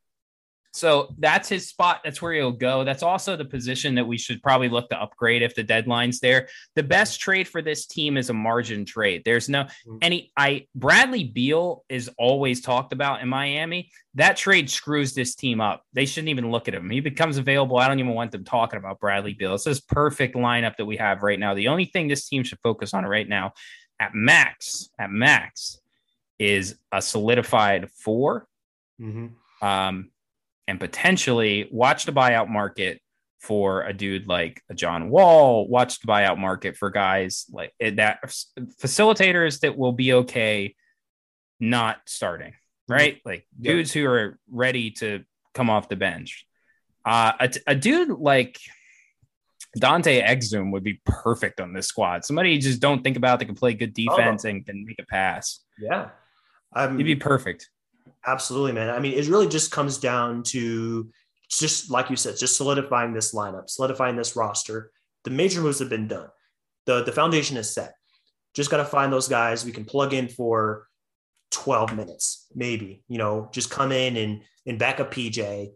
So 0.74 1.14
that's 1.18 1.50
his 1.50 1.68
spot. 1.68 2.02
That's 2.04 2.22
where 2.22 2.34
he'll 2.34 2.52
go. 2.52 2.86
That's 2.86 3.04
also 3.04 3.36
the 3.36 3.46
position 3.46 3.96
that 3.96 4.08
we 4.08 4.18
should 4.18 4.42
probably 4.42 4.70
look 4.70 4.90
to 4.90 5.02
upgrade 5.02 5.42
if 5.42 5.54
the 5.54 5.64
deadline's 5.64 6.22
there. 6.22 6.48
The 6.76 6.84
best 6.84 7.20
trade 7.20 7.48
for 7.48 7.62
this 7.62 7.86
team 7.86 8.16
is 8.16 8.30
a 8.30 8.34
margin 8.34 8.86
trade. 8.86 9.24
There's 9.26 9.50
no 9.50 9.64
mm-hmm. 9.64 9.98
any 10.02 10.32
I 10.38 10.68
Bradley 10.74 11.26
Beal 11.26 11.84
is 11.90 12.10
always 12.18 12.62
talked 12.62 12.94
about 12.94 13.22
in 13.22 13.28
Miami. 13.28 13.92
That 14.16 14.38
trade 14.38 14.70
screws 14.70 15.14
this 15.14 15.36
team 15.36 15.60
up. 15.60 15.84
They 15.94 16.06
shouldn't 16.06 16.30
even 16.30 16.52
look 16.52 16.70
at 16.70 16.74
him. 16.74 16.90
He 16.90 17.02
becomes 17.02 17.38
available. 17.38 17.78
I 17.78 17.88
don't 17.88 18.00
even 18.00 18.14
want 18.14 18.32
them 18.32 18.46
talking 18.46 18.78
about 18.78 19.00
Bradley 19.00 19.34
Beal. 19.34 19.56
It's 19.56 19.66
this 19.66 19.82
perfect 19.82 20.36
lineup 20.36 20.78
that 20.78 20.86
we 20.86 20.98
have 20.98 21.22
right 21.22 21.40
now. 21.40 21.54
The 21.54 21.68
only 21.68 21.86
thing 21.86 22.08
this 22.08 22.30
team 22.30 22.44
should 22.44 22.60
focus 22.64 22.94
on 22.94 23.06
right 23.06 23.28
now 23.28 23.54
at 24.00 24.12
max, 24.14 24.90
at 24.98 25.12
max, 25.12 25.80
is 26.40 26.76
a 26.92 27.02
solidified 27.02 27.90
4 27.92 28.48
mm-hmm. 29.00 29.28
Um, 29.64 30.10
and 30.72 30.80
potentially 30.80 31.68
watch 31.70 32.06
the 32.06 32.14
buyout 32.14 32.48
market 32.48 33.02
for 33.40 33.82
a 33.82 33.92
dude 33.92 34.26
like 34.26 34.62
a 34.70 34.74
John 34.74 35.10
Wall, 35.10 35.68
watch 35.68 36.00
the 36.00 36.08
buyout 36.08 36.38
market 36.38 36.78
for 36.78 36.90
guys 36.90 37.46
like 37.52 37.74
eh, 37.82 37.92
that 37.96 38.22
facilitators 38.82 39.60
that 39.60 39.78
will 39.78 39.92
be 39.92 40.14
okay 40.14 40.76
not 41.60 41.98
starting, 42.06 42.54
right? 42.88 43.20
Like 43.26 43.46
yeah. 43.60 43.74
dudes 43.74 43.92
who 43.92 44.06
are 44.06 44.40
ready 44.50 44.92
to 44.92 45.26
come 45.54 45.70
off 45.70 45.90
the 45.90 45.98
bench. 45.98 46.46
Uh, 47.04 47.34
a, 47.42 47.52
a 47.68 47.76
dude 47.76 48.18
like 48.18 48.58
Dante 49.78 50.22
Exum 50.22 50.72
would 50.72 50.86
be 50.86 51.02
perfect 51.06 51.60
on 51.60 51.74
this 51.74 51.88
squad. 51.88 52.24
Somebody 52.24 52.52
you 52.52 52.62
just 52.62 52.80
don't 52.80 53.04
think 53.04 53.18
about 53.18 53.40
that 53.40 53.46
can 53.46 53.56
play 53.56 53.74
good 53.74 53.94
oh. 54.00 54.16
defense 54.16 54.46
oh. 54.46 54.50
and 54.50 54.66
can 54.66 54.86
make 54.86 55.00
a 55.00 55.06
pass. 55.06 55.60
Yeah. 55.78 56.12
Um, 56.74 56.98
He'd 56.98 57.04
be 57.04 57.18
perfect. 57.18 57.70
Absolutely, 58.26 58.72
man. 58.74 58.90
I 58.90 59.00
mean, 59.00 59.18
it 59.18 59.28
really 59.28 59.48
just 59.48 59.72
comes 59.72 59.98
down 59.98 60.44
to 60.44 61.10
just 61.50 61.90
like 61.92 62.10
you 62.10 62.16
said, 62.16 62.38
just 62.38 62.58
solidifying 62.58 63.14
this 63.14 63.34
lineup, 63.34 63.70
solidifying 63.70 64.16
this 64.16 64.36
roster. 64.36 64.92
The 65.24 65.32
major 65.32 65.62
moves 65.62 65.80
have 65.80 65.90
been 65.90 66.08
done. 66.08 66.30
The 66.86 67.04
the 67.04 67.12
foundation 67.12 67.58
is 67.58 67.74
set. 67.74 67.94
Just 68.54 68.70
got 68.70 68.78
to 68.78 68.86
find 68.86 69.12
those 69.12 69.28
guys 69.28 69.66
we 69.66 69.72
can 69.72 69.86
plug 69.86 70.14
in 70.14 70.28
for 70.28 70.88
12 71.52 71.96
minutes, 71.96 72.48
maybe. 72.54 73.04
You 73.08 73.18
know, 73.18 73.50
just 73.52 73.70
come 73.70 73.92
in 73.92 74.18
and 74.18 74.42
and 74.66 74.80
back 74.80 75.00
up 75.00 75.12
PJ, 75.12 75.72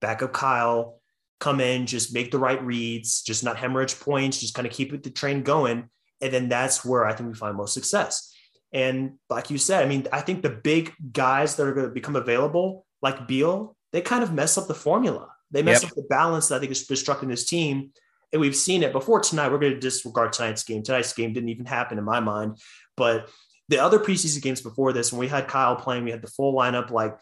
back 0.00 0.22
up 0.22 0.32
Kyle, 0.32 1.00
come 1.38 1.60
in, 1.60 1.86
just 1.86 2.14
make 2.14 2.30
the 2.30 2.38
right 2.38 2.62
reads, 2.64 3.22
just 3.22 3.44
not 3.44 3.56
hemorrhage 3.56 3.98
points, 3.98 4.40
just 4.40 4.54
kind 4.54 4.66
of 4.66 4.72
keep 4.72 5.02
the 5.02 5.10
train 5.10 5.42
going. 5.42 5.88
And 6.20 6.32
then 6.32 6.48
that's 6.48 6.84
where 6.84 7.06
I 7.06 7.14
think 7.14 7.30
we 7.30 7.34
find 7.34 7.56
most 7.56 7.74
success. 7.74 8.29
And 8.72 9.14
like 9.28 9.50
you 9.50 9.58
said, 9.58 9.84
I 9.84 9.88
mean, 9.88 10.06
I 10.12 10.20
think 10.20 10.42
the 10.42 10.50
big 10.50 10.92
guys 11.12 11.56
that 11.56 11.66
are 11.66 11.74
going 11.74 11.88
to 11.88 11.92
become 11.92 12.16
available, 12.16 12.86
like 13.02 13.26
Beal, 13.26 13.76
they 13.92 14.00
kind 14.00 14.22
of 14.22 14.32
mess 14.32 14.56
up 14.56 14.68
the 14.68 14.74
formula. 14.74 15.28
They 15.50 15.62
mess 15.62 15.82
yep. 15.82 15.90
up 15.90 15.96
the 15.96 16.06
balance 16.08 16.48
that 16.48 16.56
I 16.56 16.58
think 16.60 16.72
is 16.72 16.84
constructing 16.84 17.28
this 17.28 17.44
team. 17.44 17.90
And 18.32 18.40
we've 18.40 18.54
seen 18.54 18.84
it 18.84 18.92
before 18.92 19.20
tonight. 19.20 19.50
We're 19.50 19.58
going 19.58 19.72
to 19.74 19.80
disregard 19.80 20.32
tonight's 20.32 20.62
game. 20.62 20.84
Tonight's 20.84 21.12
game 21.12 21.32
didn't 21.32 21.48
even 21.48 21.66
happen 21.66 21.98
in 21.98 22.04
my 22.04 22.20
mind. 22.20 22.58
But 22.96 23.28
the 23.68 23.78
other 23.78 23.98
preseason 23.98 24.42
games 24.42 24.60
before 24.60 24.92
this, 24.92 25.12
when 25.12 25.18
we 25.18 25.28
had 25.28 25.48
Kyle 25.48 25.74
playing, 25.74 26.04
we 26.04 26.12
had 26.12 26.22
the 26.22 26.28
full 26.28 26.54
lineup, 26.54 26.90
like 26.90 27.18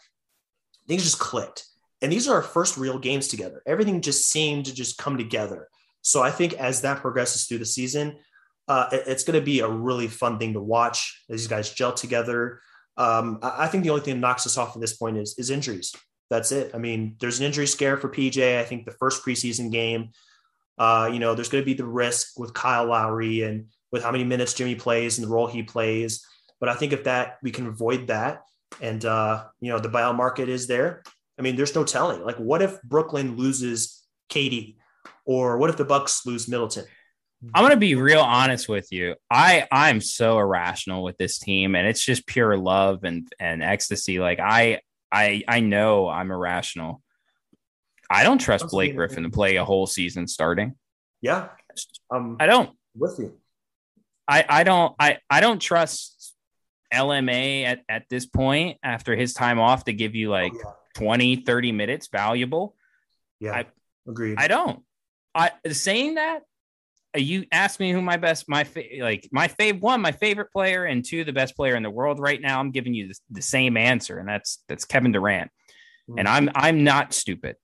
things 0.87 1.03
just 1.03 1.19
clicked. 1.19 1.65
And 2.01 2.11
these 2.11 2.27
are 2.27 2.35
our 2.35 2.43
first 2.43 2.77
real 2.77 2.99
games 2.99 3.27
together. 3.27 3.61
Everything 3.65 4.01
just 4.01 4.29
seemed 4.29 4.65
to 4.67 4.73
just 4.73 4.97
come 4.97 5.17
together. 5.17 5.67
So 6.01 6.21
I 6.21 6.31
think 6.31 6.53
as 6.53 6.81
that 6.81 7.01
progresses 7.01 7.45
through 7.45 7.57
the 7.57 7.65
season, 7.65 8.17
uh, 8.69 8.87
it, 8.91 9.03
it's 9.07 9.23
going 9.23 9.37
to 9.37 9.43
be 9.43 9.59
a 9.59 9.67
really 9.67 10.07
fun 10.07 10.37
thing 10.37 10.53
to 10.53 10.61
watch. 10.61 11.23
As 11.29 11.41
these 11.41 11.47
guys 11.47 11.73
gel 11.73 11.91
together. 11.91 12.61
Um, 12.95 13.39
I, 13.41 13.65
I, 13.65 13.67
think 13.67 13.83
the 13.83 13.89
only 13.89 14.03
thing 14.03 14.15
that 14.15 14.19
knocks 14.19 14.45
us 14.45 14.57
off 14.57 14.75
at 14.75 14.81
this 14.81 14.95
point 14.95 15.17
is, 15.17 15.37
is 15.37 15.49
injuries. 15.49 15.95
That's 16.29 16.51
it. 16.51 16.71
I 16.73 16.77
mean, 16.77 17.15
there's 17.19 17.39
an 17.39 17.45
injury 17.45 17.65
scare 17.65 17.97
for 17.97 18.09
PJ. 18.09 18.59
I 18.59 18.63
think 18.63 18.85
the 18.85 18.91
first 18.91 19.25
preseason 19.25 19.71
game, 19.71 20.09
uh, 20.77 21.09
you 21.11 21.17
know, 21.17 21.33
there's 21.33 21.49
going 21.49 21.63
to 21.63 21.65
be 21.65 21.73
the 21.73 21.85
risk 21.85 22.37
with 22.37 22.53
Kyle 22.53 22.85
Lowry 22.85 23.41
and 23.41 23.65
with 23.91 24.03
how 24.03 24.11
many 24.11 24.23
minutes 24.23 24.53
Jimmy 24.53 24.75
plays 24.75 25.17
and 25.17 25.25
the 25.25 25.31
role 25.31 25.47
he 25.47 25.63
plays. 25.63 26.23
But 26.59 26.69
I 26.69 26.75
think 26.75 26.93
if 26.93 27.05
that 27.05 27.37
we 27.41 27.51
can 27.51 27.67
avoid 27.67 28.07
that, 28.07 28.43
and 28.79 29.03
uh, 29.03 29.45
you 29.59 29.71
know, 29.71 29.79
the 29.79 29.89
buyout 29.89 30.15
market 30.15 30.47
is 30.47 30.67
there. 30.67 31.01
I 31.39 31.41
mean, 31.41 31.55
there's 31.55 31.73
no 31.73 31.83
telling. 31.83 32.23
Like, 32.23 32.37
what 32.37 32.61
if 32.61 32.79
Brooklyn 32.83 33.35
loses 33.35 34.03
KD, 34.29 34.75
or 35.25 35.57
what 35.57 35.71
if 35.71 35.77
the 35.77 35.85
Bucks 35.85 36.25
lose 36.25 36.47
Middleton? 36.47 36.85
I'm 37.53 37.63
gonna 37.63 37.77
be 37.77 37.95
real 37.95 38.19
honest 38.19 38.67
with 38.67 38.91
you. 38.91 39.15
I 39.31 39.65
I'm 39.71 40.01
so 40.01 40.37
irrational 40.39 41.03
with 41.03 41.17
this 41.17 41.39
team, 41.39 41.75
and 41.75 41.87
it's 41.87 42.03
just 42.03 42.27
pure 42.27 42.57
love 42.57 43.03
and 43.03 43.27
and 43.39 43.63
ecstasy. 43.63 44.19
Like 44.19 44.39
I 44.39 44.81
I 45.11 45.43
I 45.47 45.61
know 45.61 46.09
I'm 46.09 46.31
irrational. 46.31 47.01
I 48.09 48.23
don't 48.23 48.39
trust 48.39 48.67
Blake 48.69 48.95
Griffin 48.95 49.23
to 49.23 49.29
play 49.29 49.55
a 49.55 49.63
whole 49.63 49.87
season 49.87 50.27
starting. 50.27 50.75
Yeah, 51.21 51.49
um, 52.11 52.37
I 52.39 52.45
don't. 52.45 52.71
With 52.95 53.15
you, 53.19 53.37
I 54.27 54.45
I 54.49 54.63
don't 54.63 54.93
I 54.99 55.19
I 55.29 55.39
don't 55.39 55.59
trust 55.59 56.35
LMA 56.93 57.63
at 57.63 57.83
at 57.87 58.03
this 58.09 58.25
point 58.25 58.79
after 58.83 59.15
his 59.15 59.33
time 59.33 59.59
off 59.59 59.85
to 59.85 59.93
give 59.93 60.13
you 60.13 60.29
like 60.29 60.53
oh, 60.55 60.59
yeah. 60.97 61.05
20 61.05 61.37
30 61.37 61.71
minutes 61.71 62.09
valuable. 62.11 62.75
Yeah, 63.39 63.53
I, 63.53 63.65
agreed. 64.07 64.37
I 64.37 64.49
don't. 64.49 64.83
I 65.33 65.51
saying 65.71 66.15
that 66.15 66.41
you 67.15 67.45
asked 67.51 67.79
me 67.79 67.91
who 67.91 68.01
my 68.01 68.17
best 68.17 68.47
my 68.47 68.63
fa- 68.63 68.83
like 68.99 69.27
my 69.31 69.47
fav 69.47 69.79
one 69.81 70.01
my 70.01 70.11
favorite 70.11 70.51
player 70.51 70.85
and 70.85 71.03
two 71.03 71.23
the 71.23 71.33
best 71.33 71.55
player 71.55 71.75
in 71.75 71.83
the 71.83 71.89
world 71.89 72.19
right 72.19 72.41
now 72.41 72.59
i'm 72.59 72.71
giving 72.71 72.93
you 72.93 73.07
the, 73.07 73.15
the 73.31 73.41
same 73.41 73.77
answer 73.77 74.19
and 74.19 74.27
that's 74.27 74.63
that's 74.67 74.85
kevin 74.85 75.11
durant. 75.11 75.49
Mm-hmm. 76.09 76.19
and 76.19 76.27
i'm 76.27 76.49
i'm 76.55 76.83
not 76.83 77.13
stupid. 77.13 77.55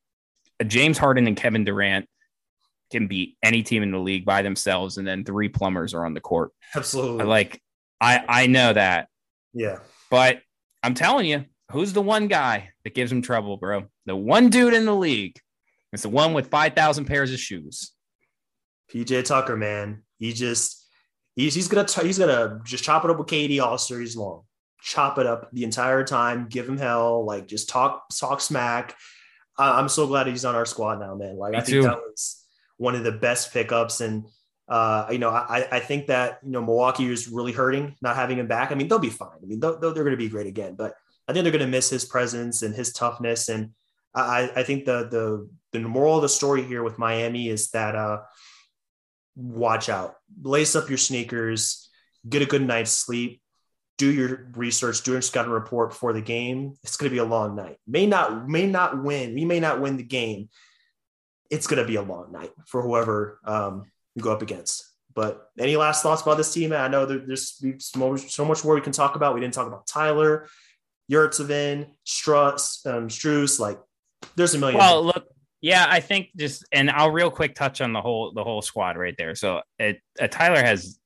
Uh, 0.60 0.64
james 0.64 0.98
harden 0.98 1.28
and 1.28 1.38
kevin 1.38 1.64
durant 1.64 2.08
can 2.92 3.08
beat 3.08 3.38
any 3.44 3.64
team 3.64 3.84
in 3.84 3.92
the 3.92 4.00
league 4.00 4.26
by 4.26 4.42
themselves 4.42 4.98
and 4.98 5.08
then 5.08 5.24
three 5.24 5.50
plumbers 5.50 5.94
are 5.94 6.06
on 6.06 6.14
the 6.14 6.22
court. 6.22 6.52
Absolutely. 6.76 7.26
Like 7.26 7.62
i 8.02 8.24
i 8.28 8.48
know 8.48 8.74
that. 8.74 9.10
Yeah. 9.54 9.80
But 10.10 10.42
i'm 10.82 10.94
telling 10.94 11.26
you 11.28 11.46
who's 11.72 11.94
the 11.94 12.02
one 12.02 12.28
guy 12.28 12.70
that 12.84 12.96
gives 12.96 13.12
him 13.12 13.22
trouble 13.22 13.58
bro? 13.58 13.86
The 14.06 14.16
one 14.16 14.50
dude 14.50 14.74
in 14.74 14.86
the 14.86 14.96
league. 14.96 15.40
It's 15.94 16.04
the 16.04 16.10
one 16.10 16.34
with 16.34 16.50
5000 16.50 17.06
pairs 17.06 17.32
of 17.32 17.40
shoes 17.40 17.95
PJ 18.94 19.26
Tucker, 19.26 19.58
man, 19.58 20.04
he 20.18 20.34
just 20.34 20.86
he's 21.36 21.54
he's 21.54 21.68
gonna 21.68 21.88
t- 21.88 22.06
he's 22.06 22.20
gonna 22.20 22.60
just 22.64 22.84
chop 22.84 23.04
it 23.04 23.12
up 23.12 23.18
with 23.18 23.28
KD 23.28 23.62
all 23.62 23.78
series 23.78 24.16
long, 24.16 24.44
chop 24.82 25.18
it 25.18 25.26
up 25.26 25.50
the 25.52 25.64
entire 25.64 26.04
time, 26.04 26.48
give 26.50 26.68
him 26.68 26.78
hell, 26.78 27.26
like 27.26 27.48
just 27.48 27.70
talk 27.70 28.06
talk 28.18 28.42
smack. 28.42 28.96
Uh, 29.58 29.74
I'm 29.76 29.90
so 29.90 30.06
glad 30.08 30.28
he's 30.28 30.46
on 30.46 30.56
our 30.56 30.66
squad 30.66 31.00
now, 31.00 31.16
man. 31.16 31.38
Like 31.38 31.54
Me 31.54 31.58
I 31.58 31.62
think 31.62 31.76
too. 31.76 31.84
that 31.84 31.98
was 31.98 32.44
one 32.78 32.96
of 32.96 33.04
the 33.04 33.12
best 33.12 33.54
pickups, 33.54 34.02
and 34.02 34.26
uh, 34.68 35.08
you 35.12 35.20
know 35.20 35.30
I 35.30 35.68
I 35.72 35.80
think 35.80 36.08
that 36.08 36.40
you 36.44 36.52
know 36.52 36.62
Milwaukee 36.62 37.12
is 37.12 37.28
really 37.28 37.52
hurting 37.52 37.96
not 38.02 38.16
having 38.16 38.38
him 38.38 38.48
back. 38.48 38.72
I 38.72 38.76
mean 38.76 38.88
they'll 38.88 39.00
be 39.00 39.10
fine. 39.10 39.38
I 39.42 39.46
mean 39.46 39.60
they're, 39.60 39.78
they're 39.80 39.94
going 39.94 40.12
to 40.12 40.18
be 40.18 40.30
great 40.30 40.48
again, 40.48 40.76
but 40.76 40.94
I 41.28 41.34
think 41.34 41.44
they're 41.44 41.52
going 41.52 41.66
to 41.66 41.72
miss 41.72 41.90
his 41.90 42.06
presence 42.06 42.62
and 42.62 42.76
his 42.76 42.94
toughness. 42.94 43.50
And 43.50 43.72
I 44.14 44.52
I 44.56 44.64
think 44.64 44.86
the 44.86 45.08
the 45.10 45.50
the 45.72 45.80
moral 45.80 46.18
of 46.18 46.22
the 46.22 46.30
story 46.30 46.64
here 46.64 46.84
with 46.84 47.00
Miami 47.00 47.50
is 47.50 47.70
that 47.72 47.96
uh 47.96 48.20
watch 49.36 49.90
out. 49.90 50.16
Lace 50.42 50.76
up 50.76 50.90
your 50.90 50.98
sneakers, 50.98 51.90
get 52.28 52.42
a 52.42 52.46
good 52.46 52.62
night's 52.62 52.92
sleep, 52.92 53.42
do 53.98 54.12
your 54.12 54.50
research, 54.56 55.04
do 55.04 55.14
your 55.14 55.22
scouting 55.22 55.52
report 55.52 55.90
before 55.90 56.14
the 56.14 56.22
game. 56.22 56.76
It's 56.84 56.98
going 56.98 57.10
to 57.10 57.14
be 57.14 57.20
a 57.20 57.26
long 57.26 57.56
night. 57.56 57.78
May 57.88 58.06
not 58.06 58.48
may 58.48 58.66
not 58.66 59.02
win. 59.04 59.34
We 59.36 59.46
may 59.46 59.60
not 59.60 59.82
win 59.82 59.98
the 59.98 60.04
game. 60.04 60.50
It's 61.50 61.68
going 61.68 61.82
to 61.82 61.88
be 61.88 61.96
a 61.96 62.02
long 62.02 62.32
night 62.32 62.52
for 62.66 62.82
whoever 62.82 63.40
um, 63.46 63.86
you 64.16 64.22
go 64.22 64.32
up 64.32 64.42
against. 64.42 64.84
But 65.14 65.50
any 65.58 65.78
last 65.78 66.04
thoughts 66.04 66.22
about 66.24 66.36
this 66.36 66.54
team? 66.54 66.74
I 66.74 66.90
know 66.90 67.06
there's 67.06 67.62
so 67.80 68.46
much 68.46 68.66
more 68.66 68.76
we 68.76 68.82
can 68.82 68.92
talk 68.92 69.16
about. 69.16 69.34
We 69.34 69.40
didn't 69.40 69.54
talk 69.54 69.68
about 69.68 69.88
Tyler, 69.88 70.48
Yurtseven, 71.10 71.88
Struss, 72.06 72.86
um, 72.86 73.08
Strus. 73.08 73.58
Like, 73.58 73.80
there's 74.36 74.56
a 74.56 74.58
million. 74.58 74.78
Well, 74.78 75.06
look, 75.06 75.26
yeah, 75.66 75.88
I 75.90 76.00
think 76.00 76.30
just 76.38 76.64
and 76.72 76.92
I'll 76.92 77.10
real 77.10 77.32
quick 77.32 77.56
touch 77.56 77.82
on 77.82 77.92
the 77.92 78.00
whole 78.00 78.32
the 78.34 78.44
whole 78.44 78.62
squad 78.62 78.98
right 78.98 79.16
there. 79.18 79.34
So, 79.34 79.64
it, 79.80 80.00
uh, 80.22 80.28
Tyler 80.28 80.62
has 80.62 81.00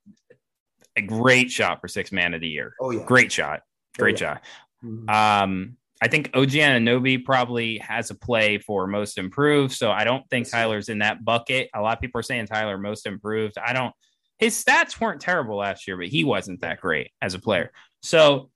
a 0.96 1.00
great 1.00 1.50
shot 1.50 1.80
for 1.80 1.88
six 1.88 2.12
man 2.12 2.34
of 2.34 2.42
the 2.42 2.48
year. 2.48 2.74
Oh 2.78 2.90
yeah, 2.90 3.02
great 3.06 3.32
shot, 3.32 3.62
great 3.96 4.20
oh, 4.20 4.26
yeah. 4.26 4.32
shot. 4.34 4.44
Mm-hmm. 4.84 5.08
Um, 5.08 5.76
I 6.02 6.08
think 6.08 6.32
OG 6.34 6.50
Anunoby 6.50 7.24
probably 7.24 7.78
has 7.78 8.10
a 8.10 8.14
play 8.14 8.58
for 8.58 8.86
most 8.86 9.16
improved. 9.16 9.72
So 9.72 9.90
I 9.90 10.04
don't 10.04 10.28
think 10.28 10.50
Tyler's 10.50 10.90
in 10.90 10.98
that 10.98 11.24
bucket. 11.24 11.70
A 11.74 11.80
lot 11.80 11.96
of 11.96 12.02
people 12.02 12.18
are 12.18 12.22
saying 12.22 12.44
Tyler 12.44 12.76
most 12.76 13.06
improved. 13.06 13.56
I 13.56 13.72
don't. 13.72 13.94
His 14.36 14.62
stats 14.62 15.00
weren't 15.00 15.22
terrible 15.22 15.56
last 15.56 15.88
year, 15.88 15.96
but 15.96 16.08
he 16.08 16.22
wasn't 16.22 16.60
that 16.60 16.82
great 16.82 17.12
as 17.22 17.32
a 17.32 17.38
player. 17.38 17.72
So, 18.02 18.50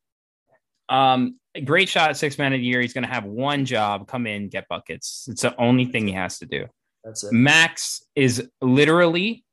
um, 0.88 1.38
great 1.64 1.88
shot 1.88 2.10
at 2.10 2.16
six 2.16 2.38
man 2.38 2.52
of 2.52 2.60
the 2.60 2.66
year. 2.66 2.80
He's 2.80 2.92
going 2.92 3.04
to 3.04 3.12
have 3.12 3.24
one 3.24 3.64
job: 3.64 4.06
come 4.08 4.26
in, 4.26 4.48
get 4.48 4.68
buckets. 4.68 5.26
It's 5.30 5.42
the 5.42 5.56
only 5.56 5.86
thing 5.86 6.06
he 6.06 6.14
has 6.14 6.38
to 6.38 6.46
do. 6.46 6.66
That's 7.04 7.24
it. 7.24 7.32
Max 7.32 8.04
is 8.14 8.48
literally 8.60 9.44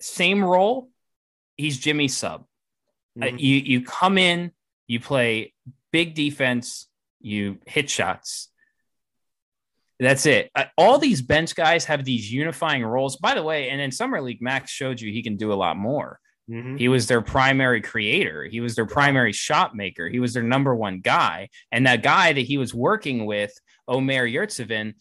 same 0.00 0.44
role. 0.44 0.90
He's 1.56 1.78
Jimmy 1.78 2.08
sub. 2.08 2.44
Uh, 3.20 3.26
mm-hmm. 3.26 3.34
Uh, 3.34 3.38
you 3.38 3.56
you 3.56 3.82
come 3.82 4.18
in, 4.18 4.52
you 4.86 5.00
play 5.00 5.52
big 5.92 6.14
defense, 6.14 6.88
you 7.20 7.58
hit 7.66 7.88
shots. 7.88 8.48
That's 10.00 10.26
it. 10.26 10.50
Uh, 10.54 10.64
all 10.76 10.98
these 10.98 11.22
bench 11.22 11.54
guys 11.54 11.84
have 11.84 12.04
these 12.04 12.30
unifying 12.30 12.84
roles. 12.84 13.16
By 13.16 13.34
the 13.34 13.42
way, 13.42 13.70
and 13.70 13.80
in 13.80 13.92
summer 13.92 14.20
league, 14.20 14.42
Max 14.42 14.70
showed 14.70 15.00
you 15.00 15.12
he 15.12 15.22
can 15.22 15.36
do 15.36 15.52
a 15.52 15.54
lot 15.54 15.76
more. 15.76 16.18
Mm-hmm. 16.50 16.76
He 16.76 16.88
was 16.88 17.06
their 17.06 17.22
primary 17.22 17.80
creator. 17.80 18.44
He 18.44 18.60
was 18.60 18.74
their 18.74 18.86
primary 18.86 19.32
shot 19.32 19.74
maker. 19.74 20.08
He 20.08 20.20
was 20.20 20.34
their 20.34 20.42
number 20.42 20.74
one 20.74 21.00
guy. 21.00 21.48
And 21.72 21.86
that 21.86 22.02
guy 22.02 22.32
that 22.32 22.40
he 22.40 22.58
was 22.58 22.74
working 22.74 23.24
with, 23.24 23.52
Omer 23.88 24.26
Yurtseven, 24.26 24.94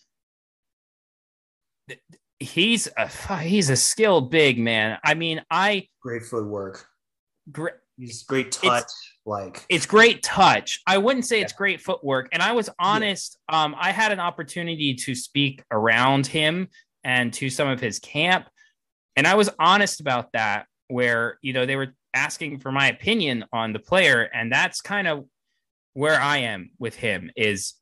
he's 2.40 2.88
a 2.98 3.40
he's 3.40 3.70
a 3.70 3.76
skilled 3.76 4.32
big 4.32 4.60
man. 4.60 4.98
I 5.04 5.14
mean, 5.14 5.42
I 5.50 5.88
great 6.02 6.24
footwork. 6.24 6.86
Great. 7.52 7.74
He's 7.98 8.24
great 8.24 8.52
touch. 8.52 8.90
like 9.26 9.66
it's 9.70 9.86
great 9.86 10.24
touch. 10.24 10.82
I 10.88 10.98
wouldn't 10.98 11.26
say 11.26 11.38
yeah. 11.38 11.44
it's 11.44 11.54
great 11.54 11.80
footwork. 11.80 12.30
And 12.32 12.42
I 12.42 12.54
was 12.54 12.70
honest. 12.80 13.38
Yeah. 13.50 13.64
Um, 13.64 13.76
I 13.78 13.92
had 13.92 14.12
an 14.12 14.20
opportunity 14.20 14.96
to 14.96 15.14
speak 15.14 15.64
around 15.72 16.26
him 16.26 16.70
and 17.04 17.32
to 17.34 17.50
some 17.50 17.68
of 17.68 17.80
his 17.80 18.00
camp, 18.00 18.48
and 19.16 19.28
I 19.28 19.36
was 19.36 19.50
honest 19.60 20.00
about 20.00 20.32
that. 20.34 20.66
Where 20.94 21.40
you 21.42 21.54
know 21.54 21.66
they 21.66 21.76
were 21.76 21.96
asking 22.14 22.60
for 22.60 22.72
my 22.72 22.88
opinion 22.88 23.46
on 23.52 23.74
the 23.74 23.80
player, 23.80 24.22
and 24.22 24.52
that's 24.52 24.82
kind 24.82 25.08
of 25.08 25.26
where 25.94 26.20
I 26.20 26.38
am 26.38 26.72
with 26.78 26.96
him. 26.96 27.32
Is 27.36 27.74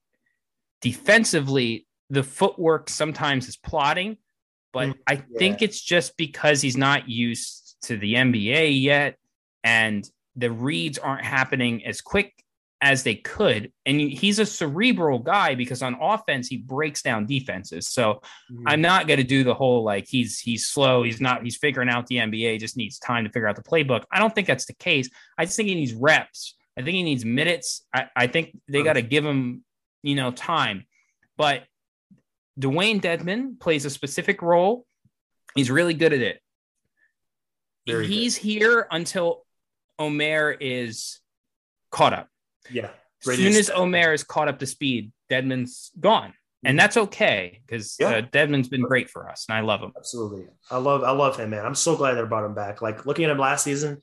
defensively 0.81 1.85
the 2.09 2.23
footwork 2.23 2.89
sometimes 2.89 3.47
is 3.47 3.57
plotting, 3.57 4.17
but 4.73 4.89
mm, 4.89 4.95
I 5.07 5.13
yeah. 5.13 5.21
think 5.37 5.61
it's 5.61 5.81
just 5.81 6.15
because 6.17 6.61
he's 6.61 6.77
not 6.77 7.09
used 7.09 7.75
to 7.83 7.97
the 7.97 8.13
NBA 8.15 8.81
yet 8.81 9.17
and 9.63 10.09
the 10.35 10.51
reads 10.51 10.97
aren't 10.97 11.25
happening 11.25 11.85
as 11.85 12.01
quick 12.01 12.40
as 12.81 13.03
they 13.03 13.15
could. 13.15 13.71
And 13.85 14.01
he's 14.01 14.39
a 14.39 14.45
cerebral 14.45 15.19
guy 15.19 15.53
because 15.53 15.83
on 15.83 15.95
offense 16.01 16.47
he 16.47 16.57
breaks 16.57 17.03
down 17.03 17.27
defenses. 17.27 17.87
So 17.87 18.21
mm-hmm. 18.51 18.67
I'm 18.67 18.81
not 18.81 19.07
going 19.07 19.19
to 19.19 19.23
do 19.23 19.43
the 19.43 19.53
whole 19.53 19.83
like 19.83 20.07
he's 20.07 20.39
he's 20.39 20.67
slow, 20.67 21.03
he's 21.03 21.21
not 21.21 21.43
he's 21.43 21.57
figuring 21.57 21.89
out 21.89 22.07
the 22.07 22.17
NBA, 22.17 22.59
just 22.59 22.77
needs 22.77 22.97
time 22.97 23.23
to 23.23 23.29
figure 23.29 23.47
out 23.47 23.55
the 23.55 23.61
playbook. 23.61 24.03
I 24.11 24.19
don't 24.19 24.33
think 24.33 24.47
that's 24.47 24.65
the 24.65 24.73
case. 24.73 25.09
I 25.37 25.45
just 25.45 25.55
think 25.55 25.69
he 25.69 25.75
needs 25.75 25.93
reps. 25.93 26.55
I 26.75 26.81
think 26.81 26.95
he 26.95 27.03
needs 27.03 27.23
minutes. 27.23 27.85
I, 27.93 28.07
I 28.15 28.27
think 28.27 28.57
they 28.67 28.81
got 28.81 28.93
to 28.93 29.01
give 29.01 29.25
him, 29.25 29.63
you 30.01 30.15
know, 30.15 30.31
time. 30.31 30.85
But 31.37 31.63
Dewayne 32.59 33.01
Dedmon 33.01 33.59
plays 33.59 33.85
a 33.85 33.89
specific 33.89 34.41
role. 34.41 34.85
He's 35.53 35.69
really 35.69 35.93
good 35.93 36.13
at 36.13 36.21
it. 36.21 36.41
Very 37.85 38.07
he's 38.07 38.37
good. 38.37 38.43
here 38.43 38.87
until 38.89 39.45
Omer 39.99 40.51
is 40.51 41.19
caught 41.91 42.13
up. 42.13 42.30
Yeah. 42.69 42.89
As 43.27 43.35
soon 43.35 43.53
as 43.53 43.69
Omer 43.69 44.13
is 44.13 44.23
caught 44.23 44.47
up 44.47 44.59
to 44.59 44.65
speed, 44.65 45.11
Dedmon's 45.29 45.91
gone. 45.99 46.33
And 46.63 46.77
that's 46.77 46.95
okay 46.95 47.61
because 47.65 47.95
yeah. 47.99 48.09
uh, 48.09 48.21
Dedmon's 48.21 48.67
been 48.67 48.83
great 48.83 49.09
for 49.09 49.27
us, 49.29 49.45
and 49.49 49.57
I 49.57 49.61
love 49.61 49.81
him. 49.81 49.93
Absolutely, 49.97 50.45
I 50.69 50.77
love 50.77 51.03
I 51.03 51.09
love 51.09 51.35
him, 51.37 51.49
man. 51.49 51.65
I'm 51.65 51.73
so 51.73 51.95
glad 51.95 52.13
they 52.13 52.23
brought 52.23 52.45
him 52.45 52.53
back. 52.53 52.83
Like 52.83 53.05
looking 53.07 53.25
at 53.25 53.31
him 53.31 53.39
last 53.39 53.63
season, 53.63 53.99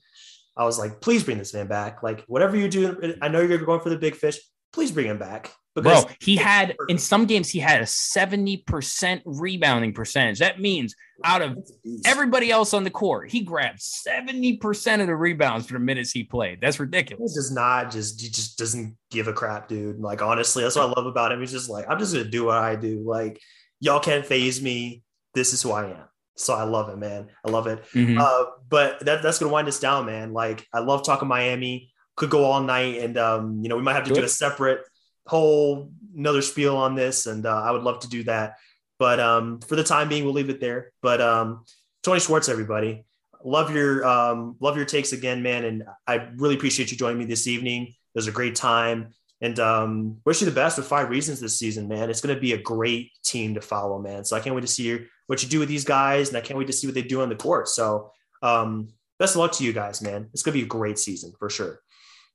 I 0.57 0.65
was 0.65 0.77
like, 0.77 0.99
please 0.99 1.23
bring 1.23 1.37
this 1.37 1.53
man 1.53 1.67
back. 1.67 2.03
Like 2.03 2.25
whatever 2.27 2.57
you 2.57 2.67
do, 2.67 3.15
I 3.21 3.29
know 3.29 3.39
you're 3.39 3.59
going 3.59 3.79
for 3.79 3.89
the 3.89 3.97
big 3.97 4.15
fish. 4.15 4.39
Please 4.73 4.91
bring 4.91 5.07
him 5.07 5.17
back. 5.17 5.53
Bro, 5.75 6.05
he 6.19 6.35
had 6.35 6.75
in 6.87 6.97
some 6.97 7.25
games 7.25 7.49
he 7.49 7.59
had 7.59 7.81
a 7.81 7.85
70% 7.85 9.21
rebounding 9.25 9.93
percentage. 9.93 10.39
That 10.39 10.59
means 10.59 10.95
out 11.23 11.41
of 11.41 11.57
everybody 12.05 12.51
else 12.51 12.73
on 12.73 12.83
the 12.83 12.89
court, 12.89 13.29
he 13.31 13.41
grabbed 13.41 13.79
70% 13.79 15.01
of 15.01 15.07
the 15.07 15.15
rebounds 15.15 15.67
for 15.67 15.73
the 15.73 15.79
minutes 15.79 16.11
he 16.11 16.23
played. 16.23 16.59
That's 16.61 16.79
ridiculous. 16.79 17.33
He 17.33 17.37
does 17.37 17.51
not 17.51 17.91
just 17.91 18.19
he 18.21 18.29
just 18.29 18.57
doesn't 18.57 18.97
give 19.11 19.27
a 19.27 19.33
crap, 19.33 19.67
dude. 19.67 19.99
Like 19.99 20.21
honestly, 20.21 20.63
that's 20.63 20.75
what 20.75 20.89
I 20.89 20.93
love 20.99 21.05
about 21.05 21.31
him. 21.31 21.39
He's 21.39 21.51
just 21.51 21.69
like, 21.69 21.85
I'm 21.89 21.99
just 21.99 22.13
gonna 22.13 22.25
do 22.25 22.45
what 22.45 22.57
I 22.57 22.75
do. 22.75 23.03
Like, 23.05 23.39
y'all 23.79 23.99
can't 23.99 24.25
phase 24.25 24.61
me. 24.61 25.03
This 25.33 25.53
is 25.53 25.61
who 25.61 25.71
I 25.71 25.91
am. 25.91 26.05
So 26.35 26.53
I 26.53 26.63
love 26.63 26.89
it, 26.89 26.97
man. 26.97 27.27
I 27.45 27.49
love 27.49 27.67
it. 27.67 27.83
Mm-hmm. 27.93 28.17
Uh, 28.19 28.45
but 28.67 29.05
that, 29.05 29.21
that's 29.21 29.39
gonna 29.39 29.51
wind 29.51 29.67
us 29.67 29.79
down, 29.79 30.05
man. 30.05 30.33
Like 30.33 30.65
I 30.73 30.79
love 30.79 31.05
talking 31.05 31.27
Miami. 31.27 31.91
Could 32.15 32.29
go 32.29 32.43
all 32.43 32.61
night, 32.61 32.99
and 33.01 33.17
um, 33.17 33.59
you 33.61 33.69
know, 33.69 33.77
we 33.77 33.81
might 33.81 33.93
have 33.93 34.03
to 34.03 34.09
Good. 34.09 34.19
do 34.19 34.25
a 34.25 34.29
separate 34.29 34.81
whole 35.27 35.91
another 36.15 36.41
spiel 36.41 36.75
on 36.75 36.95
this, 36.95 37.25
and 37.25 37.45
uh, 37.45 37.61
I 37.61 37.71
would 37.71 37.83
love 37.83 37.99
to 37.99 38.09
do 38.09 38.23
that. 38.23 38.55
But 38.97 39.19
um, 39.19 39.59
for 39.61 39.75
the 39.75 39.83
time 39.83 40.09
being, 40.09 40.25
we'll 40.25 40.33
leave 40.33 40.49
it 40.49 40.59
there. 40.59 40.91
But 41.01 41.21
um, 41.21 41.63
Tony 42.03 42.19
Schwartz, 42.19 42.49
everybody, 42.49 43.05
love 43.43 43.73
your 43.73 44.05
um, 44.05 44.55
love 44.59 44.75
your 44.75 44.85
takes 44.85 45.13
again, 45.13 45.41
man, 45.41 45.65
and 45.65 45.83
I 46.07 46.29
really 46.35 46.55
appreciate 46.55 46.91
you 46.91 46.97
joining 46.97 47.19
me 47.19 47.25
this 47.25 47.47
evening. 47.47 47.83
It 47.83 47.95
was 48.15 48.27
a 48.27 48.31
great 48.31 48.55
time, 48.55 49.13
and 49.41 49.59
um, 49.59 50.17
wish 50.25 50.41
you 50.41 50.45
the 50.45 50.51
best 50.51 50.77
with 50.77 50.87
five 50.87 51.09
reasons 51.09 51.39
this 51.39 51.57
season, 51.57 51.87
man. 51.87 52.09
It's 52.09 52.21
going 52.21 52.35
to 52.35 52.41
be 52.41 52.53
a 52.53 52.61
great 52.61 53.11
team 53.23 53.53
to 53.55 53.61
follow, 53.61 53.99
man. 53.99 54.25
So 54.25 54.35
I 54.35 54.39
can't 54.39 54.55
wait 54.55 54.61
to 54.61 54.67
see 54.67 55.05
what 55.27 55.43
you 55.43 55.49
do 55.49 55.59
with 55.59 55.69
these 55.69 55.85
guys, 55.85 56.29
and 56.29 56.37
I 56.37 56.41
can't 56.41 56.57
wait 56.57 56.67
to 56.67 56.73
see 56.73 56.87
what 56.87 56.95
they 56.95 57.03
do 57.03 57.21
on 57.21 57.29
the 57.29 57.35
court. 57.35 57.67
So 57.67 58.11
um, 58.41 58.89
best 59.19 59.35
of 59.35 59.39
luck 59.39 59.51
to 59.53 59.63
you 59.63 59.73
guys, 59.73 60.01
man. 60.01 60.29
It's 60.33 60.43
going 60.43 60.53
to 60.53 60.59
be 60.59 60.65
a 60.65 60.67
great 60.67 60.99
season 60.99 61.33
for 61.37 61.49
sure. 61.49 61.79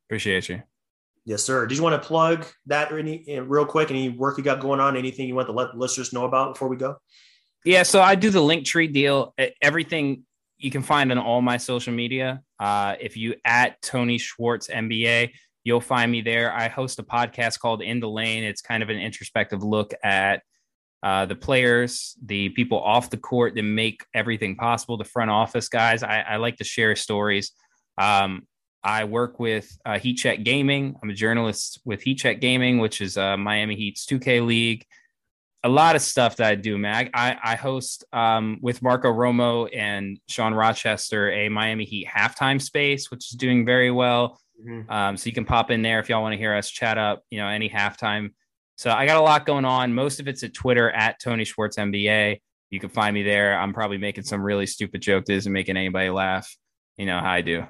Appreciate 0.08 0.48
you. 0.48 0.62
Yes, 1.26 1.42
sir. 1.42 1.66
Did 1.66 1.78
you 1.78 1.82
want 1.82 2.00
to 2.00 2.06
plug 2.06 2.46
that 2.66 2.92
or 2.92 2.98
any 2.98 3.24
eh, 3.28 3.40
real 3.42 3.64
quick? 3.64 3.90
Any 3.90 4.10
work 4.10 4.36
you 4.36 4.44
got 4.44 4.60
going 4.60 4.80
on? 4.80 4.96
Anything 4.96 5.26
you 5.26 5.34
want 5.34 5.48
to 5.48 5.52
let 5.52 5.76
listeners 5.76 6.12
know 6.12 6.24
about 6.24 6.54
before 6.54 6.68
we 6.68 6.76
go? 6.76 6.96
Yeah, 7.64 7.82
so 7.82 8.02
I 8.02 8.14
do 8.14 8.28
the 8.28 8.40
Linktree 8.40 8.92
deal. 8.92 9.34
Everything 9.62 10.24
you 10.58 10.70
can 10.70 10.82
find 10.82 11.10
on 11.10 11.18
all 11.18 11.40
my 11.40 11.56
social 11.56 11.94
media. 11.94 12.42
Uh, 12.60 12.96
if 13.00 13.16
you 13.16 13.34
at 13.44 13.80
Tony 13.80 14.18
Schwartz 14.18 14.68
NBA, 14.68 15.30
you'll 15.64 15.80
find 15.80 16.12
me 16.12 16.20
there. 16.20 16.52
I 16.52 16.68
host 16.68 16.98
a 16.98 17.02
podcast 17.02 17.58
called 17.58 17.80
In 17.80 18.00
the 18.00 18.08
Lane. 18.08 18.44
It's 18.44 18.60
kind 18.60 18.82
of 18.82 18.90
an 18.90 18.98
introspective 18.98 19.62
look 19.62 19.94
at 20.02 20.42
uh, 21.02 21.26
the 21.26 21.34
players, 21.34 22.16
the 22.24 22.50
people 22.50 22.80
off 22.80 23.10
the 23.10 23.16
court 23.16 23.54
that 23.54 23.62
make 23.62 24.04
everything 24.14 24.56
possible, 24.56 24.96
the 24.96 25.04
front 25.04 25.30
office 25.30 25.68
guys. 25.68 26.02
I, 26.02 26.20
I 26.20 26.36
like 26.36 26.56
to 26.56 26.64
share 26.64 26.96
stories. 26.96 27.52
Um, 27.98 28.46
I 28.84 29.04
work 29.04 29.40
with 29.40 29.76
uh, 29.86 29.98
Heat 29.98 30.14
Check 30.14 30.42
Gaming. 30.42 30.94
I'm 31.02 31.08
a 31.08 31.14
journalist 31.14 31.80
with 31.86 32.02
Heat 32.02 32.16
Check 32.16 32.40
Gaming, 32.40 32.78
which 32.78 33.00
is 33.00 33.16
uh, 33.16 33.36
Miami 33.38 33.76
Heat's 33.76 34.04
2K 34.04 34.46
league. 34.46 34.84
A 35.62 35.68
lot 35.68 35.96
of 35.96 36.02
stuff 36.02 36.36
that 36.36 36.46
I 36.46 36.54
do, 36.56 36.76
man. 36.76 37.08
I, 37.14 37.38
I 37.42 37.54
host 37.54 38.04
um, 38.12 38.58
with 38.60 38.82
Marco 38.82 39.10
Romo 39.10 39.70
and 39.74 40.20
Sean 40.28 40.52
Rochester 40.52 41.32
a 41.32 41.48
Miami 41.48 41.86
Heat 41.86 42.06
halftime 42.06 42.60
space, 42.60 43.10
which 43.10 43.32
is 43.32 43.38
doing 43.38 43.64
very 43.64 43.90
well. 43.90 44.38
Mm-hmm. 44.62 44.90
Um, 44.90 45.16
so 45.16 45.26
you 45.26 45.32
can 45.32 45.46
pop 45.46 45.70
in 45.70 45.80
there 45.80 46.00
if 46.00 46.10
y'all 46.10 46.20
want 46.20 46.34
to 46.34 46.38
hear 46.38 46.54
us 46.54 46.68
chat 46.68 46.98
up, 46.98 47.22
you 47.30 47.38
know, 47.38 47.48
any 47.48 47.70
halftime. 47.70 48.34
So 48.76 48.90
I 48.90 49.06
got 49.06 49.16
a 49.16 49.22
lot 49.22 49.46
going 49.46 49.64
on. 49.64 49.94
Most 49.94 50.20
of 50.20 50.28
it's 50.28 50.42
at 50.42 50.52
Twitter 50.52 50.90
at 50.90 51.18
Tony 51.18 51.44
Schwartz 51.44 51.78
NBA. 51.78 52.40
You 52.68 52.80
can 52.80 52.90
find 52.90 53.14
me 53.14 53.22
there. 53.22 53.58
I'm 53.58 53.72
probably 53.72 53.98
making 53.98 54.24
some 54.24 54.42
really 54.42 54.66
stupid 54.66 55.00
joke 55.00 55.26
jokes 55.26 55.46
and 55.46 55.52
making 55.54 55.78
anybody 55.78 56.10
laugh. 56.10 56.54
You 56.98 57.06
know 57.06 57.18
how 57.18 57.30
I 57.30 57.40
do. 57.40 57.66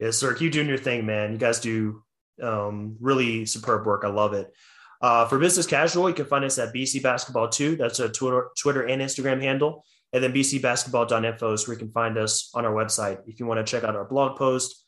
Yes, 0.00 0.16
sir. 0.16 0.34
Keep 0.34 0.52
doing 0.52 0.68
your 0.68 0.78
thing, 0.78 1.06
man. 1.06 1.32
You 1.32 1.38
guys 1.38 1.60
do 1.60 2.02
um, 2.42 2.96
really 3.00 3.46
superb 3.46 3.86
work. 3.86 4.02
I 4.04 4.08
love 4.08 4.32
it. 4.34 4.52
Uh, 5.00 5.26
for 5.26 5.38
business 5.38 5.66
casual, 5.66 6.08
you 6.08 6.14
can 6.14 6.24
find 6.24 6.44
us 6.44 6.58
at 6.58 6.72
BC 6.72 7.02
Basketball 7.02 7.48
2. 7.48 7.76
That's 7.76 8.00
a 8.00 8.08
Twitter, 8.08 8.48
Twitter 8.58 8.82
and 8.86 9.02
Instagram 9.02 9.40
handle. 9.42 9.84
and 10.12 10.22
then 10.22 10.32
bcbasketball.info 10.32 11.52
is 11.52 11.66
where 11.66 11.74
you 11.74 11.78
can 11.78 11.90
find 11.90 12.16
us 12.16 12.50
on 12.54 12.64
our 12.64 12.72
website 12.72 13.18
if 13.26 13.38
you 13.38 13.46
want 13.46 13.64
to 13.64 13.70
check 13.70 13.84
out 13.84 13.96
our 13.96 14.04
blog 14.04 14.38
post, 14.38 14.84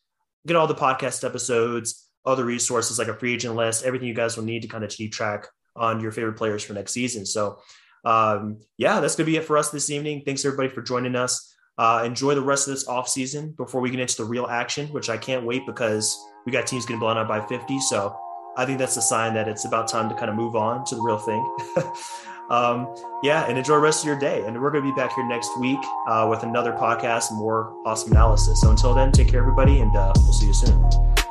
get 0.47 0.57
all 0.57 0.67
the 0.67 0.75
podcast 0.75 1.25
episodes, 1.25 2.09
other 2.25 2.45
resources 2.45 2.99
like 2.99 3.09
a 3.09 3.15
free 3.15 3.35
agent 3.35 3.57
list, 3.57 3.85
everything 3.85 4.09
you 4.09 4.15
guys 4.15 4.37
will 4.37 4.45
need 4.45 4.63
to 4.63 4.69
kind 4.69 4.85
of 4.85 4.91
keep 4.91 5.13
track 5.13 5.49
on 5.75 6.01
your 6.01 6.13
favorite 6.13 6.37
players 6.37 6.65
for 6.65 6.73
next 6.73 6.93
season. 6.93 7.27
So, 7.27 7.59
um, 8.05 8.61
yeah, 8.79 9.01
that's 9.01 9.17
going 9.17 9.27
to 9.27 9.33
be 9.33 9.37
it 9.37 9.45
for 9.45 9.59
us 9.59 9.71
this 9.71 9.91
evening. 9.91 10.23
Thanks 10.25 10.45
everybody 10.45 10.69
for 10.69 10.81
joining 10.81 11.17
us. 11.17 11.56
Uh, 11.79 12.03
enjoy 12.07 12.35
the 12.35 12.43
rest 12.43 12.69
of 12.69 12.75
this 12.75 12.89
off 12.89 13.09
season 13.09 13.51
before 13.57 13.81
we 13.81 13.91
get 13.91 14.01
into 14.01 14.17
the 14.17 14.25
real 14.25 14.47
action, 14.47 14.87
which 14.89 15.11
I 15.11 15.17
can't 15.17 15.45
wait 15.45 15.67
because 15.67 16.19
we 16.47 16.53
got 16.53 16.67
teams 16.67 16.87
getting 16.87 17.01
blown 17.01 17.19
out 17.19 17.29
by 17.29 17.45
50. 17.47 17.81
So 17.81 18.17
I 18.57 18.65
think 18.65 18.79
that's 18.79 18.97
a 18.97 19.03
sign 19.03 19.35
that 19.35 19.49
it's 19.49 19.67
about 19.67 19.89
time 19.89 20.09
to 20.09 20.15
kind 20.15 20.31
of 20.31 20.37
move 20.37 20.57
on 20.57 20.85
to 20.87 20.95
the 20.95 21.03
real 21.03 21.19
thing. 21.19 21.57
um, 22.51 22.95
yeah, 23.23 23.47
and 23.47 23.59
enjoy 23.59 23.75
the 23.75 23.81
rest 23.81 24.03
of 24.03 24.07
your 24.07 24.19
day. 24.19 24.43
And 24.47 24.61
we're 24.61 24.71
going 24.71 24.85
to 24.85 24.91
be 24.91 24.97
back 24.97 25.13
here 25.13 25.27
next 25.29 25.51
week 25.59 25.81
uh, 26.07 26.27
with 26.31 26.43
another 26.43 26.73
podcast 26.73 27.33
more 27.33 27.75
awesome 27.85 28.13
analysis. 28.13 28.61
So 28.63 28.71
until 28.71 28.95
then, 28.95 29.13
take 29.13 29.29
care, 29.29 29.41
everybody, 29.41 29.81
and 29.81 29.95
uh, 29.95 30.13
we'll 30.17 30.33
see 30.33 30.47
you 30.47 30.55
soon. 30.55 31.26